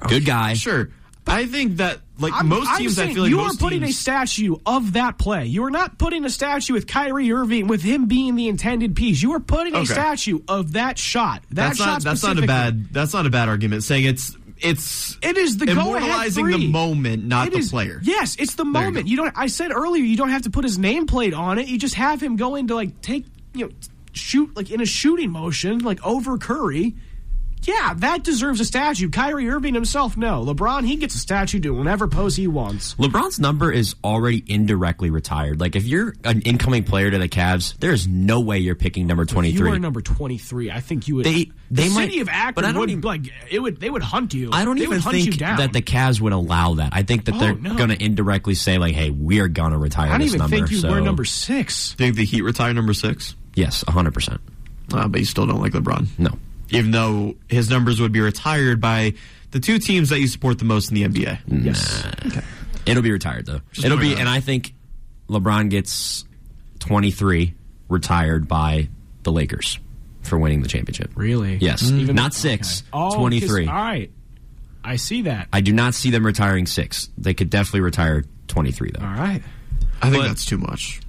Oh, 0.02 0.08
Good 0.08 0.24
guy. 0.24 0.54
Sure. 0.54 0.88
I 1.26 1.44
think 1.44 1.76
that, 1.76 2.00
like, 2.18 2.32
I'm- 2.32 2.48
most 2.48 2.68
I'm 2.70 2.78
teams, 2.78 2.98
I 2.98 3.12
feel 3.12 3.22
like 3.24 3.30
you 3.30 3.40
are 3.40 3.52
putting 3.54 3.80
teams, 3.80 3.90
a 3.96 4.00
statue 4.00 4.56
of 4.64 4.92
that 4.92 5.18
play. 5.18 5.46
You 5.46 5.64
are 5.64 5.70
not 5.70 5.98
putting 5.98 6.24
a 6.24 6.30
statue 6.30 6.72
with 6.74 6.86
Kyrie 6.86 7.32
Irving 7.32 7.66
with 7.66 7.82
him 7.82 8.06
being 8.06 8.36
the 8.36 8.48
intended 8.48 8.94
piece. 8.94 9.20
You 9.22 9.32
are 9.32 9.40
putting 9.40 9.74
a 9.74 9.84
statue 9.84 10.40
of 10.46 10.72
that 10.74 10.98
shot. 10.98 11.42
That 11.50 11.54
that's 11.54 11.78
shot 11.78 11.86
not, 11.86 12.02
that's 12.02 12.22
not 12.22 12.38
a 12.38 12.46
bad, 12.46 12.92
that's 12.92 13.12
not 13.12 13.26
a 13.26 13.30
bad 13.30 13.48
argument. 13.48 13.82
Saying 13.82 14.04
it's, 14.04 14.36
it's, 14.58 15.18
It 15.22 15.36
is 15.36 15.56
the 15.58 15.66
immortalizing 15.70 16.46
the 16.46 16.68
moment, 16.68 17.24
not 17.24 17.48
It 17.48 17.52
the 17.54 17.58
is- 17.58 17.70
player. 17.70 18.00
Yes, 18.02 18.36
it's 18.38 18.54
the 18.54 18.64
There 18.64 18.82
you 18.82 18.86
moment. 18.86 19.08
You, 19.08 19.16
don't. 19.16 19.32
I 19.36 19.48
said 19.48 19.72
earlier 19.72 20.04
you 20.04 20.16
don't 20.16 20.30
have 20.30 20.42
to 20.42 20.50
put 20.50 20.64
his 20.64 20.78
nameplate 20.78 21.36
on 21.36 21.58
it. 21.58 21.66
You 21.66 21.78
just 21.78 21.96
have 21.96 22.22
him 22.22 22.36
go 22.36 22.54
into 22.54 22.74
like 22.74 23.00
take 23.02 23.24
you 23.52 23.66
know 23.66 23.72
shoot 24.12 24.56
like 24.56 24.70
in 24.70 24.80
a 24.80 24.86
shooting 24.86 25.30
motion 25.30 25.80
like 25.80 26.04
over 26.06 26.38
Curry. 26.38 26.94
Yeah, 27.66 27.94
that 27.98 28.22
deserves 28.24 28.60
a 28.60 28.64
statue. 28.64 29.10
Kyrie 29.10 29.48
Irving 29.48 29.74
himself, 29.74 30.16
no. 30.16 30.44
LeBron, 30.44 30.84
he 30.86 30.96
gets 30.96 31.14
a 31.14 31.18
statue 31.18 31.60
to 31.60 31.70
whatever 31.70 32.06
pose 32.08 32.36
he 32.36 32.46
wants. 32.46 32.94
LeBron's 32.96 33.38
number 33.40 33.72
is 33.72 33.94
already 34.04 34.44
indirectly 34.46 35.10
retired. 35.10 35.60
Like 35.60 35.74
if 35.76 35.84
you're 35.84 36.14
an 36.24 36.42
incoming 36.42 36.84
player 36.84 37.10
to 37.10 37.18
the 37.18 37.28
Cavs, 37.28 37.76
there 37.78 37.92
is 37.92 38.06
no 38.06 38.40
way 38.40 38.58
you're 38.58 38.74
picking 38.74 39.06
number 39.06 39.24
twenty 39.24 39.50
You 39.50 39.58
three. 39.58 39.70
are 39.70 39.78
number 39.78 40.00
twenty 40.00 40.38
three. 40.38 40.70
I 40.70 40.80
think 40.80 41.08
you 41.08 41.16
would. 41.16 41.26
They- 41.26 41.50
they 41.70 41.88
the 41.88 41.94
might- 41.94 42.04
city 42.10 42.20
of 42.20 42.28
but 42.54 42.64
I 42.64 42.70
don't 42.72 42.80
would 42.80 42.90
even- 42.90 43.00
like 43.02 43.22
it 43.50 43.58
would. 43.58 43.80
They 43.80 43.90
would 43.90 44.02
hunt 44.02 44.34
you. 44.34 44.50
I 44.52 44.64
don't 44.64 44.76
They 44.76 44.82
even 44.82 44.96
would 44.96 45.02
hunt 45.02 45.16
you 45.16 45.24
think 45.24 45.38
down. 45.38 45.56
that 45.56 45.72
the 45.72 45.82
Cavs 45.82 46.20
would 46.20 46.32
allow 46.34 46.74
that. 46.74 46.90
I 46.92 47.02
think 47.02 47.24
that 47.24 47.34
Oh, 47.34 47.38
they're 47.38 47.54
no. 47.56 47.74
going 47.74 47.88
to 47.88 48.00
indirectly 48.00 48.54
say 48.54 48.78
like, 48.78 48.94
"Hey, 48.94 49.10
we 49.10 49.40
are 49.40 49.48
going 49.48 49.72
to 49.72 49.78
retire 49.78 50.08
I 50.08 50.10
don't 50.12 50.20
this 50.20 50.28
even 50.28 50.38
number." 50.40 50.56
think 50.56 50.70
you 50.70 50.76
so, 50.78 50.90
were 50.90 51.00
number 51.00 51.24
six. 51.24 51.94
Think 51.94 52.16
the 52.16 52.24
Heat 52.24 52.42
retire 52.42 52.72
number 52.74 52.92
six? 52.94 53.34
Yes, 53.54 53.82
hundred 53.88 54.12
percent. 54.14 54.40
Uh, 54.92 55.08
but 55.08 55.18
you 55.20 55.26
still 55.26 55.46
don't 55.46 55.60
like 55.60 55.72
LeBron. 55.72 56.06
No. 56.18 56.30
Even 56.74 56.90
though 56.90 57.34
his 57.48 57.70
numbers 57.70 58.00
would 58.00 58.12
be 58.12 58.20
retired 58.20 58.80
by 58.80 59.14
the 59.52 59.60
two 59.60 59.78
teams 59.78 60.10
that 60.10 60.20
you 60.20 60.26
support 60.28 60.58
the 60.58 60.64
most 60.64 60.90
in 60.90 60.94
the 60.94 61.02
NBA. 61.04 61.38
Yes. 61.64 62.04
It'll 62.86 63.02
be 63.02 63.12
retired 63.12 63.46
though. 63.46 63.60
Just 63.72 63.86
It'll 63.86 63.98
be, 63.98 64.12
out. 64.14 64.20
and 64.20 64.28
I 64.28 64.40
think 64.40 64.74
LeBron 65.28 65.70
gets 65.70 66.24
twenty 66.80 67.10
three 67.10 67.54
retired 67.88 68.46
by 68.48 68.88
the 69.22 69.32
Lakers 69.32 69.78
for 70.22 70.38
winning 70.38 70.60
the 70.62 70.68
championship. 70.68 71.12
Really? 71.14 71.56
Yes, 71.56 71.82
mm. 71.90 72.00
Even- 72.00 72.16
not 72.16 72.34
six. 72.34 72.82
Oh, 72.92 73.08
'cause- 73.10 73.14
23. 73.16 73.66
All 73.68 73.74
right, 73.74 74.10
I 74.82 74.96
see 74.96 75.22
that. 75.22 75.48
I 75.52 75.60
do 75.62 75.72
not 75.72 75.94
see 75.94 76.10
them 76.10 76.26
retiring 76.26 76.66
six. 76.66 77.08
They 77.16 77.32
could 77.34 77.48
definitely 77.50 77.80
retire 77.80 78.24
twenty 78.48 78.70
three 78.72 78.90
though. 78.92 79.04
All 79.04 79.12
right. 79.14 79.42
I 80.02 80.10
think 80.10 80.22
But- 80.22 80.28
that's 80.28 80.44
too 80.44 80.58
much. 80.58 81.00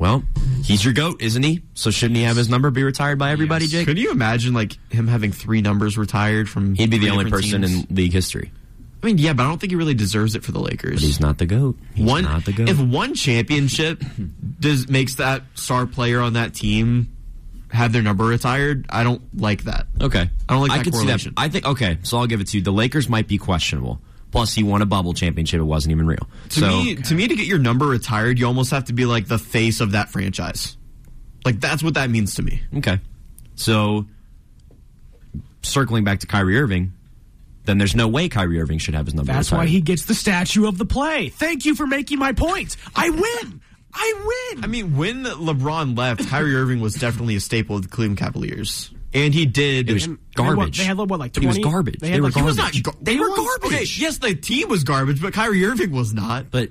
Well, 0.00 0.24
he's 0.64 0.82
your 0.82 0.94
goat, 0.94 1.20
isn't 1.20 1.42
he? 1.42 1.60
So 1.74 1.90
shouldn't 1.90 2.16
he 2.16 2.22
have 2.22 2.38
his 2.38 2.48
number 2.48 2.70
be 2.70 2.82
retired 2.82 3.18
by 3.18 3.32
everybody, 3.32 3.66
Jake? 3.66 3.86
Could 3.86 3.98
you 3.98 4.10
imagine 4.10 4.54
like 4.54 4.78
him 4.90 5.06
having 5.06 5.30
three 5.30 5.60
numbers 5.60 5.98
retired 5.98 6.48
from? 6.48 6.74
He'd 6.74 6.88
be 6.88 6.96
the 6.96 7.10
only 7.10 7.30
person 7.30 7.60
teams? 7.60 7.84
in 7.84 7.94
league 7.94 8.12
history. 8.14 8.50
I 9.02 9.06
mean, 9.06 9.18
yeah, 9.18 9.34
but 9.34 9.44
I 9.44 9.48
don't 9.48 9.58
think 9.58 9.72
he 9.72 9.76
really 9.76 9.94
deserves 9.94 10.34
it 10.34 10.42
for 10.42 10.52
the 10.52 10.58
Lakers. 10.58 11.00
But 11.00 11.02
he's 11.02 11.20
not 11.20 11.36
the 11.36 11.44
goat. 11.44 11.76
He's 11.94 12.06
one, 12.06 12.24
not 12.24 12.46
the 12.46 12.52
goat. 12.52 12.70
if 12.70 12.80
one 12.80 13.14
championship 13.14 14.02
does 14.58 14.88
makes 14.88 15.16
that 15.16 15.42
star 15.54 15.86
player 15.86 16.20
on 16.20 16.32
that 16.32 16.54
team 16.54 17.14
have 17.70 17.92
their 17.92 18.02
number 18.02 18.24
retired, 18.24 18.86
I 18.88 19.04
don't 19.04 19.22
like 19.38 19.64
that. 19.64 19.86
Okay. 20.00 20.30
I 20.48 20.52
don't 20.52 20.62
like 20.62 20.70
I 20.70 20.76
that 20.78 20.84
could 20.84 20.94
see 20.94 21.06
that. 21.06 21.26
I 21.36 21.48
think 21.50 21.66
okay, 21.66 21.98
so 22.04 22.16
I'll 22.16 22.26
give 22.26 22.40
it 22.40 22.48
to 22.48 22.56
you. 22.56 22.62
The 22.62 22.72
Lakers 22.72 23.08
might 23.08 23.28
be 23.28 23.36
questionable. 23.36 24.00
Plus, 24.30 24.54
he 24.54 24.62
won 24.62 24.80
a 24.80 24.86
bubble 24.86 25.12
championship. 25.12 25.60
It 25.60 25.64
wasn't 25.64 25.92
even 25.92 26.06
real. 26.06 26.28
To 26.50 26.60
so 26.60 26.68
me, 26.68 26.94
to 26.96 27.14
me, 27.14 27.26
to 27.26 27.34
get 27.34 27.46
your 27.46 27.58
number 27.58 27.86
retired, 27.86 28.38
you 28.38 28.46
almost 28.46 28.70
have 28.70 28.84
to 28.84 28.92
be 28.92 29.04
like 29.04 29.26
the 29.26 29.38
face 29.38 29.80
of 29.80 29.92
that 29.92 30.08
franchise. 30.10 30.76
Like 31.44 31.60
that's 31.60 31.82
what 31.82 31.94
that 31.94 32.10
means 32.10 32.34
to 32.36 32.42
me. 32.42 32.62
okay. 32.78 33.00
So 33.56 34.06
circling 35.62 36.04
back 36.04 36.20
to 36.20 36.26
Kyrie 36.26 36.58
Irving, 36.58 36.92
then 37.64 37.78
there's 37.78 37.94
no 37.94 38.08
way 38.08 38.28
Kyrie 38.28 38.60
Irving 38.60 38.78
should 38.78 38.94
have 38.94 39.06
his 39.06 39.14
number. 39.14 39.32
That's 39.32 39.50
retired. 39.50 39.64
why 39.64 39.66
he 39.66 39.80
gets 39.80 40.04
the 40.04 40.14
statue 40.14 40.66
of 40.66 40.78
the 40.78 40.86
play. 40.86 41.28
Thank 41.28 41.64
you 41.64 41.74
for 41.74 41.86
making 41.86 42.18
my 42.18 42.32
point. 42.32 42.76
I 42.94 43.10
win. 43.10 43.60
I 43.92 44.52
win. 44.54 44.64
I 44.64 44.66
mean, 44.66 44.96
when 44.96 45.24
LeBron 45.24 45.98
left, 45.98 46.28
Kyrie 46.28 46.54
Irving 46.54 46.80
was 46.80 46.94
definitely 46.94 47.36
a 47.36 47.40
staple 47.40 47.76
of 47.76 47.82
the 47.82 47.88
Cleveland 47.88 48.18
Cavaliers, 48.18 48.92
and 49.12 49.34
he 49.34 49.46
did. 49.46 49.88
It 49.90 49.94
was 49.94 50.04
And 50.06 50.18
they 50.36 50.42
had 50.42 50.48
what- 50.48 50.56
garbage. 50.56 50.78
They 50.78 50.84
had 50.84 50.96
what, 50.98 51.18
like 51.18 51.32
But 51.32 51.42
he 51.42 51.46
was 51.46 51.56
20? 51.58 51.70
garbage. 51.72 51.98
They 52.00 52.06
They, 52.08 52.12
had 52.12 52.20
were 52.20 52.26
like- 52.28 52.34
He 52.36 52.42
was 52.42 52.56
garbage. 52.56 52.74
not. 52.76 52.82
gar- 52.84 53.02
they 53.02 53.16
were 53.18 53.28
garbage. 53.34 53.64
Okay, 53.72 53.84
yes, 53.96 54.18
the 54.18 54.34
team 54.34 54.68
was 54.68 54.84
garbage, 54.84 55.20
but 55.20 55.32
Kyrie 55.32 55.64
Irving 55.64 55.90
was 55.90 56.12
not. 56.14 56.50
But 56.50 56.68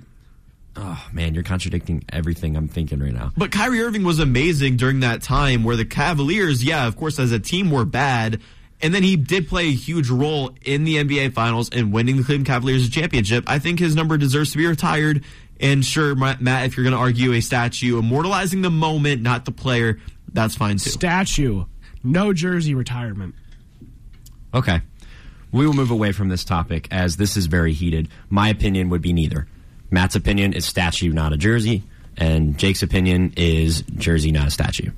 oh 0.76 1.08
man, 1.12 1.34
you're 1.34 1.44
contradicting 1.44 2.04
everything 2.10 2.56
I'm 2.56 2.68
thinking 2.68 3.00
right 3.00 3.14
now. 3.14 3.32
But 3.38 3.52
Kyrie 3.52 3.82
Irving 3.82 4.04
was 4.04 4.20
amazing 4.20 4.78
during 4.78 5.02
that 5.02 5.22
time 5.22 5.64
where 5.64 5.76
the 5.76 5.86
Cavaliers, 5.86 6.64
yeah, 6.64 6.88
of 6.88 6.96
course, 6.96 7.20
as 7.20 7.32
a 7.32 7.40
team 7.40 7.72
were 7.72 7.86
bad. 7.86 8.40
And 8.82 8.96
then 8.96 9.04
he 9.04 9.18
did 9.18 9.50
play 9.50 9.68
a 9.68 9.74
huge 9.74 10.10
role 10.10 10.52
in 10.64 10.86
the 10.86 10.96
NBA 10.96 11.34
Finals 11.34 11.70
and 11.70 11.92
winning 11.92 12.16
the 12.16 12.24
Cleveland 12.24 12.46
Cavaliers 12.48 12.88
championship. 12.90 13.44
I 13.46 13.60
think 13.60 13.78
his 13.78 13.94
number 13.94 14.18
deserves 14.18 14.52
to 14.54 14.58
be 14.58 14.66
retired. 14.68 15.26
And 15.60 15.84
sure, 15.84 16.16
Matt, 16.16 16.66
if 16.66 16.78
you're 16.78 16.86
going 16.86 16.94
to 16.94 16.98
argue 17.00 17.34
a 17.34 17.42
statue 17.42 18.00
immortalizing 18.00 18.62
the 18.62 18.70
moment, 18.70 19.22
not 19.22 19.44
the 19.44 19.52
player, 19.52 20.00
that's 20.32 20.56
fine 20.56 20.78
too. 20.78 20.92
Statue. 20.92 21.66
No 22.04 22.34
jersey 22.34 22.74
retirement. 22.74 23.36
Okay. 24.54 24.82
We 25.52 25.66
will 25.66 25.74
move 25.74 25.91
away 25.91 26.12
from 26.12 26.30
this 26.30 26.43
topic 26.43 26.88
as 26.91 27.18
this 27.18 27.36
is 27.36 27.47
very 27.47 27.74
heated. 27.74 28.10
My 28.30 28.50
opinion 28.50 28.89
would 28.89 29.02
be 29.02 29.14
neither. 29.14 29.47
Matt's 29.91 30.16
opinion 30.16 30.54
is 30.54 30.66
statue, 30.66 31.12
not 31.12 31.34
a 31.34 31.38
jersey, 31.38 31.84
and 32.16 32.58
Jake's 32.58 32.84
opinion 32.84 33.34
is 33.36 33.82
jersey, 33.95 34.32
not 34.32 34.48
a 34.48 34.52
statue. 34.52 34.91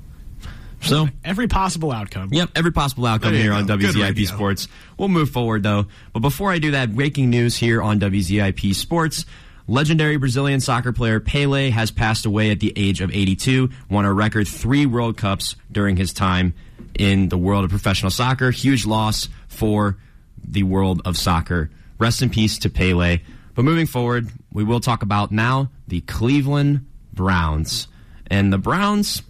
So 0.82 1.08
every 1.24 1.46
possible 1.46 1.92
outcome. 1.92 2.30
Yep, 2.32 2.50
every 2.56 2.72
possible 2.72 3.06
outcome 3.06 3.34
here 3.34 3.52
on 3.52 3.66
WZIP 3.66 4.26
Sports. 4.26 4.68
We'll 4.98 5.08
move 5.08 5.30
forward 5.30 5.62
though. 5.62 5.86
But 6.12 6.20
before 6.20 6.50
I 6.50 6.58
do 6.58 6.72
that, 6.72 6.94
breaking 6.94 7.30
news 7.30 7.56
here 7.56 7.80
on 7.80 8.00
WZIP 8.00 8.74
Sports. 8.74 9.24
Legendary 9.68 10.16
Brazilian 10.16 10.60
soccer 10.60 10.92
player 10.92 11.20
Pele 11.20 11.70
has 11.70 11.92
passed 11.92 12.26
away 12.26 12.50
at 12.50 12.58
the 12.58 12.72
age 12.74 13.00
of 13.00 13.14
82, 13.14 13.70
won 13.88 14.04
a 14.04 14.12
record 14.12 14.48
three 14.48 14.86
World 14.86 15.16
Cups 15.16 15.54
during 15.70 15.96
his 15.96 16.12
time 16.12 16.52
in 16.98 17.28
the 17.28 17.38
world 17.38 17.64
of 17.64 17.70
professional 17.70 18.10
soccer. 18.10 18.50
Huge 18.50 18.86
loss 18.86 19.28
for 19.48 19.98
the 20.42 20.62
world 20.62 21.02
of 21.04 21.16
soccer. 21.16 21.70
Rest 21.98 22.22
in 22.22 22.30
peace 22.30 22.58
to 22.58 22.70
Pele. 22.70 23.20
But 23.54 23.64
moving 23.64 23.86
forward, 23.86 24.30
we 24.52 24.64
will 24.64 24.80
talk 24.80 25.02
about 25.02 25.30
now 25.30 25.70
the 25.88 26.00
Cleveland 26.00 26.86
Browns. 27.12 27.88
And 28.30 28.52
the 28.52 28.58
Browns. 28.58 29.22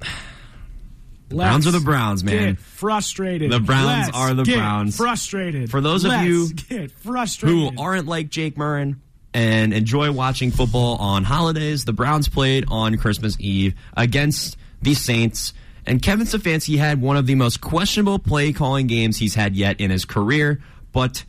Browns 1.28 1.66
are 1.66 1.72
the 1.72 1.80
Browns, 1.80 2.22
man. 2.22 2.54
Get 2.54 2.58
frustrated. 2.58 3.50
The 3.50 3.58
Browns 3.58 4.06
Let's 4.06 4.16
are 4.16 4.34
the 4.34 4.44
get 4.44 4.56
Browns. 4.58 4.96
Frustrated. 4.96 5.70
For 5.70 5.80
those 5.80 6.04
of 6.04 6.10
Let's 6.10 6.28
you 6.28 6.52
get 6.52 6.90
frustrated. 6.92 7.58
who 7.74 7.82
aren't 7.82 8.06
like 8.06 8.28
Jake 8.28 8.56
Murrin 8.56 8.96
and 9.32 9.72
enjoy 9.72 10.12
watching 10.12 10.50
football 10.52 10.96
on 10.96 11.24
holidays, 11.24 11.84
the 11.84 11.92
Browns 11.92 12.28
played 12.28 12.66
on 12.68 12.96
Christmas 12.98 13.36
Eve 13.40 13.74
against 13.96 14.56
the 14.82 14.94
Saints. 14.94 15.54
And 15.86 16.00
Kevin 16.00 16.26
Stefanski 16.26 16.78
had 16.78 17.00
one 17.00 17.16
of 17.16 17.26
the 17.26 17.34
most 17.34 17.60
questionable 17.60 18.18
play 18.18 18.52
calling 18.52 18.86
games 18.86 19.18
he's 19.18 19.34
had 19.34 19.54
yet 19.54 19.80
in 19.80 19.90
his 19.90 20.04
career. 20.04 20.62
But 20.92 21.24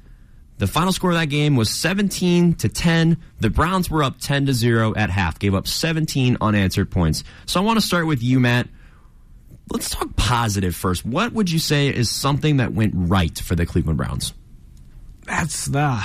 the 0.58 0.68
final 0.68 0.94
score 0.94 1.12
of 1.12 1.18
that 1.18 1.26
game 1.26 1.56
was 1.56 1.70
17 1.70 2.54
to 2.56 2.70
10. 2.70 3.18
The 3.40 3.50
Browns 3.50 3.90
were 3.90 4.04
up 4.04 4.20
10 4.20 4.46
to 4.46 4.54
0 4.54 4.94
at 4.96 5.10
half, 5.10 5.40
gave 5.40 5.54
up 5.54 5.68
17 5.68 6.38
unanswered 6.40 6.90
points. 6.90 7.24
So 7.46 7.60
I 7.60 7.64
want 7.64 7.80
to 7.80 7.86
start 7.86 8.08
with 8.08 8.24
you, 8.24 8.40
Matt. 8.40 8.70
Let's 9.72 9.90
talk 9.90 10.16
positive 10.16 10.76
first. 10.76 11.06
What 11.06 11.34
would 11.34 11.52
you 11.52 11.60
say 11.60 11.88
is 11.90 12.10
something 12.10 12.58
that 12.58 12.74
went 12.74 12.94
right 12.96 13.38
for 13.38 13.56
the 13.56 13.66
Cleveland 13.66 13.98
Browns? 13.98 14.34
That's 15.26 15.66
the. 15.66 16.02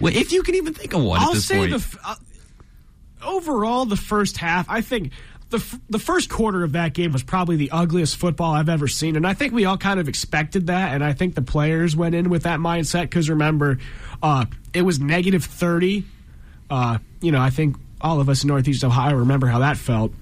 Well, 0.00 0.16
if 0.16 0.32
you 0.32 0.42
can 0.42 0.54
even 0.56 0.74
think 0.74 0.94
of 0.94 1.02
one 1.04 1.20
I'll 1.20 1.28
at 1.28 1.34
this 1.34 1.44
say 1.44 1.58
point. 1.58 1.72
the 1.72 1.98
uh, 2.04 2.14
overall 3.22 3.84
the 3.84 3.96
first 3.96 4.38
half. 4.38 4.68
I 4.68 4.80
think 4.80 5.12
the 5.50 5.80
the 5.88 5.98
first 5.98 6.28
quarter 6.28 6.64
of 6.64 6.72
that 6.72 6.92
game 6.92 7.12
was 7.12 7.22
probably 7.22 7.56
the 7.56 7.70
ugliest 7.70 8.16
football 8.16 8.52
I've 8.52 8.68
ever 8.68 8.88
seen, 8.88 9.16
and 9.16 9.26
I 9.26 9.34
think 9.34 9.52
we 9.52 9.64
all 9.64 9.78
kind 9.78 10.00
of 10.00 10.08
expected 10.08 10.66
that, 10.66 10.94
and 10.94 11.04
I 11.04 11.12
think 11.12 11.34
the 11.34 11.42
players 11.42 11.94
went 11.94 12.14
in 12.14 12.30
with 12.30 12.42
that 12.44 12.58
mindset 12.58 13.02
because 13.02 13.30
remember, 13.30 13.78
uh, 14.22 14.46
it 14.74 14.82
was 14.82 14.98
negative 14.98 15.44
thirty. 15.44 16.04
Uh, 16.68 16.98
you 17.20 17.30
know, 17.30 17.40
I 17.40 17.50
think 17.50 17.76
all 18.00 18.20
of 18.20 18.28
us 18.28 18.42
in 18.42 18.48
Northeast 18.48 18.82
Ohio 18.82 19.14
remember 19.14 19.46
how 19.46 19.60
that 19.60 19.76
felt. 19.76 20.12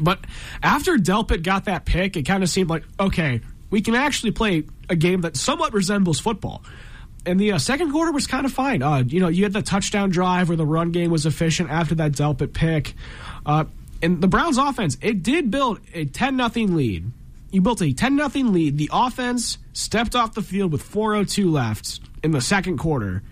But 0.00 0.20
after 0.62 0.96
Delpit 0.96 1.42
got 1.42 1.66
that 1.66 1.84
pick, 1.84 2.16
it 2.16 2.22
kind 2.22 2.42
of 2.42 2.48
seemed 2.48 2.70
like 2.70 2.84
okay, 2.98 3.42
we 3.68 3.82
can 3.82 3.94
actually 3.94 4.30
play 4.30 4.64
a 4.88 4.96
game 4.96 5.20
that 5.20 5.36
somewhat 5.36 5.74
resembles 5.74 6.18
football. 6.18 6.62
And 7.26 7.38
the 7.38 7.52
uh, 7.52 7.58
second 7.58 7.92
quarter 7.92 8.12
was 8.12 8.26
kind 8.26 8.46
of 8.46 8.52
fine. 8.52 8.82
Uh, 8.82 9.04
you 9.06 9.20
know, 9.20 9.28
you 9.28 9.42
had 9.42 9.52
the 9.52 9.60
touchdown 9.60 10.08
drive 10.08 10.48
where 10.48 10.56
the 10.56 10.64
run 10.64 10.90
game 10.90 11.10
was 11.10 11.26
efficient 11.26 11.70
after 11.70 11.94
that 11.96 12.12
Delpit 12.12 12.54
pick. 12.54 12.94
And 14.02 14.20
the 14.20 14.28
Browns 14.28 14.58
offense, 14.58 14.96
it 15.02 15.22
did 15.22 15.50
build 15.50 15.80
a 15.92 16.06
10 16.06 16.36
nothing 16.36 16.74
lead. 16.74 17.10
You 17.50 17.60
built 17.60 17.82
a 17.82 17.92
10 17.92 18.16
nothing 18.16 18.52
lead. 18.52 18.78
The 18.78 18.90
offense 18.92 19.58
stepped 19.72 20.14
off 20.14 20.34
the 20.34 20.42
field 20.42 20.72
with 20.72 20.82
402 20.82 21.50
left 21.50 22.00
in 22.22 22.30
the 22.30 22.40
second 22.40 22.78
quarter. 22.78 23.22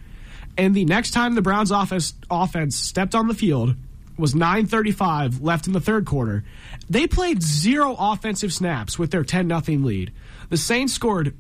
And 0.57 0.75
the 0.75 0.85
next 0.85 1.13
time 1.13 1.35
the 1.35 1.43
Browns 1.43 1.71
offense 1.71 2.15
offense 2.31 2.77
stepped 2.77 3.15
on 3.15 3.29
the 3.29 3.35
field 3.35 3.77
was 4.19 4.35
9:35 4.35 5.41
left 5.41 5.69
in 5.69 5.73
the 5.73 5.81
third 5.81 6.05
quarter. 6.05 6.43
They 6.91 7.07
played 7.07 7.43
zero 7.43 7.95
offensive 7.97 8.53
snaps 8.53 8.99
with 8.99 9.13
their 9.13 9.23
10 9.23 9.47
nothing 9.47 9.85
lead. 9.85 10.13
The 10.49 10.57
Saints 10.57 10.93
scored 10.93 11.37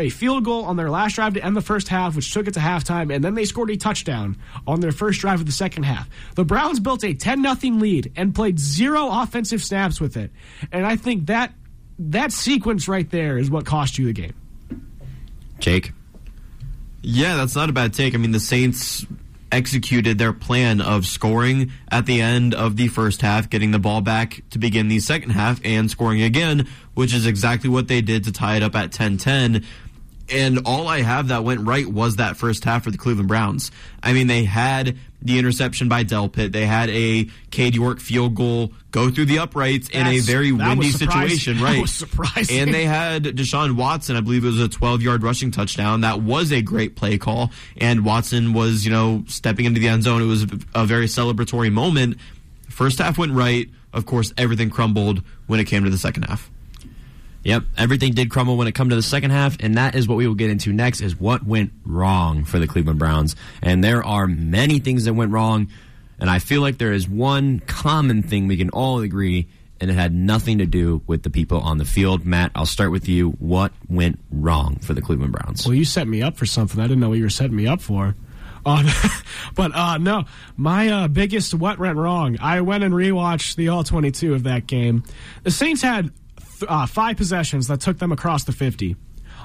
a 0.00 0.08
field 0.08 0.44
goal 0.44 0.64
on 0.64 0.76
their 0.76 0.90
last 0.90 1.14
drive 1.14 1.34
to 1.34 1.44
end 1.44 1.56
the 1.56 1.62
first 1.62 1.88
half, 1.88 2.16
which 2.16 2.32
took 2.32 2.48
it 2.48 2.54
to 2.54 2.60
halftime, 2.60 3.14
and 3.14 3.22
then 3.22 3.34
they 3.34 3.44
scored 3.44 3.70
a 3.70 3.76
touchdown 3.76 4.36
on 4.66 4.80
their 4.80 4.92
first 4.92 5.20
drive 5.20 5.40
of 5.40 5.46
the 5.46 5.52
second 5.52 5.84
half. 5.84 6.08
The 6.34 6.44
Browns 6.44 6.80
built 6.80 7.04
a 7.04 7.14
10 7.14 7.42
nothing 7.42 7.78
lead 7.78 8.12
and 8.16 8.34
played 8.34 8.58
zero 8.58 9.08
offensive 9.10 9.62
snaps 9.62 10.00
with 10.00 10.16
it. 10.16 10.30
And 10.72 10.86
I 10.86 10.96
think 10.96 11.26
that 11.26 11.52
that 11.98 12.32
sequence 12.32 12.88
right 12.88 13.08
there 13.10 13.38
is 13.38 13.50
what 13.50 13.66
cost 13.66 13.98
you 13.98 14.06
the 14.06 14.12
game. 14.12 14.34
Jake? 15.58 15.92
Yeah, 17.02 17.36
that's 17.36 17.54
not 17.54 17.68
a 17.68 17.72
bad 17.72 17.94
take. 17.94 18.14
I 18.14 18.18
mean, 18.18 18.32
the 18.32 18.40
Saints 18.40 19.06
executed 19.52 20.18
their 20.18 20.32
plan 20.32 20.80
of 20.80 21.06
scoring 21.06 21.72
at 21.90 22.06
the 22.06 22.20
end 22.20 22.54
of 22.54 22.76
the 22.76 22.88
first 22.88 23.22
half, 23.22 23.50
getting 23.50 23.70
the 23.70 23.78
ball 23.78 24.00
back 24.00 24.42
to 24.50 24.58
begin 24.58 24.88
the 24.88 25.00
second 25.00 25.30
half, 25.30 25.60
and 25.64 25.90
scoring 25.90 26.22
again, 26.22 26.68
which 26.94 27.12
is 27.12 27.26
exactly 27.26 27.68
what 27.68 27.88
they 27.88 28.00
did 28.00 28.24
to 28.24 28.32
tie 28.32 28.56
it 28.56 28.62
up 28.62 28.74
at 28.74 28.92
10 28.92 29.18
10. 29.18 29.64
And 30.32 30.60
all 30.66 30.86
I 30.88 31.02
have 31.02 31.28
that 31.28 31.44
went 31.44 31.60
right 31.66 31.86
was 31.86 32.16
that 32.16 32.36
first 32.36 32.64
half 32.64 32.84
for 32.84 32.90
the 32.90 32.98
Cleveland 32.98 33.28
Browns. 33.28 33.70
I 34.02 34.12
mean, 34.12 34.26
they 34.26 34.44
had 34.44 34.96
the 35.22 35.38
interception 35.38 35.88
by 35.88 36.04
Delpit. 36.04 36.52
They 36.52 36.64
had 36.66 36.88
a 36.90 37.28
Cade 37.50 37.74
York 37.74 38.00
field 38.00 38.34
goal 38.34 38.72
go 38.90 39.10
through 39.10 39.26
the 39.26 39.38
uprights 39.40 39.88
in 39.90 40.00
a 40.00 40.04
That's- 40.04 40.24
very 40.26 40.50
windy 40.52 40.90
situation, 40.90 41.56
That 41.58 41.62
right? 41.64 41.80
was 41.82 41.92
surprising. 41.92 42.58
And 42.58 42.72
they 42.72 42.84
had 42.84 43.24
Deshaun 43.24 43.76
Watson. 43.76 44.16
I 44.16 44.20
believe 44.20 44.44
it 44.44 44.48
was 44.48 44.60
a 44.60 44.68
12 44.68 45.02
yard 45.02 45.22
rushing 45.22 45.50
touchdown. 45.50 46.00
That 46.02 46.22
was 46.22 46.52
a 46.52 46.62
great 46.62 46.96
play 46.96 47.18
call. 47.18 47.50
And 47.76 48.04
Watson 48.04 48.52
was, 48.54 48.84
you 48.84 48.90
know, 48.90 49.24
stepping 49.28 49.66
into 49.66 49.80
the 49.80 49.88
end 49.88 50.04
zone. 50.04 50.22
It 50.22 50.26
was 50.26 50.46
a 50.74 50.86
very 50.86 51.06
celebratory 51.06 51.70
moment. 51.72 52.16
First 52.68 52.98
half 52.98 53.18
went 53.18 53.32
right. 53.32 53.68
Of 53.92 54.06
course, 54.06 54.32
everything 54.38 54.70
crumbled 54.70 55.22
when 55.48 55.58
it 55.60 55.64
came 55.64 55.84
to 55.84 55.90
the 55.90 55.98
second 55.98 56.22
half. 56.22 56.50
Yep, 57.42 57.64
everything 57.78 58.12
did 58.12 58.30
crumble 58.30 58.56
when 58.58 58.66
it 58.66 58.72
come 58.72 58.90
to 58.90 58.96
the 58.96 59.02
second 59.02 59.30
half, 59.30 59.56
and 59.60 59.76
that 59.76 59.94
is 59.94 60.06
what 60.06 60.16
we 60.16 60.26
will 60.26 60.34
get 60.34 60.50
into 60.50 60.72
next. 60.72 61.00
Is 61.00 61.18
what 61.18 61.44
went 61.44 61.72
wrong 61.86 62.44
for 62.44 62.58
the 62.58 62.66
Cleveland 62.66 62.98
Browns, 62.98 63.34
and 63.62 63.82
there 63.82 64.04
are 64.04 64.26
many 64.26 64.78
things 64.78 65.04
that 65.04 65.14
went 65.14 65.32
wrong, 65.32 65.68
and 66.18 66.28
I 66.28 66.38
feel 66.38 66.60
like 66.60 66.76
there 66.76 66.92
is 66.92 67.08
one 67.08 67.60
common 67.60 68.22
thing 68.22 68.46
we 68.46 68.58
can 68.58 68.68
all 68.70 69.00
agree, 69.00 69.48
and 69.80 69.90
it 69.90 69.94
had 69.94 70.12
nothing 70.12 70.58
to 70.58 70.66
do 70.66 71.00
with 71.06 71.22
the 71.22 71.30
people 71.30 71.60
on 71.60 71.78
the 71.78 71.86
field. 71.86 72.26
Matt, 72.26 72.52
I'll 72.54 72.66
start 72.66 72.90
with 72.90 73.08
you. 73.08 73.30
What 73.38 73.72
went 73.88 74.18
wrong 74.30 74.76
for 74.76 74.92
the 74.92 75.00
Cleveland 75.00 75.32
Browns? 75.32 75.66
Well, 75.66 75.74
you 75.74 75.86
set 75.86 76.06
me 76.06 76.20
up 76.20 76.36
for 76.36 76.44
something. 76.44 76.78
I 76.78 76.84
didn't 76.84 77.00
know 77.00 77.08
what 77.08 77.18
you 77.18 77.24
were 77.24 77.30
setting 77.30 77.56
me 77.56 77.66
up 77.66 77.80
for. 77.80 78.14
Uh, 78.66 78.84
but 79.54 79.74
uh, 79.74 79.96
no, 79.96 80.24
my 80.58 80.88
uh, 80.88 81.08
biggest 81.08 81.54
what 81.54 81.78
went 81.78 81.96
wrong. 81.96 82.36
I 82.38 82.60
went 82.60 82.84
and 82.84 82.92
rewatched 82.92 83.56
the 83.56 83.68
all 83.68 83.82
22 83.82 84.34
of 84.34 84.42
that 84.42 84.66
game. 84.66 85.04
The 85.44 85.50
Saints 85.50 85.80
had 85.80 86.12
uh, 86.68 86.86
five 86.86 87.16
possessions 87.16 87.68
that 87.68 87.80
took 87.80 87.98
them 87.98 88.12
across 88.12 88.44
the 88.44 88.52
50. 88.52 88.96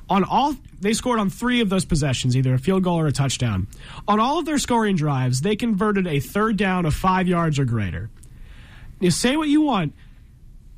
On 0.10 0.24
all, 0.24 0.56
they 0.82 0.94
scored 0.94 1.20
on 1.20 1.30
three 1.30 1.62
of 1.62 1.70
those 1.70 1.86
possessions, 1.86 2.36
either 2.36 2.54
a 2.54 2.60
field 2.60 2.84
goal 2.84 3.00
or 3.00 3.08
a 3.08 3.12
touchdown. 3.12 3.68
On 4.08 4.20
all 4.20 4.40
of 4.40 4.46
their 4.46 4.58
scoring 4.58 4.96
drives, 4.96 5.42
they 5.42 5.56
converted 5.56 6.06
a 6.06 6.20
third 6.20 6.58
down 6.58 6.86
of 6.86 6.94
five 6.94 7.28
yards 7.28 7.58
or 7.58 7.66
greater. 7.66 8.10
You 9.00 9.12
say 9.12 9.36
what 9.36 9.48
you 9.48 9.62
want, 9.62 9.94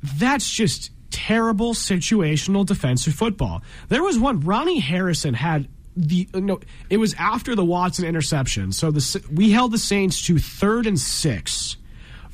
that's 0.02 0.50
just 0.50 0.90
terrible 1.10 1.74
situational 1.74 2.64
defensive 2.64 3.14
football. 3.14 3.62
There 3.88 4.02
was 4.02 4.18
one 4.18 4.40
Ronnie 4.40 4.80
Harrison 4.80 5.34
had 5.34 5.68
the 5.96 6.28
no 6.32 6.60
it 6.88 6.98
was 6.98 7.14
after 7.14 7.54
the 7.54 7.64
Watson 7.64 8.04
interception. 8.04 8.72
So 8.72 8.90
the 8.90 9.26
we 9.32 9.50
held 9.50 9.72
the 9.72 9.78
Saints 9.78 10.24
to 10.26 10.38
third 10.38 10.86
and 10.86 10.98
6 10.98 11.76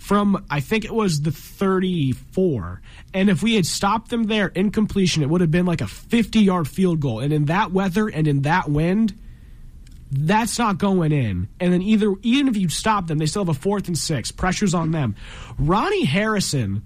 from 0.04 0.44
I 0.50 0.60
think 0.60 0.84
it 0.84 0.92
was 0.92 1.22
the 1.22 1.32
34. 1.32 2.82
And 3.14 3.30
if 3.30 3.42
we 3.42 3.54
had 3.54 3.64
stopped 3.64 4.10
them 4.10 4.24
there 4.24 4.48
in 4.48 4.70
completion, 4.70 5.22
it 5.22 5.30
would 5.30 5.40
have 5.40 5.50
been 5.50 5.64
like 5.64 5.80
a 5.80 5.84
50-yard 5.84 6.68
field 6.68 7.00
goal. 7.00 7.20
And 7.20 7.32
in 7.32 7.46
that 7.46 7.72
weather 7.72 8.08
and 8.08 8.28
in 8.28 8.42
that 8.42 8.68
wind, 8.68 9.18
that's 10.10 10.58
not 10.58 10.76
going 10.76 11.10
in. 11.10 11.48
And 11.58 11.72
then 11.72 11.80
either 11.80 12.14
even 12.20 12.48
if 12.48 12.56
you 12.58 12.68
stop 12.68 13.06
them, 13.06 13.16
they 13.16 13.24
still 13.24 13.46
have 13.46 13.56
a 13.56 13.58
fourth 13.58 13.88
and 13.88 13.96
six. 13.96 14.30
Pressure's 14.30 14.74
on 14.74 14.90
them. 14.90 15.16
Ronnie 15.58 16.04
Harrison 16.04 16.84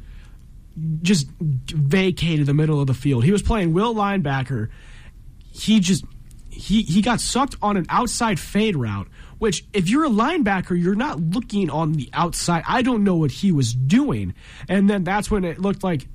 just 1.03 1.29
vacated 1.41 2.47
the 2.47 2.55
middle 2.55 2.81
of 2.81 2.87
the 2.87 2.95
field. 2.95 3.25
He 3.25 3.33
was 3.33 3.43
playing 3.43 3.73
will 3.73 3.97
linebacker. 3.97 4.69
He 5.51 5.81
just 5.81 6.05
he 6.59 6.83
he 6.83 7.03
got 7.03 7.21
sucked 7.21 7.57
on 7.63 7.77
an 7.77 7.87
outside 7.89 8.41
fade 8.41 8.75
route, 8.75 9.07
which 9.39 9.65
if 9.73 9.89
you're 9.89 10.05
a 10.05 10.11
linebacker, 10.11 10.81
you're 10.81 10.97
not 10.97 11.21
looking 11.21 11.71
on 11.71 11.93
the 11.93 12.11
outside. 12.13 12.65
I 12.67 12.83
don't 12.83 13.05
know 13.05 13.15
what 13.15 13.31
he 13.31 13.53
was 13.53 13.73
doing. 13.73 14.35
And 14.69 14.91
then 14.91 15.05
that's 15.05 15.31
when 15.31 15.45
it 15.45 15.61
looked 15.61 15.85
like 15.85 16.09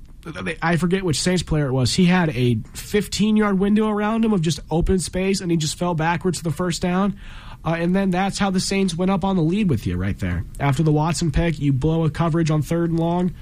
I 0.62 0.76
forget 0.76 1.02
which 1.02 1.20
Saints 1.20 1.42
player 1.42 1.66
it 1.66 1.72
was. 1.72 1.94
He 1.94 2.06
had 2.06 2.30
a 2.30 2.56
15 2.74 3.36
yard 3.36 3.58
window 3.58 3.88
around 3.88 4.24
him 4.24 4.32
of 4.32 4.42
just 4.42 4.60
open 4.70 4.98
space, 4.98 5.40
and 5.40 5.50
he 5.50 5.56
just 5.56 5.78
fell 5.78 5.94
backwards 5.94 6.38
to 6.38 6.44
the 6.44 6.50
first 6.50 6.82
down. 6.82 7.18
Uh, 7.64 7.76
and 7.78 7.96
then 7.96 8.10
that's 8.10 8.38
how 8.38 8.50
the 8.50 8.60
Saints 8.60 8.94
went 8.94 9.10
up 9.10 9.24
on 9.24 9.36
the 9.36 9.42
lead 9.42 9.70
with 9.70 9.86
you 9.86 9.96
right 9.96 10.18
there. 10.18 10.44
After 10.60 10.82
the 10.82 10.92
Watson 10.92 11.30
pick, 11.30 11.58
you 11.58 11.72
blow 11.72 12.04
a 12.04 12.10
coverage 12.10 12.50
on 12.50 12.60
third 12.60 12.90
and 12.90 13.00
long. 13.00 13.34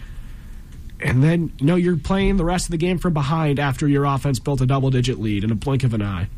And 1.01 1.23
then, 1.23 1.53
you 1.59 1.67
know, 1.67 1.75
you're 1.75 1.97
playing 1.97 2.37
the 2.37 2.45
rest 2.45 2.67
of 2.67 2.71
the 2.71 2.77
game 2.77 2.99
from 2.99 3.13
behind 3.13 3.59
after 3.59 3.89
your 3.89 4.05
offense 4.05 4.39
built 4.39 4.61
a 4.61 4.67
double 4.67 4.91
digit 4.91 5.21
lead 5.21 5.43
in 5.43 5.51
a 5.51 5.57
blink 5.57 5.83
of 5.83 5.95
an 5.95 6.03
eye. 6.03 6.29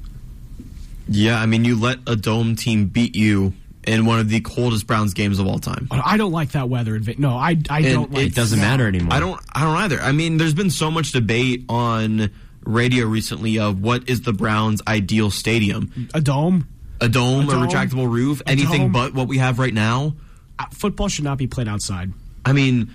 Yeah, 1.09 1.41
I 1.41 1.47
mean, 1.47 1.65
you 1.65 1.79
let 1.79 1.99
a 2.07 2.17
dome 2.17 2.57
team 2.57 2.87
beat 2.87 3.15
you 3.15 3.53
in 3.87 4.07
one 4.07 4.19
of 4.19 4.29
the 4.29 4.41
coldest 4.41 4.87
Browns 4.87 5.13
games 5.15 5.39
of 5.39 5.47
all 5.47 5.59
time. 5.59 5.89
I 5.91 6.17
don't 6.17 6.33
like 6.33 6.53
that 6.53 6.69
weather. 6.69 6.99
No, 7.19 7.37
I, 7.37 7.57
I 7.69 7.83
don't 7.83 8.13
like 8.13 8.29
it. 8.29 8.35
Doesn't 8.35 8.59
matter 8.61 8.89
anymore. 8.89 9.13
I 9.13 9.21
don't. 9.21 9.41
I 9.53 9.61
don't 9.63 9.77
either. 9.77 10.01
I 10.01 10.13
mean, 10.13 10.39
there's 10.39 10.55
been 10.55 10.71
so 10.71 10.91
much 10.91 11.13
debate 11.13 11.65
on 11.69 12.31
radio 12.65 13.07
recently 13.07 13.59
of 13.59 13.83
what 13.83 14.09
is 14.09 14.23
the 14.23 14.33
Browns' 14.33 14.81
ideal 14.87 15.31
stadium. 15.31 16.09
A 16.15 16.21
dome, 16.21 16.67
a 17.01 17.09
dome, 17.09 17.49
a, 17.49 17.53
a 17.53 17.67
retractable 17.67 18.11
roof, 18.11 18.41
anything 18.47 18.83
dome. 18.83 18.93
but 18.93 19.15
what 19.15 19.29
we 19.29 19.39
have 19.39 19.59
right 19.59 19.75
now. 19.75 20.15
Uh, 20.59 20.67
football 20.73 21.09
should 21.09 21.25
not 21.25 21.37
be 21.37 21.47
played 21.47 21.69
outside. 21.69 22.13
I 22.45 22.53
mean, 22.53 22.95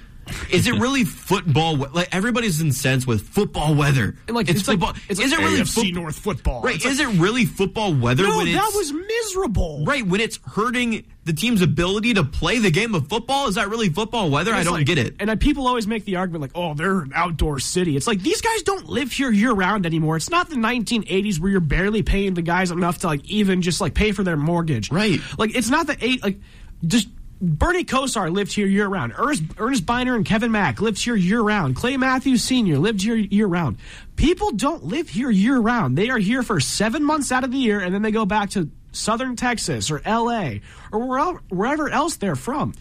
is 0.52 0.68
it 0.68 0.76
really 0.76 1.04
football? 1.04 1.76
Like 1.76 2.14
everybody's 2.14 2.62
incensed 2.62 3.08
with 3.08 3.22
football 3.22 3.76
weather. 3.76 4.16
Like 4.28 4.50
it's, 4.50 4.60
it's 4.60 4.68
football. 4.68 4.90
Like, 4.90 5.10
it's 5.10 5.20
is 5.20 5.32
like 5.32 5.40
it 5.40 5.44
really 5.44 5.62
AFC 5.62 5.94
North 5.94 6.20
football? 6.20 6.62
Right? 6.62 6.76
It's 6.76 6.86
is 6.86 7.00
like, 7.00 7.16
it 7.16 7.20
really 7.20 7.46
football 7.46 7.94
weather? 7.94 8.24
No, 8.24 8.38
when 8.38 8.52
that 8.54 8.72
was 8.76 8.92
miserable. 8.92 9.84
Right 9.86 10.06
when 10.06 10.22
it's 10.22 10.40
hurting 10.46 11.06
the 11.30 11.34
team's 11.34 11.62
ability 11.62 12.16
to 12.16 12.24
play 12.24 12.58
the 12.58 12.72
game 12.72 12.96
of 12.96 13.08
football. 13.08 13.48
Is 13.48 13.56
that 13.56 13.70
really 13.70 13.90
football 13.90 14.32
weather? 14.32 14.52
I 14.52 14.64
don't 14.64 14.74
like, 14.74 14.88
get 14.88 14.98
it. 14.98 15.16
And 15.20 15.30
uh, 15.30 15.36
people 15.36 15.68
always 15.68 15.86
make 15.86 16.04
the 16.06 16.16
argument 16.16 16.42
like, 16.42 16.52
"Oh, 16.56 16.74
they're 16.74 17.02
an 17.02 17.12
outdoor 17.14 17.60
city." 17.60 17.96
It's 17.96 18.08
like 18.08 18.20
these 18.22 18.42
guys 18.42 18.64
don't 18.64 18.88
live 18.90 19.12
here 19.12 19.32
year 19.32 19.52
round 19.52 19.86
anymore. 19.86 20.16
It's 20.16 20.32
not 20.32 20.50
the 20.50 20.56
1980s 20.56 21.40
where 21.40 21.52
you're 21.52 21.60
barely 21.60 22.02
paying 22.02 22.34
the 22.34 22.42
guys 22.42 22.72
enough 22.72 23.00
to 23.00 23.08
like 23.08 23.24
even 23.26 23.62
just 23.62 23.80
like 23.80 23.94
pay 23.94 24.12
for 24.12 24.24
their 24.24 24.38
mortgage. 24.38 24.92
Right. 24.92 25.20
Like 25.38 25.56
it's 25.56 25.70
not 25.70 25.86
the 25.86 25.98
eight 26.04 26.24
like 26.24 26.40
just 26.86 27.10
Bernie 27.42 27.86
Kosar 27.86 28.32
lived 28.32 28.52
here 28.52 28.68
year 28.68 28.88
round. 28.88 29.14
Earnest, 29.16 29.44
Earnest 29.58 29.86
Byner 29.86 30.16
and 30.16 30.26
Kevin 30.26 30.52
Mack 30.52 30.82
lived 30.82 31.02
here 31.02 31.16
year 31.16 31.42
round. 31.42 31.76
Clay 31.76 31.96
Matthews 31.96 32.44
Sr. 32.44 32.78
lived 32.78 33.02
here 33.02 33.16
year 33.16 33.48
round. 33.48 33.78
People 34.18 34.52
don't 34.52 34.84
live 34.84 35.10
here 35.10 35.30
year 35.30 35.58
round. 35.58 35.98
They 35.98 36.10
are 36.10 36.18
here 36.18 36.44
for 36.44 36.60
seven 36.60 37.04
months 37.04 37.32
out 37.32 37.46
of 37.46 37.52
the 37.52 37.58
year, 37.58 37.80
and 37.80 37.94
then 37.94 38.02
they 38.02 38.12
go 38.12 38.26
back 38.26 38.50
to 38.52 38.70
southern 38.92 39.38
Texas 39.38 39.90
or 39.90 40.02
L.A. 40.04 40.62
or 40.92 41.40
wherever 41.50 41.90
else 41.90 42.18
they're 42.18 42.36
from. 42.36 42.74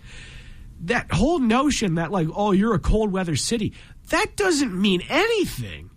That 0.83 1.13
whole 1.13 1.39
notion 1.39 1.95
that, 1.97 2.11
like, 2.11 2.29
oh, 2.35 2.53
you're 2.53 2.75
a 2.75 2.81
cold 2.81 3.13
weather 3.13 3.37
city, 3.37 3.75
that 4.11 4.37
doesn't 4.37 4.73
mean 4.73 5.03
anything. 5.09 5.88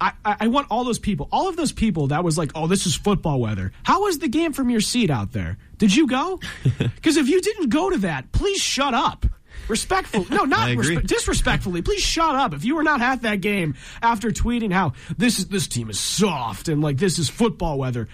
I, 0.00 0.12
I 0.24 0.48
want 0.48 0.66
all 0.70 0.84
those 0.84 0.98
people, 0.98 1.28
all 1.32 1.48
of 1.48 1.56
those 1.56 1.72
people 1.72 2.08
that 2.08 2.24
was 2.24 2.36
like, 2.36 2.52
oh, 2.54 2.66
this 2.66 2.86
is 2.86 2.94
football 2.94 3.40
weather. 3.40 3.72
How 3.82 4.02
was 4.02 4.18
the 4.18 4.28
game 4.28 4.52
from 4.52 4.70
your 4.70 4.80
seat 4.80 5.10
out 5.10 5.32
there? 5.32 5.58
Did 5.78 5.94
you 5.94 6.06
go? 6.06 6.40
Because 6.78 7.16
if 7.16 7.28
you 7.28 7.40
didn't 7.40 7.68
go 7.70 7.90
to 7.90 7.98
that, 7.98 8.30
please 8.32 8.60
shut 8.60 8.94
up. 8.94 9.26
Respectful, 9.68 10.26
no, 10.30 10.44
not 10.44 10.68
respe- 10.76 11.06
disrespectfully. 11.06 11.82
Please 11.82 12.00
shut 12.02 12.34
up. 12.34 12.54
If 12.54 12.64
you 12.64 12.76
were 12.76 12.82
not 12.82 13.00
at 13.00 13.22
that 13.22 13.40
game 13.40 13.74
after 14.02 14.30
tweeting 14.30 14.72
how 14.72 14.92
this 15.16 15.38
is 15.38 15.48
this 15.48 15.66
team 15.68 15.90
is 15.90 15.98
soft 15.98 16.68
and 16.68 16.80
like 16.82 16.98
this 16.98 17.18
is 17.18 17.28
football 17.28 17.78
weather, 17.78 18.08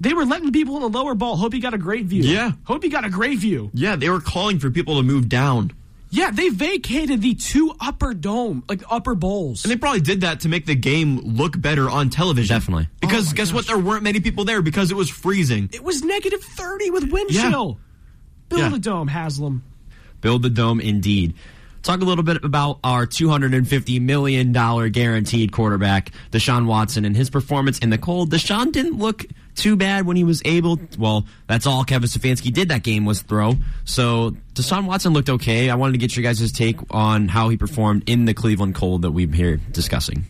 they 0.00 0.14
were 0.14 0.24
letting 0.24 0.52
people 0.52 0.76
in 0.76 0.82
the 0.82 0.98
lower 0.98 1.14
ball. 1.14 1.36
Hope 1.36 1.54
you 1.54 1.60
got 1.60 1.74
a 1.74 1.78
great 1.78 2.06
view. 2.06 2.22
Yeah, 2.22 2.52
hope 2.64 2.84
you 2.84 2.90
got 2.90 3.04
a 3.04 3.10
great 3.10 3.38
view. 3.38 3.70
Yeah, 3.74 3.96
they 3.96 4.08
were 4.08 4.20
calling 4.20 4.58
for 4.58 4.70
people 4.70 4.96
to 4.96 5.02
move 5.02 5.28
down. 5.28 5.72
Yeah, 6.12 6.32
they 6.32 6.48
vacated 6.48 7.22
the 7.22 7.34
two 7.34 7.72
upper 7.80 8.14
dome, 8.14 8.64
like 8.68 8.82
upper 8.90 9.14
bowls. 9.14 9.64
And 9.64 9.70
they 9.70 9.76
probably 9.76 10.00
did 10.00 10.22
that 10.22 10.40
to 10.40 10.48
make 10.48 10.66
the 10.66 10.74
game 10.74 11.18
look 11.18 11.60
better 11.60 11.88
on 11.88 12.10
television. 12.10 12.54
Definitely. 12.54 12.88
Because 13.00 13.32
oh 13.32 13.36
guess 13.36 13.48
gosh. 13.48 13.54
what? 13.54 13.66
There 13.68 13.78
weren't 13.78 14.02
many 14.02 14.18
people 14.20 14.44
there 14.44 14.60
because 14.60 14.90
it 14.90 14.96
was 14.96 15.08
freezing. 15.08 15.70
It 15.72 15.84
was 15.84 16.02
negative 16.02 16.42
30 16.42 16.90
with 16.90 17.12
wind 17.12 17.30
Yeah. 17.30 17.50
chill. 17.50 17.78
Build 18.48 18.60
Yeah. 18.60 18.74
a 18.74 18.78
dome, 18.78 19.06
Haslam. 19.08 19.62
Build 20.20 20.42
the 20.42 20.50
dome 20.50 20.80
indeed. 20.80 21.34
Talk 21.82 22.00
a 22.02 22.04
little 22.04 22.24
bit 22.24 22.44
about 22.44 22.78
our 22.84 23.06
$250 23.06 24.00
million 24.02 24.52
guaranteed 24.90 25.52
quarterback, 25.52 26.10
Deshaun 26.30 26.66
Watson, 26.66 27.04
and 27.06 27.16
his 27.16 27.30
performance 27.30 27.78
in 27.78 27.88
the 27.90 27.96
cold. 27.96 28.30
Deshaun 28.30 28.70
didn't 28.72 28.98
look 28.98 29.24
too 29.60 29.76
bad 29.76 30.06
when 30.06 30.16
he 30.16 30.24
was 30.24 30.42
able. 30.44 30.80
Well, 30.98 31.26
that's 31.46 31.66
all 31.66 31.84
Kevin 31.84 32.08
Stefanski 32.08 32.52
did 32.52 32.70
that 32.70 32.82
game 32.82 33.04
was 33.04 33.22
throw. 33.22 33.54
So 33.84 34.36
Deshaun 34.54 34.86
Watson 34.86 35.12
looked 35.12 35.28
okay. 35.28 35.68
I 35.70 35.74
wanted 35.74 35.92
to 35.92 35.98
get 35.98 36.16
your 36.16 36.22
guys' 36.22 36.50
take 36.50 36.78
on 36.90 37.28
how 37.28 37.50
he 37.50 37.56
performed 37.56 38.08
in 38.08 38.24
the 38.24 38.34
Cleveland 38.34 38.74
cold 38.74 39.02
that 39.02 39.10
we're 39.10 39.30
here 39.30 39.58
discussing. 39.70 40.24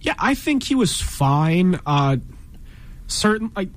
Yeah, 0.00 0.14
I 0.18 0.34
think 0.34 0.64
he 0.64 0.74
was 0.74 1.00
fine. 1.00 1.78
Uh, 1.86 2.16
certain, 3.06 3.52
like, 3.54 3.68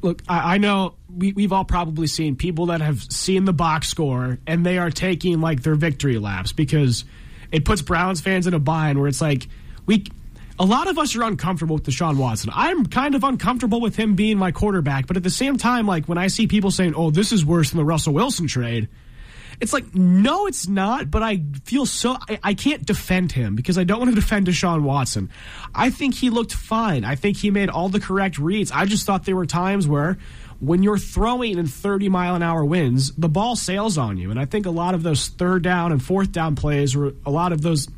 look, 0.00 0.22
I, 0.28 0.54
I 0.54 0.58
know 0.58 0.94
we, 1.14 1.32
we've 1.32 1.52
all 1.52 1.64
probably 1.64 2.06
seen 2.06 2.36
people 2.36 2.66
that 2.66 2.80
have 2.80 3.02
seen 3.02 3.44
the 3.46 3.52
box 3.52 3.88
score 3.88 4.38
and 4.46 4.64
they 4.64 4.78
are 4.78 4.90
taking 4.90 5.40
like 5.40 5.62
their 5.62 5.74
victory 5.74 6.18
laps 6.18 6.52
because 6.52 7.04
it 7.50 7.64
puts 7.64 7.82
Browns 7.82 8.20
fans 8.20 8.46
in 8.46 8.54
a 8.54 8.58
bind 8.60 8.98
where 8.98 9.08
it's 9.08 9.20
like 9.20 9.48
we. 9.86 10.04
A 10.58 10.64
lot 10.64 10.88
of 10.88 10.98
us 10.98 11.14
are 11.16 11.22
uncomfortable 11.22 11.76
with 11.76 11.84
Deshaun 11.84 12.16
Watson. 12.16 12.50
I'm 12.54 12.86
kind 12.86 13.14
of 13.14 13.24
uncomfortable 13.24 13.80
with 13.80 13.96
him 13.96 14.14
being 14.14 14.38
my 14.38 14.52
quarterback, 14.52 15.06
but 15.06 15.16
at 15.16 15.22
the 15.22 15.30
same 15.30 15.58
time, 15.58 15.86
like 15.86 16.06
when 16.06 16.18
I 16.18 16.28
see 16.28 16.46
people 16.46 16.70
saying, 16.70 16.94
"Oh, 16.96 17.10
this 17.10 17.30
is 17.30 17.44
worse 17.44 17.70
than 17.70 17.78
the 17.78 17.84
Russell 17.84 18.14
Wilson 18.14 18.46
trade," 18.46 18.88
it's 19.60 19.72
like, 19.72 19.94
no, 19.94 20.46
it's 20.46 20.68
not. 20.68 21.10
But 21.10 21.22
I 21.22 21.42
feel 21.64 21.86
so 21.86 22.16
I, 22.28 22.38
I 22.42 22.54
can't 22.54 22.84
defend 22.84 23.32
him 23.32 23.54
because 23.54 23.78
I 23.78 23.84
don't 23.84 23.98
want 23.98 24.10
to 24.10 24.14
defend 24.20 24.46
Deshaun 24.46 24.82
Watson. 24.82 25.30
I 25.74 25.90
think 25.90 26.14
he 26.14 26.30
looked 26.30 26.52
fine. 26.52 27.04
I 27.04 27.14
think 27.14 27.36
he 27.36 27.50
made 27.50 27.68
all 27.68 27.88
the 27.88 28.00
correct 28.00 28.38
reads. 28.38 28.70
I 28.72 28.86
just 28.86 29.06
thought 29.06 29.24
there 29.24 29.36
were 29.36 29.46
times 29.46 29.86
where 29.86 30.18
when 30.60 30.82
you're 30.82 30.98
throwing 30.98 31.58
in 31.58 31.66
30 31.66 32.08
mile 32.08 32.34
an 32.34 32.42
hour 32.42 32.64
winds, 32.64 33.12
the 33.12 33.28
ball 33.28 33.56
sails 33.56 33.98
on 33.98 34.16
you. 34.16 34.30
And 34.30 34.40
I 34.40 34.44
think 34.46 34.66
a 34.66 34.70
lot 34.70 34.94
of 34.94 35.02
those 35.02 35.28
third 35.28 35.62
down 35.62 35.92
and 35.92 36.02
fourth 36.02 36.32
down 36.32 36.56
plays 36.56 36.96
were 36.96 37.14
a 37.24 37.30
lot 37.30 37.52
of 37.52 37.62
those, 37.62 37.88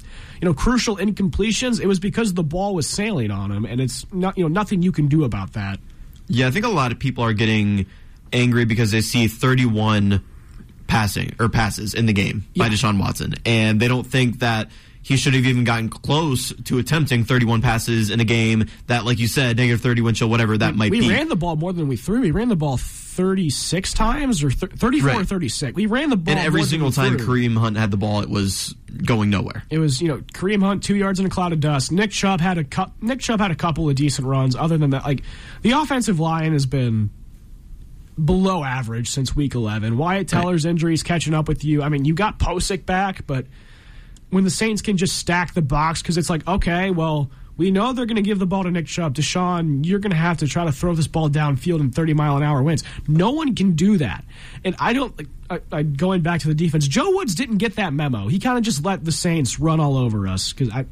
you 0.41 0.47
know, 0.47 0.55
crucial 0.55 0.97
incompletions. 0.97 1.81
It 1.81 1.87
was 1.87 2.01
because 2.01 2.35
the 2.35 2.43
ball 2.43 2.75
was 2.75 2.89
sailing 2.89 3.31
on 3.31 3.53
him, 3.53 3.65
and 3.65 3.81
it's 3.81 4.07
not, 4.13 4.37
you 4.37 4.45
know, 4.45 4.49
nothing 4.49 4.83
you 4.83 4.93
can 4.93 5.09
do 5.09 5.25
about 5.25 5.53
that. 5.53 5.79
Yeah, 6.27 6.49
I 6.49 6.51
think 6.51 6.65
a 6.65 6.71
lot 6.71 6.93
of 6.93 6.99
people 6.99 7.25
are 7.25 7.33
getting 7.33 7.87
angry 8.33 8.65
because 8.65 8.91
they 8.91 9.01
see 9.01 9.29
31 9.29 10.23
passing 10.87 11.35
or 11.39 11.49
passes 11.49 11.95
in 11.95 12.07
the 12.07 12.13
game 12.13 12.45
by 12.57 12.69
Deshaun 12.69 12.99
Watson, 12.99 13.35
and 13.47 13.81
they 13.81 13.89
don't 13.89 14.07
think 14.07 14.41
that 14.41 14.71
he 15.09 15.17
should 15.17 15.33
have 15.33 15.47
even 15.47 15.65
gotten 15.65 15.89
close 15.89 16.53
to 16.65 16.77
attempting 16.77 17.25
31 17.25 17.63
passes 17.63 18.11
in 18.11 18.21
a 18.21 18.25
game 18.25 18.67
that, 18.89 19.07
like 19.07 19.19
you 19.19 19.27
said, 19.27 19.57
negative 19.57 19.81
30 19.81 20.03
wind 20.03 20.17
chill, 20.19 20.29
whatever 20.29 20.59
that 20.59 20.75
might 20.75 20.91
we 20.91 21.01
be. 21.01 21.07
We 21.09 21.15
ran 21.15 21.31
the 21.31 21.37
ball 21.37 21.57
more 21.57 21.73
than 21.73 21.89
we 21.89 21.97
threw. 21.97 22.21
We 22.21 22.31
ran 22.31 22.49
the 22.49 22.57
ball 22.57 22.77
36 22.77 23.95
times 23.95 24.45
or 24.45 24.51
th- 24.51 24.73
34 24.73 25.11
or 25.13 25.25
36. 25.25 25.75
We 25.75 25.87
ran 25.87 26.11
the 26.11 26.19
ball 26.19 26.37
and 26.37 26.47
every 26.47 26.63
single 26.65 26.91
we 26.91 26.95
time 26.95 27.17
threw. 27.17 27.27
Kareem 27.27 27.57
Hunt 27.57 27.79
had 27.79 27.91
the 27.91 27.97
ball, 27.97 28.21
it 28.21 28.29
was 28.29 28.75
going 29.03 29.31
nowhere. 29.31 29.63
It 29.71 29.79
was 29.79 30.03
you 30.03 30.09
know 30.09 30.19
Kareem 30.19 30.63
Hunt 30.63 30.83
two 30.83 30.95
yards 30.95 31.19
in 31.21 31.25
a 31.25 31.31
cloud 31.31 31.55
of 31.55 31.61
dust. 31.61 31.91
Nick 31.91 32.11
Chubb 32.11 32.43
had 32.43 32.59
a 32.59 32.65
cou- 32.65 32.93
Nick 33.01 33.21
Chubb 33.21 33.41
had 33.41 33.51
a 33.51 33.57
couple 33.57 33.89
of 33.89 33.95
decent 33.95 34.29
runs. 34.29 34.55
Other 34.57 34.77
than 34.77 34.91
that, 34.91 35.05
like 35.05 35.23
the 35.63 35.71
offensive 35.71 36.21
line 36.21 36.53
has 36.53 36.67
been 36.67 37.09
below 38.23 38.63
average 38.63 39.09
since 39.09 39.35
week 39.35 39.55
eleven. 39.55 39.97
Wyatt 39.97 40.29
Teller's 40.29 40.67
injuries 40.67 41.03
catching 41.03 41.33
up 41.33 41.49
with 41.49 41.65
you. 41.65 41.83
I 41.83 41.89
mean, 41.89 42.05
you 42.05 42.13
got 42.13 42.39
Pocic 42.39 42.85
back, 42.85 43.27
but 43.27 43.47
when 44.31 44.45
the 44.45 44.51
Saints 44.51 44.83
can 44.83 44.97
just 44.97 45.17
stack 45.17 45.55
the 45.55 45.63
box 45.63 46.03
because 46.03 46.19
it's 46.19 46.31
like 46.31 46.47
okay, 46.47 46.91
well. 46.91 47.31
We 47.57 47.73
know 47.73 47.93
they're 47.93 48.07
going 48.07 48.15
to 48.15 48.23
give 48.23 48.39
the 48.39 48.47
ball 48.47 48.63
to 48.63 48.71
Nick 48.71 48.87
Chubb. 48.87 49.17
Deshaun, 49.17 49.85
you're 49.85 49.99
going 49.99 50.13
to 50.13 50.17
have 50.17 50.37
to 50.37 50.47
try 50.47 50.65
to 50.65 50.71
throw 50.71 50.95
this 50.95 51.09
ball 51.09 51.29
downfield 51.29 51.81
in 51.81 51.91
30 51.91 52.15
mile 52.15 52.37
an 52.37 52.45
hour 52.45 52.63
winds. 52.63 52.85
No 53.09 53.33
one 53.33 53.57
can 53.57 53.73
do 53.73 53.99
that. 53.99 54.25
And 54.63 54.77
I 54.79 54.93
don't, 54.93 55.21
I, 55.51 55.61
I, 55.73 55.83
going 55.83 56.21
back 56.21 56.43
to 56.43 56.47
the 56.47 56.55
defense, 56.55 56.87
Joe 56.87 57.11
Woods 57.11 57.35
didn't 57.35 57.57
get 57.57 57.75
that 57.75 57.93
memo. 57.93 58.29
He 58.29 58.39
kind 58.39 58.59
of 58.59 58.63
just 58.63 58.85
let 58.85 59.05
the 59.05 59.11
Saints 59.11 59.59
run 59.59 59.81
all 59.81 59.97
over 59.97 60.29
us 60.29 60.53
because 60.53 60.71
I, 60.71 60.87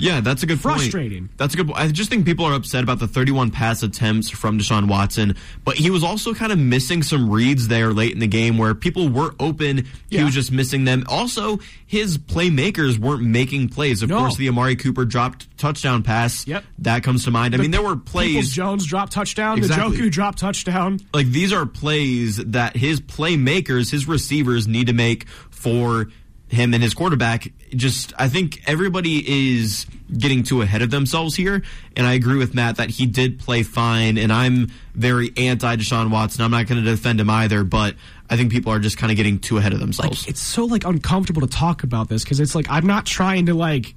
Yeah, 0.00 0.20
that's 0.20 0.42
a 0.42 0.46
good 0.46 0.60
point. 0.60 0.76
Frustrating. 0.78 1.28
That's 1.36 1.54
a 1.54 1.56
good. 1.58 1.70
I 1.74 1.88
just 1.88 2.10
think 2.10 2.24
people 2.24 2.44
are 2.44 2.54
upset 2.54 2.82
about 2.82 2.98
the 2.98 3.06
31 3.06 3.50
pass 3.50 3.82
attempts 3.82 4.30
from 4.30 4.58
Deshaun 4.58 4.88
Watson, 4.88 5.36
but 5.64 5.76
he 5.76 5.90
was 5.90 6.02
also 6.02 6.34
kind 6.34 6.52
of 6.52 6.58
missing 6.58 7.02
some 7.02 7.30
reads 7.30 7.68
there 7.68 7.92
late 7.92 8.12
in 8.12 8.18
the 8.18 8.26
game 8.26 8.58
where 8.58 8.74
people 8.74 9.08
were 9.08 9.34
open. 9.38 9.86
He 10.08 10.16
Yeah. 10.16 10.24
was 10.24 10.34
just 10.34 10.50
missing 10.52 10.84
them. 10.84 11.04
Also, 11.08 11.60
his 11.86 12.18
playmakers 12.18 12.98
weren't 12.98 13.22
making 13.22 13.68
plays. 13.68 14.02
Of 14.02 14.08
No. 14.10 14.18
course, 14.18 14.36
the 14.36 14.48
Amari 14.48 14.76
Cooper 14.76 15.04
dropped 15.04 15.46
touchdown 15.58 16.02
pass. 16.02 16.46
Yep. 16.46 16.64
That 16.78 17.02
comes 17.02 17.24
to 17.24 17.30
mind. 17.30 17.54
I 17.54 17.58
mean, 17.58 17.70
there 17.70 17.82
were 17.82 17.96
Peoples 17.96 18.10
plays. 18.12 18.50
Jones 18.52 18.86
drop 18.86 19.10
touchdown. 19.10 19.58
Exactly. 19.58 19.96
The 19.96 20.02
Njoku 20.04 20.10
drop 20.10 20.36
touchdown. 20.36 21.00
like 21.12 21.26
these 21.30 21.52
are 21.52 21.66
plays 21.66 22.36
that 22.38 22.76
his 22.76 23.00
playmakers, 23.00 23.90
his 23.90 24.08
receivers 24.08 24.66
need 24.66 24.86
to 24.86 24.92
make 24.92 25.26
for 25.50 26.08
him 26.50 26.74
and 26.74 26.82
his 26.82 26.94
quarterback. 26.94 27.52
Just 27.70 28.12
I 28.18 28.28
think 28.28 28.60
everybody 28.66 29.54
is 29.56 29.86
getting 30.16 30.42
too 30.42 30.60
ahead 30.62 30.82
of 30.82 30.90
themselves 30.90 31.36
here, 31.36 31.62
and 31.96 32.06
I 32.06 32.14
agree 32.14 32.36
with 32.36 32.54
Matt 32.54 32.76
that 32.76 32.90
he 32.90 33.06
did 33.06 33.38
play 33.38 33.62
fine, 33.62 34.18
and 34.18 34.32
I'm 34.32 34.70
very 34.94 35.32
anti 35.36 35.76
Deshaun 35.76 36.10
Watson. 36.10 36.42
I'm 36.44 36.50
not 36.50 36.66
going 36.66 36.82
to 36.84 36.90
defend 36.90 37.20
him 37.20 37.30
either, 37.30 37.62
but 37.62 37.94
I 38.28 38.36
think 38.36 38.50
people 38.50 38.72
are 38.72 38.80
just 38.80 38.98
kind 38.98 39.10
of 39.12 39.16
getting 39.16 39.38
too 39.38 39.58
ahead 39.58 39.72
of 39.72 39.78
themselves. 39.80 40.26
It's 40.26 40.40
so 40.40 40.64
like 40.64 40.84
uncomfortable 40.84 41.42
to 41.42 41.46
talk 41.48 41.84
about 41.84 42.08
this 42.08 42.24
because 42.24 42.40
it's 42.40 42.54
like 42.56 42.66
I'm 42.68 42.86
not 42.86 43.06
trying 43.06 43.46
to 43.46 43.54
like 43.54 43.94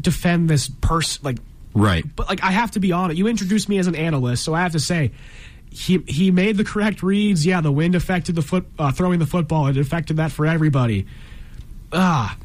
defend 0.00 0.50
this 0.50 0.68
person 0.68 1.22
like 1.24 1.38
Right. 1.74 2.04
but 2.16 2.28
like 2.28 2.42
I 2.42 2.50
have 2.52 2.70
to 2.72 2.80
be 2.80 2.92
honest. 2.92 3.18
You 3.18 3.26
introduced 3.28 3.68
me 3.68 3.78
as 3.78 3.86
an 3.86 3.94
analyst, 3.94 4.42
so 4.44 4.54
I 4.54 4.62
have 4.62 4.72
to 4.72 4.80
say 4.80 5.12
he 5.70 5.98
he 6.08 6.30
made 6.30 6.56
the 6.56 6.64
correct 6.64 7.02
reads. 7.02 7.44
Yeah, 7.44 7.60
the 7.60 7.70
wind 7.70 7.94
affected 7.94 8.34
the 8.34 8.40
foot 8.42 8.64
uh, 8.78 8.92
throwing 8.92 9.18
the 9.18 9.26
football. 9.26 9.66
It 9.66 9.76
affected 9.76 10.16
that 10.16 10.32
for 10.32 10.46
everybody. 10.46 11.06
Ah, 11.96 12.36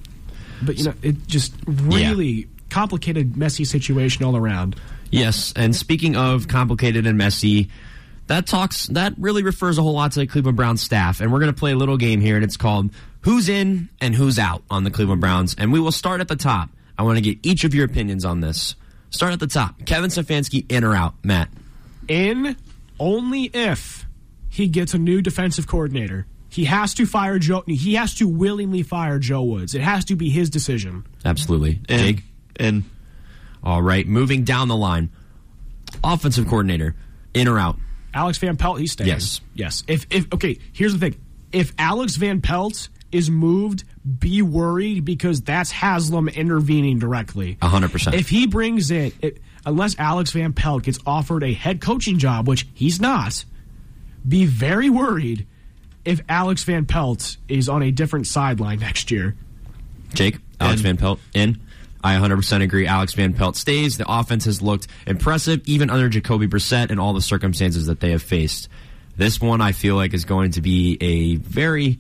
but 0.64 0.78
you 0.78 0.86
know 0.86 0.94
it 1.02 1.28
just 1.28 1.54
really 1.66 2.48
complicated, 2.70 3.36
messy 3.36 3.66
situation 3.66 4.24
all 4.26 4.36
around. 4.36 4.76
Yes, 5.12 5.52
and 5.56 5.76
speaking 5.76 6.16
of 6.16 6.48
complicated 6.48 7.06
and 7.06 7.18
messy, 7.18 7.70
that 8.28 8.48
talks 8.48 8.88
that 8.88 9.14
really 9.18 9.44
refers 9.44 9.78
a 9.78 9.82
whole 9.82 9.94
lot 9.94 10.14
to 10.14 10.20
the 10.20 10.28
Cleveland 10.28 10.56
Browns 10.56 10.82
staff. 10.82 11.20
And 11.20 11.32
we're 11.32 11.40
going 11.40 11.54
to 11.54 11.60
play 11.60 11.74
a 11.74 11.76
little 11.76 11.98
game 11.98 12.22
here, 12.22 12.36
and 12.36 12.46
it's 12.46 12.58
called 12.58 12.92
"Who's 13.22 13.50
in 13.50 13.90
and 14.00 14.16
Who's 14.16 14.40
out" 14.40 14.64
on 14.70 14.86
the 14.86 14.92
Cleveland 14.92 15.20
Browns. 15.20 15.54
And 15.58 15.74
we 15.74 15.80
will 15.80 15.92
start 15.92 16.22
at 16.22 16.30
the 16.30 16.38
top. 16.38 16.70
I 16.98 17.04
want 17.04 17.18
to 17.18 17.22
get 17.22 17.38
each 17.44 17.66
of 17.66 17.76
your 17.76 17.86
opinions 17.86 18.24
on 18.24 18.40
this. 18.40 18.76
Start 19.10 19.34
at 19.34 19.42
the 19.42 19.48
top. 19.48 19.86
Kevin 19.86 20.10
Stefanski 20.10 20.72
in 20.72 20.86
or 20.86 20.96
out, 20.96 21.16
Matt? 21.26 21.50
In 22.08 22.56
only 23.00 23.46
if 23.54 24.06
he 24.48 24.68
gets 24.68 24.94
a 24.94 24.98
new 24.98 25.22
defensive 25.22 25.68
coordinator. 25.68 26.26
He 26.52 26.66
has 26.66 26.94
to 26.96 27.06
fire 27.06 27.40
Joe. 27.40 27.64
He 27.66 27.94
has 27.94 28.14
to 28.16 28.28
willingly 28.28 28.84
fire 28.84 29.20
Joe 29.20 29.42
Woods. 29.42 29.74
It 29.74 29.80
has 29.82 30.04
to 30.06 30.18
be 30.18 30.30
his 30.30 30.50
decision. 30.50 31.06
Absolutely, 31.24 31.80
and, 31.88 32.18
Jake. 32.18 32.24
In. 32.60 32.84
All 33.64 33.82
right, 33.82 34.06
moving 34.06 34.44
down 34.44 34.68
the 34.68 34.76
line. 34.76 35.12
Offensive 36.04 36.48
coordinator, 36.48 36.96
in 37.34 37.48
or 37.48 37.58
out? 37.58 37.78
Alex 38.14 38.38
Van 38.40 38.58
Pelt, 38.58 38.80
he's 38.80 38.92
staying. 38.92 39.08
Yes. 39.08 39.40
Yes. 39.56 39.84
If 39.88 40.06
if 40.10 40.32
okay, 40.34 40.58
here's 40.74 40.92
the 40.92 41.00
thing. 41.00 41.16
If 41.54 41.74
Alex 41.78 42.18
Van 42.18 42.42
Pelt 42.42 42.90
is 43.14 43.30
moved, 43.30 43.86
be 44.20 44.42
worried 44.42 45.06
because 45.06 45.42
that's 45.42 45.72
Haslam 45.72 46.28
intervening 46.28 47.00
directly. 47.00 47.58
hundred 47.62 47.94
percent. 47.94 48.18
If 48.18 48.28
he 48.28 48.46
brings 48.46 48.92
it, 48.92 49.14
it, 49.22 49.38
unless 49.66 49.98
Alex 49.98 50.32
Van 50.32 50.52
Pelt 50.52 50.84
gets 50.84 51.00
offered 51.06 51.44
a 51.44 51.54
head 51.54 51.80
coaching 51.80 52.18
job, 52.18 52.50
which 52.50 52.68
he's 52.74 53.00
not, 53.00 53.46
be 54.28 54.46
very 54.46 54.90
worried 54.90 55.48
if 56.06 56.22
Alex 56.30 56.64
Van 56.64 56.86
Pelt 56.86 57.38
is 57.48 57.70
on 57.70 57.84
a 57.84 57.92
different 57.92 58.28
sideline 58.28 58.80
next 58.80 59.12
year. 59.12 59.36
Jake, 60.14 60.40
Alex 60.60 60.82
Van 60.82 60.98
Pelt 60.98 61.20
in. 61.34 61.60
I 62.04 62.16
100% 62.16 62.64
agree. 62.64 62.88
Alex 62.88 63.14
Van 63.14 63.34
Pelt 63.34 63.56
stays. 63.56 63.98
The 63.98 64.12
offense 64.12 64.46
has 64.46 64.62
looked 64.62 64.88
impressive, 65.06 65.62
even 65.66 65.90
under 65.90 66.10
Jacoby 66.10 66.48
Brissett 66.48 66.90
and 66.90 67.00
all 67.00 67.14
the 67.14 67.22
circumstances 67.22 67.86
that 67.86 68.00
they 68.00 68.12
have 68.12 68.24
faced. 68.24 68.70
This 69.18 69.40
one, 69.40 69.62
I 69.62 69.72
feel 69.72 69.96
like, 69.96 70.14
is 70.14 70.26
going 70.26 70.52
to 70.52 70.62
be 70.62 70.98
a 71.00 71.36
very 71.36 72.00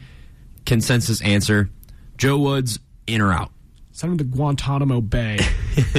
consensus 0.65 1.21
answer. 1.21 1.69
Joe 2.17 2.37
Woods, 2.39 2.79
in 3.05 3.21
or 3.21 3.31
out? 3.31 3.51
Send 3.91 4.13
him 4.13 4.17
to 4.19 4.23
Guantanamo 4.23 5.01
Bay. 5.01 5.39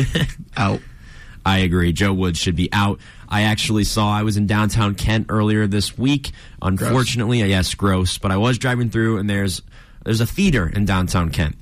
out. 0.56 0.80
I 1.44 1.58
agree. 1.58 1.92
Joe 1.92 2.12
Woods 2.12 2.38
should 2.38 2.56
be 2.56 2.68
out. 2.72 3.00
I 3.28 3.42
actually 3.42 3.84
saw, 3.84 4.12
I 4.12 4.22
was 4.22 4.36
in 4.36 4.46
downtown 4.46 4.94
Kent 4.94 5.26
earlier 5.28 5.66
this 5.66 5.98
week. 5.98 6.30
Unfortunately, 6.60 7.40
yes, 7.40 7.74
gross, 7.74 8.18
but 8.18 8.30
I 8.30 8.36
was 8.36 8.58
driving 8.58 8.90
through 8.90 9.18
and 9.18 9.28
there's 9.28 9.62
there's 10.04 10.20
a 10.20 10.26
theater 10.26 10.66
in 10.72 10.84
downtown 10.84 11.30
Kent. 11.30 11.56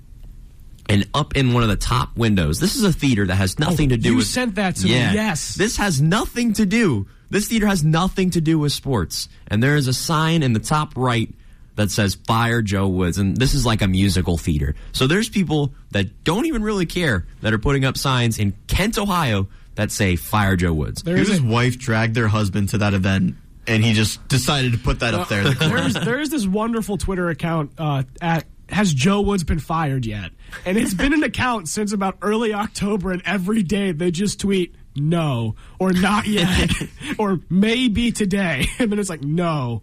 And 0.88 1.06
up 1.14 1.36
in 1.36 1.52
one 1.52 1.62
of 1.62 1.68
the 1.68 1.76
top 1.76 2.16
windows, 2.16 2.58
this 2.58 2.74
is 2.74 2.82
a 2.84 2.92
theater 2.92 3.26
that 3.26 3.36
has 3.36 3.58
nothing 3.58 3.88
Oh, 3.92 3.94
to 3.94 3.96
do 3.96 4.10
you 4.10 4.16
with. 4.16 4.26
sent 4.26 4.56
that 4.56 4.76
to 4.76 4.86
me, 4.86 4.90
yes. 4.92 5.54
This 5.54 5.76
has 5.76 6.00
nothing 6.00 6.52
to 6.54 6.66
do. 6.66 7.06
This 7.30 7.46
theater 7.48 7.66
has 7.68 7.84
nothing 7.84 8.30
to 8.30 8.40
do 8.40 8.58
with 8.58 8.72
sports. 8.72 9.28
And 9.46 9.62
there 9.62 9.76
is 9.76 9.86
a 9.86 9.92
sign 9.92 10.42
in 10.42 10.52
the 10.52 10.58
top 10.58 10.94
right 10.96 11.32
that 11.76 11.92
says 11.92 12.16
"Fire 12.26 12.60
Joe 12.60 12.88
Woods," 12.88 13.18
and 13.18 13.36
this 13.36 13.54
is 13.54 13.64
like 13.64 13.82
a 13.82 13.86
musical 13.86 14.36
theater. 14.36 14.74
So 14.90 15.06
there's 15.06 15.28
people 15.28 15.72
that 15.92 16.24
don't 16.24 16.46
even 16.46 16.62
really 16.64 16.86
care 16.86 17.24
that 17.42 17.52
are 17.52 17.58
putting 17.58 17.84
up 17.84 17.96
signs 17.96 18.38
in 18.40 18.54
Kent, 18.66 18.98
Ohio, 18.98 19.46
that 19.74 19.90
say 19.90 20.16
"Fire 20.16 20.56
Joe 20.56 20.72
Woods." 20.72 21.02
His 21.02 21.40
wife 21.40 21.78
dragged 21.78 22.14
their 22.14 22.28
husband 22.28 22.70
to 22.70 22.78
that 22.78 22.94
event, 22.94 23.36
and 23.66 23.84
he 23.84 23.92
just 23.92 24.26
decided 24.28 24.72
to 24.72 24.78
put 24.78 25.00
that 25.00 25.14
up 25.14 25.28
there. 25.28 25.46
In 25.46 25.54
there's 25.58 25.94
there's 25.94 26.30
this 26.30 26.46
wonderful 26.46 26.96
Twitter 26.96 27.28
account 27.28 27.72
uh, 27.78 28.02
at 28.20 28.44
has 28.72 28.92
Joe 28.92 29.20
Woods 29.20 29.44
been 29.44 29.58
fired 29.58 30.06
yet? 30.06 30.30
And 30.64 30.76
it's 30.78 30.94
been 30.94 31.12
an 31.12 31.22
account 31.22 31.68
since 31.68 31.92
about 31.92 32.18
early 32.22 32.54
October, 32.54 33.12
and 33.12 33.22
every 33.24 33.62
day 33.62 33.92
they 33.92 34.10
just 34.10 34.40
tweet 34.40 34.74
no 34.96 35.54
or 35.78 35.92
not 35.92 36.26
yet 36.26 36.70
or 37.18 37.40
maybe 37.48 38.12
today, 38.12 38.66
and 38.78 38.90
then 38.90 38.98
it's 38.98 39.10
like 39.10 39.22
no. 39.22 39.82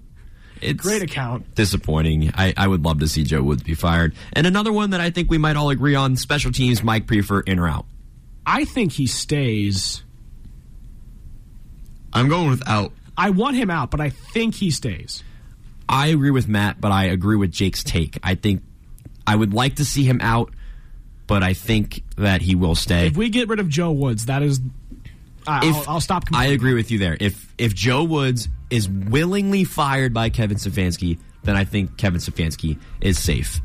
It's 0.60 0.72
a 0.72 0.74
Great 0.74 1.04
account. 1.04 1.54
disappointing. 1.54 2.32
I, 2.34 2.52
I 2.58 2.68
would 2.68 2.84
love 2.84 3.02
to 3.02 3.08
see 3.08 3.24
Joe 3.24 3.44
Woods 3.44 3.62
be 3.62 3.76
fired. 3.76 4.16
And 4.34 4.48
another 4.48 4.74
one 4.74 4.90
that 4.90 5.00
I 5.00 5.12
think 5.12 5.30
we 5.30 5.38
might 5.38 5.56
all 5.56 5.70
agree 5.70 5.94
on: 5.94 6.16
special 6.16 6.52
teams, 6.52 6.82
Mike 6.82 7.06
Priefer 7.06 7.48
in 7.48 7.60
or 7.60 7.68
out. 7.68 7.86
I 8.48 8.64
think 8.64 8.94
he 8.94 9.08
stays. 9.08 10.04
I'm 12.14 12.30
going 12.30 12.50
with 12.50 12.68
out. 12.68 12.94
I 13.18 13.32
want 13.32 13.58
him 13.58 13.70
out, 13.70 13.92
but 13.92 14.00
I 14.00 14.10
think 14.10 14.56
he 14.56 14.72
stays. 14.72 15.22
I 15.90 16.08
agree 16.08 16.32
with 16.32 16.48
Matt, 16.48 16.80
but 16.80 16.92
I 16.92 17.06
agree 17.06 17.36
with 17.36 17.52
Jake's 17.52 17.84
take. 17.84 18.18
I 18.24 18.36
think 18.36 18.64
I 19.26 19.36
would 19.36 19.54
like 19.54 19.76
to 19.76 19.86
see 19.86 20.06
him 20.06 20.20
out, 20.22 20.54
but 21.28 21.44
I 21.44 21.54
think 21.54 22.04
that 22.16 22.42
he 22.42 22.56
will 22.56 22.76
stay. 22.76 23.08
If 23.08 23.18
we 23.18 23.30
get 23.30 23.50
rid 23.50 23.60
of 23.60 23.68
Joe 23.68 23.92
Woods, 23.92 24.28
that 24.28 24.42
is. 24.42 24.62
I 25.46 25.68
I'll, 25.68 25.84
I'll 25.88 26.02
stop. 26.02 26.24
I 26.34 26.48
agree 26.48 26.74
with 26.74 26.90
you 26.90 27.00
there. 27.00 27.18
If 27.20 27.54
if 27.58 27.76
Joe 27.76 28.06
Woods 28.06 28.48
is 28.70 28.88
willingly 28.88 29.66
fired 29.66 30.14
by 30.14 30.30
Kevin 30.30 30.58
Stefanski, 30.58 31.20
then 31.44 31.58
I 31.58 31.66
think 31.66 31.98
Kevin 31.98 32.22
Stefanski 32.22 32.80
is 33.02 33.20
safe. 33.20 33.60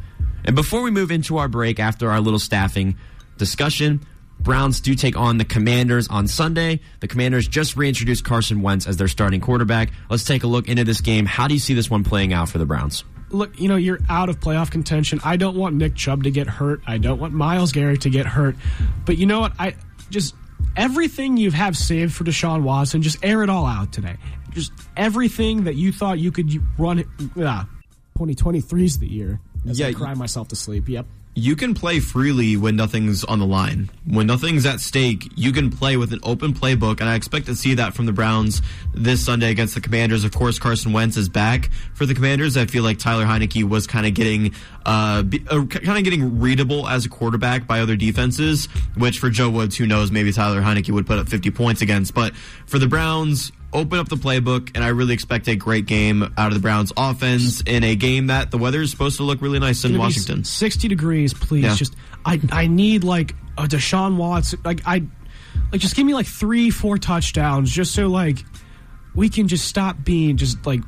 And 0.44 0.56
before 0.56 0.82
we 0.82 0.90
move 0.90 1.12
into 1.12 1.38
our 1.38 1.48
break 1.48 1.78
after 1.78 2.10
our 2.10 2.20
little 2.20 2.40
staffing 2.40 2.96
discussion, 3.36 4.04
Browns 4.42 4.80
do 4.80 4.94
take 4.94 5.16
on 5.16 5.38
the 5.38 5.44
Commanders 5.44 6.08
on 6.08 6.26
Sunday. 6.26 6.80
The 7.00 7.08
Commanders 7.08 7.46
just 7.46 7.76
reintroduced 7.76 8.24
Carson 8.24 8.60
Wentz 8.62 8.86
as 8.86 8.96
their 8.96 9.08
starting 9.08 9.40
quarterback. 9.40 9.90
Let's 10.10 10.24
take 10.24 10.42
a 10.42 10.46
look 10.46 10.68
into 10.68 10.84
this 10.84 11.00
game. 11.00 11.26
How 11.26 11.46
do 11.46 11.54
you 11.54 11.60
see 11.60 11.74
this 11.74 11.88
one 11.88 12.04
playing 12.04 12.32
out 12.32 12.48
for 12.48 12.58
the 12.58 12.66
Browns? 12.66 13.04
look, 13.32 13.58
you 13.58 13.68
know, 13.68 13.76
you're 13.76 13.98
out 14.08 14.28
of 14.28 14.40
playoff 14.40 14.70
contention. 14.70 15.20
I 15.24 15.36
don't 15.36 15.56
want 15.56 15.74
Nick 15.74 15.94
Chubb 15.94 16.24
to 16.24 16.30
get 16.30 16.46
hurt. 16.46 16.82
I 16.86 16.98
don't 16.98 17.18
want 17.18 17.32
Myles 17.32 17.72
Garrett 17.72 18.02
to 18.02 18.10
get 18.10 18.26
hurt. 18.26 18.56
But 19.04 19.18
you 19.18 19.26
know 19.26 19.40
what? 19.40 19.52
I 19.58 19.74
just 20.10 20.34
everything 20.76 21.36
you 21.36 21.50
have 21.50 21.76
saved 21.76 22.14
for 22.14 22.24
Deshaun 22.24 22.62
Watson, 22.62 23.02
just 23.02 23.24
air 23.24 23.42
it 23.42 23.50
all 23.50 23.66
out 23.66 23.92
today. 23.92 24.16
Just 24.50 24.72
everything 24.96 25.64
that 25.64 25.76
you 25.76 25.92
thought 25.92 26.18
you 26.18 26.30
could 26.30 26.50
run. 26.78 27.00
Uh, 27.00 27.64
2023 28.14 28.84
is 28.84 28.98
the 28.98 29.08
year. 29.08 29.40
As 29.68 29.78
Yeah, 29.78 29.88
I 29.88 29.92
cry 29.92 30.14
myself 30.14 30.48
to 30.48 30.56
sleep. 30.56 30.88
Yep. 30.88 31.06
You 31.34 31.56
can 31.56 31.72
play 31.72 31.98
freely 31.98 32.58
when 32.58 32.76
nothing's 32.76 33.24
on 33.24 33.38
the 33.38 33.46
line. 33.46 33.88
When 34.06 34.26
nothing's 34.26 34.66
at 34.66 34.80
stake, 34.80 35.32
you 35.34 35.50
can 35.50 35.70
play 35.70 35.96
with 35.96 36.12
an 36.12 36.20
open 36.22 36.52
playbook, 36.52 37.00
and 37.00 37.08
I 37.08 37.14
expect 37.14 37.46
to 37.46 37.56
see 37.56 37.72
that 37.74 37.94
from 37.94 38.04
the 38.04 38.12
Browns 38.12 38.60
this 38.92 39.24
Sunday 39.24 39.50
against 39.50 39.74
the 39.74 39.80
Commanders. 39.80 40.24
Of 40.24 40.32
course, 40.32 40.58
Carson 40.58 40.92
Wentz 40.92 41.16
is 41.16 41.30
back 41.30 41.70
for 41.94 42.04
the 42.04 42.14
Commanders. 42.14 42.58
I 42.58 42.66
feel 42.66 42.82
like 42.82 42.98
Tyler 42.98 43.24
Heinicke 43.24 43.66
was 43.66 43.86
kind 43.86 44.04
of 44.04 44.12
getting, 44.12 44.52
uh, 44.84 45.22
uh 45.48 45.64
kind 45.64 45.96
of 45.96 46.04
getting 46.04 46.38
readable 46.38 46.86
as 46.86 47.06
a 47.06 47.08
quarterback 47.08 47.66
by 47.66 47.80
other 47.80 47.96
defenses. 47.96 48.66
Which 48.98 49.18
for 49.18 49.30
Joe 49.30 49.48
Woods, 49.48 49.74
who 49.74 49.86
knows, 49.86 50.10
maybe 50.10 50.32
Tyler 50.32 50.60
Heinicke 50.60 50.90
would 50.90 51.06
put 51.06 51.18
up 51.18 51.30
50 51.30 51.50
points 51.52 51.80
against. 51.80 52.12
But 52.12 52.36
for 52.66 52.78
the 52.78 52.86
Browns, 52.86 53.52
open 53.72 53.98
up 53.98 54.08
the 54.08 54.16
playbook, 54.16 54.70
and 54.74 54.84
I 54.84 54.88
really 54.88 55.14
expect 55.14 55.48
a 55.48 55.56
great 55.56 55.86
game 55.86 56.22
out 56.36 56.48
of 56.48 56.54
the 56.54 56.60
Browns 56.60 56.92
offense 56.96 57.62
in 57.62 57.84
a 57.84 57.94
game 57.96 58.28
that 58.28 58.50
the 58.50 58.58
weather 58.58 58.82
is 58.82 58.90
supposed 58.90 59.16
to 59.16 59.22
look 59.22 59.40
really 59.40 59.58
nice 59.58 59.84
in 59.84 59.96
Washington. 59.98 60.44
60 60.44 60.88
degrees, 60.88 61.34
please. 61.34 61.64
Yeah. 61.64 61.74
Just 61.74 61.96
I 62.24 62.40
I 62.50 62.66
need 62.66 63.04
like 63.04 63.34
a 63.58 63.64
Deshaun 63.64 64.16
Watson. 64.16 64.60
Like 64.64 64.82
I 64.86 65.02
like 65.70 65.80
just 65.80 65.96
give 65.96 66.06
me 66.06 66.14
like 66.14 66.26
three, 66.26 66.70
four 66.70 66.98
touchdowns, 66.98 67.70
just 67.70 67.94
so 67.94 68.08
like 68.08 68.44
we 69.14 69.28
can 69.28 69.48
just 69.48 69.66
stop 69.66 70.04
being 70.04 70.36
just 70.36 70.64
like 70.66 70.80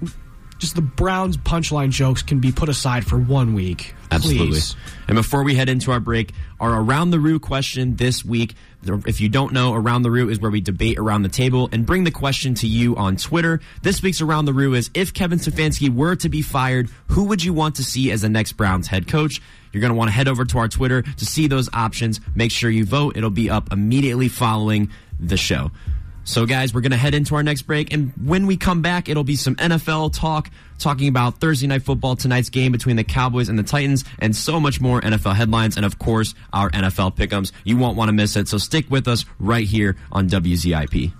just 0.58 0.76
the 0.76 0.82
Browns 0.82 1.36
punchline 1.36 1.90
jokes 1.90 2.22
can 2.22 2.40
be 2.40 2.52
put 2.52 2.68
aside 2.68 3.04
for 3.04 3.18
one 3.18 3.54
week. 3.54 3.94
Absolutely. 4.10 4.48
Please. 4.48 4.76
And 5.08 5.16
before 5.16 5.42
we 5.42 5.54
head 5.54 5.68
into 5.68 5.90
our 5.92 6.00
break, 6.00 6.32
our 6.60 6.80
Around 6.80 7.10
the 7.10 7.18
Roo 7.18 7.38
question 7.38 7.96
this 7.96 8.24
week. 8.24 8.54
If 8.86 9.20
you 9.20 9.28
don't 9.28 9.52
know, 9.52 9.74
Around 9.74 10.02
the 10.02 10.10
Roo 10.10 10.28
is 10.28 10.40
where 10.40 10.50
we 10.50 10.60
debate 10.60 10.98
around 10.98 11.22
the 11.22 11.28
table 11.28 11.68
and 11.72 11.86
bring 11.86 12.04
the 12.04 12.10
question 12.10 12.54
to 12.56 12.66
you 12.66 12.96
on 12.96 13.16
Twitter. 13.16 13.60
This 13.82 14.02
week's 14.02 14.20
Around 14.20 14.44
the 14.44 14.52
Roo 14.52 14.74
is 14.74 14.90
if 14.94 15.14
Kevin 15.14 15.38
Stefanski 15.38 15.88
were 15.88 16.16
to 16.16 16.28
be 16.28 16.42
fired, 16.42 16.90
who 17.08 17.24
would 17.24 17.42
you 17.42 17.52
want 17.52 17.76
to 17.76 17.84
see 17.84 18.10
as 18.10 18.22
the 18.22 18.28
next 18.28 18.52
Browns 18.52 18.86
head 18.88 19.08
coach? 19.08 19.40
You're 19.72 19.80
going 19.80 19.92
to 19.92 19.96
want 19.96 20.08
to 20.08 20.12
head 20.12 20.28
over 20.28 20.44
to 20.44 20.58
our 20.58 20.68
Twitter 20.68 21.02
to 21.02 21.26
see 21.26 21.46
those 21.46 21.68
options. 21.72 22.20
Make 22.34 22.52
sure 22.52 22.70
you 22.70 22.84
vote. 22.84 23.16
It'll 23.16 23.30
be 23.30 23.50
up 23.50 23.72
immediately 23.72 24.28
following 24.28 24.90
the 25.18 25.36
show. 25.36 25.70
So, 26.26 26.46
guys, 26.46 26.72
we're 26.72 26.80
going 26.80 26.92
to 26.92 26.96
head 26.96 27.14
into 27.14 27.34
our 27.34 27.42
next 27.42 27.62
break. 27.62 27.92
And 27.92 28.10
when 28.16 28.46
we 28.46 28.56
come 28.56 28.80
back, 28.80 29.10
it'll 29.10 29.24
be 29.24 29.36
some 29.36 29.56
NFL 29.56 30.14
talk, 30.14 30.50
talking 30.78 31.08
about 31.08 31.38
Thursday 31.38 31.66
Night 31.66 31.82
Football, 31.82 32.16
tonight's 32.16 32.48
game 32.48 32.72
between 32.72 32.96
the 32.96 33.04
Cowboys 33.04 33.50
and 33.50 33.58
the 33.58 33.62
Titans, 33.62 34.04
and 34.18 34.34
so 34.34 34.58
much 34.58 34.80
more 34.80 35.02
NFL 35.02 35.34
headlines, 35.34 35.76
and 35.76 35.84
of 35.84 35.98
course, 35.98 36.34
our 36.52 36.70
NFL 36.70 37.14
pick'ems. 37.14 37.52
You 37.62 37.76
won't 37.76 37.98
want 37.98 38.08
to 38.08 38.14
miss 38.14 38.36
it. 38.36 38.48
So, 38.48 38.56
stick 38.56 38.90
with 38.90 39.06
us 39.06 39.26
right 39.38 39.66
here 39.66 39.96
on 40.10 40.28
WZIP. 40.28 41.12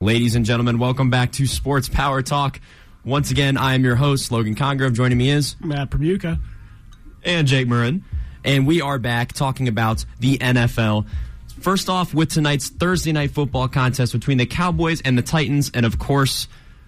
Ladies 0.00 0.34
and 0.34 0.44
gentlemen, 0.44 0.78
welcome 0.78 1.08
back 1.08 1.32
to 1.32 1.46
Sports 1.46 1.88
Power 1.88 2.20
Talk. 2.20 2.60
Once 3.04 3.30
again, 3.30 3.56
I 3.56 3.74
am 3.74 3.84
your 3.84 3.96
host, 3.96 4.32
Logan 4.32 4.54
Congrove. 4.54 4.92
Joining 4.92 5.16
me 5.16 5.30
is 5.30 5.56
Matt 5.60 5.90
Permuka. 5.90 6.40
And 7.24 7.46
Jake 7.46 7.66
Marin. 7.68 8.04
And 8.44 8.66
we 8.66 8.80
are 8.80 8.98
back 8.98 9.32
talking 9.32 9.68
about 9.68 10.04
the 10.20 10.38
NFL. 10.38 11.06
First 11.60 11.88
off, 11.88 12.12
with 12.12 12.30
tonight's 12.30 12.68
Thursday 12.68 13.12
night 13.12 13.30
football 13.30 13.68
contest 13.68 14.12
between 14.12 14.36
the 14.36 14.44
Cowboys 14.46 15.00
and 15.00 15.16
the 15.16 15.22
Titans, 15.22 15.70
and 15.72 15.86
of 15.86 15.98
course, 15.98 16.46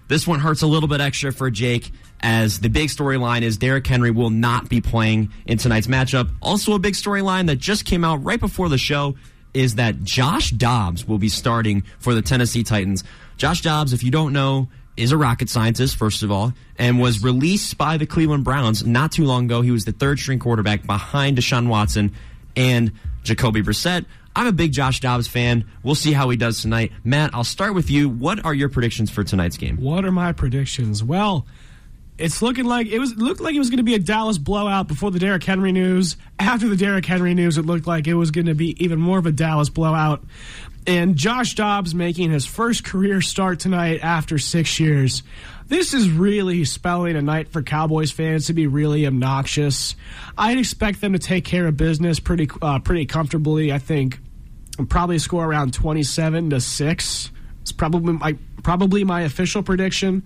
This 0.08 0.26
one 0.26 0.38
hurts 0.38 0.62
a 0.62 0.66
little 0.66 0.88
bit 0.88 1.00
extra 1.00 1.32
for 1.32 1.50
Jake, 1.50 1.90
as 2.20 2.60
the 2.60 2.68
big 2.68 2.88
storyline 2.90 3.42
is 3.42 3.56
Derrick 3.56 3.86
Henry 3.86 4.10
will 4.10 4.30
not 4.30 4.68
be 4.68 4.80
playing 4.80 5.32
in 5.46 5.58
tonight's 5.58 5.88
matchup. 5.88 6.30
Also, 6.40 6.74
a 6.74 6.78
big 6.78 6.94
storyline 6.94 7.46
that 7.48 7.56
just 7.56 7.84
came 7.84 8.04
out 8.04 8.22
right 8.24 8.38
before 8.38 8.68
the 8.68 8.78
show 8.78 9.16
is 9.52 9.76
that 9.76 10.04
Josh 10.04 10.50
Dobbs 10.50 11.08
will 11.08 11.18
be 11.18 11.28
starting 11.28 11.82
for 11.98 12.14
the 12.14 12.22
Tennessee 12.22 12.62
Titans. 12.62 13.02
Josh 13.36 13.62
Dobbs, 13.62 13.92
if 13.92 14.04
you 14.04 14.10
don't 14.10 14.32
know, 14.32 14.68
is 14.96 15.12
a 15.12 15.16
rocket 15.16 15.48
scientist, 15.48 15.96
first 15.96 16.22
of 16.22 16.30
all, 16.30 16.52
and 16.78 17.00
was 17.00 17.22
released 17.22 17.76
by 17.76 17.96
the 17.96 18.06
Cleveland 18.06 18.44
Browns 18.44 18.84
not 18.84 19.12
too 19.12 19.24
long 19.24 19.44
ago. 19.44 19.60
He 19.60 19.70
was 19.70 19.84
the 19.84 19.92
third 19.92 20.18
string 20.18 20.38
quarterback 20.38 20.86
behind 20.86 21.36
Deshaun 21.36 21.68
Watson 21.68 22.12
and 22.56 22.92
Jacoby 23.22 23.62
Brissett. 23.62 24.06
I'm 24.34 24.46
a 24.46 24.52
big 24.52 24.72
Josh 24.72 25.00
Dobbs 25.00 25.28
fan. 25.28 25.64
We'll 25.82 25.94
see 25.94 26.12
how 26.12 26.28
he 26.28 26.36
does 26.36 26.60
tonight. 26.60 26.92
Matt, 27.04 27.30
I'll 27.34 27.44
start 27.44 27.74
with 27.74 27.90
you. 27.90 28.08
What 28.08 28.44
are 28.44 28.52
your 28.52 28.68
predictions 28.68 29.10
for 29.10 29.24
tonight's 29.24 29.56
game? 29.56 29.78
What 29.78 30.04
are 30.04 30.12
my 30.12 30.32
predictions? 30.32 31.02
Well, 31.02 31.46
it's 32.18 32.42
looking 32.42 32.64
like 32.64 32.86
it 32.86 32.98
was 32.98 33.14
looked 33.16 33.40
like 33.40 33.54
it 33.54 33.58
was 33.58 33.70
going 33.70 33.78
to 33.78 33.82
be 33.82 33.94
a 33.94 33.98
Dallas 33.98 34.38
blowout 34.38 34.88
before 34.88 35.10
the 35.10 35.18
Derrick 35.18 35.42
Henry 35.42 35.72
news. 35.72 36.16
After 36.38 36.68
the 36.68 36.76
Derrick 36.76 37.04
Henry 37.06 37.34
news, 37.34 37.58
it 37.58 37.66
looked 37.66 37.86
like 37.86 38.06
it 38.06 38.14
was 38.14 38.30
going 38.30 38.46
to 38.46 38.54
be 38.54 38.82
even 38.82 39.00
more 39.00 39.18
of 39.18 39.26
a 39.26 39.32
Dallas 39.32 39.68
blowout. 39.68 40.22
And 40.86 41.16
Josh 41.16 41.54
Dobbs 41.54 41.94
making 41.94 42.30
his 42.30 42.46
first 42.46 42.84
career 42.84 43.20
start 43.20 43.58
tonight 43.58 44.00
after 44.02 44.38
six 44.38 44.78
years. 44.78 45.24
This 45.66 45.94
is 45.94 46.08
really 46.08 46.64
spelling 46.64 47.16
a 47.16 47.22
night 47.22 47.48
for 47.48 47.60
Cowboys 47.60 48.12
fans 48.12 48.46
to 48.46 48.52
be 48.52 48.68
really 48.68 49.04
obnoxious. 49.04 49.96
I'd 50.38 50.58
expect 50.58 51.00
them 51.00 51.12
to 51.12 51.18
take 51.18 51.44
care 51.44 51.66
of 51.66 51.76
business 51.76 52.20
pretty 52.20 52.48
uh, 52.62 52.78
pretty 52.78 53.04
comfortably. 53.06 53.72
I 53.72 53.78
think 53.78 54.20
probably 54.88 55.18
score 55.18 55.44
around 55.44 55.74
twenty 55.74 56.04
seven 56.04 56.50
to 56.50 56.60
six. 56.60 57.32
It's 57.62 57.72
probably 57.72 58.12
my 58.12 58.36
probably 58.62 59.02
my 59.02 59.22
official 59.22 59.64
prediction. 59.64 60.22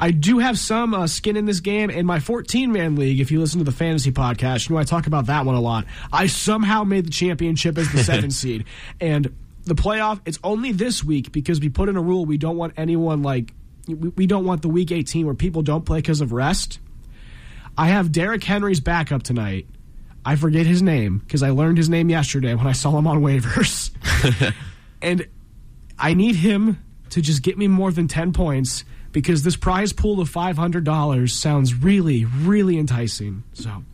I 0.00 0.10
do 0.10 0.38
have 0.38 0.58
some 0.58 0.92
uh, 0.92 1.06
skin 1.06 1.36
in 1.36 1.44
this 1.44 1.60
game 1.60 1.90
in 1.90 2.06
my 2.06 2.20
14 2.20 2.72
man 2.72 2.96
league. 2.96 3.20
If 3.20 3.30
you 3.30 3.40
listen 3.40 3.58
to 3.58 3.64
the 3.64 3.72
fantasy 3.72 4.10
podcast, 4.10 4.68
you 4.68 4.74
know 4.74 4.80
I 4.80 4.84
talk 4.84 5.06
about 5.06 5.26
that 5.26 5.44
one 5.44 5.54
a 5.54 5.60
lot. 5.60 5.86
I 6.12 6.26
somehow 6.26 6.82
made 6.82 7.06
the 7.06 7.10
championship 7.10 7.78
as 7.78 7.92
the 7.92 7.98
seven 8.04 8.32
seed, 8.32 8.64
and 9.00 9.32
the 9.70 9.80
playoff. 9.80 10.20
It's 10.26 10.38
only 10.42 10.72
this 10.72 11.04
week 11.04 11.30
because 11.30 11.60
we 11.60 11.68
put 11.68 11.88
in 11.88 11.96
a 11.96 12.02
rule. 12.02 12.26
We 12.26 12.38
don't 12.38 12.56
want 12.56 12.74
anyone 12.76 13.22
like 13.22 13.54
we, 13.86 13.94
we 13.94 14.26
don't 14.26 14.44
want 14.44 14.62
the 14.62 14.68
week 14.68 14.90
18 14.90 15.24
where 15.24 15.34
people 15.34 15.62
don't 15.62 15.86
play 15.86 15.98
because 15.98 16.20
of 16.20 16.32
rest. 16.32 16.80
I 17.78 17.86
have 17.86 18.10
Derrick 18.10 18.42
Henry's 18.42 18.80
backup 18.80 19.22
tonight. 19.22 19.66
I 20.24 20.34
forget 20.34 20.66
his 20.66 20.82
name 20.82 21.18
because 21.18 21.44
I 21.44 21.50
learned 21.50 21.78
his 21.78 21.88
name 21.88 22.10
yesterday 22.10 22.52
when 22.54 22.66
I 22.66 22.72
saw 22.72 22.98
him 22.98 23.06
on 23.06 23.20
waivers. 23.22 23.92
and 25.02 25.26
I 25.98 26.14
need 26.14 26.34
him 26.34 26.82
to 27.10 27.22
just 27.22 27.42
get 27.42 27.56
me 27.56 27.68
more 27.68 27.92
than 27.92 28.08
10 28.08 28.32
points 28.32 28.82
because 29.12 29.44
this 29.44 29.54
prize 29.54 29.92
pool 29.92 30.20
of 30.20 30.28
$500 30.28 31.30
sounds 31.30 31.74
really, 31.74 32.24
really 32.24 32.76
enticing. 32.76 33.44
So, 33.52 33.84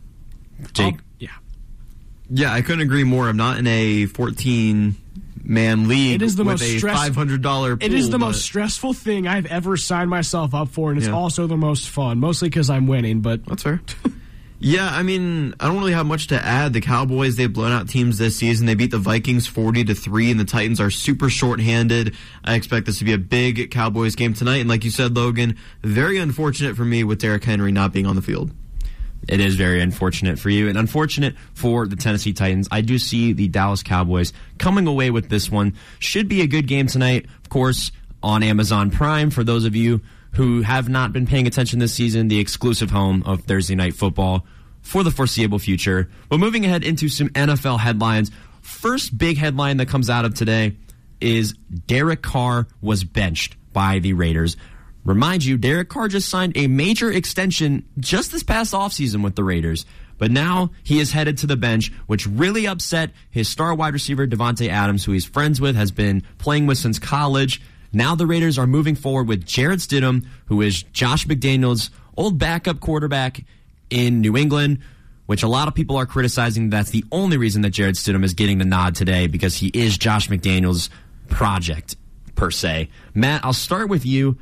Jake. 0.73 0.95
I'll, 0.95 1.01
yeah. 1.19 1.29
Yeah, 2.31 2.51
I 2.51 2.63
couldn't 2.63 2.81
agree 2.81 3.03
more. 3.03 3.29
I'm 3.29 3.37
not 3.37 3.59
in 3.59 3.67
a 3.67 4.07
14 4.07 4.95
man 5.49 5.87
league 5.87 6.15
it 6.15 6.21
is 6.21 6.35
the 6.35 6.43
most 6.43 6.61
a 6.61 6.77
stress- 6.77 7.09
$500 7.09 7.81
It 7.81 7.93
is 7.93 8.09
the 8.09 8.19
most 8.19 8.41
stressful 8.41 8.93
thing 8.93 9.27
I've 9.27 9.45
ever 9.47 9.77
signed 9.77 10.09
myself 10.09 10.53
up 10.53 10.69
for, 10.69 10.89
and 10.89 10.97
it's 10.97 11.07
Yeah. 11.07 11.13
also 11.13 11.47
the 11.47 11.55
most 11.57 11.89
fun, 11.89 12.19
mostly 12.19 12.49
because 12.49 12.69
I'm 12.69 12.85
winning. 12.87 13.21
But 13.21 13.45
that's 13.45 13.63
fair. 13.63 13.81
Yeah, 14.59 14.89
I 14.91 15.03
mean, 15.03 15.53
I 15.59 15.67
don't 15.67 15.77
really 15.77 15.93
have 15.93 16.07
much 16.07 16.25
to 16.27 16.43
add. 16.43 16.73
The 16.73 16.81
Cowboys, 16.81 17.35
they've 17.35 17.53
blown 17.53 17.71
out 17.71 17.87
teams 17.89 18.17
this 18.17 18.37
season. 18.37 18.65
They 18.65 18.73
beat 18.73 18.89
the 18.89 18.97
Vikings 18.97 19.45
40 19.45 19.83
to 19.83 19.93
3 19.93 20.31
and 20.31 20.39
the 20.39 20.45
Titans 20.45 20.81
are 20.81 20.89
super 20.89 21.29
short-handed. 21.29 22.15
I 22.43 22.55
expect 22.55 22.87
this 22.87 22.97
to 22.97 23.05
be 23.05 23.13
a 23.13 23.19
big 23.19 23.69
Cowboys 23.69 24.15
game 24.15 24.33
tonight 24.33 24.55
and 24.57 24.67
like 24.67 24.83
you 24.83 24.89
said 24.89 25.15
Logan, 25.15 25.57
very 25.83 26.17
unfortunate 26.17 26.75
for 26.75 26.85
me 26.85 27.03
with 27.03 27.19
Derrick 27.19 27.43
Henry 27.43 27.71
not 27.71 27.93
being 27.93 28.07
on 28.07 28.15
the 28.15 28.21
field. 28.23 28.49
It 29.27 29.39
is 29.39 29.55
very 29.55 29.81
unfortunate 29.81 30.39
for 30.39 30.49
you 30.49 30.69
and 30.69 30.77
unfortunate 30.77 31.35
for 31.53 31.85
the 31.85 31.95
Tennessee 31.95 32.33
Titans. 32.33 32.67
I 32.71 32.81
do 32.81 32.97
see 32.97 33.33
the 33.33 33.47
Dallas 33.47 33.83
Cowboys 33.83 34.33
coming 34.57 34.87
away 34.87 35.11
with 35.11 35.29
this 35.29 35.51
one. 35.51 35.73
Should 35.99 36.29
be 36.29 36.41
a 36.41 36.47
good 36.47 36.67
game 36.67 36.87
tonight, 36.87 37.25
of 37.43 37.49
course, 37.49 37.91
on 38.23 38.43
Amazon 38.43 38.89
Prime 38.89 39.29
for 39.29 39.43
those 39.43 39.65
of 39.65 39.75
you 39.75 40.01
who 40.33 40.61
have 40.61 40.87
not 40.87 41.13
been 41.13 41.25
paying 41.25 41.47
attention 41.47 41.79
this 41.79 41.93
season, 41.93 42.27
the 42.27 42.39
exclusive 42.39 42.91
home 42.91 43.23
of 43.25 43.41
Thursday 43.41 43.75
Night 43.75 43.95
Football 43.95 44.45
for 44.81 45.03
the 45.03 45.11
foreseeable 45.11 45.59
future. 45.59 46.09
But 46.29 46.39
moving 46.39 46.65
ahead 46.65 46.83
into 46.83 47.09
some 47.09 47.29
NFL 47.29 47.79
headlines. 47.79 48.31
First 48.61 49.17
big 49.17 49.37
headline 49.37 49.77
that 49.77 49.87
comes 49.87 50.09
out 50.09 50.25
of 50.25 50.33
today 50.33 50.77
is 51.19 51.53
Derek 51.87 52.21
Carr 52.21 52.67
was 52.81 53.03
benched 53.03 53.55
by 53.73 53.99
the 53.99 54.13
Raiders. 54.13 54.57
Remind 55.07 55.45
you, 55.45 55.55
Derek 55.55 55.87
Carr 55.87 56.09
just 56.09 56.27
signed 56.27 56.51
a 56.57 56.67
major 56.67 57.09
extension 57.09 57.85
just 57.97 58.33
this 58.33 58.43
past 58.43 58.73
offseason 58.73 59.23
with 59.23 59.37
the 59.37 59.43
Raiders. 59.43 59.85
But 60.17 60.31
now 60.31 60.71
he 60.83 60.99
is 60.99 61.13
headed 61.13 61.37
to 61.37 61.47
the 61.47 61.55
bench, 61.55 61.93
which 62.07 62.27
really 62.27 62.67
upset 62.67 63.11
his 63.29 63.47
star 63.47 63.73
wide 63.73 63.93
receiver, 63.93 64.27
Davante 64.27 64.67
Adams, 64.67 65.05
who 65.05 65.13
he's 65.13 65.23
friends 65.23 65.61
with, 65.61 65.77
has 65.77 65.91
been 65.91 66.23
playing 66.39 66.67
with 66.67 66.77
since 66.77 66.99
college. 66.99 67.61
Now 67.93 68.15
the 68.15 68.27
Raiders 68.27 68.57
are 68.57 68.67
moving 68.67 68.95
forward 68.95 69.29
with 69.29 69.45
Jarrett 69.45 69.79
Stidham, 69.79 70.25
who 70.47 70.61
is 70.61 70.83
Josh 70.83 71.25
McDaniels' 71.25 71.89
old 72.17 72.37
backup 72.37 72.81
quarterback 72.81 73.45
in 73.89 74.19
New 74.19 74.35
England, 74.35 74.79
which 75.25 75.41
a 75.41 75.47
lot 75.47 75.69
of 75.69 75.73
people 75.73 75.95
are 75.95 76.05
criticizing. 76.05 76.69
That's 76.69 76.89
the 76.89 77.05
only 77.13 77.37
reason 77.37 77.61
that 77.61 77.69
Jarrett 77.69 77.95
Stidham 77.95 78.25
is 78.25 78.33
getting 78.33 78.57
the 78.57 78.65
nod 78.65 78.95
today 78.95 79.27
because 79.27 79.55
he 79.55 79.67
is 79.67 79.97
Josh 79.97 80.27
McDaniels' 80.27 80.89
project, 81.29 81.95
per 82.35 82.51
se. 82.51 82.89
Matt, 83.13 83.45
I'll 83.45 83.53
start 83.53 83.87
with 83.87 84.05
you. 84.05 84.37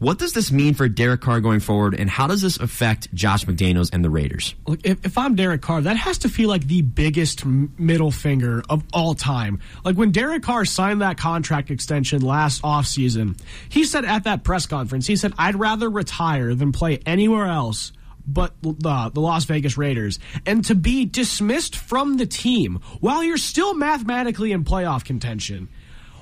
What 0.00 0.18
does 0.18 0.32
this 0.32 0.50
mean 0.50 0.72
for 0.72 0.88
Derek 0.88 1.20
Carr 1.20 1.42
going 1.42 1.60
forward, 1.60 1.94
and 1.94 2.08
how 2.08 2.26
does 2.26 2.40
this 2.40 2.56
affect 2.56 3.12
Josh 3.12 3.44
McDaniels 3.44 3.90
and 3.92 4.02
the 4.02 4.08
Raiders? 4.08 4.54
Look, 4.66 4.80
if, 4.82 5.04
if 5.04 5.18
I'm 5.18 5.34
Derek 5.34 5.60
Carr, 5.60 5.82
that 5.82 5.98
has 5.98 6.16
to 6.18 6.30
feel 6.30 6.48
like 6.48 6.66
the 6.66 6.80
biggest 6.80 7.44
middle 7.44 8.10
finger 8.10 8.62
of 8.70 8.82
all 8.94 9.14
time. 9.14 9.60
Like 9.84 9.96
when 9.96 10.10
Derek 10.10 10.42
Carr 10.42 10.64
signed 10.64 11.02
that 11.02 11.18
contract 11.18 11.70
extension 11.70 12.22
last 12.22 12.62
offseason, 12.62 13.38
he 13.68 13.84
said 13.84 14.06
at 14.06 14.24
that 14.24 14.42
press 14.42 14.64
conference, 14.64 15.06
he 15.06 15.16
said, 15.16 15.34
I'd 15.36 15.56
rather 15.56 15.90
retire 15.90 16.54
than 16.54 16.72
play 16.72 17.00
anywhere 17.04 17.46
else 17.46 17.92
but 18.26 18.54
the, 18.62 19.10
the 19.12 19.20
Las 19.20 19.44
Vegas 19.44 19.76
Raiders. 19.76 20.18
And 20.46 20.64
to 20.64 20.74
be 20.74 21.04
dismissed 21.04 21.76
from 21.76 22.16
the 22.16 22.26
team 22.26 22.80
while 23.00 23.22
you're 23.22 23.36
still 23.36 23.74
mathematically 23.74 24.52
in 24.52 24.64
playoff 24.64 25.04
contention. 25.04 25.68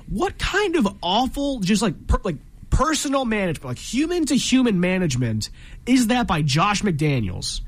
What 0.07 0.37
kind 0.37 0.75
of 0.75 0.87
awful, 1.01 1.59
just 1.59 1.81
like, 1.81 2.07
per, 2.07 2.19
like, 2.23 2.37
personal 2.69 3.25
management, 3.25 3.65
like 3.65 3.77
human 3.77 4.25
to 4.25 4.35
human 4.35 4.79
management, 4.79 5.49
is 5.85 6.07
that 6.07 6.27
by 6.27 6.41
Josh 6.41 6.81
McDaniels? 6.81 7.61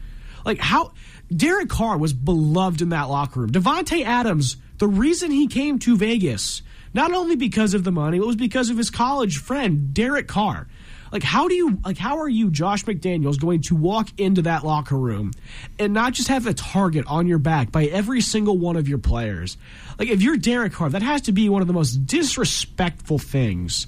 Like 0.45 0.59
how 0.59 0.93
Derek 1.35 1.69
Carr 1.69 1.97
was 1.97 2.13
beloved 2.13 2.81
in 2.81 2.89
that 2.89 3.09
locker 3.09 3.41
room. 3.41 3.51
Davante 3.51 4.03
Adams, 4.03 4.57
the 4.77 4.87
reason 4.87 5.31
he 5.31 5.47
came 5.47 5.79
to 5.79 5.95
Vegas, 5.95 6.61
not 6.93 7.13
only 7.13 7.35
because 7.35 7.73
of 7.73 7.83
the 7.83 7.91
money, 7.91 8.17
it 8.17 8.25
was 8.25 8.35
because 8.35 8.69
of 8.69 8.77
his 8.77 8.89
college 8.89 9.37
friend, 9.37 9.93
Derek 9.93 10.27
Carr. 10.27 10.67
Like 11.11 11.23
how 11.23 11.49
do 11.49 11.55
you 11.55 11.77
like 11.83 11.97
how 11.97 12.19
are 12.19 12.29
you, 12.29 12.49
Josh 12.49 12.85
McDaniels, 12.85 13.39
going 13.39 13.61
to 13.63 13.75
walk 13.75 14.09
into 14.17 14.43
that 14.43 14.63
locker 14.63 14.97
room 14.97 15.31
and 15.77 15.93
not 15.93 16.13
just 16.13 16.29
have 16.29 16.47
a 16.47 16.53
target 16.53 17.05
on 17.05 17.27
your 17.27 17.37
back 17.37 17.71
by 17.71 17.85
every 17.85 18.21
single 18.21 18.57
one 18.57 18.77
of 18.77 18.87
your 18.87 18.97
players? 18.97 19.57
Like 19.99 20.07
if 20.07 20.21
you're 20.21 20.37
Derek 20.37 20.71
Carr, 20.71 20.89
that 20.89 21.01
has 21.01 21.21
to 21.23 21.33
be 21.33 21.49
one 21.49 21.61
of 21.61 21.67
the 21.67 21.73
most 21.73 22.05
disrespectful 22.05 23.19
things 23.19 23.87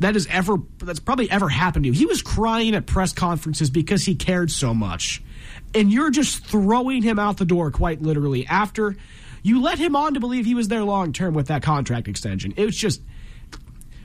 that 0.00 0.14
has 0.14 0.26
ever 0.30 0.56
that's 0.78 1.00
probably 1.00 1.30
ever 1.30 1.48
happened 1.48 1.84
to 1.84 1.88
you. 1.88 1.94
He 1.94 2.06
was 2.06 2.22
crying 2.22 2.74
at 2.74 2.86
press 2.86 3.12
conferences 3.12 3.70
because 3.70 4.04
he 4.04 4.14
cared 4.14 4.50
so 4.50 4.74
much. 4.74 5.22
And 5.74 5.92
you're 5.92 6.10
just 6.10 6.44
throwing 6.44 7.02
him 7.02 7.18
out 7.18 7.36
the 7.36 7.44
door 7.44 7.70
quite 7.70 8.02
literally 8.02 8.46
after 8.46 8.96
you 9.42 9.60
let 9.60 9.78
him 9.78 9.94
on 9.94 10.14
to 10.14 10.20
believe 10.20 10.46
he 10.46 10.54
was 10.54 10.68
there 10.68 10.82
long 10.84 11.12
term 11.12 11.34
with 11.34 11.48
that 11.48 11.62
contract 11.62 12.08
extension. 12.08 12.54
It 12.56 12.64
was 12.64 12.76
just 12.76 13.02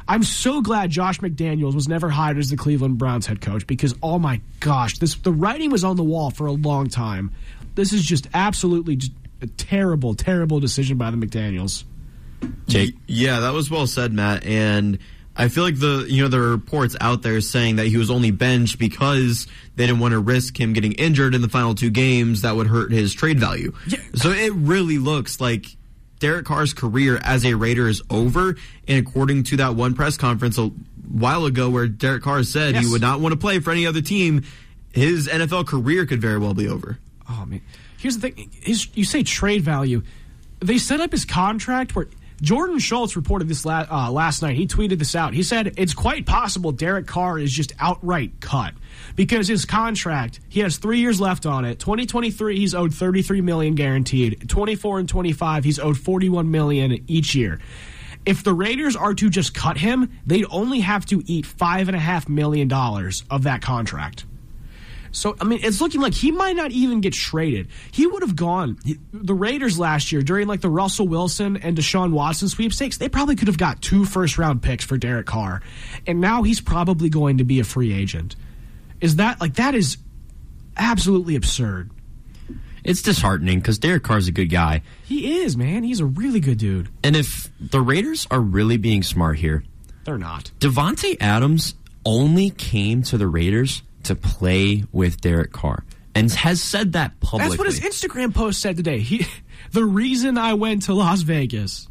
I'm 0.07 0.24
so 0.24 0.61
glad 0.61 0.90
Josh 0.90 1.20
McDaniels 1.20 1.76
was 1.76 1.88
never 1.88 2.10
hired 2.10 2.40
as 2.40 2.49
the 2.49 2.57
Cleveland 2.57 2.98
Browns 2.98 3.28
head 3.28 3.41
coach 3.41 3.68
because 3.68 3.95
oh 4.02 4.20
my 4.20 4.41
gosh, 4.60 4.98
this 4.98 5.16
the 5.16 5.32
writing 5.32 5.72
was 5.72 5.84
on 5.84 5.95
the 5.95 6.03
wall 6.03 6.32
for 6.32 6.48
a 6.48 6.52
long 6.52 6.88
time. 6.90 7.32
This 7.76 7.94
is 7.94 8.03
just 8.03 8.28
absolutely 8.34 8.95
just 8.98 9.14
a 9.41 9.48
terrible, 9.48 10.14
terrible 10.14 10.60
decision 10.60 10.98
by 10.98 11.11
the 11.11 11.18
McDaniels. 11.18 11.84
Jake, 12.68 12.95
yeah, 13.07 13.41
that 13.41 13.53
was 13.53 13.70
well 13.70 13.88
said, 13.88 14.14
Matt. 14.14 14.45
And 14.45 14.99
I 15.35 15.47
feel 15.47 15.64
like 15.64 15.80
the 15.80 16.06
you 16.10 16.22
know 16.22 16.27
the 16.27 16.39
reports 16.39 16.95
out 16.99 17.22
there 17.22 17.39
saying 17.39 17.77
that 17.77 17.88
he 17.88 17.95
was 17.97 18.10
only 18.11 18.31
benched 18.31 18.77
because 18.77 19.47
they 19.76 19.85
didn't 19.88 19.99
want 20.01 20.11
to 20.11 20.19
risk 20.19 20.60
him 20.60 20.73
getting 20.73 20.91
injured 20.93 21.34
in 21.34 21.41
the 21.41 21.47
final 21.49 21.76
two 21.76 21.89
games 21.89 22.41
that 22.41 22.56
would 22.56 22.68
hurt 22.68 22.91
his 22.91 23.14
trade 23.14 23.39
value. 23.39 23.73
Yeah. 23.88 23.99
So 24.15 24.31
it 24.31 24.51
really 24.53 24.97
looks 24.97 25.39
like 25.39 25.65
Derek 26.19 26.45
Carr's 26.45 26.73
career 26.73 27.19
as 27.23 27.45
a 27.45 27.53
Raider 27.53 27.88
is 27.88 28.01
over. 28.10 28.57
And 28.88 29.07
according 29.07 29.43
to 29.45 29.57
that 29.57 29.76
one 29.76 29.93
press 29.93 30.18
conference 30.18 30.57
a 30.57 30.72
while 31.10 31.45
ago, 31.45 31.69
where 31.69 31.88
Derek 31.88 32.23
Carr 32.23 32.43
said 32.43 32.73
Yes. 32.76 32.85
he 32.85 32.91
would 32.91 33.01
not 33.01 33.22
want 33.22 33.31
to 33.31 33.38
play 33.38 33.60
for 33.60 33.72
any 33.72 33.85
other 33.88 34.01
team, 34.01 34.43
his 34.91 35.30
NFL 35.30 35.68
career 35.68 36.06
could 36.06 36.19
very 36.22 36.38
well 36.38 36.53
be 36.53 36.68
over. 36.68 36.99
Oh 37.30 37.45
man, 37.45 37.61
here's 37.97 38.18
the 38.18 38.30
thing: 38.30 38.49
his, 38.61 38.88
you 38.95 39.06
say 39.06 39.23
trade 39.23 39.61
value. 39.61 40.01
They 40.60 40.77
set 40.80 40.99
up 40.99 41.14
his 41.14 41.23
contract 41.23 41.95
where 41.95 42.07
Jordan 42.41 42.80
Schultz 42.80 43.16
reported 43.16 43.48
this 43.48 43.66
la- 43.66 43.86
uh, 43.90 44.11
last 44.11 44.41
night. 44.41 44.56
He 44.56 44.68
tweeted 44.68 44.99
this 44.99 45.16
out. 45.16 45.34
He 45.34 45.44
said 45.44 45.74
it's 45.78 45.94
quite 45.94 46.26
possible 46.26 46.72
Derek 46.72 47.07
Carr 47.07 47.38
is 47.40 47.52
just 47.52 47.74
outright 47.80 48.40
cut 48.40 48.74
because 49.16 49.48
his 49.48 49.66
contract 49.66 50.40
he 50.49 50.61
has 50.61 50.78
three 50.78 50.99
years 50.99 51.20
left 51.20 51.45
on 51.45 51.66
it. 51.66 51.80
2023 51.80 52.57
he's 52.57 52.74
owed 52.76 52.94
33 52.94 53.41
million 53.41 53.76
guaranteed. 53.76 54.49
24 54.49 54.99
and 54.99 55.10
25 55.10 55.64
he's 55.64 55.80
owed 55.80 55.98
41 55.98 56.49
million 56.49 57.03
each 57.07 57.36
year. 57.36 57.60
If 58.26 58.44
the 58.44 58.53
Raiders 58.53 58.95
are 58.95 59.14
to 59.14 59.30
just 59.30 59.53
cut 59.53 59.78
him, 59.78 60.11
they'd 60.26 60.45
only 60.49 60.82
have 60.82 61.06
to 61.07 61.24
eat 61.26 61.45
five 61.45 61.88
and 61.88 61.95
a 61.95 61.99
half 61.99 62.28
million 62.28 62.68
dollars 62.68 63.24
of 63.30 63.44
that 63.44 63.61
contract. 63.61 64.26
So, 65.11 65.36
I 65.40 65.44
mean, 65.44 65.60
it's 65.64 65.81
looking 65.81 66.02
like 66.02 66.14
he 66.14 66.31
might 66.31 66.56
not 66.56 66.72
even 66.72 67.02
get 67.02 67.14
traded. 67.14 67.68
He 67.91 68.07
would 68.07 68.22
have 68.22 68.36
gone. 68.36 68.77
The 69.14 69.34
Raiders 69.34 69.80
last 69.80 70.11
year, 70.11 70.22
during 70.22 70.48
like 70.48 70.61
the 70.61 70.69
Russell 70.69 71.07
Wilson 71.07 71.57
and 71.57 71.77
Deshaun 71.77 72.11
Watson 72.11 72.48
sweepstakes, 72.48 72.98
they 72.98 73.10
probably 73.10 73.36
could 73.36 73.48
have 73.48 73.57
got 73.57 73.81
two 73.81 74.06
first 74.06 74.38
round 74.38 74.61
picks 74.61 74.86
for 74.86 74.98
Derek 74.98 75.26
Carr. 75.26 75.61
And 76.06 76.22
now 76.22 76.44
he's 76.44 76.61
probably 76.61 77.10
going 77.10 77.38
to 77.38 77.44
be 77.44 77.60
a 77.60 77.64
free 77.64 77.94
agent. 77.94 78.36
Is 79.02 79.18
that 79.18 79.40
like 79.40 79.56
that 79.56 79.76
is 79.76 79.98
absolutely 80.77 81.36
absurd? 81.36 81.91
It's 82.84 83.02
disheartening 83.02 83.60
because 83.60 83.77
Derek 83.77 84.03
Carr's 84.03 84.27
a 84.27 84.31
good 84.31 84.49
guy. 84.49 84.81
He 85.03 85.41
is, 85.41 85.57
man. 85.57 85.84
He's 85.84 85.99
a 85.99 86.06
really 86.06 86.40
good 86.40 86.57
dude. 86.57 86.90
And 87.03 87.15
if 87.15 87.52
the 87.60 87.81
Raiders 87.81 88.26
are 88.31 88.40
really 88.40 88.77
being 88.77 89.03
smart 89.03 89.38
here, 89.38 89.64
they're 90.06 90.18
not. 90.18 90.52
Davante 90.60 91.18
Adams 91.19 91.76
only 92.06 92.49
came 92.49 93.03
to 93.03 93.18
the 93.18 93.27
Raiders 93.27 93.84
to 94.04 94.16
play 94.16 94.84
with 94.92 95.22
Derek 95.22 95.52
Carr 95.52 95.84
and 96.16 96.32
has 96.32 96.62
said 96.62 96.94
that 96.94 97.20
publicly. 97.20 97.58
That's 97.58 97.60
what 97.60 97.68
his 97.68 97.80
Instagram 97.80 98.34
post 98.34 98.62
said 98.62 98.78
today. 98.78 99.00
He, 99.00 99.26
the 99.72 99.86
reason 99.86 100.38
I 100.38 100.54
went 100.54 100.84
to 100.84 100.94
Las 100.94 101.22
Vegas. 101.22 101.88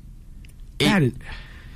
It, 0.79 0.85
that 0.85 1.03
is, 1.03 1.13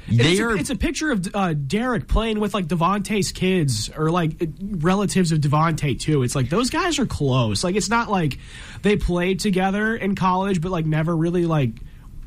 they 0.08 0.32
it's, 0.32 0.40
are, 0.40 0.50
a, 0.50 0.58
it's 0.58 0.70
a 0.70 0.76
picture 0.76 1.10
of 1.10 1.28
uh, 1.34 1.54
Derek 1.54 2.08
playing 2.08 2.40
with 2.40 2.54
like 2.54 2.66
Davante's 2.66 3.32
kids 3.32 3.90
or 3.90 4.10
like 4.10 4.32
relatives 4.60 5.32
of 5.32 5.38
Davante 5.38 5.98
too. 5.98 6.22
It's 6.22 6.34
like 6.34 6.50
those 6.50 6.70
guys 6.70 6.98
are 6.98 7.06
close. 7.06 7.62
Like 7.64 7.76
it's 7.76 7.88
not 7.88 8.10
like 8.10 8.38
they 8.82 8.96
played 8.96 9.40
together 9.40 9.94
in 9.94 10.14
college, 10.14 10.60
but 10.60 10.70
like 10.70 10.86
never 10.86 11.16
really 11.16 11.46
like 11.46 11.70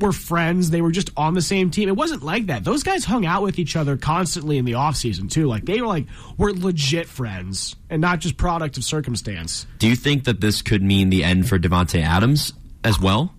were 0.00 0.12
friends. 0.12 0.70
They 0.70 0.82
were 0.82 0.90
just 0.90 1.10
on 1.16 1.34
the 1.34 1.42
same 1.42 1.70
team. 1.70 1.88
It 1.88 1.96
wasn't 1.96 2.22
like 2.22 2.46
that. 2.46 2.64
Those 2.64 2.82
guys 2.82 3.04
hung 3.04 3.26
out 3.26 3.42
with 3.42 3.58
each 3.58 3.76
other 3.76 3.96
constantly 3.96 4.58
in 4.58 4.64
the 4.64 4.72
offseason 4.72 5.30
too. 5.30 5.46
Like 5.46 5.64
they 5.64 5.80
were 5.80 5.86
like 5.86 6.06
were 6.36 6.52
legit 6.52 7.06
friends 7.06 7.76
and 7.90 8.00
not 8.00 8.20
just 8.20 8.36
product 8.36 8.76
of 8.76 8.84
circumstance. 8.84 9.66
Do 9.78 9.88
you 9.88 9.96
think 9.96 10.24
that 10.24 10.40
this 10.40 10.62
could 10.62 10.82
mean 10.82 11.10
the 11.10 11.24
end 11.24 11.48
for 11.48 11.58
Davante 11.58 12.02
Adams 12.02 12.52
as 12.84 13.00
well? 13.00 13.35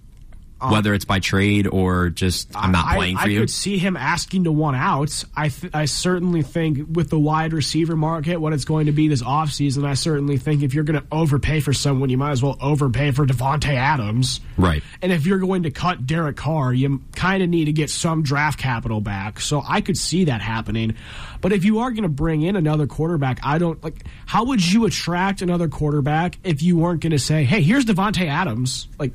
Um, 0.59 0.71
Whether 0.71 0.93
it's 0.95 1.05
by 1.05 1.19
trade 1.19 1.67
or 1.67 2.09
just 2.09 2.49
I'm 2.55 2.71
not 2.71 2.95
playing 2.95 3.17
for 3.17 3.23
I 3.23 3.27
you. 3.27 3.38
I 3.38 3.41
could 3.41 3.51
see 3.51 3.77
him 3.77 3.95
asking 3.95 4.45
to 4.45 4.51
one 4.51 4.73
out. 4.73 5.23
I 5.35 5.49
th- 5.49 5.71
I 5.75 5.85
certainly 5.85 6.41
think 6.41 6.79
with 6.91 7.11
the 7.11 7.19
wide 7.19 7.53
receiver 7.53 7.95
market, 7.95 8.38
what 8.38 8.53
it's 8.53 8.65
going 8.65 8.88
to 8.88 8.91
be 8.91 9.07
this 9.07 9.21
offseason, 9.21 9.85
I 9.85 9.93
certainly 9.93 10.38
think 10.38 10.63
if 10.63 10.73
you're 10.73 10.84
going 10.84 10.99
to 10.99 11.07
overpay 11.11 11.59
for 11.59 11.73
someone, 11.73 12.09
you 12.09 12.17
might 12.17 12.31
as 12.31 12.41
well 12.41 12.57
overpay 12.59 13.11
for 13.11 13.25
Davante 13.25 13.75
Adams. 13.75 14.39
Right. 14.57 14.81
And 15.01 15.11
if 15.11 15.27
you're 15.27 15.38
going 15.38 15.63
to 15.63 15.71
cut 15.71 16.07
Derek 16.07 16.38
Carr, 16.38 16.73
you 16.73 17.03
kind 17.15 17.43
of 17.43 17.49
need 17.49 17.65
to 17.65 17.73
get 17.73 17.91
some 17.91 18.23
draft 18.23 18.57
capital 18.57 18.99
back. 18.99 19.39
So 19.39 19.61
I 19.67 19.81
could 19.81 19.97
see 19.97 20.23
that 20.23 20.41
happening. 20.41 20.95
But 21.39 21.53
if 21.53 21.65
you 21.65 21.79
are 21.79 21.91
going 21.91 22.03
to 22.03 22.09
bring 22.09 22.41
in 22.41 22.55
another 22.55 22.88
quarterback, 22.88 23.39
I 23.43 23.59
don't 23.59 23.84
like. 23.84 24.03
How 24.25 24.45
would 24.45 24.65
you 24.65 24.85
attract 24.85 25.43
another 25.43 25.67
quarterback 25.67 26.39
if 26.43 26.63
you 26.63 26.77
weren't 26.77 27.01
going 27.01 27.11
to 27.11 27.19
say, 27.19 27.43
"Hey, 27.43 27.61
here's 27.61 27.85
Davante 27.85 28.27
Adams"? 28.27 28.88
Like 28.97 29.13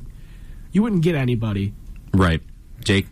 you 0.73 0.83
wouldn't 0.83 1.03
get 1.03 1.15
anybody. 1.15 1.73
Right. 2.13 2.43
Jake? 2.81 3.07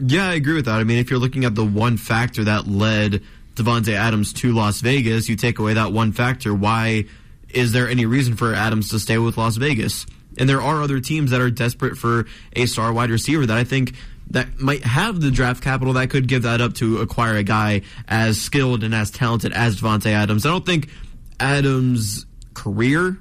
Yeah, 0.00 0.28
I 0.28 0.34
agree 0.34 0.54
with 0.54 0.64
that. 0.64 0.74
I 0.74 0.84
mean, 0.84 0.98
if 0.98 1.10
you're 1.10 1.18
looking 1.18 1.44
at 1.44 1.54
the 1.54 1.64
one 1.64 1.96
factor 1.96 2.44
that 2.44 2.66
led 2.66 3.22
Davante 3.54 3.94
Adams 3.94 4.32
to 4.34 4.52
Las 4.52 4.80
Vegas, 4.80 5.28
you 5.28 5.36
take 5.36 5.58
away 5.58 5.74
that 5.74 5.92
one 5.92 6.12
factor. 6.12 6.54
Why 6.54 7.04
is 7.50 7.72
there 7.72 7.88
any 7.88 8.06
reason 8.06 8.36
for 8.36 8.54
Adams 8.54 8.90
to 8.90 8.98
stay 8.98 9.18
with 9.18 9.36
Las 9.36 9.56
Vegas? 9.56 10.06
And 10.38 10.48
there 10.48 10.60
are 10.60 10.82
other 10.82 11.00
teams 11.00 11.30
that 11.30 11.40
are 11.40 11.50
desperate 11.50 11.96
for 11.96 12.26
a 12.54 12.66
star 12.66 12.92
wide 12.92 13.10
receiver 13.10 13.46
that 13.46 13.56
I 13.56 13.64
think 13.64 13.94
that 14.30 14.58
might 14.58 14.84
have 14.84 15.20
the 15.20 15.30
draft 15.30 15.62
capital 15.62 15.94
that 15.94 16.10
could 16.10 16.26
give 16.26 16.42
that 16.42 16.60
up 16.60 16.74
to 16.74 16.98
acquire 16.98 17.36
a 17.36 17.42
guy 17.42 17.82
as 18.08 18.40
skilled 18.40 18.82
and 18.82 18.94
as 18.94 19.10
talented 19.10 19.52
as 19.52 19.80
Davante 19.80 20.10
Adams. 20.10 20.44
I 20.44 20.50
don't 20.50 20.66
think 20.66 20.90
Adams' 21.38 22.26
career 22.52 23.18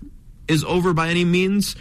is 0.47 0.63
over 0.63 0.93
by 0.93 1.09
any 1.09 1.23
means. 1.23 1.75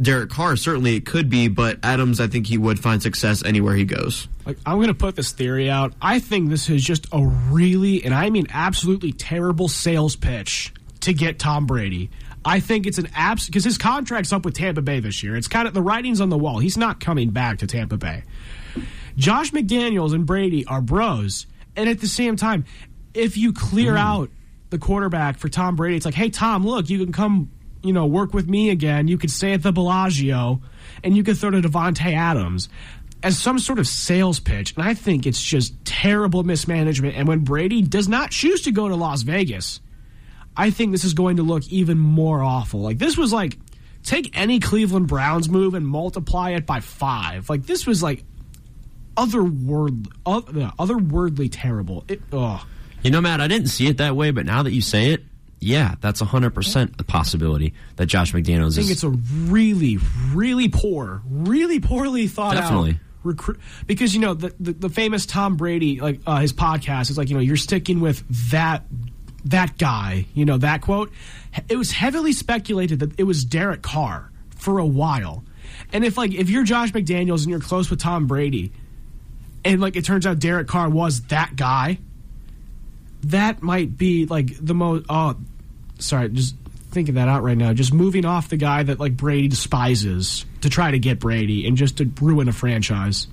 Derek 0.00 0.30
Carr 0.30 0.56
certainly 0.56 0.96
it 0.96 1.06
could 1.06 1.28
be, 1.28 1.48
but 1.48 1.78
Adams 1.82 2.20
I 2.20 2.26
think 2.26 2.46
he 2.46 2.58
would 2.58 2.80
find 2.80 3.02
success 3.02 3.44
anywhere 3.44 3.74
he 3.74 3.84
goes. 3.84 4.28
Like 4.46 4.58
I'm 4.64 4.76
going 4.76 4.88
to 4.88 4.94
put 4.94 5.16
this 5.16 5.32
theory 5.32 5.68
out. 5.70 5.92
I 6.00 6.18
think 6.18 6.48
this 6.48 6.68
is 6.70 6.82
just 6.82 7.06
a 7.12 7.24
really 7.24 8.04
and 8.04 8.14
I 8.14 8.30
mean 8.30 8.46
absolutely 8.50 9.12
terrible 9.12 9.68
sales 9.68 10.16
pitch 10.16 10.72
to 11.00 11.12
get 11.12 11.38
Tom 11.38 11.66
Brady. 11.66 12.10
I 12.44 12.60
think 12.60 12.86
it's 12.86 12.98
an 12.98 13.08
abs 13.14 13.46
because 13.46 13.64
his 13.64 13.76
contract's 13.76 14.32
up 14.32 14.44
with 14.44 14.54
Tampa 14.54 14.80
Bay 14.80 15.00
this 15.00 15.22
year. 15.22 15.36
It's 15.36 15.48
kind 15.48 15.68
of 15.68 15.74
the 15.74 15.82
writing's 15.82 16.20
on 16.20 16.30
the 16.30 16.38
wall. 16.38 16.58
He's 16.58 16.78
not 16.78 17.00
coming 17.00 17.30
back 17.30 17.58
to 17.58 17.66
Tampa 17.66 17.98
Bay. 17.98 18.24
Josh 19.16 19.50
McDaniels 19.50 20.14
and 20.14 20.24
Brady 20.24 20.64
are 20.64 20.80
bros, 20.80 21.46
and 21.76 21.88
at 21.88 22.00
the 22.00 22.06
same 22.06 22.36
time, 22.36 22.64
if 23.12 23.36
you 23.36 23.52
clear 23.52 23.94
mm. 23.94 23.98
out 23.98 24.30
the 24.70 24.78
quarterback 24.78 25.36
for 25.36 25.48
Tom 25.48 25.76
Brady, 25.76 25.96
it's 25.96 26.06
like, 26.06 26.14
hey 26.14 26.30
Tom, 26.30 26.66
look, 26.66 26.88
you 26.88 26.98
can 27.04 27.12
come 27.12 27.50
you 27.82 27.92
know, 27.92 28.06
work 28.06 28.34
with 28.34 28.48
me 28.48 28.70
again. 28.70 29.08
You 29.08 29.18
could 29.18 29.30
stay 29.30 29.52
at 29.52 29.62
the 29.62 29.72
Bellagio, 29.72 30.60
and 31.02 31.16
you 31.16 31.22
could 31.22 31.38
throw 31.38 31.50
to 31.50 31.60
Davante 31.60 32.14
Adams 32.14 32.68
as 33.22 33.38
some 33.38 33.58
sort 33.58 33.78
of 33.78 33.86
sales 33.86 34.40
pitch. 34.40 34.74
And 34.76 34.84
I 34.84 34.94
think 34.94 35.26
it's 35.26 35.42
just 35.42 35.74
terrible 35.84 36.42
mismanagement. 36.42 37.16
And 37.16 37.28
when 37.28 37.40
Brady 37.40 37.82
does 37.82 38.08
not 38.08 38.30
choose 38.30 38.62
to 38.62 38.72
go 38.72 38.88
to 38.88 38.96
Las 38.96 39.22
Vegas, 39.22 39.80
I 40.56 40.70
think 40.70 40.92
this 40.92 41.04
is 41.04 41.14
going 41.14 41.36
to 41.36 41.42
look 41.42 41.66
even 41.68 41.98
more 41.98 42.42
awful. 42.42 42.80
Like 42.80 42.98
this 42.98 43.16
was 43.16 43.32
like 43.32 43.58
take 44.02 44.36
any 44.38 44.60
Cleveland 44.60 45.06
Browns 45.06 45.48
move 45.48 45.74
and 45.74 45.86
multiply 45.86 46.50
it 46.50 46.66
by 46.66 46.80
five. 46.80 47.48
Like 47.50 47.66
this 47.66 47.86
was 47.86 48.02
like 48.02 48.24
otherworld, 49.16 50.08
uh, 50.24 50.40
otherworldly 50.78 51.48
terrible. 51.50 52.04
It. 52.08 52.20
You 53.02 53.10
know, 53.10 53.20
Matt, 53.20 53.40
I 53.40 53.48
didn't 53.48 53.68
see 53.68 53.86
it 53.86 53.98
that 53.98 54.16
way, 54.16 54.30
but 54.30 54.46
now 54.46 54.62
that 54.62 54.72
you 54.72 54.82
say 54.82 55.12
it, 55.12 55.24
yeah, 55.60 55.94
that's 56.00 56.22
100% 56.22 57.00
a 57.00 57.04
possibility 57.04 57.74
that 57.96 58.06
Josh 58.06 58.32
McDaniels 58.32 58.68
is. 58.68 58.78
I 58.78 58.82
think 58.82 58.92
it's 58.92 59.04
a 59.04 59.10
really, 59.10 59.98
really 60.32 60.68
poor, 60.68 61.22
really 61.28 61.80
poorly 61.80 62.26
thought 62.28 62.54
Definitely. 62.54 62.92
out 62.92 62.96
recruit. 63.22 63.60
Because, 63.86 64.14
you 64.14 64.20
know, 64.20 64.34
the, 64.34 64.54
the, 64.58 64.72
the, 64.72 64.88
famous 64.88 65.26
Tom 65.26 65.56
Brady, 65.56 66.00
like 66.00 66.20
uh, 66.26 66.38
his 66.38 66.52
podcast 66.52 67.10
is 67.10 67.18
like, 67.18 67.28
you 67.28 67.34
know, 67.34 67.40
you're 67.42 67.56
sticking 67.56 68.00
with 68.00 68.24
that 68.50 68.84
that 69.44 69.78
guy, 69.78 70.26
you 70.34 70.44
know, 70.44 70.58
that 70.58 70.82
quote. 70.82 71.12
It 71.68 71.76
was 71.76 71.90
heavily 71.90 72.32
speculated 72.32 73.00
that 73.00 73.18
it 73.18 73.24
was 73.24 73.44
Derek 73.44 73.82
Carr 73.82 74.30
for 74.56 74.78
a 74.78 74.86
while. 74.86 75.44
And 75.92 76.04
if, 76.04 76.16
like, 76.16 76.34
if 76.34 76.50
you're 76.50 76.64
Josh 76.64 76.92
McDaniels 76.92 77.40
and 77.42 77.50
you're 77.50 77.60
close 77.60 77.90
with 77.90 78.00
Tom 78.00 78.26
Brady, 78.26 78.72
and, 79.64 79.80
like, 79.80 79.96
it 79.96 80.04
turns 80.04 80.26
out 80.26 80.38
Derek 80.38 80.68
Carr 80.68 80.88
was 80.88 81.22
that 81.22 81.56
guy, 81.56 81.98
that 83.24 83.62
might 83.62 83.96
be 83.96 84.26
like 84.26 84.52
the 84.64 84.74
most. 84.74 85.06
Oh, 85.08 85.36
sorry, 85.98 86.28
just 86.30 86.54
thinking 86.90 87.14
that 87.14 87.28
out 87.28 87.42
right 87.42 87.56
now. 87.56 87.72
Just 87.72 87.92
moving 87.92 88.24
off 88.24 88.48
the 88.48 88.56
guy 88.56 88.82
that 88.82 88.98
like 88.98 89.16
Brady 89.16 89.48
despises 89.48 90.44
to 90.62 90.70
try 90.70 90.90
to 90.90 90.98
get 90.98 91.18
Brady 91.18 91.66
and 91.66 91.76
just 91.76 91.98
to 91.98 92.10
ruin 92.20 92.48
a 92.48 92.52
franchise. 92.52 93.26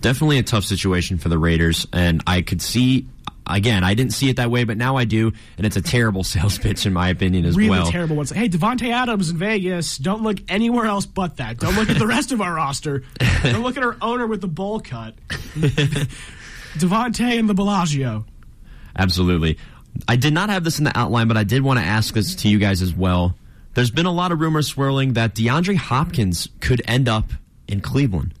Definitely 0.00 0.38
a 0.38 0.42
tough 0.42 0.64
situation 0.64 1.18
for 1.18 1.28
the 1.28 1.38
Raiders, 1.38 1.86
and 1.92 2.22
I 2.26 2.42
could 2.42 2.62
see. 2.62 3.06
Again, 3.50 3.82
I 3.82 3.94
didn't 3.94 4.12
see 4.12 4.28
it 4.28 4.36
that 4.36 4.50
way, 4.50 4.64
but 4.64 4.76
now 4.76 4.96
I 4.96 5.06
do, 5.06 5.32
and 5.56 5.66
it's 5.66 5.76
a 5.76 5.80
terrible 5.80 6.22
sales 6.24 6.58
pitch 6.58 6.84
in 6.84 6.92
my 6.92 7.08
opinion 7.08 7.46
as 7.46 7.56
really 7.56 7.70
well. 7.70 7.80
Really 7.80 7.92
terrible 7.92 8.16
one. 8.16 8.26
Hey, 8.26 8.50
Davante 8.50 8.90
Adams 8.90 9.30
in 9.30 9.38
Vegas. 9.38 9.96
Don't 9.96 10.22
look 10.22 10.36
anywhere 10.48 10.84
else 10.84 11.06
but 11.06 11.38
that. 11.38 11.56
Don't 11.56 11.74
look 11.74 11.88
at 11.88 11.98
the 11.98 12.06
rest 12.06 12.30
of 12.30 12.42
our 12.42 12.52
roster. 12.54 13.04
Don't 13.42 13.62
look 13.62 13.78
at 13.78 13.82
our 13.82 13.96
owner 14.02 14.26
with 14.26 14.42
the 14.42 14.48
bowl 14.48 14.80
cut. 14.80 15.14
Davante 16.76 17.38
and 17.38 17.48
the 17.48 17.54
Bellagio. 17.54 18.26
Absolutely. 18.98 19.56
I 20.06 20.16
did 20.16 20.34
not 20.34 20.50
have 20.50 20.64
this 20.64 20.78
in 20.78 20.84
the 20.84 20.96
outline, 20.96 21.28
but 21.28 21.36
I 21.36 21.44
did 21.44 21.62
want 21.62 21.78
to 21.78 21.84
ask 21.84 22.14
this 22.14 22.34
to 22.36 22.48
you 22.48 22.58
guys 22.58 22.82
as 22.82 22.92
well. 22.94 23.34
There's 23.74 23.90
been 23.90 24.06
a 24.06 24.12
lot 24.12 24.32
of 24.32 24.40
rumors 24.40 24.66
swirling 24.66 25.14
that 25.14 25.34
DeAndre 25.34 25.76
Hopkins 25.76 26.48
could 26.60 26.82
end 26.84 27.08
up 27.08 27.30
in 27.66 27.80
Cleveland. 27.80 28.34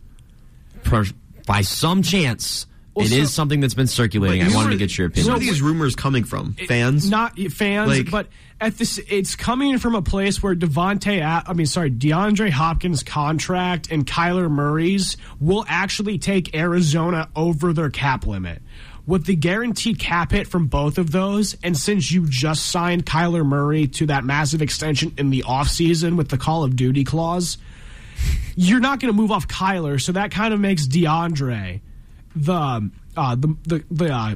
Per, 0.82 1.04
by 1.46 1.60
some 1.60 2.02
chance, 2.02 2.66
well, 2.94 3.06
it 3.06 3.10
so, 3.10 3.16
is 3.16 3.32
something 3.32 3.60
that's 3.60 3.74
been 3.74 3.86
circulating. 3.86 4.42
I 4.42 4.54
wanted 4.54 4.70
to 4.70 4.76
get 4.76 4.98
your 4.98 5.06
opinion. 5.06 5.28
Where 5.28 5.36
are 5.36 5.40
these 5.40 5.62
rumors 5.62 5.94
coming 5.94 6.24
from? 6.24 6.54
Fans? 6.66 7.08
Not 7.08 7.38
fans, 7.38 7.88
like, 7.90 8.10
but 8.10 8.26
at 8.60 8.76
this, 8.76 8.98
it's 9.08 9.36
coming 9.36 9.78
from 9.78 9.94
a 9.94 10.02
place 10.02 10.42
where 10.42 10.56
Davante, 10.56 11.22
I 11.22 11.52
mean, 11.52 11.66
sorry, 11.66 11.92
DeAndre 11.92 12.50
Hopkins' 12.50 13.04
contract 13.04 13.92
and 13.92 14.04
Kyler 14.04 14.50
Murray's 14.50 15.16
will 15.40 15.64
actually 15.68 16.18
take 16.18 16.56
Arizona 16.56 17.28
over 17.36 17.72
their 17.72 17.90
cap 17.90 18.26
limit 18.26 18.60
with 19.08 19.24
the 19.24 19.34
guaranteed 19.34 19.98
cap 19.98 20.32
hit 20.32 20.46
from 20.46 20.66
both 20.66 20.98
of 20.98 21.10
those, 21.12 21.56
and 21.62 21.74
since 21.76 22.12
you 22.12 22.26
just 22.28 22.66
signed 22.66 23.06
Kyler 23.06 23.44
Murray 23.44 23.86
to 23.88 24.06
that 24.06 24.22
massive 24.22 24.60
extension 24.60 25.14
in 25.16 25.30
the 25.30 25.42
offseason 25.48 26.16
with 26.16 26.28
the 26.28 26.36
Call 26.36 26.62
of 26.62 26.76
Duty 26.76 27.04
clause, 27.04 27.56
you're 28.54 28.80
not 28.80 29.00
going 29.00 29.10
to 29.10 29.16
move 29.16 29.32
off 29.32 29.48
Kyler, 29.48 29.98
so 30.00 30.12
that 30.12 30.30
kind 30.30 30.52
of 30.52 30.60
makes 30.60 30.86
DeAndre 30.86 31.80
the 32.36 32.90
uh, 33.16 33.34
the 33.34 33.56
the 33.66 33.84
the, 33.90 34.14
uh, 34.14 34.34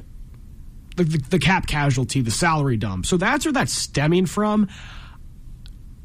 the 0.95 1.03
the 1.03 1.17
the 1.29 1.39
cap 1.39 1.67
casualty, 1.67 2.21
the 2.21 2.31
salary 2.31 2.75
dump. 2.77 3.05
So 3.05 3.15
that's 3.17 3.45
where 3.45 3.53
that's 3.53 3.71
stemming 3.73 4.25
from. 4.25 4.67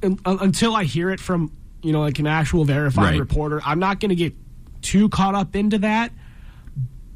Un- 0.03 0.19
until 0.27 0.77
I 0.77 0.85
hear 0.85 1.11
it 1.11 1.19
from 1.21 1.51
you 1.83 1.93
know 1.93 2.01
like 2.03 2.19
an 2.19 2.27
actual 2.27 2.65
verified 2.65 3.13
Right. 3.13 3.19
reporter, 3.21 3.61
I'm 3.65 3.79
not 3.79 3.99
going 3.99 4.11
to 4.11 4.15
get 4.15 4.35
too 4.83 5.09
caught 5.09 5.35
up 5.35 5.57
into 5.57 5.79
that. 5.79 6.13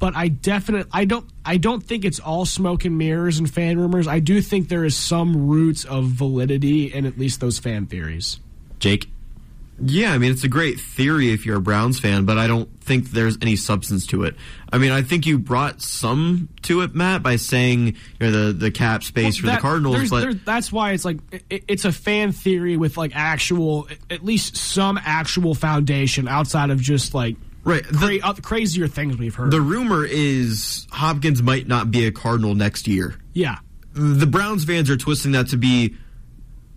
But 0.02 0.16
I 0.16 0.26
definitely 0.26 0.90
I 0.92 1.04
don't 1.04 1.24
I 1.44 1.58
don't 1.58 1.80
think 1.80 2.04
it's 2.04 2.18
all 2.18 2.44
smoke 2.44 2.84
and 2.84 2.98
mirrors 2.98 3.38
and 3.38 3.48
fan 3.48 3.78
rumors. 3.78 4.08
I 4.08 4.18
do 4.18 4.42
think 4.42 4.68
there 4.68 4.84
is 4.84 4.96
some 4.96 5.46
roots 5.46 5.84
of 5.84 6.06
validity 6.06 6.92
in 6.92 7.06
at 7.06 7.16
least 7.20 7.38
those 7.38 7.60
fan 7.60 7.86
theories. 7.86 8.40
Jake? 8.80 9.08
Yeah, 9.80 10.12
I 10.12 10.18
mean 10.18 10.32
it's 10.32 10.42
a 10.42 10.48
great 10.48 10.80
theory 10.80 11.32
if 11.32 11.46
you're 11.46 11.58
a 11.58 11.60
Browns 11.60 12.00
fan, 12.00 12.24
but 12.24 12.36
I 12.36 12.48
don't 12.48 12.68
think 12.80 13.12
there's 13.12 13.38
any 13.40 13.54
substance 13.54 14.04
to 14.08 14.24
it. 14.24 14.34
I 14.72 14.78
mean, 14.78 14.90
I 14.90 15.02
think 15.02 15.24
you 15.24 15.38
brought 15.38 15.80
some 15.80 16.48
to 16.62 16.80
it, 16.80 16.96
Matt, 16.96 17.22
by 17.22 17.36
saying 17.36 17.86
you 17.86 17.94
know 18.20 18.30
the 18.46 18.52
the 18.52 18.70
cap 18.72 19.04
space 19.04 19.36
for 19.36 19.46
the 19.46 19.56
Cardinals, 19.58 20.10
but 20.10 20.20
there's- 20.22 20.36
that's 20.44 20.72
why 20.72 20.92
it's 20.94 21.04
like 21.04 21.18
it, 21.48 21.62
it's 21.68 21.84
a 21.84 21.92
fan 21.92 22.32
theory 22.32 22.76
with 22.76 22.96
like 22.96 23.12
actual, 23.14 23.86
at 24.10 24.24
least 24.24 24.56
some 24.56 24.98
actual 25.04 25.54
foundation 25.54 26.26
outside 26.26 26.70
of 26.70 26.80
just 26.80 27.14
like 27.14 27.36
right 27.64 27.84
cra- 27.84 28.18
uh, 28.22 28.32
crazier 28.34 28.88
things 28.88 29.16
we've 29.16 29.34
heard. 29.34 29.50
the 29.50 29.60
rumor 29.60 30.04
is 30.04 30.86
Hopkins 30.90 31.42
might 31.42 31.66
not 31.68 31.90
be 31.90 32.06
a 32.06 32.12
Cardinal 32.12 32.54
next 32.54 32.86
year. 32.88 33.14
yeah, 33.32 33.58
The 33.92 34.26
Browns 34.26 34.64
fans 34.64 34.88
are 34.90 34.96
twisting 34.96 35.32
that 35.32 35.48
to 35.48 35.56
be 35.56 35.96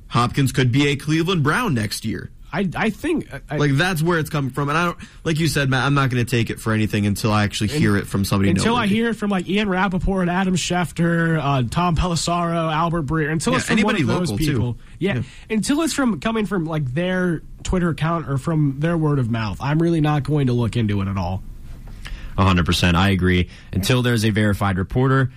Hopkins 0.07 0.51
could 0.51 0.71
be 0.71 0.87
a 0.89 0.95
Cleveland 0.95 1.43
Brown 1.43 1.73
next 1.73 2.05
year. 2.05 2.29
I 2.55 2.69
I 2.75 2.89
think 2.89 3.27
I, 3.49 3.57
like 3.57 3.71
that's 3.73 4.01
where 4.01 4.17
it's 4.17 4.29
coming 4.29 4.51
from, 4.51 4.69
and 4.69 4.77
I 4.77 4.85
don't 4.85 4.97
like 5.23 5.39
you 5.39 5.47
said, 5.47 5.69
Matt. 5.69 5.83
I'm 5.85 5.93
not 5.93 6.09
going 6.09 6.25
to 6.25 6.29
take 6.29 6.49
it 6.49 6.59
for 6.59 6.71
anything 6.73 7.05
until 7.05 7.31
I 7.31 7.43
actually 7.43 7.67
hear 7.67 7.97
it 7.97 8.07
from 8.07 8.23
somebody. 8.23 8.49
until 8.49 8.75
I 8.75 8.87
hear 8.87 9.09
it 9.09 9.15
from 9.15 9.29
like 9.29 9.47
Ian 9.49 9.67
Rapoport, 9.69 10.29
Adam 10.29 10.55
Schefter, 10.55 11.39
uh, 11.41 11.63
Tom 11.69 11.95
Pelissero, 11.95 12.73
Albert 12.73 13.03
Breer. 13.03 13.31
Until 13.31 13.53
Yeah, 13.53 13.57
it's 13.57 13.67
from 13.67 13.81
one 13.81 13.95
of 13.95 14.07
those 14.07 14.31
people, 14.31 14.77
yeah, 14.99 15.23
Until 15.49 15.81
it's 15.81 15.93
from 15.93 16.19
coming 16.19 16.45
from 16.45 16.65
like 16.65 16.85
their 16.93 17.41
Twitter 17.63 17.89
account 17.89 18.29
or 18.29 18.37
from 18.37 18.79
their 18.79 18.97
word 18.97 19.19
of 19.19 19.29
mouth, 19.29 19.57
I'm 19.59 19.81
really 19.81 20.01
not 20.01 20.23
going 20.23 20.47
to 20.47 20.53
look 20.53 20.77
into 20.77 21.01
it 21.01 21.07
at 21.07 21.17
all. 21.17 21.43
100%. 22.37 22.95
I 22.95 23.09
agree. 23.09 23.49
Until 23.71 24.01
there's 24.01 24.25
a 24.25 24.29
verified 24.29 24.77
reporter, 24.77 25.31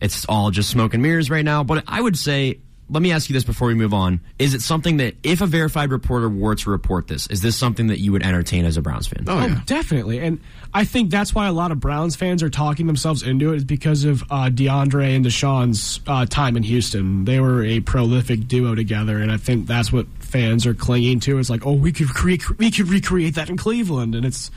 it's 0.00 0.24
all 0.26 0.50
just 0.50 0.70
smoke 0.70 0.94
and 0.94 1.02
mirrors 1.02 1.30
right 1.30 1.44
now. 1.44 1.64
But 1.64 1.84
I 1.86 2.00
would 2.00 2.16
say, 2.16 2.60
let 2.90 3.02
me 3.02 3.12
ask 3.12 3.28
you 3.28 3.34
this 3.34 3.44
before 3.44 3.68
we 3.68 3.74
move 3.74 3.92
on. 3.92 4.20
Is 4.38 4.54
it 4.54 4.62
something 4.62 4.96
that, 4.96 5.14
if 5.22 5.40
a 5.40 5.46
verified 5.46 5.90
reporter 5.90 6.28
were 6.28 6.54
to 6.54 6.70
report 6.70 7.06
this, 7.06 7.26
is 7.26 7.42
this 7.42 7.56
something 7.56 7.88
that 7.88 7.98
you 7.98 8.12
would 8.12 8.22
entertain 8.22 8.64
as 8.64 8.76
a 8.76 8.82
Browns 8.82 9.06
fan? 9.06 9.24
Oh, 9.26 9.62
definitely. 9.66 10.18
And 10.20 10.40
I 10.72 10.84
think 10.84 11.10
that's 11.10 11.34
why 11.34 11.46
a 11.46 11.52
lot 11.52 11.70
of 11.70 11.80
Browns 11.80 12.16
fans 12.16 12.42
are 12.42 12.50
talking 12.50 12.86
themselves 12.86 13.22
into 13.22 13.52
it 13.52 13.56
is 13.56 13.64
because 13.64 14.04
of 14.04 14.22
uh, 14.24 14.48
DeAndre 14.50 15.14
and 15.16 15.24
Deshaun's 15.24 16.00
uh, 16.06 16.24
time 16.26 16.56
in 16.56 16.62
Houston. 16.62 17.24
They 17.24 17.40
were 17.40 17.62
a 17.64 17.80
prolific 17.80 18.48
duo 18.48 18.74
together, 18.74 19.18
and 19.18 19.30
I 19.30 19.36
think 19.36 19.66
that's 19.66 19.92
what 19.92 20.06
fans 20.20 20.66
are 20.66 20.74
clinging 20.74 21.20
to. 21.20 21.38
It's 21.38 21.50
like, 21.50 21.66
oh, 21.66 21.72
we 21.72 21.92
could 21.92 22.08
create, 22.08 22.58
we 22.58 22.70
could 22.70 22.88
recreate 22.88 23.34
that 23.34 23.50
in 23.50 23.56
Cleveland, 23.56 24.14
and 24.14 24.24
it's 24.24 24.50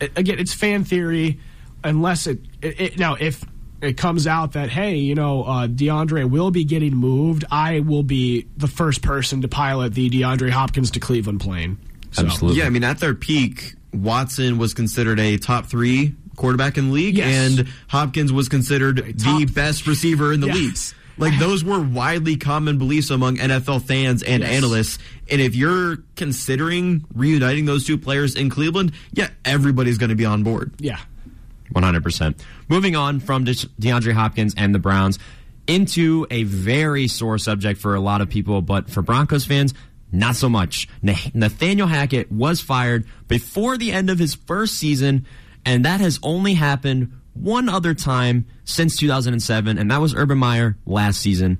again, 0.00 0.38
it's 0.38 0.54
fan 0.54 0.84
theory. 0.84 1.38
Unless 1.84 2.28
it, 2.28 2.38
it, 2.60 2.80
it 2.80 2.98
now 2.98 3.16
if 3.16 3.44
it 3.82 3.96
comes 3.96 4.26
out 4.26 4.52
that 4.52 4.70
hey, 4.70 4.96
you 4.96 5.14
know, 5.14 5.42
uh, 5.44 5.66
DeAndre 5.66 6.28
will 6.30 6.50
be 6.50 6.64
getting 6.64 6.94
moved, 6.94 7.44
I 7.50 7.80
will 7.80 8.02
be 8.04 8.46
the 8.56 8.68
first 8.68 9.02
person 9.02 9.42
to 9.42 9.48
pilot 9.48 9.92
the 9.94 10.08
DeAndre 10.08 10.50
Hopkins 10.50 10.90
to 10.92 11.00
Cleveland 11.00 11.40
plane. 11.40 11.78
So- 12.12 12.50
Yeah, 12.52 12.64
I 12.66 12.70
mean, 12.70 12.84
at 12.84 12.98
their 13.00 13.14
peak, 13.14 13.74
Watson 13.92 14.58
was 14.58 14.72
considered 14.74 15.18
a 15.20 15.36
top 15.36 15.66
three 15.66 16.14
quarterback 16.36 16.78
in 16.78 16.88
the 16.88 16.92
league, 16.94 17.16
Yes. 17.18 17.58
and 17.58 17.68
Hopkins 17.88 18.32
was 18.32 18.48
considered 18.48 19.14
the 19.18 19.44
best 19.52 19.86
receiver 19.86 20.32
in 20.32 20.40
the 20.40 20.46
Yes. 20.46 20.56
league. 20.56 20.76
Like 21.18 21.38
those 21.38 21.62
were 21.62 21.78
widely 21.80 22.36
common 22.36 22.78
beliefs 22.78 23.10
among 23.10 23.36
NFL 23.38 23.80
fans 23.80 24.22
and 24.22 24.42
Yes. 24.42 24.50
analysts. 24.52 24.98
And 25.30 25.40
if 25.42 25.54
you're 25.54 25.98
considering 26.16 27.04
reuniting 27.14 27.66
those 27.66 27.84
two 27.84 27.98
players 27.98 28.34
in 28.34 28.48
Cleveland, 28.48 28.92
yeah, 29.12 29.28
everybody's 29.44 29.98
going 29.98 30.08
to 30.10 30.16
be 30.16 30.24
on 30.24 30.42
board. 30.42 30.72
Yeah. 30.80 30.98
100%. 31.72 32.38
Moving 32.68 32.96
on 32.96 33.20
from 33.20 33.44
De- 33.44 33.52
DeAndre 33.52 34.12
Hopkins 34.12 34.54
and 34.56 34.74
the 34.74 34.78
Browns 34.78 35.18
into 35.66 36.26
a 36.30 36.42
very 36.42 37.06
sore 37.08 37.38
subject 37.38 37.80
for 37.80 37.94
a 37.94 38.00
lot 38.00 38.20
of 38.20 38.28
people, 38.28 38.62
but 38.62 38.90
for 38.90 39.02
Broncos 39.02 39.44
fans, 39.44 39.74
not 40.10 40.36
so 40.36 40.48
much. 40.48 40.88
Nathaniel 41.02 41.86
Hackett 41.86 42.30
was 42.30 42.60
fired 42.60 43.06
before 43.28 43.78
the 43.78 43.92
end 43.92 44.10
of 44.10 44.18
his 44.18 44.34
first 44.34 44.74
season, 44.74 45.26
and 45.64 45.84
that 45.84 46.00
has 46.00 46.18
only 46.22 46.54
happened 46.54 47.12
one 47.34 47.68
other 47.68 47.94
time 47.94 48.46
since 48.64 48.96
2007, 48.96 49.78
and 49.78 49.90
that 49.90 50.00
was 50.00 50.14
Urban 50.14 50.38
Meyer 50.38 50.76
last 50.84 51.20
season. 51.20 51.58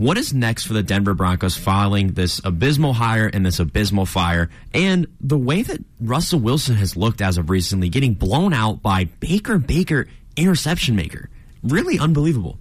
What 0.00 0.16
is 0.16 0.32
next 0.32 0.64
for 0.64 0.72
the 0.72 0.82
Denver 0.82 1.12
Broncos 1.12 1.58
following 1.58 2.14
this 2.14 2.40
abysmal 2.42 2.94
hire 2.94 3.26
and 3.26 3.44
this 3.44 3.58
abysmal 3.58 4.06
fire? 4.06 4.48
And 4.72 5.06
the 5.20 5.36
way 5.36 5.60
that 5.60 5.84
Russell 6.00 6.40
Wilson 6.40 6.74
has 6.76 6.96
looked 6.96 7.20
as 7.20 7.36
of 7.36 7.50
recently, 7.50 7.90
getting 7.90 8.14
blown 8.14 8.54
out 8.54 8.80
by 8.80 9.04
Baker 9.20 9.58
Baker, 9.58 10.08
interception 10.36 10.96
maker. 10.96 11.28
Really 11.62 11.98
unbelievable. 11.98 12.58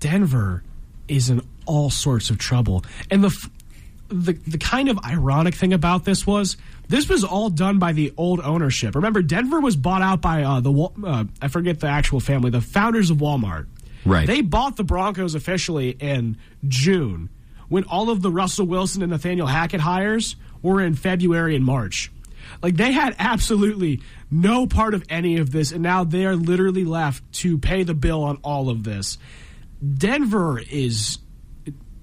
Denver 0.00 0.64
is 1.06 1.30
in 1.30 1.46
all 1.64 1.90
sorts 1.90 2.28
of 2.28 2.38
trouble. 2.38 2.84
And 3.08 3.22
the 3.22 3.48
the 4.08 4.32
the 4.32 4.58
kind 4.58 4.88
of 4.88 4.98
ironic 5.04 5.54
thing 5.54 5.72
about 5.72 6.04
this 6.04 6.26
was 6.26 6.56
this 6.88 7.08
was 7.08 7.22
all 7.22 7.50
done 7.50 7.78
by 7.78 7.92
the 7.92 8.12
old 8.16 8.40
ownership. 8.40 8.96
Remember, 8.96 9.22
Denver 9.22 9.60
was 9.60 9.76
bought 9.76 10.02
out 10.02 10.20
by 10.20 10.42
uh, 10.42 10.58
the 10.58 10.72
uh, 11.04 11.22
I 11.40 11.46
forget 11.46 11.78
the 11.78 11.86
actual 11.86 12.18
family, 12.18 12.50
the 12.50 12.60
founders 12.60 13.10
of 13.10 13.18
Walmart. 13.18 13.66
Right. 14.04 14.26
They 14.26 14.40
bought 14.40 14.76
the 14.76 14.84
Broncos 14.84 15.34
officially 15.34 15.90
in 15.90 16.38
June, 16.66 17.28
when 17.68 17.84
all 17.84 18.10
of 18.10 18.22
the 18.22 18.30
Russell 18.30 18.66
Wilson 18.66 19.02
and 19.02 19.10
Nathaniel 19.10 19.46
Hackett 19.46 19.80
hires 19.80 20.36
were 20.62 20.80
in 20.80 20.94
February 20.94 21.54
and 21.56 21.64
March. 21.64 22.10
Like 22.62 22.76
they 22.76 22.92
had 22.92 23.14
absolutely 23.18 24.00
no 24.30 24.66
part 24.66 24.94
of 24.94 25.04
any 25.08 25.36
of 25.36 25.50
this, 25.50 25.70
and 25.72 25.82
now 25.82 26.04
they 26.04 26.24
are 26.26 26.34
literally 26.36 26.84
left 26.84 27.22
to 27.34 27.58
pay 27.58 27.82
the 27.82 27.94
bill 27.94 28.24
on 28.24 28.38
all 28.42 28.68
of 28.68 28.82
this. 28.84 29.18
Denver 29.94 30.58
is 30.58 31.18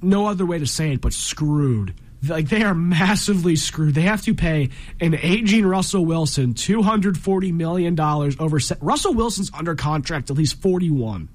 no 0.02 0.28
other 0.28 0.46
way 0.46 0.60
to 0.60 0.68
say 0.68 0.94
it 0.94 1.02
but 1.02 1.14
screwed. 1.14 1.94
Like 2.28 2.50
they 2.50 2.64
are 2.64 2.74
massively 2.74 3.56
screwed. 3.56 3.94
They 3.94 4.02
have 4.02 4.24
to 4.24 4.34
pay 4.34 4.70
an 5.00 5.16
aging 5.16 5.66
Russell 5.66 6.06
Wilson 6.06 6.54
two 6.54 6.82
hundred 6.82 7.18
forty 7.18 7.52
million 7.52 7.94
dollars 7.96 8.36
over. 8.40 8.60
Se- 8.60 8.78
Russell 8.82 9.14
Wilson's 9.14 9.52
under 9.54 9.76
contract 9.76 10.28
till 10.28 10.36
he's 10.36 10.54
forty 10.54 10.90
one. 10.90 11.30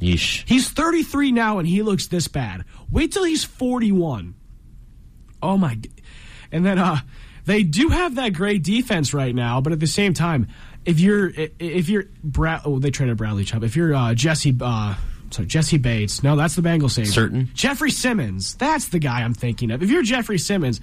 Yeesh. 0.00 0.44
He's 0.46 0.70
33 0.70 1.32
now 1.32 1.58
and 1.58 1.66
he 1.68 1.82
looks 1.82 2.06
this 2.06 2.28
bad. 2.28 2.64
Wait 2.90 3.12
till 3.12 3.24
he's 3.24 3.44
41. 3.44 4.34
Oh 5.42 5.56
my. 5.56 5.78
And 6.52 6.64
then 6.64 6.78
uh 6.78 6.98
they 7.44 7.62
do 7.62 7.88
have 7.88 8.16
that 8.16 8.34
great 8.34 8.62
defense 8.62 9.14
right 9.14 9.34
now, 9.34 9.60
but 9.60 9.72
at 9.72 9.80
the 9.80 9.86
same 9.86 10.12
time, 10.14 10.48
if 10.84 11.00
you're 11.00 11.32
if 11.58 11.88
you're 11.88 12.04
Brad 12.22 12.62
oh 12.64 12.78
they 12.78 12.90
traded 12.90 13.16
Bradley 13.16 13.44
Chubb. 13.44 13.64
If 13.64 13.76
you're 13.76 13.94
uh 13.94 14.14
Jesse 14.14 14.56
uh 14.60 14.94
sorry, 15.30 15.46
Jessie 15.46 15.78
Bates. 15.78 16.22
No, 16.22 16.36
that's 16.36 16.54
the 16.54 16.62
Bengals 16.62 16.92
safety. 16.92 17.10
Certain. 17.12 17.50
Jeffrey 17.54 17.90
Simmons. 17.90 18.54
That's 18.54 18.88
the 18.88 18.98
guy 18.98 19.22
I'm 19.22 19.34
thinking 19.34 19.70
of. 19.70 19.82
If 19.82 19.90
you're 19.90 20.02
Jeffrey 20.02 20.38
Simmons, 20.38 20.80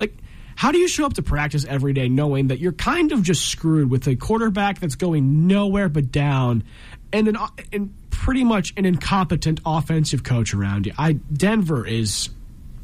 like 0.00 0.16
how 0.56 0.72
do 0.72 0.78
you 0.78 0.88
show 0.88 1.06
up 1.06 1.14
to 1.14 1.22
practice 1.22 1.64
every 1.64 1.92
day 1.92 2.08
knowing 2.08 2.48
that 2.48 2.58
you're 2.58 2.72
kind 2.72 3.12
of 3.12 3.22
just 3.22 3.46
screwed 3.46 3.90
with 3.90 4.06
a 4.08 4.16
quarterback 4.16 4.80
that's 4.80 4.96
going 4.96 5.46
nowhere 5.46 5.88
but 5.88 6.10
down 6.10 6.64
and 7.12 7.28
an 7.28 7.36
and 7.72 7.94
pretty 8.10 8.42
much 8.42 8.72
an 8.76 8.84
incompetent 8.84 9.60
offensive 9.64 10.24
coach 10.24 10.52
around 10.54 10.86
you? 10.86 10.92
I 10.98 11.12
Denver 11.12 11.86
is 11.86 12.30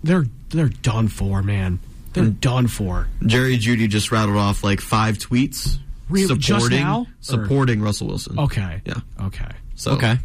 they're 0.05 0.27
they're 0.51 0.69
done 0.69 1.09
for, 1.09 1.43
man. 1.43 1.81
They're 2.13 2.25
mm. 2.25 2.41
done 2.41 2.67
for. 2.69 3.09
Jerry 3.25 3.57
Jeudy 3.57 3.89
just 3.89 4.13
rattled 4.13 4.37
off 4.37 4.63
like 4.63 4.81
five 4.81 5.17
tweets 5.17 5.79
Really? 6.13 6.37
Just 6.37 6.47
supporting 6.47 6.81
now? 6.81 7.07
Supporting 7.21 7.81
Russell 7.81 8.09
Wilson. 8.09 8.39
Okay. 8.39 8.83
Yeah. 8.85 9.01
Okay. 9.21 9.49
So 9.75 9.93
Okay. 9.93 10.19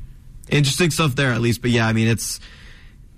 interesting 0.49 0.91
stuff 0.91 1.15
there 1.15 1.31
at 1.31 1.41
least. 1.41 1.61
But 1.61 1.71
yeah, 1.71 1.87
I 1.87 1.93
mean 1.93 2.07
it's 2.07 2.39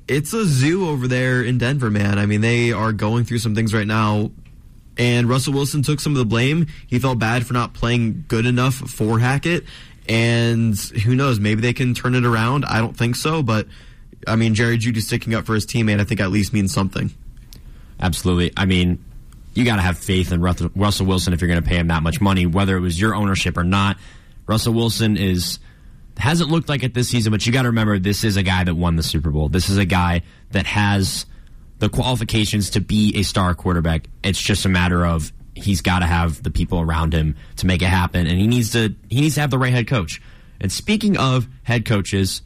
it's 0.09 0.33
a 0.33 0.43
zoo 0.43 0.89
over 0.89 1.07
there 1.07 1.43
in 1.43 1.59
Denver, 1.59 1.89
man. 1.89 2.17
I 2.19 2.25
mean 2.25 2.41
they 2.41 2.73
are 2.73 2.91
going 2.91 3.23
through 3.23 3.37
some 3.37 3.55
things 3.55 3.73
right 3.73 3.87
now. 3.87 4.31
And 4.97 5.29
Russell 5.29 5.53
Wilson 5.53 5.81
took 5.81 6.01
some 6.01 6.11
of 6.11 6.17
the 6.17 6.25
blame. 6.25 6.67
He 6.87 6.99
felt 6.99 7.19
bad 7.19 7.45
for 7.45 7.53
not 7.53 7.73
playing 7.73 8.25
good 8.27 8.45
enough 8.45 8.73
for 8.73 9.17
Hackett. 9.19 9.63
And 10.09 10.77
who 10.77 11.15
knows, 11.15 11.39
maybe 11.39 11.61
they 11.61 11.71
can 11.71 11.93
turn 11.93 12.15
it 12.15 12.25
around. 12.25 12.65
I 12.65 12.79
don't 12.79 12.97
think 12.97 13.15
so, 13.15 13.41
but 13.43 13.67
I 14.27 14.35
mean 14.35 14.55
Jerry 14.55 14.77
Jeudy 14.77 15.01
sticking 15.01 15.35
up 15.35 15.45
for 15.45 15.53
his 15.53 15.65
teammate 15.65 15.99
I 15.99 16.03
think 16.03 16.19
at 16.19 16.31
least 16.31 16.51
means 16.51 16.73
something. 16.73 17.11
Absolutely. 17.99 18.51
I 18.57 18.65
mean, 18.65 19.03
you 19.53 19.65
got 19.65 19.75
to 19.75 19.81
have 19.81 19.97
faith 19.97 20.31
in 20.31 20.41
Russell 20.41 21.05
Wilson 21.05 21.33
if 21.33 21.41
you're 21.41 21.49
going 21.49 21.61
to 21.61 21.67
pay 21.67 21.77
him 21.77 21.87
that 21.87 22.01
much 22.01 22.19
money, 22.21 22.45
whether 22.45 22.75
it 22.75 22.79
was 22.79 22.99
your 22.99 23.13
ownership 23.13 23.57
or 23.57 23.63
not. 23.63 23.97
Russell 24.47 24.73
Wilson 24.73 25.17
is 25.17 25.59
hasn't 26.19 26.49
looked 26.49 26.69
like 26.69 26.83
it 26.83 26.93
this 26.93 27.09
season, 27.09 27.31
but 27.31 27.45
you 27.45 27.53
got 27.53 27.63
to 27.63 27.69
remember 27.69 27.97
this 27.97 28.23
is 28.23 28.37
a 28.37 28.43
guy 28.43 28.63
that 28.63 28.75
won 28.75 28.95
the 28.95 29.03
Super 29.03 29.29
Bowl. 29.29 29.49
This 29.49 29.69
is 29.69 29.77
a 29.77 29.85
guy 29.85 30.23
that 30.51 30.65
has 30.65 31.25
the 31.79 31.89
qualifications 31.89 32.71
to 32.71 32.81
be 32.81 33.13
a 33.15 33.23
star 33.23 33.55
quarterback. 33.55 34.07
It's 34.23 34.41
just 34.41 34.65
a 34.65 34.69
matter 34.69 35.05
of 35.05 35.31
he's 35.55 35.81
got 35.81 35.99
to 35.99 36.05
have 36.05 36.43
the 36.43 36.51
people 36.51 36.81
around 36.81 37.13
him 37.13 37.35
to 37.57 37.65
make 37.65 37.81
it 37.81 37.87
happen, 37.87 38.27
and 38.27 38.39
he 38.39 38.47
needs 38.47 38.71
to 38.71 38.93
he 39.09 39.21
needs 39.21 39.35
to 39.35 39.41
have 39.41 39.49
the 39.49 39.57
right 39.57 39.73
head 39.73 39.87
coach. 39.87 40.21
And 40.61 40.71
speaking 40.71 41.17
of 41.17 41.47
head 41.63 41.85
coaches, 41.85 42.41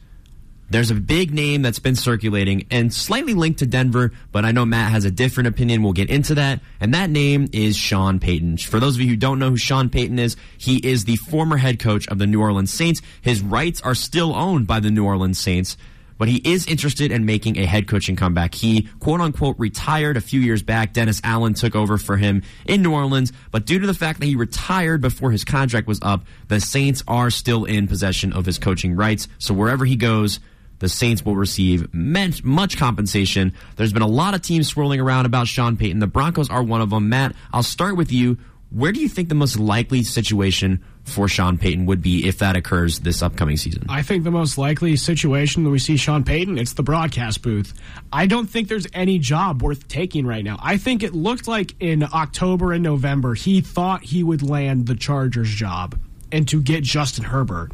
there's 0.70 0.90
a 0.90 0.94
big 0.94 1.32
name 1.32 1.62
that's 1.62 1.78
been 1.78 1.96
circulating 1.96 2.66
and 2.70 2.92
slightly 2.92 3.34
linked 3.34 3.58
to 3.60 3.66
Denver, 3.66 4.12
but 4.32 4.44
I 4.44 4.52
know 4.52 4.64
Matt 4.64 4.90
has 4.92 5.04
a 5.04 5.10
different 5.10 5.48
opinion. 5.48 5.82
We'll 5.82 5.92
get 5.92 6.10
into 6.10 6.34
that. 6.36 6.60
And 6.80 6.94
that 6.94 7.10
name 7.10 7.48
is 7.52 7.76
Sean 7.76 8.18
Payton. 8.18 8.58
For 8.58 8.80
those 8.80 8.96
of 8.96 9.02
you 9.02 9.08
who 9.08 9.16
don't 9.16 9.38
know 9.38 9.50
who 9.50 9.56
Sean 9.56 9.88
Payton 9.88 10.18
is, 10.18 10.36
he 10.58 10.76
is 10.78 11.04
the 11.04 11.16
former 11.16 11.56
head 11.56 11.78
coach 11.78 12.08
of 12.08 12.18
the 12.18 12.26
New 12.26 12.40
Orleans 12.40 12.72
Saints. 12.72 13.02
His 13.20 13.42
rights 13.42 13.80
are 13.82 13.94
still 13.94 14.34
owned 14.34 14.66
by 14.66 14.80
the 14.80 14.90
New 14.90 15.04
Orleans 15.04 15.38
Saints 15.38 15.76
but 16.18 16.28
he 16.28 16.36
is 16.44 16.66
interested 16.66 17.10
in 17.10 17.24
making 17.24 17.58
a 17.58 17.66
head 17.66 17.88
coaching 17.88 18.16
comeback. 18.16 18.54
He 18.54 18.88
quote 19.00 19.20
unquote 19.20 19.58
retired 19.58 20.16
a 20.16 20.20
few 20.20 20.40
years 20.40 20.62
back. 20.62 20.92
Dennis 20.92 21.20
Allen 21.24 21.54
took 21.54 21.74
over 21.74 21.98
for 21.98 22.16
him 22.16 22.42
in 22.66 22.82
New 22.82 22.92
Orleans, 22.92 23.32
but 23.50 23.66
due 23.66 23.78
to 23.78 23.86
the 23.86 23.94
fact 23.94 24.20
that 24.20 24.26
he 24.26 24.36
retired 24.36 25.00
before 25.00 25.30
his 25.30 25.44
contract 25.44 25.86
was 25.86 25.98
up, 26.02 26.24
the 26.48 26.60
Saints 26.60 27.02
are 27.08 27.30
still 27.30 27.64
in 27.64 27.88
possession 27.88 28.32
of 28.32 28.46
his 28.46 28.58
coaching 28.58 28.96
rights. 28.96 29.28
So 29.38 29.54
wherever 29.54 29.84
he 29.84 29.96
goes, 29.96 30.40
the 30.78 30.88
Saints 30.88 31.24
will 31.24 31.36
receive 31.36 31.92
much 31.94 32.76
compensation. 32.76 33.54
There's 33.76 33.92
been 33.92 34.02
a 34.02 34.08
lot 34.08 34.34
of 34.34 34.42
teams 34.42 34.68
swirling 34.68 35.00
around 35.00 35.26
about 35.26 35.48
Sean 35.48 35.76
Payton. 35.76 36.00
The 36.00 36.06
Broncos 36.06 36.50
are 36.50 36.62
one 36.62 36.80
of 36.80 36.90
them. 36.90 37.08
Matt, 37.08 37.34
I'll 37.52 37.62
start 37.62 37.96
with 37.96 38.12
you. 38.12 38.38
Where 38.70 38.90
do 38.90 39.00
you 39.00 39.08
think 39.08 39.28
the 39.28 39.36
most 39.36 39.56
likely 39.56 40.02
situation 40.02 40.82
for 41.04 41.28
Sean 41.28 41.58
Payton 41.58 41.86
would 41.86 42.02
be 42.02 42.26
if 42.26 42.38
that 42.38 42.56
occurs 42.56 42.98
this 42.98 43.22
upcoming 43.22 43.56
season? 43.56 43.86
I 43.88 44.02
think 44.02 44.24
the 44.24 44.32
most 44.32 44.58
likely 44.58 44.96
situation 44.96 45.62
that 45.62 45.70
we 45.70 45.78
see 45.78 45.96
Sean 45.96 46.24
Payton, 46.24 46.58
it's 46.58 46.72
the 46.72 46.82
broadcast 46.82 47.40
booth. 47.42 47.72
I 48.12 48.26
don't 48.26 48.50
think 48.50 48.66
there's 48.66 48.88
any 48.92 49.20
job 49.20 49.62
worth 49.62 49.86
taking 49.86 50.26
right 50.26 50.42
now. 50.42 50.58
I 50.60 50.76
think 50.76 51.04
it 51.04 51.14
looked 51.14 51.46
like 51.46 51.76
in 51.78 52.02
October 52.02 52.72
and 52.72 52.82
November 52.82 53.34
he 53.34 53.60
thought 53.60 54.02
he 54.02 54.24
would 54.24 54.42
land 54.42 54.88
the 54.88 54.96
Chargers 54.96 55.50
job 55.50 55.96
and 56.32 56.48
to 56.48 56.60
get 56.60 56.82
Justin 56.82 57.24
Herbert. 57.24 57.70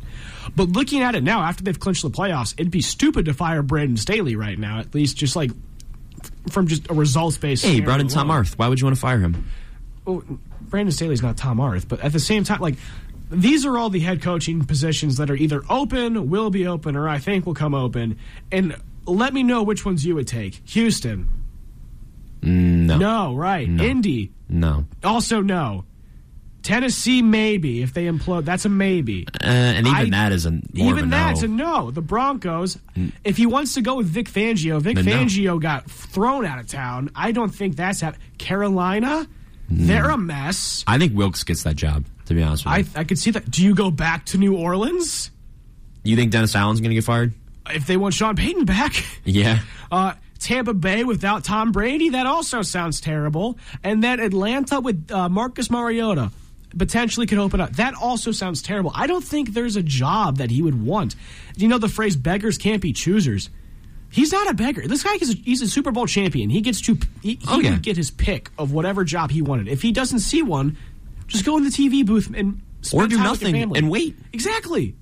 But 0.56 0.70
looking 0.70 1.02
at 1.02 1.14
it 1.14 1.22
now, 1.22 1.42
after 1.42 1.62
they've 1.62 1.78
clinched 1.78 2.02
the 2.02 2.10
playoffs, 2.10 2.54
it'd 2.58 2.70
be 2.70 2.82
stupid 2.82 3.26
to 3.26 3.34
fire 3.34 3.62
Brandon 3.62 3.96
Staley 3.96 4.36
right 4.36 4.58
now, 4.58 4.78
at 4.78 4.94
least 4.94 5.16
just 5.16 5.36
like 5.36 5.50
from 6.50 6.66
just 6.66 6.90
a 6.90 6.94
results 6.94 7.38
based. 7.38 7.64
Hey, 7.64 7.74
he 7.74 7.80
brought 7.80 8.00
in 8.00 8.08
Tom 8.08 8.30
Arth. 8.30 8.58
Why 8.58 8.68
would 8.68 8.80
you 8.80 8.86
want 8.86 8.96
to 8.96 9.00
fire 9.00 9.18
him? 9.18 9.46
Well, 10.04 10.22
Brandon 10.62 10.92
Staley's 10.92 11.22
not 11.22 11.36
Tom 11.36 11.60
Arth, 11.60 11.88
but 11.88 12.00
at 12.00 12.12
the 12.12 12.20
same 12.20 12.44
time, 12.44 12.60
like 12.60 12.76
these 13.30 13.64
are 13.64 13.78
all 13.78 13.90
the 13.90 14.00
head 14.00 14.22
coaching 14.22 14.64
positions 14.64 15.16
that 15.18 15.30
are 15.30 15.36
either 15.36 15.62
open, 15.68 16.30
will 16.30 16.50
be 16.50 16.66
open, 16.66 16.96
or 16.96 17.08
I 17.08 17.18
think 17.18 17.46
will 17.46 17.54
come 17.54 17.74
open. 17.74 18.18
And 18.50 18.76
let 19.06 19.32
me 19.32 19.42
know 19.42 19.62
which 19.62 19.84
ones 19.84 20.04
you 20.04 20.14
would 20.16 20.26
take. 20.26 20.60
Houston. 20.70 21.28
Mm, 22.40 22.86
no. 22.86 22.98
No, 22.98 23.34
right. 23.36 23.68
No. 23.68 23.84
Indy. 23.84 24.32
No. 24.48 24.86
Also 25.04 25.40
no. 25.42 25.84
Tennessee, 26.62 27.22
maybe 27.22 27.82
if 27.82 27.94
they 27.94 28.06
implode. 28.06 28.44
That's 28.44 28.64
a 28.64 28.68
maybe. 28.68 29.26
Uh, 29.42 29.46
and 29.46 29.86
even 29.86 30.14
I, 30.14 30.24
that 30.24 30.32
isn't 30.32 30.70
even 30.74 31.04
a 31.04 31.06
that's 31.08 31.42
no. 31.42 31.46
a 31.46 31.48
no. 31.48 31.90
The 31.90 32.02
Broncos, 32.02 32.78
mm. 32.96 33.12
if 33.24 33.36
he 33.36 33.46
wants 33.46 33.74
to 33.74 33.82
go 33.82 33.96
with 33.96 34.06
Vic 34.06 34.26
Fangio, 34.26 34.80
Vic 34.80 34.96
Fangio 34.98 35.44
no. 35.44 35.58
got 35.58 35.90
thrown 35.90 36.44
out 36.44 36.58
of 36.58 36.66
town. 36.66 37.10
I 37.14 37.32
don't 37.32 37.50
think 37.50 37.76
that's 37.76 38.00
happening. 38.00 38.26
Carolina, 38.38 39.26
mm. 39.70 39.86
they're 39.86 40.10
a 40.10 40.18
mess. 40.18 40.84
I 40.86 40.98
think 40.98 41.16
Wilks 41.16 41.44
gets 41.44 41.62
that 41.62 41.76
job. 41.76 42.04
To 42.26 42.34
be 42.34 42.42
honest 42.42 42.64
with 42.64 42.76
you, 42.76 42.92
I, 42.96 43.00
I 43.00 43.04
could 43.04 43.18
see 43.18 43.32
that. 43.32 43.50
Do 43.50 43.64
you 43.64 43.74
go 43.74 43.90
back 43.90 44.26
to 44.26 44.38
New 44.38 44.56
Orleans? 44.56 45.30
You 46.04 46.16
think 46.16 46.30
Dennis 46.30 46.54
Allen's 46.54 46.80
going 46.80 46.90
to 46.90 46.94
get 46.94 47.04
fired? 47.04 47.34
If 47.70 47.86
they 47.86 47.96
want 47.96 48.14
Sean 48.14 48.36
Payton 48.36 48.64
back, 48.64 48.94
yeah. 49.24 49.60
Uh, 49.90 50.14
Tampa 50.38 50.74
Bay 50.74 51.04
without 51.04 51.44
Tom 51.44 51.72
Brady, 51.72 52.10
that 52.10 52.26
also 52.26 52.62
sounds 52.62 53.00
terrible. 53.00 53.58
And 53.84 54.02
then 54.02 54.20
Atlanta 54.20 54.80
with 54.80 55.10
uh, 55.10 55.28
Marcus 55.28 55.70
Mariota 55.70 56.30
potentially 56.76 57.26
could 57.26 57.38
open 57.38 57.60
up. 57.60 57.72
That 57.76 57.94
also 57.94 58.32
sounds 58.32 58.62
terrible. 58.62 58.92
I 58.94 59.06
don't 59.06 59.24
think 59.24 59.52
there's 59.52 59.76
a 59.76 59.82
job 59.82 60.38
that 60.38 60.50
he 60.50 60.62
would 60.62 60.82
want. 60.84 61.16
Do 61.56 61.62
you 61.62 61.68
know 61.68 61.78
the 61.78 61.88
phrase 61.88 62.16
"beggars 62.16 62.58
can't 62.58 62.82
be 62.82 62.92
choosers"? 62.92 63.50
He's 64.12 64.32
not 64.32 64.50
a 64.50 64.54
beggar. 64.54 64.88
This 64.88 65.04
guy 65.04 65.14
is 65.20 65.30
a, 65.30 65.34
he's 65.34 65.62
a 65.62 65.68
Super 65.68 65.92
Bowl 65.92 66.06
champion. 66.06 66.50
He 66.50 66.60
gets 66.60 66.80
to 66.82 66.98
he, 67.22 67.34
he 67.34 67.40
oh, 67.48 67.60
yeah. 67.60 67.72
would 67.72 67.82
get 67.82 67.96
his 67.96 68.10
pick 68.10 68.50
of 68.58 68.72
whatever 68.72 69.04
job 69.04 69.30
he 69.30 69.40
wanted. 69.40 69.68
If 69.68 69.82
he 69.82 69.92
doesn't 69.92 70.20
see 70.20 70.42
one, 70.42 70.76
just 71.28 71.44
go 71.44 71.56
in 71.56 71.64
the 71.64 71.70
TV 71.70 72.04
booth 72.04 72.32
and 72.34 72.60
or 72.92 73.06
do 73.06 73.18
nothing 73.18 73.76
and 73.76 73.90
wait. 73.90 74.16
Exactly. 74.32 74.96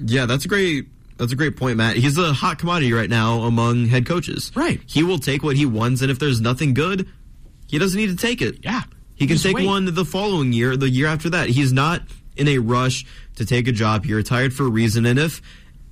Yeah, 0.00 0.26
that's 0.26 0.44
a 0.44 0.48
great 0.48 0.86
that's 1.18 1.32
a 1.32 1.36
great 1.36 1.56
point, 1.56 1.76
Matt. 1.76 1.96
He's 1.96 2.16
a 2.16 2.32
hot 2.32 2.58
commodity 2.58 2.92
right 2.92 3.10
now 3.10 3.40
among 3.40 3.86
head 3.86 4.06
coaches. 4.06 4.52
Right. 4.54 4.80
He 4.86 5.02
will 5.02 5.18
take 5.18 5.42
what 5.42 5.56
he 5.56 5.66
wants, 5.66 6.00
and 6.00 6.10
if 6.10 6.18
there's 6.18 6.40
nothing 6.40 6.74
good, 6.74 7.08
he 7.66 7.78
doesn't 7.78 7.98
need 7.98 8.08
to 8.08 8.16
take 8.16 8.40
it. 8.40 8.64
Yeah. 8.64 8.82
He 9.18 9.26
can 9.26 9.34
Just 9.36 9.44
take 9.44 9.56
wait. 9.56 9.66
one 9.66 9.84
the 9.92 10.04
following 10.04 10.52
year, 10.52 10.76
the 10.76 10.88
year 10.88 11.08
after 11.08 11.30
that. 11.30 11.48
He's 11.48 11.72
not 11.72 12.02
in 12.36 12.46
a 12.48 12.58
rush 12.58 13.04
to 13.36 13.44
take 13.44 13.66
a 13.68 13.72
job. 13.72 14.04
He 14.04 14.14
retired 14.14 14.54
for 14.54 14.64
a 14.64 14.68
reason, 14.70 15.04
and 15.06 15.18
if 15.18 15.42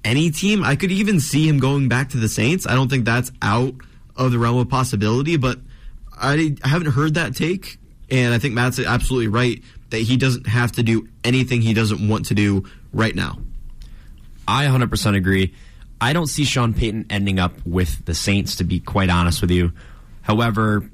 any 0.05 0.31
team, 0.31 0.63
I 0.63 0.77
could 0.77 0.93
even 0.93 1.19
see 1.19 1.49
him 1.49 1.59
going 1.59 1.89
back 1.89 2.11
to 2.11 2.19
the 2.19 2.29
Saints. 2.29 2.67
I 2.67 2.75
don't 2.75 2.89
think 2.89 3.05
that's 3.05 3.33
out 3.43 3.75
of 4.15 4.31
the 4.31 4.39
realm 4.39 4.59
of 4.59 4.69
possibility, 4.69 5.37
but 5.37 5.59
I, 6.17 6.55
I 6.63 6.69
haven't 6.69 6.93
heard 6.93 7.15
that 7.15 7.35
take, 7.35 7.79
and 8.11 8.33
I 8.33 8.39
think 8.39 8.55
Matt's 8.55 8.79
absolutely 8.79 9.29
right 9.29 9.61
that 9.91 9.99
he 9.99 10.17
doesn't 10.17 10.47
have 10.47 10.73
to 10.73 10.83
do 10.85 11.09
anything 11.25 11.61
he 11.63 11.75
doesn't 11.75 12.09
want 12.09 12.27
to 12.27 12.35
do 12.35 12.65
right 12.93 13.15
now. 13.15 13.39
I 14.47 14.67
100% 14.67 15.17
agree. 15.17 15.53
I 16.01 16.13
don't 16.13 16.27
see 16.29 16.45
Sean 16.45 16.75
Payton 16.75 17.07
ending 17.11 17.39
up 17.41 17.55
with 17.67 18.05
the 18.05 18.15
Saints, 18.15 18.57
to 18.57 18.65
be 18.65 18.79
quite 18.79 19.11
honest 19.11 19.41
with 19.41 19.51
you. 19.51 19.73
However, 20.23 20.89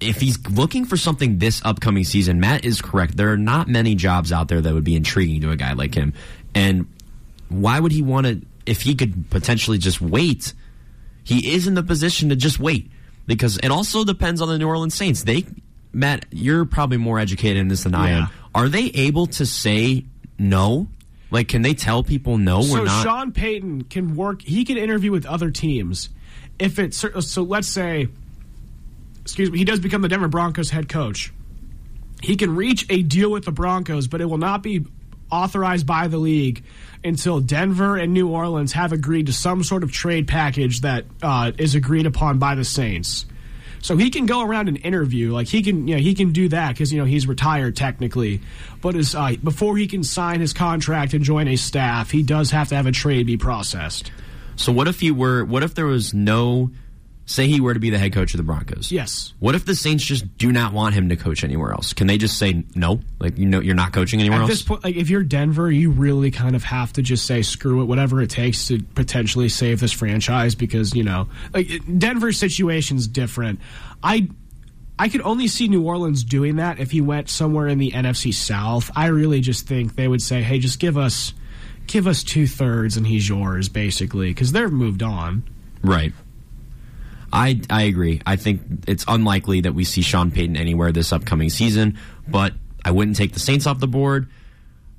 if 0.00 0.20
he's 0.20 0.38
looking 0.48 0.84
for 0.84 0.96
something 0.96 1.38
this 1.38 1.60
upcoming 1.64 2.04
season, 2.04 2.40
Matt 2.40 2.64
is 2.64 2.80
correct. 2.80 3.16
There 3.16 3.32
are 3.32 3.36
not 3.36 3.68
many 3.68 3.94
jobs 3.94 4.32
out 4.32 4.48
there 4.48 4.60
that 4.60 4.72
would 4.72 4.84
be 4.84 4.96
intriguing 4.96 5.40
to 5.42 5.50
a 5.50 5.56
guy 5.56 5.74
like 5.74 5.94
him. 5.94 6.14
And 6.54 6.86
why 7.48 7.78
would 7.78 7.92
he 7.92 8.02
want 8.02 8.26
to, 8.26 8.40
if 8.66 8.82
he 8.82 8.94
could 8.94 9.30
potentially 9.30 9.78
just 9.78 10.00
wait? 10.00 10.54
He 11.22 11.52
is 11.52 11.66
in 11.66 11.74
the 11.74 11.82
position 11.82 12.30
to 12.30 12.36
just 12.36 12.58
wait 12.58 12.90
because 13.26 13.58
it 13.58 13.68
also 13.68 14.04
depends 14.04 14.40
on 14.40 14.48
the 14.48 14.58
New 14.58 14.66
Orleans 14.66 14.94
Saints. 14.94 15.22
They, 15.24 15.44
Matt, 15.92 16.24
you're 16.30 16.64
probably 16.64 16.96
more 16.96 17.18
educated 17.18 17.58
in 17.58 17.68
this 17.68 17.84
than 17.84 17.94
I 17.94 18.10
am. 18.10 18.28
Are 18.54 18.68
they 18.68 18.86
able 18.94 19.26
to 19.26 19.46
say 19.46 20.04
no? 20.38 20.88
Like, 21.30 21.46
can 21.48 21.62
they 21.62 21.74
tell 21.74 22.02
people 22.02 22.38
no? 22.38 22.62
So 22.62 22.80
we're 22.80 22.84
not. 22.86 23.04
Sean 23.04 23.32
Payton 23.32 23.84
can 23.84 24.16
work. 24.16 24.42
He 24.42 24.64
can 24.64 24.76
interview 24.76 25.12
with 25.12 25.26
other 25.26 25.50
teams. 25.50 26.08
If 26.58 26.78
it's 26.78 26.96
so, 26.96 27.42
let's 27.42 27.68
say, 27.68 28.08
excuse 29.22 29.50
me, 29.50 29.58
he 29.58 29.64
does 29.64 29.80
become 29.80 30.02
the 30.02 30.08
Denver 30.08 30.28
Broncos 30.28 30.70
head 30.70 30.88
coach. 30.88 31.32
He 32.22 32.36
can 32.36 32.54
reach 32.54 32.86
a 32.90 33.02
deal 33.02 33.30
with 33.30 33.44
the 33.44 33.52
Broncos, 33.52 34.06
but 34.06 34.20
it 34.20 34.26
will 34.26 34.38
not 34.38 34.62
be 34.62 34.84
authorized 35.30 35.86
by 35.86 36.08
the 36.08 36.18
league 36.18 36.64
until 37.04 37.40
Denver 37.40 37.96
and 37.96 38.12
New 38.12 38.28
Orleans 38.28 38.72
have 38.72 38.92
agreed 38.92 39.26
to 39.26 39.32
some 39.32 39.62
sort 39.62 39.82
of 39.82 39.92
trade 39.92 40.28
package 40.28 40.82
that 40.82 41.06
uh, 41.22 41.52
is 41.56 41.74
agreed 41.74 42.06
upon 42.06 42.38
by 42.38 42.54
the 42.54 42.64
Saints. 42.64 43.26
So 43.82 43.96
he 43.96 44.10
can 44.10 44.26
go 44.26 44.42
around 44.42 44.68
and 44.68 44.76
interview, 44.84 45.32
like 45.32 45.48
he 45.48 45.62
can, 45.62 45.88
you 45.88 45.94
know, 45.94 46.02
he 46.02 46.14
can 46.14 46.32
do 46.32 46.48
that 46.48 46.70
because 46.70 46.92
you 46.92 46.98
know 46.98 47.06
he's 47.06 47.26
retired 47.26 47.76
technically. 47.76 48.42
But 48.82 48.94
as, 48.94 49.14
uh, 49.14 49.36
before 49.42 49.76
he 49.78 49.86
can 49.86 50.04
sign 50.04 50.40
his 50.40 50.52
contract 50.52 51.14
and 51.14 51.24
join 51.24 51.48
a 51.48 51.56
staff, 51.56 52.10
he 52.10 52.22
does 52.22 52.50
have 52.50 52.68
to 52.68 52.76
have 52.76 52.86
a 52.86 52.92
trade 52.92 53.26
be 53.26 53.38
processed. 53.38 54.12
So 54.56 54.70
what 54.70 54.86
if 54.86 55.00
he 55.00 55.10
were? 55.10 55.44
What 55.44 55.62
if 55.62 55.74
there 55.74 55.86
was 55.86 56.12
no? 56.12 56.70
Say 57.30 57.46
he 57.46 57.60
were 57.60 57.72
to 57.74 57.78
be 57.78 57.90
the 57.90 57.98
head 57.98 58.12
coach 58.12 58.34
of 58.34 58.38
the 58.38 58.42
Broncos. 58.42 58.90
Yes. 58.90 59.34
What 59.38 59.54
if 59.54 59.64
the 59.64 59.76
Saints 59.76 60.04
just 60.04 60.36
do 60.36 60.50
not 60.50 60.72
want 60.72 60.96
him 60.96 61.10
to 61.10 61.16
coach 61.16 61.44
anywhere 61.44 61.70
else? 61.70 61.92
Can 61.92 62.08
they 62.08 62.18
just 62.18 62.36
say 62.38 62.64
no? 62.74 62.98
Like 63.20 63.38
you 63.38 63.46
know, 63.46 63.60
you're 63.60 63.76
not 63.76 63.92
coaching 63.92 64.18
anywhere 64.18 64.38
At 64.38 64.42
else. 64.42 64.50
this 64.50 64.62
point, 64.62 64.82
like 64.82 64.96
if 64.96 65.08
you're 65.08 65.22
Denver, 65.22 65.70
you 65.70 65.92
really 65.92 66.32
kind 66.32 66.56
of 66.56 66.64
have 66.64 66.92
to 66.94 67.02
just 67.02 67.26
say 67.26 67.42
screw 67.42 67.82
it, 67.82 67.84
whatever 67.84 68.20
it 68.20 68.30
takes 68.30 68.66
to 68.66 68.82
potentially 68.82 69.48
save 69.48 69.78
this 69.78 69.92
franchise 69.92 70.56
because 70.56 70.92
you 70.96 71.04
know, 71.04 71.28
like 71.54 71.68
Denver's 71.98 72.36
situation's 72.36 73.06
different. 73.06 73.60
I. 74.02 74.28
I 74.98 75.08
could 75.08 75.22
only 75.22 75.48
see 75.48 75.66
New 75.68 75.82
Orleans 75.82 76.24
doing 76.24 76.56
that 76.56 76.78
if 76.78 76.90
he 76.90 77.00
went 77.00 77.30
somewhere 77.30 77.68
in 77.68 77.78
the 77.78 77.92
NFC 77.92 78.34
South. 78.34 78.90
I 78.94 79.06
really 79.06 79.40
just 79.40 79.66
think 79.66 79.94
they 79.94 80.06
would 80.06 80.20
say, 80.20 80.42
"Hey, 80.42 80.58
just 80.58 80.78
give 80.78 80.98
us, 80.98 81.32
give 81.86 82.06
us 82.06 82.22
two 82.22 82.46
thirds, 82.46 82.98
and 82.98 83.06
he's 83.06 83.26
yours," 83.26 83.70
basically, 83.70 84.28
because 84.28 84.52
they've 84.52 84.70
moved 84.70 85.02
on. 85.02 85.44
Right. 85.82 86.12
I 87.32 87.60
I 87.70 87.82
agree. 87.82 88.20
I 88.26 88.36
think 88.36 88.62
it's 88.86 89.04
unlikely 89.06 89.62
that 89.62 89.74
we 89.74 89.84
see 89.84 90.02
Sean 90.02 90.30
Payton 90.30 90.56
anywhere 90.56 90.92
this 90.92 91.12
upcoming 91.12 91.50
season, 91.50 91.98
but 92.28 92.54
I 92.84 92.90
wouldn't 92.90 93.16
take 93.16 93.32
the 93.32 93.40
Saints 93.40 93.66
off 93.66 93.78
the 93.78 93.88
board. 93.88 94.28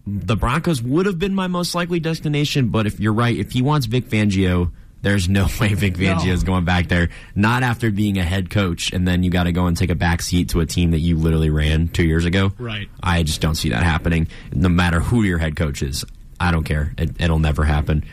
The 0.07 0.35
Broncos 0.35 0.81
would 0.81 1.05
have 1.05 1.19
been 1.19 1.35
my 1.35 1.47
most 1.47 1.75
likely 1.75 1.99
destination, 1.99 2.69
but 2.69 2.87
if 2.87 2.99
you're 2.99 3.13
right, 3.13 3.35
if 3.35 3.51
he 3.51 3.61
wants 3.61 3.85
Vic 3.85 4.09
Fangio, 4.09 4.71
there's 5.01 5.29
no 5.29 5.47
way 5.59 5.73
Vic 5.73 5.95
Fangio 5.95 6.31
is 6.31 6.43
going 6.43 6.65
back 6.65 6.87
there. 6.87 7.09
Not 7.35 7.63
after 7.63 7.91
being 7.91 8.17
a 8.17 8.23
head 8.23 8.49
coach, 8.49 8.91
and 8.93 9.07
then 9.07 9.23
you 9.23 9.29
got 9.29 9.43
to 9.43 9.51
go 9.51 9.67
and 9.67 9.77
take 9.77 9.89
a 9.89 9.95
back 9.95 10.21
seat 10.21 10.49
to 10.49 10.59
a 10.61 10.65
team 10.65 10.91
that 10.91 10.99
you 10.99 11.17
literally 11.17 11.49
ran 11.49 11.87
two 11.87 12.05
years 12.05 12.25
ago. 12.25 12.51
Right. 12.57 12.89
I 13.01 13.23
just 13.23 13.41
don't 13.41 13.55
see 13.55 13.69
that 13.69 13.83
happening. 13.83 14.27
No 14.53 14.69
matter 14.69 14.99
who 14.99 15.23
your 15.23 15.37
head 15.37 15.55
coach 15.55 15.81
is, 15.83 16.05
I 16.39 16.51
don't 16.51 16.63
care. 16.63 16.93
It, 16.97 17.21
it'll 17.21 17.39
never 17.39 17.63
happen. 17.63 18.03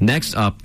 Next 0.00 0.34
up, 0.34 0.62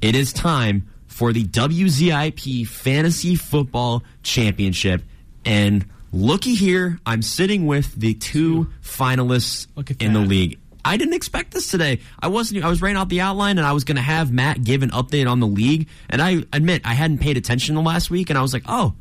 it 0.00 0.16
is 0.16 0.32
time 0.32 0.88
for 1.12 1.32
the 1.32 1.44
WZIP 1.44 2.66
Fantasy 2.66 3.36
Football 3.36 4.02
Championship. 4.22 5.02
And 5.44 5.84
Looky 6.12 6.54
here, 6.54 6.98
I'm 7.06 7.22
sitting 7.22 7.66
with 7.66 7.94
the 7.94 8.14
two 8.14 8.68
finalists 8.82 9.66
in 10.00 10.12
the 10.12 10.20
league. 10.20 10.58
I 10.84 10.96
didn't 10.96 11.14
expect 11.14 11.52
this 11.52 11.70
today. 11.70 12.00
I 12.20 12.28
wasn't. 12.28 12.64
I 12.64 12.68
was 12.68 12.82
writing 12.82 12.96
out 12.96 13.08
the 13.08 13.20
outline, 13.20 13.58
and 13.58 13.66
I 13.66 13.72
was 13.72 13.84
going 13.84 13.96
to 13.96 14.02
have 14.02 14.32
Matt 14.32 14.64
give 14.64 14.82
an 14.82 14.90
update 14.90 15.30
on 15.30 15.38
the 15.38 15.46
league. 15.46 15.88
And 16.10 16.20
I 16.20 16.44
admit 16.52 16.82
I 16.84 16.94
hadn't 16.94 17.18
paid 17.18 17.36
attention 17.36 17.76
the 17.76 17.82
last 17.82 18.10
week, 18.10 18.30
and 18.30 18.38
I 18.38 18.42
was 18.42 18.52
like, 18.52 18.64
oh, 18.66 18.94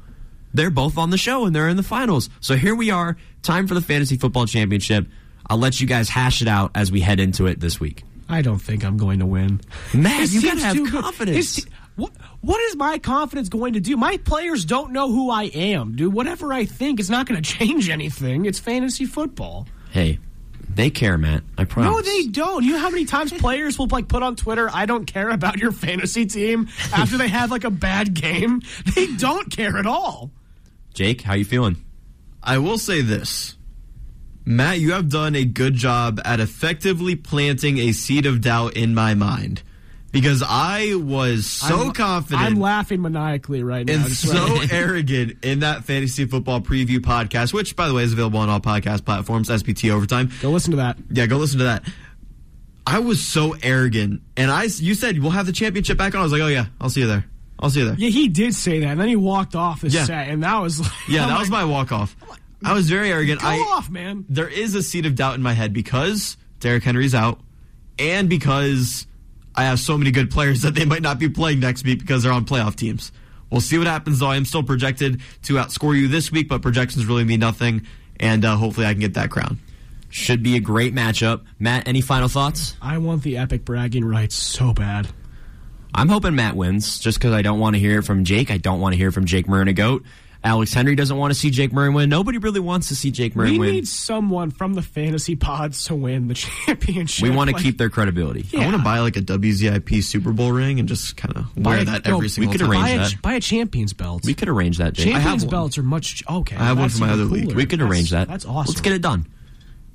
they're 0.54 0.70
both 0.70 0.98
on 0.98 1.10
the 1.10 1.18
show 1.18 1.46
and 1.46 1.56
they're 1.56 1.70
in 1.70 1.78
the 1.78 1.84
finals. 1.84 2.30
So 2.40 2.56
here 2.56 2.76
we 2.76 2.92
are. 2.92 3.18
Time 3.42 3.68
for 3.68 3.74
the 3.74 3.82
fantasy 3.82 4.18
football 4.18 4.46
championship. 4.46 5.08
I'll 5.48 5.58
let 5.58 5.82
you 5.82 5.88
guys 5.88 6.10
hash 6.10 6.42
it 6.42 6.48
out 6.48 6.72
as 6.76 6.92
we 6.92 7.02
head 7.02 7.20
into 7.20 7.48
it 7.48 7.60
this 7.60 7.80
week. 7.80 8.04
I 8.30 8.42
don't 8.42 8.60
think 8.60 8.86
I'm 8.86 8.98
going 8.98 9.20
to 9.20 9.26
win. 9.26 9.60
Matt, 9.94 10.32
you 10.32 10.42
gotta 10.42 10.62
have 10.62 10.90
confidence. 10.90 11.56
His 11.56 11.68
what, 11.96 12.12
what 12.42 12.60
is 12.62 12.76
my 12.76 12.98
confidence 12.98 13.50
going 13.50 13.74
to 13.74 13.80
do? 13.80 13.98
My 13.98 14.18
players 14.18 14.66
don't 14.66 14.92
know 14.92 15.12
who 15.12 15.30
I 15.30 15.44
am, 15.44 15.96
dude. 15.96 16.14
Whatever 16.14 16.54
I 16.54 16.66
think 16.66 17.00
is 17.00 17.10
not 17.10 17.28
going 17.28 17.42
to 17.42 17.50
change 17.50 17.90
anything. 17.90 18.46
It's 18.46 18.60
fantasy 18.60 19.06
football. 19.06 19.68
Hey, 19.92 20.20
they 20.74 20.90
care, 20.90 21.18
Matt. 21.18 21.44
I 21.58 21.66
promise. 21.66 21.92
No, 21.92 22.02
they 22.02 22.28
don't. 22.28 22.64
You 22.64 22.74
know 22.74 22.80
how 22.80 22.90
many 22.90 23.06
times 23.06 23.34
players 23.34 23.78
will 23.78 23.88
like 23.88 24.08
put 24.08 24.24
on 24.24 24.36
Twitter, 24.36 24.70
"I 24.72 24.86
don't 24.86 25.06
care 25.06 25.30
about 25.30 25.58
your 25.58 25.72
fantasy 25.72 26.26
team" 26.26 26.70
after 26.94 27.18
they 27.18 27.28
have 27.28 27.52
like 27.52 27.66
a 27.66 27.70
bad 27.72 28.14
game. 28.14 28.62
They 28.96 29.08
don't 29.08 29.52
care 29.52 29.78
at 29.78 29.86
all. 29.86 30.32
Jake, 30.94 31.22
how 31.22 31.34
you 31.34 31.46
feeling? 31.46 31.84
I 32.42 32.58
will 32.58 32.78
say 32.78 33.02
this. 33.02 33.58
Matt, 34.46 34.80
you 34.80 34.94
have 34.94 35.10
done 35.10 35.36
a 35.36 35.46
good 35.46 35.76
job 35.76 36.20
at 36.26 36.40
effectively 36.40 37.16
planting 37.16 37.78
a 37.78 37.92
seed 37.92 38.26
of 38.26 38.42
doubt 38.42 38.76
in 38.76 38.96
my 38.96 39.14
mind. 39.14 39.62
Because 40.12 40.44
I 40.46 40.94
was 40.96 41.46
so 41.46 41.78
I'm- 41.84 41.92
confident 41.94 42.42
I'm 42.42 42.60
laughing 42.60 43.02
maniacally 43.02 43.64
right 43.64 43.86
now. 43.86 43.94
and 43.94 44.12
so 44.12 44.60
arrogant 44.72 45.38
in 45.46 45.60
that 45.60 45.86
fantasy 45.86 46.26
football 46.26 46.60
preview 46.60 46.98
podcast, 47.00 47.54
which, 47.54 47.76
by 47.78 47.88
the 47.88 47.94
way, 47.94 48.04
is 48.04 48.12
available 48.12 48.40
on 48.40 48.50
all 48.50 48.60
podcast 48.60 49.06
platforms, 49.06 49.48
SPT 49.50 49.90
Overtime. 49.90 50.30
Go 50.42 50.50
listen 50.50 50.72
to 50.72 50.78
that. 50.78 50.98
Yeah, 51.10 51.28
go 51.28 51.38
listen 51.38 51.60
to 51.60 51.64
that. 51.66 51.84
I 52.86 53.00
was 53.00 53.24
so 53.26 53.56
arrogant, 53.64 54.22
and 54.36 54.52
I, 54.52 54.64
you 54.64 54.96
said 54.96 55.20
we'll 55.20 55.32
have 55.32 55.46
the 55.46 55.52
championship 55.54 55.98
back 55.98 56.14
on. 56.14 56.20
I 56.20 56.24
was 56.24 56.32
like, 56.34 56.42
oh 56.42 56.48
yeah, 56.48 56.66
I'll 56.82 56.90
see 56.90 57.02
you 57.02 57.08
there. 57.08 57.24
I'll 57.60 57.70
see 57.70 57.80
you 57.80 57.86
there. 57.86 57.96
Yeah, 57.96 58.10
he 58.10 58.28
did 58.28 58.54
say 58.56 58.80
that, 58.80 58.88
and 58.88 59.00
then 59.00 59.08
he 59.08 59.16
walked 59.16 59.56
off 59.56 59.82
the 59.82 59.90
Yeah. 59.90 60.04
set, 60.06 60.28
and 60.30 60.44
that 60.44 60.60
was 60.60 60.80
like, 60.82 60.92
Yeah, 61.08 61.22
I'm 61.24 61.28
that 61.30 61.34
like, 61.36 61.40
was 61.42 61.50
my 61.52 61.64
walk 61.64 61.92
off. 61.92 62.16
I 62.66 62.74
was 62.74 62.90
very 62.90 63.12
arrogant. 63.12 63.40
Go 63.42 63.48
I, 63.48 63.58
off, 63.60 63.90
man. 63.90 64.26
There 64.30 64.48
is 64.50 64.76
a 64.76 64.84
seed 64.84 65.06
of 65.06 65.16
doubt 65.16 65.36
in 65.36 65.42
my 65.42 65.54
head 65.54 65.72
because 65.74 66.36
Derrick 66.60 66.84
Henry's 66.84 67.16
out, 67.16 67.40
and 68.00 68.28
because 68.28 69.06
I 69.56 69.64
have 69.64 69.80
so 69.80 69.98
many 69.98 70.12
good 70.12 70.32
players 70.32 70.62
that 70.62 70.76
they 70.76 70.86
might 70.86 71.02
not 71.02 71.20
be 71.20 71.30
playing 71.30 71.60
next 71.60 71.84
week 71.86 72.00
because 72.00 72.24
they're 72.24 72.32
on 72.32 72.46
playoff 72.46 72.76
teams. 72.76 73.12
We'll 73.50 73.62
see 73.62 73.78
what 73.78 73.88
happens, 73.88 74.20
though. 74.20 74.28
I 74.28 74.38
am 74.38 74.46
still 74.46 74.64
projected 74.64 75.22
to 75.44 75.56
outscore 75.56 76.00
you 76.00 76.08
this 76.08 76.32
week, 76.32 76.48
but 76.48 76.62
projections 76.62 77.06
really 77.06 77.26
mean 77.26 77.42
nothing, 77.42 77.86
and 78.20 78.46
uh, 78.46 78.56
hopefully 78.56 78.88
I 78.88 78.94
can 78.94 79.02
get 79.02 79.16
that 79.16 79.30
crown. 79.30 79.60
Should 80.10 80.42
be 80.42 80.56
a 80.56 80.60
great 80.60 80.94
matchup. 80.94 81.44
Matt, 81.60 81.88
any 81.88 82.02
final 82.02 82.28
thoughts? 82.28 82.76
I 82.82 82.98
want 82.98 83.24
the 83.24 83.38
epic 83.38 83.66
bragging 83.66 84.06
rights 84.06 84.36
so 84.36 84.74
bad. 84.74 85.10
I'm 85.94 86.08
hoping 86.08 86.36
Matt 86.36 86.56
wins 86.56 87.00
just 87.00 87.18
because 87.18 87.34
I 87.34 87.42
don't 87.42 87.60
want 87.60 87.76
to 87.76 87.80
hear 87.80 88.00
it 88.00 88.04
from 88.04 88.24
Jake. 88.24 88.52
I 88.52 88.58
don't 88.58 88.80
want 88.80 88.94
to 88.94 88.98
hear 88.98 89.10
it 89.10 89.14
from 89.14 89.26
Jake 89.26 89.48
Murray 89.48 89.62
and 89.62 89.70
a 89.70 89.74
goat. 89.74 90.04
Alex 90.44 90.74
Henry 90.74 90.96
doesn't 90.96 91.16
want 91.18 91.32
to 91.32 91.40
see 91.40 91.52
Jake 91.52 91.72
Murray 91.72 91.90
win. 91.92 92.10
Nobody 92.10 92.40
really 92.40 92.60
wants 92.60 92.88
to 92.88 92.96
see 92.96 93.12
Jake 93.12 93.36
Murray 93.36 93.52
We 93.52 93.60
win. 93.60 93.70
We 93.70 93.76
need 93.76 93.88
someone 93.88 94.50
from 94.50 94.74
the 94.74 94.82
fantasy 94.82 95.36
pods 95.36 95.86
to 95.86 95.96
win 95.96 96.28
the 96.28 96.34
championship. 96.66 97.22
we 97.24 97.30
want 97.30 97.50
to 97.52 97.56
Like, 97.56 97.64
keep 97.64 97.78
their 97.78 97.92
credibility. 97.92 98.48
I 98.58 98.64
want 98.66 98.76
to 98.76 98.82
buy 98.82 99.00
like 99.02 99.18
a 99.18 99.22
WZIP 99.22 100.04
Super 100.04 100.32
Bowl 100.32 100.52
ring 100.52 100.80
and 100.80 100.90
just 100.90 101.16
kind 101.16 101.38
of 101.38 101.56
wear 101.56 101.80
a- 101.82 101.86
that 101.86 102.06
no, 102.06 102.16
every 102.16 102.28
single 102.30 102.52
We 102.52 102.58
could 102.58 102.62
time. 102.66 102.72
arrange 102.72 102.84
buy, 102.84 102.98
that. 102.98 103.14
A, 103.14 103.18
buy 103.20 103.34
a 103.36 103.40
champions 103.40 103.94
belt. 103.94 104.26
We 104.26 104.34
could 104.34 104.50
arrange 104.50 104.80
that, 104.80 104.94
Jake. 104.94 105.14
champions 105.14 105.46
belts 105.46 105.78
are 105.78 105.84
much 105.84 106.24
okay. 106.28 106.56
I 106.56 106.64
have 106.66 106.78
one 106.78 106.88
that's 106.88 106.98
for 107.00 107.06
my 107.06 107.14
even 107.14 107.22
other 107.22 107.30
league. 107.32 107.56
We 107.56 107.66
could 107.68 107.80
That's- 107.80 107.92
arrange 107.92 108.10
that. 108.10 108.28
That's 108.28 108.46
awesome. 108.46 108.72
Let's 108.72 108.82
get 108.82 108.94
it 108.94 109.02
done. 109.04 109.28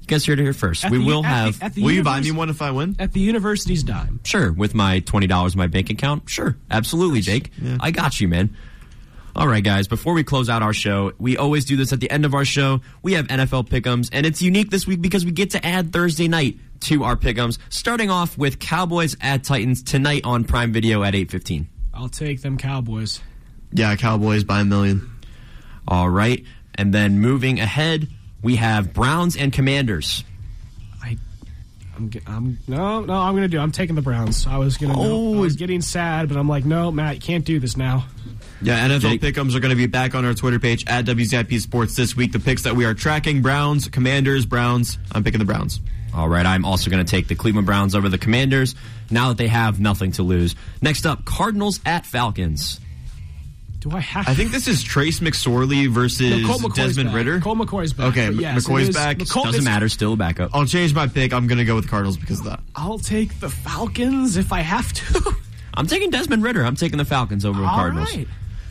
You 0.03 0.07
guys 0.07 0.25
heard 0.25 0.39
it 0.39 0.45
here 0.45 0.53
first. 0.53 0.85
At 0.85 0.93
we 0.93 0.99
the- 0.99 1.05
will 1.07 1.25
at 1.27 1.29
the- 1.29 1.29
have. 1.29 1.63
at 1.65 1.75
the 1.75 1.83
Will 1.83 1.91
you 1.91 2.05
buy 2.05 2.21
me 2.21 2.31
one 2.31 2.51
if 2.51 2.63
I 2.63 2.71
win? 2.71 2.95
at 3.01 3.13
the 3.13 3.19
university's 3.19 3.83
dime. 3.83 4.21
Sure, 4.23 4.53
with 4.53 4.75
my 4.77 5.01
twenty 5.01 5.27
dollars 5.27 5.55
in 5.55 5.59
my 5.59 5.67
bank 5.67 5.91
account. 5.91 6.31
Sure, 6.31 6.57
absolutely, 6.71 7.21
Jake. 7.21 7.51
I 7.81 7.91
got 7.91 8.21
you, 8.21 8.29
man. 8.29 8.57
All 9.37 9.47
right, 9.47 9.63
guys. 9.63 9.87
Before 9.87 10.15
we 10.15 10.25
close 10.25 10.49
out 10.49 10.63
our 10.63 10.73
show, 10.73 11.13
we 11.19 11.37
always 11.37 11.67
do 11.67 11.77
this 11.77 11.93
at 11.93 12.01
the 12.01 12.11
end 12.11 12.25
of 12.25 12.33
our 12.33 12.47
show. 12.47 12.81
We 13.03 13.13
have 13.13 13.27
NFL 13.27 13.69
pickums, 13.69 14.09
and 14.11 14.25
it's 14.25 14.41
unique 14.41 14.71
this 14.71 14.87
week 14.87 15.03
because 15.03 15.27
we 15.27 15.31
get 15.31 15.51
to 15.51 15.65
add 15.65 15.93
Thursday 15.93 16.27
night 16.27 16.57
to 16.81 17.05
our 17.05 17.17
pickums, 17.17 17.59
Starting 17.69 18.09
off 18.11 18.39
with 18.39 18.59
Cowboys 18.59 19.15
at 19.21 19.45
Titans 19.45 19.83
tonight 19.83 20.23
on 20.25 20.45
Prime 20.45 20.73
Video 20.73 21.03
at 21.03 21.15
eight 21.15 21.31
fifteen. 21.31 21.69
I'll 21.93 22.09
take 22.09 22.41
them 22.41 22.57
Cowboys. 22.57 23.21
Yeah, 23.73 23.95
Cowboys 23.97 24.43
by 24.43 24.61
a 24.61 24.65
million. 24.65 25.11
All 25.87 26.09
right, 26.09 26.43
and 26.75 26.95
then 26.95 27.19
moving 27.21 27.61
ahead, 27.61 28.09
we 28.43 28.57
have 28.57 28.95
Browns 28.95 29.37
and 29.37 29.53
Commanders. 29.53 30.25
I, 31.03 31.19
I'm, 31.95 32.09
ge- 32.09 32.23
I'm 32.27 32.59
no, 32.67 33.03
no. 33.03 33.13
I'm 33.13 33.35
gonna 33.35 33.49
do. 33.49 33.59
I'm 33.59 33.73
taking 33.73 33.97
the 33.97 34.03
Browns. 34.03 34.47
I 34.47 34.57
was 34.57 34.79
gonna. 34.79 34.95
Oh, 34.97 35.35
I 35.37 35.41
was 35.41 35.57
getting 35.57 35.83
sad, 35.83 36.31
but 36.31 36.39
I'm 36.39 36.49
like, 36.49 36.65
no, 36.65 36.91
Matt, 36.91 37.17
you 37.17 37.21
can't 37.21 37.45
do 37.45 37.61
this 37.61 37.77
now. 37.77 38.07
Yeah, 38.63 38.89
NFL 38.89 39.01
Jake. 39.01 39.21
pick'ems 39.21 39.55
are 39.55 39.61
going 39.61 39.71
to 39.71 39.77
be 39.77 39.87
back 39.87 40.15
on 40.15 40.25
our 40.25 40.33
Twitter 40.35 40.59
page 40.59 40.85
at 40.87 41.05
WZIP 41.05 41.61
Sports 41.61 41.95
this 41.95 42.17
week. 42.17 42.33
The 42.33 42.39
picks 42.41 42.63
that 42.63 42.75
we 42.75 42.85
are 42.85 42.95
tracking: 42.95 43.43
Browns, 43.43 43.89
Commanders, 43.89 44.47
Browns. 44.47 44.99
I'm 45.13 45.23
picking 45.25 45.39
the 45.41 45.45
Browns. 45.45 45.81
All 46.15 46.29
right, 46.29 46.47
I'm 46.47 46.65
also 46.65 46.91
going 46.91 47.05
to 47.05 47.11
take 47.11 47.29
the 47.29 47.35
Cleveland 47.35 47.67
Browns 47.67 47.95
over 47.95 48.09
the 48.09 48.17
Commanders 48.19 48.75
now 49.11 49.29
that 49.29 49.37
they 49.37 49.49
have 49.49 49.79
nothing 49.81 50.13
to 50.13 50.23
lose. 50.23 50.55
Next 50.81 51.05
up, 51.05 51.27
Cardinals 51.27 51.81
at 51.85 52.07
Falcons. 52.07 52.81
Do 53.81 53.91
I 53.91 54.01
have? 54.01 54.27
I 54.27 54.35
think 54.35 54.51
this 54.51 54.67
is 54.67 54.83
Trace 54.83 55.21
McSorley 55.21 55.87
versus 55.89 56.43
No, 56.43 56.69
Desmond 56.71 57.11
back. 57.11 57.17
Ridder. 57.17 57.41
Colt 57.41 57.59
McCoy's 57.59 57.93
back. 57.93 58.07
Okay, 58.09 58.31
but 58.31 58.37
yes, 58.41 58.67
McCoy's 58.67 58.95
back. 58.95 59.19
McCoy- 59.19 59.45
Doesn't 59.45 59.49
it's- 59.61 59.65
matter, 59.65 59.89
still 59.91 60.15
a 60.15 60.17
backup. 60.17 60.51
I'll 60.55 60.65
change 60.65 60.95
my 60.95 61.07
pick. 61.07 61.35
I'm 61.35 61.47
going 61.47 61.59
to 61.59 61.65
go 61.67 61.75
with 61.75 61.89
Cardinals 61.89 62.17
because 62.17 62.39
of 62.41 62.47
that. 62.47 62.61
I'll 62.75 62.99
take 62.99 63.39
the 63.39 63.51
Falcons 63.51 64.39
if 64.39 64.53
I 64.53 64.61
have 64.61 64.93
to. 64.95 65.33
I'm 65.75 65.87
taking 65.87 66.09
Desmond 66.09 66.43
Ridder. 66.43 66.65
I'm 66.65 66.75
taking 66.77 66.97
the 66.97 67.05
Falcons 67.05 67.45
over 67.45 67.61
the 67.61 67.67
Cardinals. 67.67 68.17
right. 68.17 68.27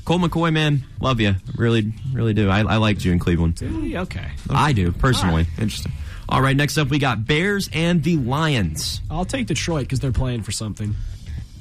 Colt 0.05 0.21
McCoy, 0.21 0.53
man, 0.53 0.83
love 1.01 1.19
you. 1.19 1.35
Really, 1.57 1.91
really 2.13 2.35
do. 2.35 2.47
I, 2.49 2.59
I 2.59 2.77
liked 2.77 3.03
you 3.03 3.11
in 3.11 3.17
Cleveland. 3.17 3.59
okay. 3.63 4.29
I 4.51 4.71
do, 4.71 4.91
personally. 4.91 5.47
Interesting. 5.57 5.91
All 6.29 6.41
right, 6.41 6.55
next 6.55 6.77
up 6.77 6.89
we 6.89 6.99
got 6.99 7.25
Bears 7.25 7.69
and 7.73 8.03
the 8.03 8.17
Lions. 8.17 9.01
I'll 9.09 9.25
take 9.25 9.47
Detroit 9.47 9.81
because 9.81 9.99
they're 9.99 10.11
playing 10.11 10.43
for 10.43 10.51
something. 10.51 10.95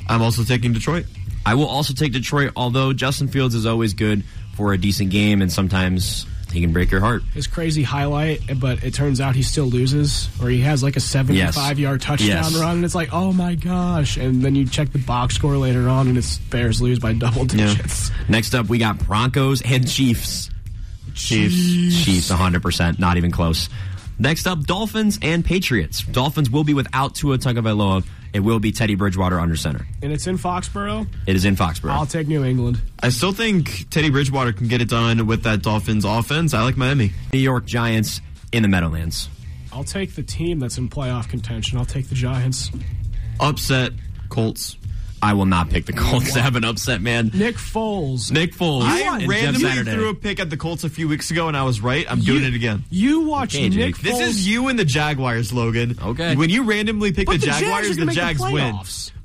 I'm 0.09 0.21
also 0.21 0.45
taking 0.45 0.75
Detroit. 0.75 1.07
I 1.47 1.55
will 1.55 1.67
also 1.67 1.95
take 1.95 2.13
Detroit, 2.13 2.53
although 2.57 2.93
Justin 2.93 3.29
Fields 3.29 3.55
is 3.55 3.67
always 3.67 3.95
good 3.95 4.25
for 4.57 4.73
a 4.73 4.79
decent 4.79 5.11
game, 5.11 5.43
and 5.43 5.51
sometimes 5.53 6.27
he 6.55 6.61
can 6.63 6.73
break 6.73 6.91
your 6.91 7.01
heart. 7.01 7.23
His 7.35 7.47
crazy 7.47 7.83
highlight, 7.83 8.59
but 8.59 8.83
it 8.83 8.95
turns 8.95 9.21
out 9.21 9.35
he 9.35 9.43
still 9.43 9.67
loses, 9.67 10.29
or 10.41 10.49
he 10.49 10.61
has 10.63 10.83
like 10.83 10.97
a 10.97 11.01
75 11.01 11.79
yard 11.79 12.01
touchdown 12.01 12.29
Yes. 12.29 12.57
run, 12.57 12.77
and 12.77 12.85
it's 12.85 12.95
like, 12.95 13.11
oh 13.13 13.33
my 13.33 13.55
gosh. 13.57 14.17
And 14.17 14.41
then 14.43 14.55
you 14.55 14.67
check 14.67 14.93
the 14.93 14.99
box 14.99 15.35
score 15.35 15.57
later 15.59 15.89
on, 15.89 16.09
and 16.09 16.17
it's 16.17 16.39
Bears 16.39 16.81
lose 16.81 16.99
by 16.99 17.13
double 17.13 17.45
digits. 17.45 18.11
Next 18.29 18.55
up, 18.55 18.69
we 18.69 18.79
got 18.79 18.99
Broncos 19.05 19.61
and 19.63 19.87
Chiefs. 19.89 20.51
Chiefs. 21.15 22.05
Chiefs, 22.05 22.31
100%, 22.31 22.99
not 22.99 23.17
even 23.17 23.31
close. 23.31 23.69
Next 24.19 24.47
up, 24.47 24.65
Dolphins 24.65 25.19
and 25.23 25.45
Patriots. 25.45 26.03
Dolphins 26.03 26.51
will 26.51 26.65
be 26.65 26.75
without 26.75 27.15
Tua 27.15 27.39
Tagovailoa. 27.39 28.05
It 28.35 28.41
will 28.41 28.59
be 28.59 28.73
Teddy 28.73 28.97
Bridgewater 28.97 29.39
under 29.39 29.55
center. 29.55 29.87
And 30.03 30.13
it's 30.13 30.27
in 30.27 30.37
Foxborough. 30.37 31.07
It 31.27 31.37
is 31.37 31.45
in 31.45 31.55
Foxborough. 31.55 31.93
I'll 31.93 32.05
take 32.05 32.27
New 32.27 32.45
England. 32.45 32.81
I 33.01 33.11
still 33.11 33.31
think 33.31 33.89
Teddy 33.91 34.11
Bridgewater 34.11 34.53
can 34.53 34.67
get 34.67 34.83
it 34.83 34.89
done 34.89 35.27
with 35.29 35.45
that 35.45 35.63
Dolphins 35.63 36.05
offense. 36.05 36.53
I 36.53 36.65
like 36.65 36.77
Miami. 36.77 37.13
New 37.33 37.39
York 37.39 37.65
Giants 37.65 38.21
in 38.53 38.63
the 38.63 38.69
Meadowlands. 38.69 39.29
I'll 39.73 39.85
take 39.85 40.17
the 40.17 40.23
team 40.25 40.59
that's 40.59 40.79
in 40.79 40.89
playoff 40.89 41.29
contention. 41.29 41.79
I'll 41.79 41.85
take 41.85 42.09
the 42.09 42.17
Giants. 42.17 42.73
Upset 43.39 43.93
Colts. 44.31 44.77
I 45.25 45.33
will 45.33 45.47
not 45.47 45.71
pick 45.71 45.87
the 45.87 45.95
Colts 45.95 46.35
to 46.35 46.43
have 46.43 46.55
an 46.55 46.65
upset, 46.65 47.01
man. 47.01 47.31
Nick 47.33 47.57
Foles. 47.57 48.31
Nick 48.31 48.53
Foles. 48.53 48.83
I 48.83 49.25
randomly 49.25 49.83
threw 49.85 50.11
a 50.11 50.15
pick 50.15 50.39
at 50.39 50.51
the 50.51 50.59
Colts 50.59 50.85
a 50.85 50.91
few 50.91 51.09
weeks 51.09 51.31
ago, 51.31 51.49
and 51.49 51.57
I 51.57 51.63
was 51.63 51.81
right. 51.81 52.05
I'm 52.11 52.21
doing 52.21 52.45
it 52.45 52.53
again. 52.53 52.85
You 52.91 53.21
watch 53.21 53.55
Okay, 53.55 53.71
Nick 53.71 53.97
Jake. 53.97 53.97
Foles. 53.97 54.19
This 54.19 54.21
is 54.29 54.47
you 54.47 54.69
and 54.69 54.79
the 54.79 54.85
Jaguars, 54.85 55.51
Logan. 55.51 55.97
Okay. 55.99 56.37
When 56.37 56.51
you 56.51 56.65
randomly 56.65 57.13
pick 57.13 57.27
the 57.27 57.39
the 57.39 57.47
Jaguars, 57.47 57.89
gonna 57.89 58.01
the 58.01 58.05
make 58.07 58.15
the 58.15 58.21
Jags 58.21 58.43
win. 58.43 58.79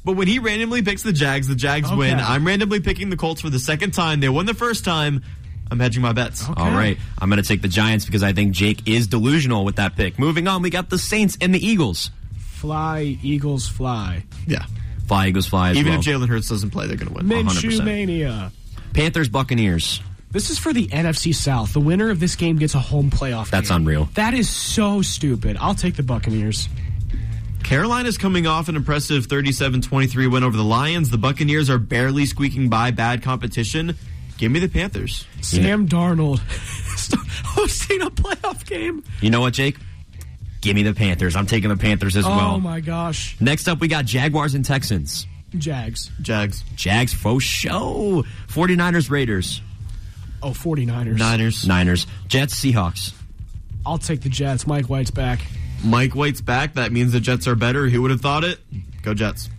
But 0.06 0.14
when 0.14 0.28
he 0.30 0.40
randomly 0.40 0.82
picks 0.84 1.04
the 1.04 1.12
Jags, 1.12 1.50
the 1.50 1.56
Jags 1.56 1.92
win. 1.92 2.18
I'm 2.18 2.48
randomly 2.48 2.80
picking 2.80 3.10
the 3.10 3.18
Colts 3.18 3.42
for 3.42 3.50
the 3.50 3.60
second 3.60 3.92
time. 3.92 4.22
They 4.22 4.30
won 4.30 4.46
the 4.46 4.54
first 4.54 4.86
time. 4.86 5.22
I'm 5.70 5.80
hedging 5.82 6.02
my 6.02 6.14
bets. 6.14 6.48
All 6.48 6.72
right. 6.72 6.98
I'm 7.20 7.30
going 7.30 7.42
to 7.42 7.48
take 7.48 7.62
the 7.62 7.68
Giants 7.68 8.06
because 8.06 8.24
I 8.24 8.32
think 8.32 8.54
Jake 8.54 8.88
is 8.88 9.08
delusional 9.08 9.66
with 9.66 9.76
that 9.76 9.98
pick. 9.98 10.18
Moving 10.18 10.48
on, 10.48 10.62
we 10.62 10.70
got 10.70 10.90
the 10.90 10.98
Saints 10.98 11.38
and 11.42 11.54
the 11.54 11.64
Eagles. 11.64 12.10
Fly, 12.38 13.18
Eagles, 13.22 13.68
fly. 13.68 14.24
Yeah. 14.48 14.66
Fly, 15.10 15.30
Eagles, 15.30 15.48
fly 15.48 15.72
as 15.72 15.78
Even 15.78 15.94
well. 15.94 16.00
if 16.02 16.06
Jalen 16.06 16.30
Hurts 16.30 16.50
doesn't 16.50 16.70
play, 16.70 16.86
they're 16.86 16.96
going 16.96 17.08
to 17.08 17.14
win. 17.16 17.26
Minshew 17.26 17.80
100%. 17.80 17.84
Mania. 17.84 18.52
Panthers, 18.94 19.28
Buccaneers. 19.28 20.02
This 20.30 20.52
is 20.52 20.60
for 20.60 20.72
the 20.72 20.86
NFC 20.86 21.34
South. 21.34 21.74
The 21.74 21.80
winner 21.80 22.12
of 22.12 22.20
this 22.20 22.36
game 22.36 22.58
gets 22.58 22.76
a 22.76 22.80
home 22.80 23.10
playoff. 23.10 23.50
That's 23.50 23.70
game. 23.70 23.78
unreal. 23.78 24.10
That 24.14 24.36
is 24.36 24.48
so 24.48 25.02
stupid. 25.02 25.58
I'll 25.60 25.74
take 25.74 25.96
the 25.96 26.04
Buccaneers. 26.04 26.70
Carolina's 27.64 28.20
coming 28.20 28.46
off 28.46 28.70
an 28.70 28.76
impressive 28.76 29.26
37-23 29.28 30.32
win 30.32 30.44
over 30.44 30.56
the 30.56 30.64
Lions. 30.64 31.10
The 31.10 31.18
Buccaneers 31.18 31.72
are 31.72 31.80
barely 31.80 32.28
squeaking 32.28 32.70
by 32.70 32.92
bad 32.92 33.24
competition. 33.24 33.96
Give 34.38 34.52
me 34.52 34.60
the 34.60 34.70
Panthers. 34.70 35.26
Sam 35.42 35.88
Darnold. 35.88 36.38
hosting 37.46 38.04
a 38.04 38.12
playoff 38.12 38.64
game. 38.68 39.04
You 39.22 39.32
know 39.32 39.42
what, 39.42 39.56
Jake? 39.56 39.78
Give 40.62 40.76
me 40.76 40.84
the 40.84 40.94
Panthers. 40.94 41.36
I'm 41.36 41.46
taking 41.46 41.70
the 41.70 41.78
Panthers 41.78 42.18
as 42.18 42.26
oh 42.26 42.30
well. 42.30 42.52
Oh, 42.56 42.60
my 42.60 42.82
gosh. 42.82 43.38
Next 43.40 43.68
up, 43.68 43.80
we 43.80 43.88
got 43.88 44.06
Jaguars 44.06 44.56
and 44.56 44.66
Texans. 44.66 45.26
Jags. 45.58 46.12
Jags. 46.22 46.64
Jags 46.76 47.14
for 47.14 47.40
show. 47.40 48.24
49ers 48.48 49.10
Raiders. 49.10 49.62
Oh, 50.44 50.52
49ers. 50.52 51.18
Niners. 51.18 51.68
Niners. 51.68 52.08
Jets 52.28 52.54
Seahawks. 52.60 53.14
I'll 53.86 53.98
take 53.98 54.22
the 54.22 54.30
Jets. 54.30 54.68
Mike 54.68 54.90
White's 54.90 55.12
back. 55.12 55.40
Mike 55.84 56.14
White's 56.14 56.42
back. 56.42 56.76
That 56.76 56.92
means 56.92 57.14
the 57.14 57.20
Jets 57.20 57.48
are 57.48 57.56
better. 57.56 57.88
Who 57.90 58.02
would 58.02 58.12
have 58.12 58.22
thought 58.22 58.44
it? 58.44 58.60
Go 59.02 59.14
Jets. 59.14 59.50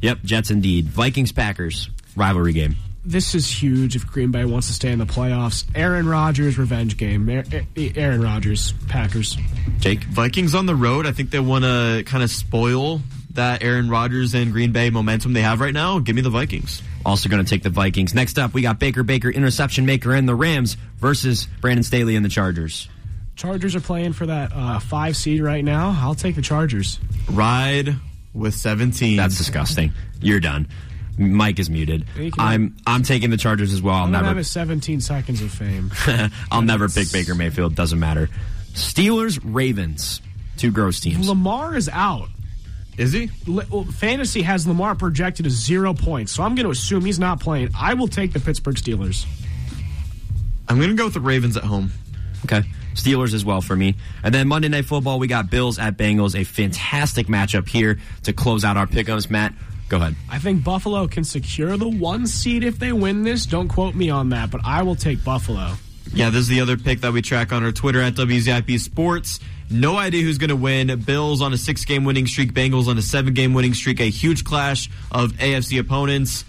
Yep, 0.00 0.18
Jets 0.24 0.50
indeed. 0.50 0.86
Vikings 0.86 1.32
Packers. 1.32 1.90
Rivalry 2.16 2.52
game. 2.52 2.76
This 3.06 3.36
is 3.36 3.48
huge 3.48 3.94
if 3.94 4.04
Green 4.04 4.32
Bay 4.32 4.44
wants 4.44 4.66
to 4.66 4.72
stay 4.72 4.90
in 4.90 4.98
the 4.98 5.06
playoffs. 5.06 5.64
Aaron 5.76 6.08
Rodgers 6.08 6.58
revenge 6.58 6.96
game. 6.96 7.28
Aaron 7.76 8.20
Rodgers 8.20 8.72
Packers. 8.88 9.38
Jake. 9.78 10.02
Vikings 10.04 10.56
on 10.56 10.66
the 10.66 10.74
road. 10.74 11.06
I 11.06 11.12
think 11.12 11.30
they 11.30 11.38
want 11.38 11.64
to 11.64 12.02
kind 12.04 12.24
of 12.24 12.30
spoil 12.30 13.00
that 13.30 13.62
Aaron 13.62 13.88
Rodgers 13.88 14.34
and 14.34 14.50
Green 14.52 14.72
Bay 14.72 14.90
momentum 14.90 15.34
they 15.34 15.42
have 15.42 15.60
right 15.60 15.72
now. 15.72 16.00
Give 16.00 16.16
me 16.16 16.22
the 16.22 16.30
Vikings. 16.30 16.82
Also 17.04 17.28
going 17.28 17.44
to 17.44 17.48
take 17.48 17.62
the 17.62 17.70
Vikings. 17.70 18.12
Next 18.12 18.40
up, 18.40 18.52
we 18.52 18.62
got 18.62 18.80
Baker 18.80 19.04
Baker, 19.04 19.30
interception 19.30 19.86
maker, 19.86 20.12
and 20.12 20.28
the 20.28 20.34
Rams 20.34 20.76
versus 20.98 21.46
Brandon 21.60 21.84
Staley 21.84 22.16
and 22.16 22.24
the 22.24 22.28
Chargers. 22.28 22.88
Chargers 23.36 23.76
are 23.76 23.80
playing 23.80 24.14
for 24.14 24.26
that 24.26 24.50
uh, 24.52 24.80
five 24.80 25.16
seed 25.16 25.40
right 25.42 25.62
now. 25.62 25.96
I'll 26.00 26.16
take 26.16 26.34
the 26.34 26.42
Chargers. 26.42 26.98
Ride 27.30 27.94
with 28.34 28.54
17. 28.54 29.16
That's 29.16 29.38
disgusting. 29.38 29.92
You're 30.20 30.40
done. 30.40 30.66
Mike 31.18 31.58
is 31.58 31.70
muted. 31.70 32.06
I'm 32.38 32.76
I'm 32.86 33.02
taking 33.02 33.30
the 33.30 33.36
Chargers 33.36 33.72
as 33.72 33.80
well. 33.80 33.94
I'll 33.94 34.04
I'm 34.04 34.12
never 34.12 34.26
have 34.26 34.36
his 34.36 34.50
17 34.50 35.00
seconds 35.00 35.40
of 35.42 35.50
fame. 35.50 35.90
I'll 36.50 36.62
never 36.62 36.88
pick 36.88 37.10
Baker 37.12 37.34
Mayfield. 37.34 37.74
Doesn't 37.74 37.98
matter. 37.98 38.28
Steelers 38.72 39.40
Ravens. 39.42 40.20
Two 40.56 40.70
gross 40.70 41.00
teams. 41.00 41.28
Lamar 41.28 41.74
is 41.74 41.88
out. 41.88 42.28
Is 42.96 43.12
he? 43.12 43.30
Well, 43.46 43.84
fantasy 43.84 44.40
has 44.42 44.66
Lamar 44.66 44.94
projected 44.94 45.44
as 45.46 45.52
zero 45.52 45.92
points, 45.92 46.32
so 46.32 46.42
I'm 46.42 46.54
going 46.54 46.64
to 46.64 46.70
assume 46.70 47.04
he's 47.04 47.18
not 47.18 47.40
playing. 47.40 47.70
I 47.78 47.92
will 47.94 48.08
take 48.08 48.32
the 48.32 48.40
Pittsburgh 48.40 48.76
Steelers. 48.76 49.26
I'm 50.68 50.78
going 50.78 50.88
to 50.90 50.96
go 50.96 51.04
with 51.04 51.14
the 51.14 51.20
Ravens 51.20 51.56
at 51.56 51.64
home. 51.64 51.92
Okay. 52.44 52.62
Steelers 52.94 53.34
as 53.34 53.44
well 53.44 53.60
for 53.60 53.76
me. 53.76 53.94
And 54.22 54.34
then 54.34 54.48
Monday 54.48 54.68
Night 54.68 54.86
Football, 54.86 55.18
we 55.18 55.26
got 55.26 55.50
Bills 55.50 55.78
at 55.78 55.98
Bengals. 55.98 56.38
A 56.38 56.44
fantastic 56.44 57.26
matchup 57.26 57.68
here 57.68 57.98
to 58.22 58.32
close 58.32 58.64
out 58.64 58.78
our 58.78 58.86
pick'ems. 58.86 59.28
Matt, 59.28 59.52
go 59.88 59.96
ahead. 59.98 60.16
I 60.28 60.38
think 60.38 60.64
Buffalo 60.64 61.06
can 61.06 61.24
secure 61.24 61.76
the 61.76 61.88
one 61.88 62.26
seed 62.26 62.64
if 62.64 62.78
they 62.78 62.92
win 62.92 63.22
this. 63.22 63.46
Don't 63.46 63.68
quote 63.68 63.94
me 63.94 64.10
on 64.10 64.30
that, 64.30 64.50
but 64.50 64.60
I 64.64 64.82
will 64.82 64.96
take 64.96 65.22
Buffalo. 65.24 65.74
Yeah, 66.12 66.30
this 66.30 66.40
is 66.40 66.48
the 66.48 66.60
other 66.60 66.76
pick 66.76 67.00
that 67.00 67.12
we 67.12 67.20
track 67.22 67.52
on 67.52 67.64
our 67.64 67.72
Twitter 67.72 68.00
at 68.00 68.14
WZIP 68.14 68.78
Sports. 68.80 69.40
No 69.68 69.96
idea 69.96 70.22
who's 70.22 70.38
going 70.38 70.50
to 70.50 70.56
win. 70.56 71.00
Bills 71.00 71.42
on 71.42 71.52
a 71.52 71.58
six 71.58 71.84
game 71.84 72.04
winning 72.04 72.26
streak, 72.26 72.52
Bengals 72.52 72.86
on 72.86 72.96
a 72.96 73.02
seven 73.02 73.34
game 73.34 73.52
winning 73.54 73.74
streak. 73.74 74.00
A 74.00 74.04
huge 74.04 74.44
clash 74.44 74.88
of 75.10 75.32
AFC 75.32 75.80
opponents. 75.80 76.44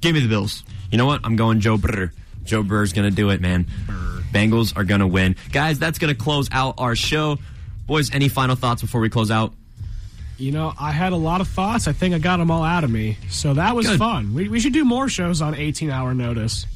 Give 0.00 0.14
me 0.14 0.20
the 0.20 0.28
Bills. 0.28 0.64
You 0.90 0.98
know 0.98 1.06
what? 1.06 1.20
I'm 1.24 1.36
going 1.36 1.60
Joe 1.60 1.76
Burr. 1.76 2.10
Joe 2.44 2.62
Burr's 2.62 2.92
going 2.92 3.08
to 3.08 3.14
do 3.14 3.30
it, 3.30 3.40
man. 3.40 3.66
Burr. 3.86 4.22
Bengals 4.32 4.76
are 4.76 4.84
going 4.84 5.00
to 5.00 5.06
win. 5.06 5.36
Guys, 5.52 5.78
that's 5.78 5.98
going 5.98 6.14
to 6.14 6.18
close 6.20 6.48
out 6.52 6.76
our 6.78 6.96
show. 6.96 7.38
Boys, 7.86 8.14
any 8.14 8.28
final 8.28 8.56
thoughts 8.56 8.80
before 8.80 9.00
we 9.00 9.10
close 9.10 9.30
out? 9.30 9.52
You 10.40 10.52
know, 10.52 10.72
I 10.80 10.90
had 10.90 11.12
a 11.12 11.16
lot 11.16 11.40
of 11.40 11.48
thoughts. 11.48 11.86
I 11.86 11.92
think 11.92 12.14
I 12.14 12.18
got 12.18 12.38
them 12.38 12.50
all 12.50 12.62
out 12.64 12.82
of 12.82 12.90
me. 12.90 13.18
So 13.28 13.54
that 13.54 13.76
was 13.76 13.86
Good. 13.86 13.98
fun. 13.98 14.32
We, 14.32 14.48
we 14.48 14.58
should 14.58 14.72
do 14.72 14.84
more 14.84 15.08
shows 15.08 15.42
on 15.42 15.54
18 15.54 15.90
hour 15.90 16.14
notice. 16.14 16.66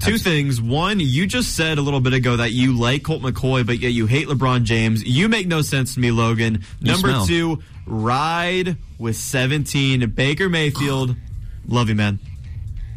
Two 0.00 0.16
things. 0.16 0.62
One, 0.62 0.98
you 0.98 1.26
just 1.26 1.54
said 1.54 1.76
a 1.76 1.82
little 1.82 2.00
bit 2.00 2.14
ago 2.14 2.38
that 2.38 2.52
you 2.52 2.78
like 2.78 3.02
Colt 3.02 3.20
McCoy, 3.22 3.66
but 3.66 3.78
yet 3.78 3.92
you 3.92 4.06
hate 4.06 4.28
LeBron 4.28 4.62
James. 4.62 5.04
You 5.04 5.28
make 5.28 5.46
no 5.46 5.60
sense 5.60 5.94
to 5.94 6.00
me, 6.00 6.10
Logan. 6.10 6.64
You 6.80 6.92
Number 6.92 7.08
smell. 7.08 7.26
two, 7.26 7.62
ride 7.86 8.78
with 8.98 9.16
17. 9.16 10.08
Baker 10.10 10.48
Mayfield. 10.48 11.14
Love 11.68 11.90
you, 11.90 11.94
man. 11.94 12.18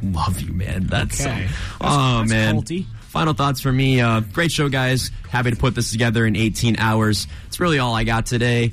Love 0.01 0.39
you, 0.39 0.53
man. 0.53 0.87
That's 0.87 1.19
okay. 1.19 1.47
so. 1.47 1.53
That's, 1.79 1.81
oh, 1.81 2.17
that's 2.19 2.29
man. 2.29 2.55
Culty. 2.61 2.85
Final 3.09 3.33
thoughts 3.33 3.59
for 3.59 3.71
me. 3.71 3.99
Uh, 3.99 4.21
great 4.21 4.51
show, 4.51 4.69
guys. 4.69 5.11
Happy 5.29 5.51
to 5.51 5.57
put 5.57 5.75
this 5.75 5.91
together 5.91 6.25
in 6.25 6.35
18 6.37 6.79
hours. 6.79 7.27
It's 7.47 7.59
really 7.59 7.79
all 7.79 7.93
I 7.93 8.05
got 8.05 8.25
today. 8.25 8.71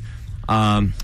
Um, 0.51 0.95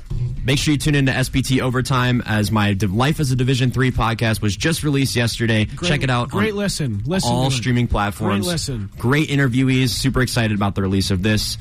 make 0.45 0.59
sure 0.59 0.73
you 0.73 0.79
tune 0.79 0.97
in 0.97 1.07
to 1.07 1.13
SPT 1.13 1.61
Overtime 1.61 2.21
as 2.27 2.51
my 2.51 2.77
Life 2.81 3.21
as 3.21 3.31
a 3.31 3.37
Division 3.37 3.71
Three 3.71 3.93
podcast 3.93 4.43
was 4.43 4.57
just 4.57 4.83
released 4.83 5.15
yesterday. 5.15 5.67
Great, 5.67 5.89
Check 5.89 6.03
it 6.03 6.11
out. 6.11 6.31
Great 6.31 6.55
listen. 6.55 7.03
Listen. 7.07 7.31
all 7.33 7.51
streaming 7.53 7.87
platforms. 7.87 8.45
Great 8.45 8.53
listen. 8.53 8.91
Great 8.99 9.29
interviewees. 9.29 9.91
Super 9.91 10.21
excited 10.21 10.57
about 10.57 10.75
the 10.75 10.83
release 10.83 11.13
of 11.13 11.23
this. 11.23 11.59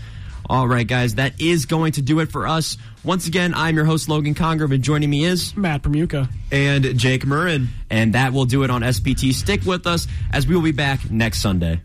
All 0.47 0.67
right, 0.67 0.85
guys, 0.87 1.15
that 1.15 1.39
is 1.41 1.65
going 1.65 1.93
to 1.93 2.01
do 2.01 2.19
it 2.19 2.31
for 2.31 2.47
us. 2.47 2.77
Once 3.03 3.27
again, 3.27 3.53
I'm 3.55 3.75
your 3.75 3.85
host, 3.85 4.09
Logan 4.09 4.35
Conger, 4.35 4.65
and 4.65 4.83
joining 4.83 5.09
me 5.09 5.25
is 5.25 5.55
Matt 5.57 5.81
Permuka 5.81 6.29
and 6.51 6.97
Jake 6.99 7.23
Murrin. 7.23 7.67
And 7.89 8.13
that 8.13 8.31
will 8.33 8.45
do 8.45 8.63
it 8.63 8.69
on 8.69 8.81
SPT. 8.81 9.33
Stick 9.33 9.63
with 9.63 9.87
us 9.87 10.07
as 10.31 10.45
we 10.47 10.55
will 10.55 10.61
be 10.61 10.71
back 10.71 11.09
next 11.09 11.39
Sunday. 11.41 11.81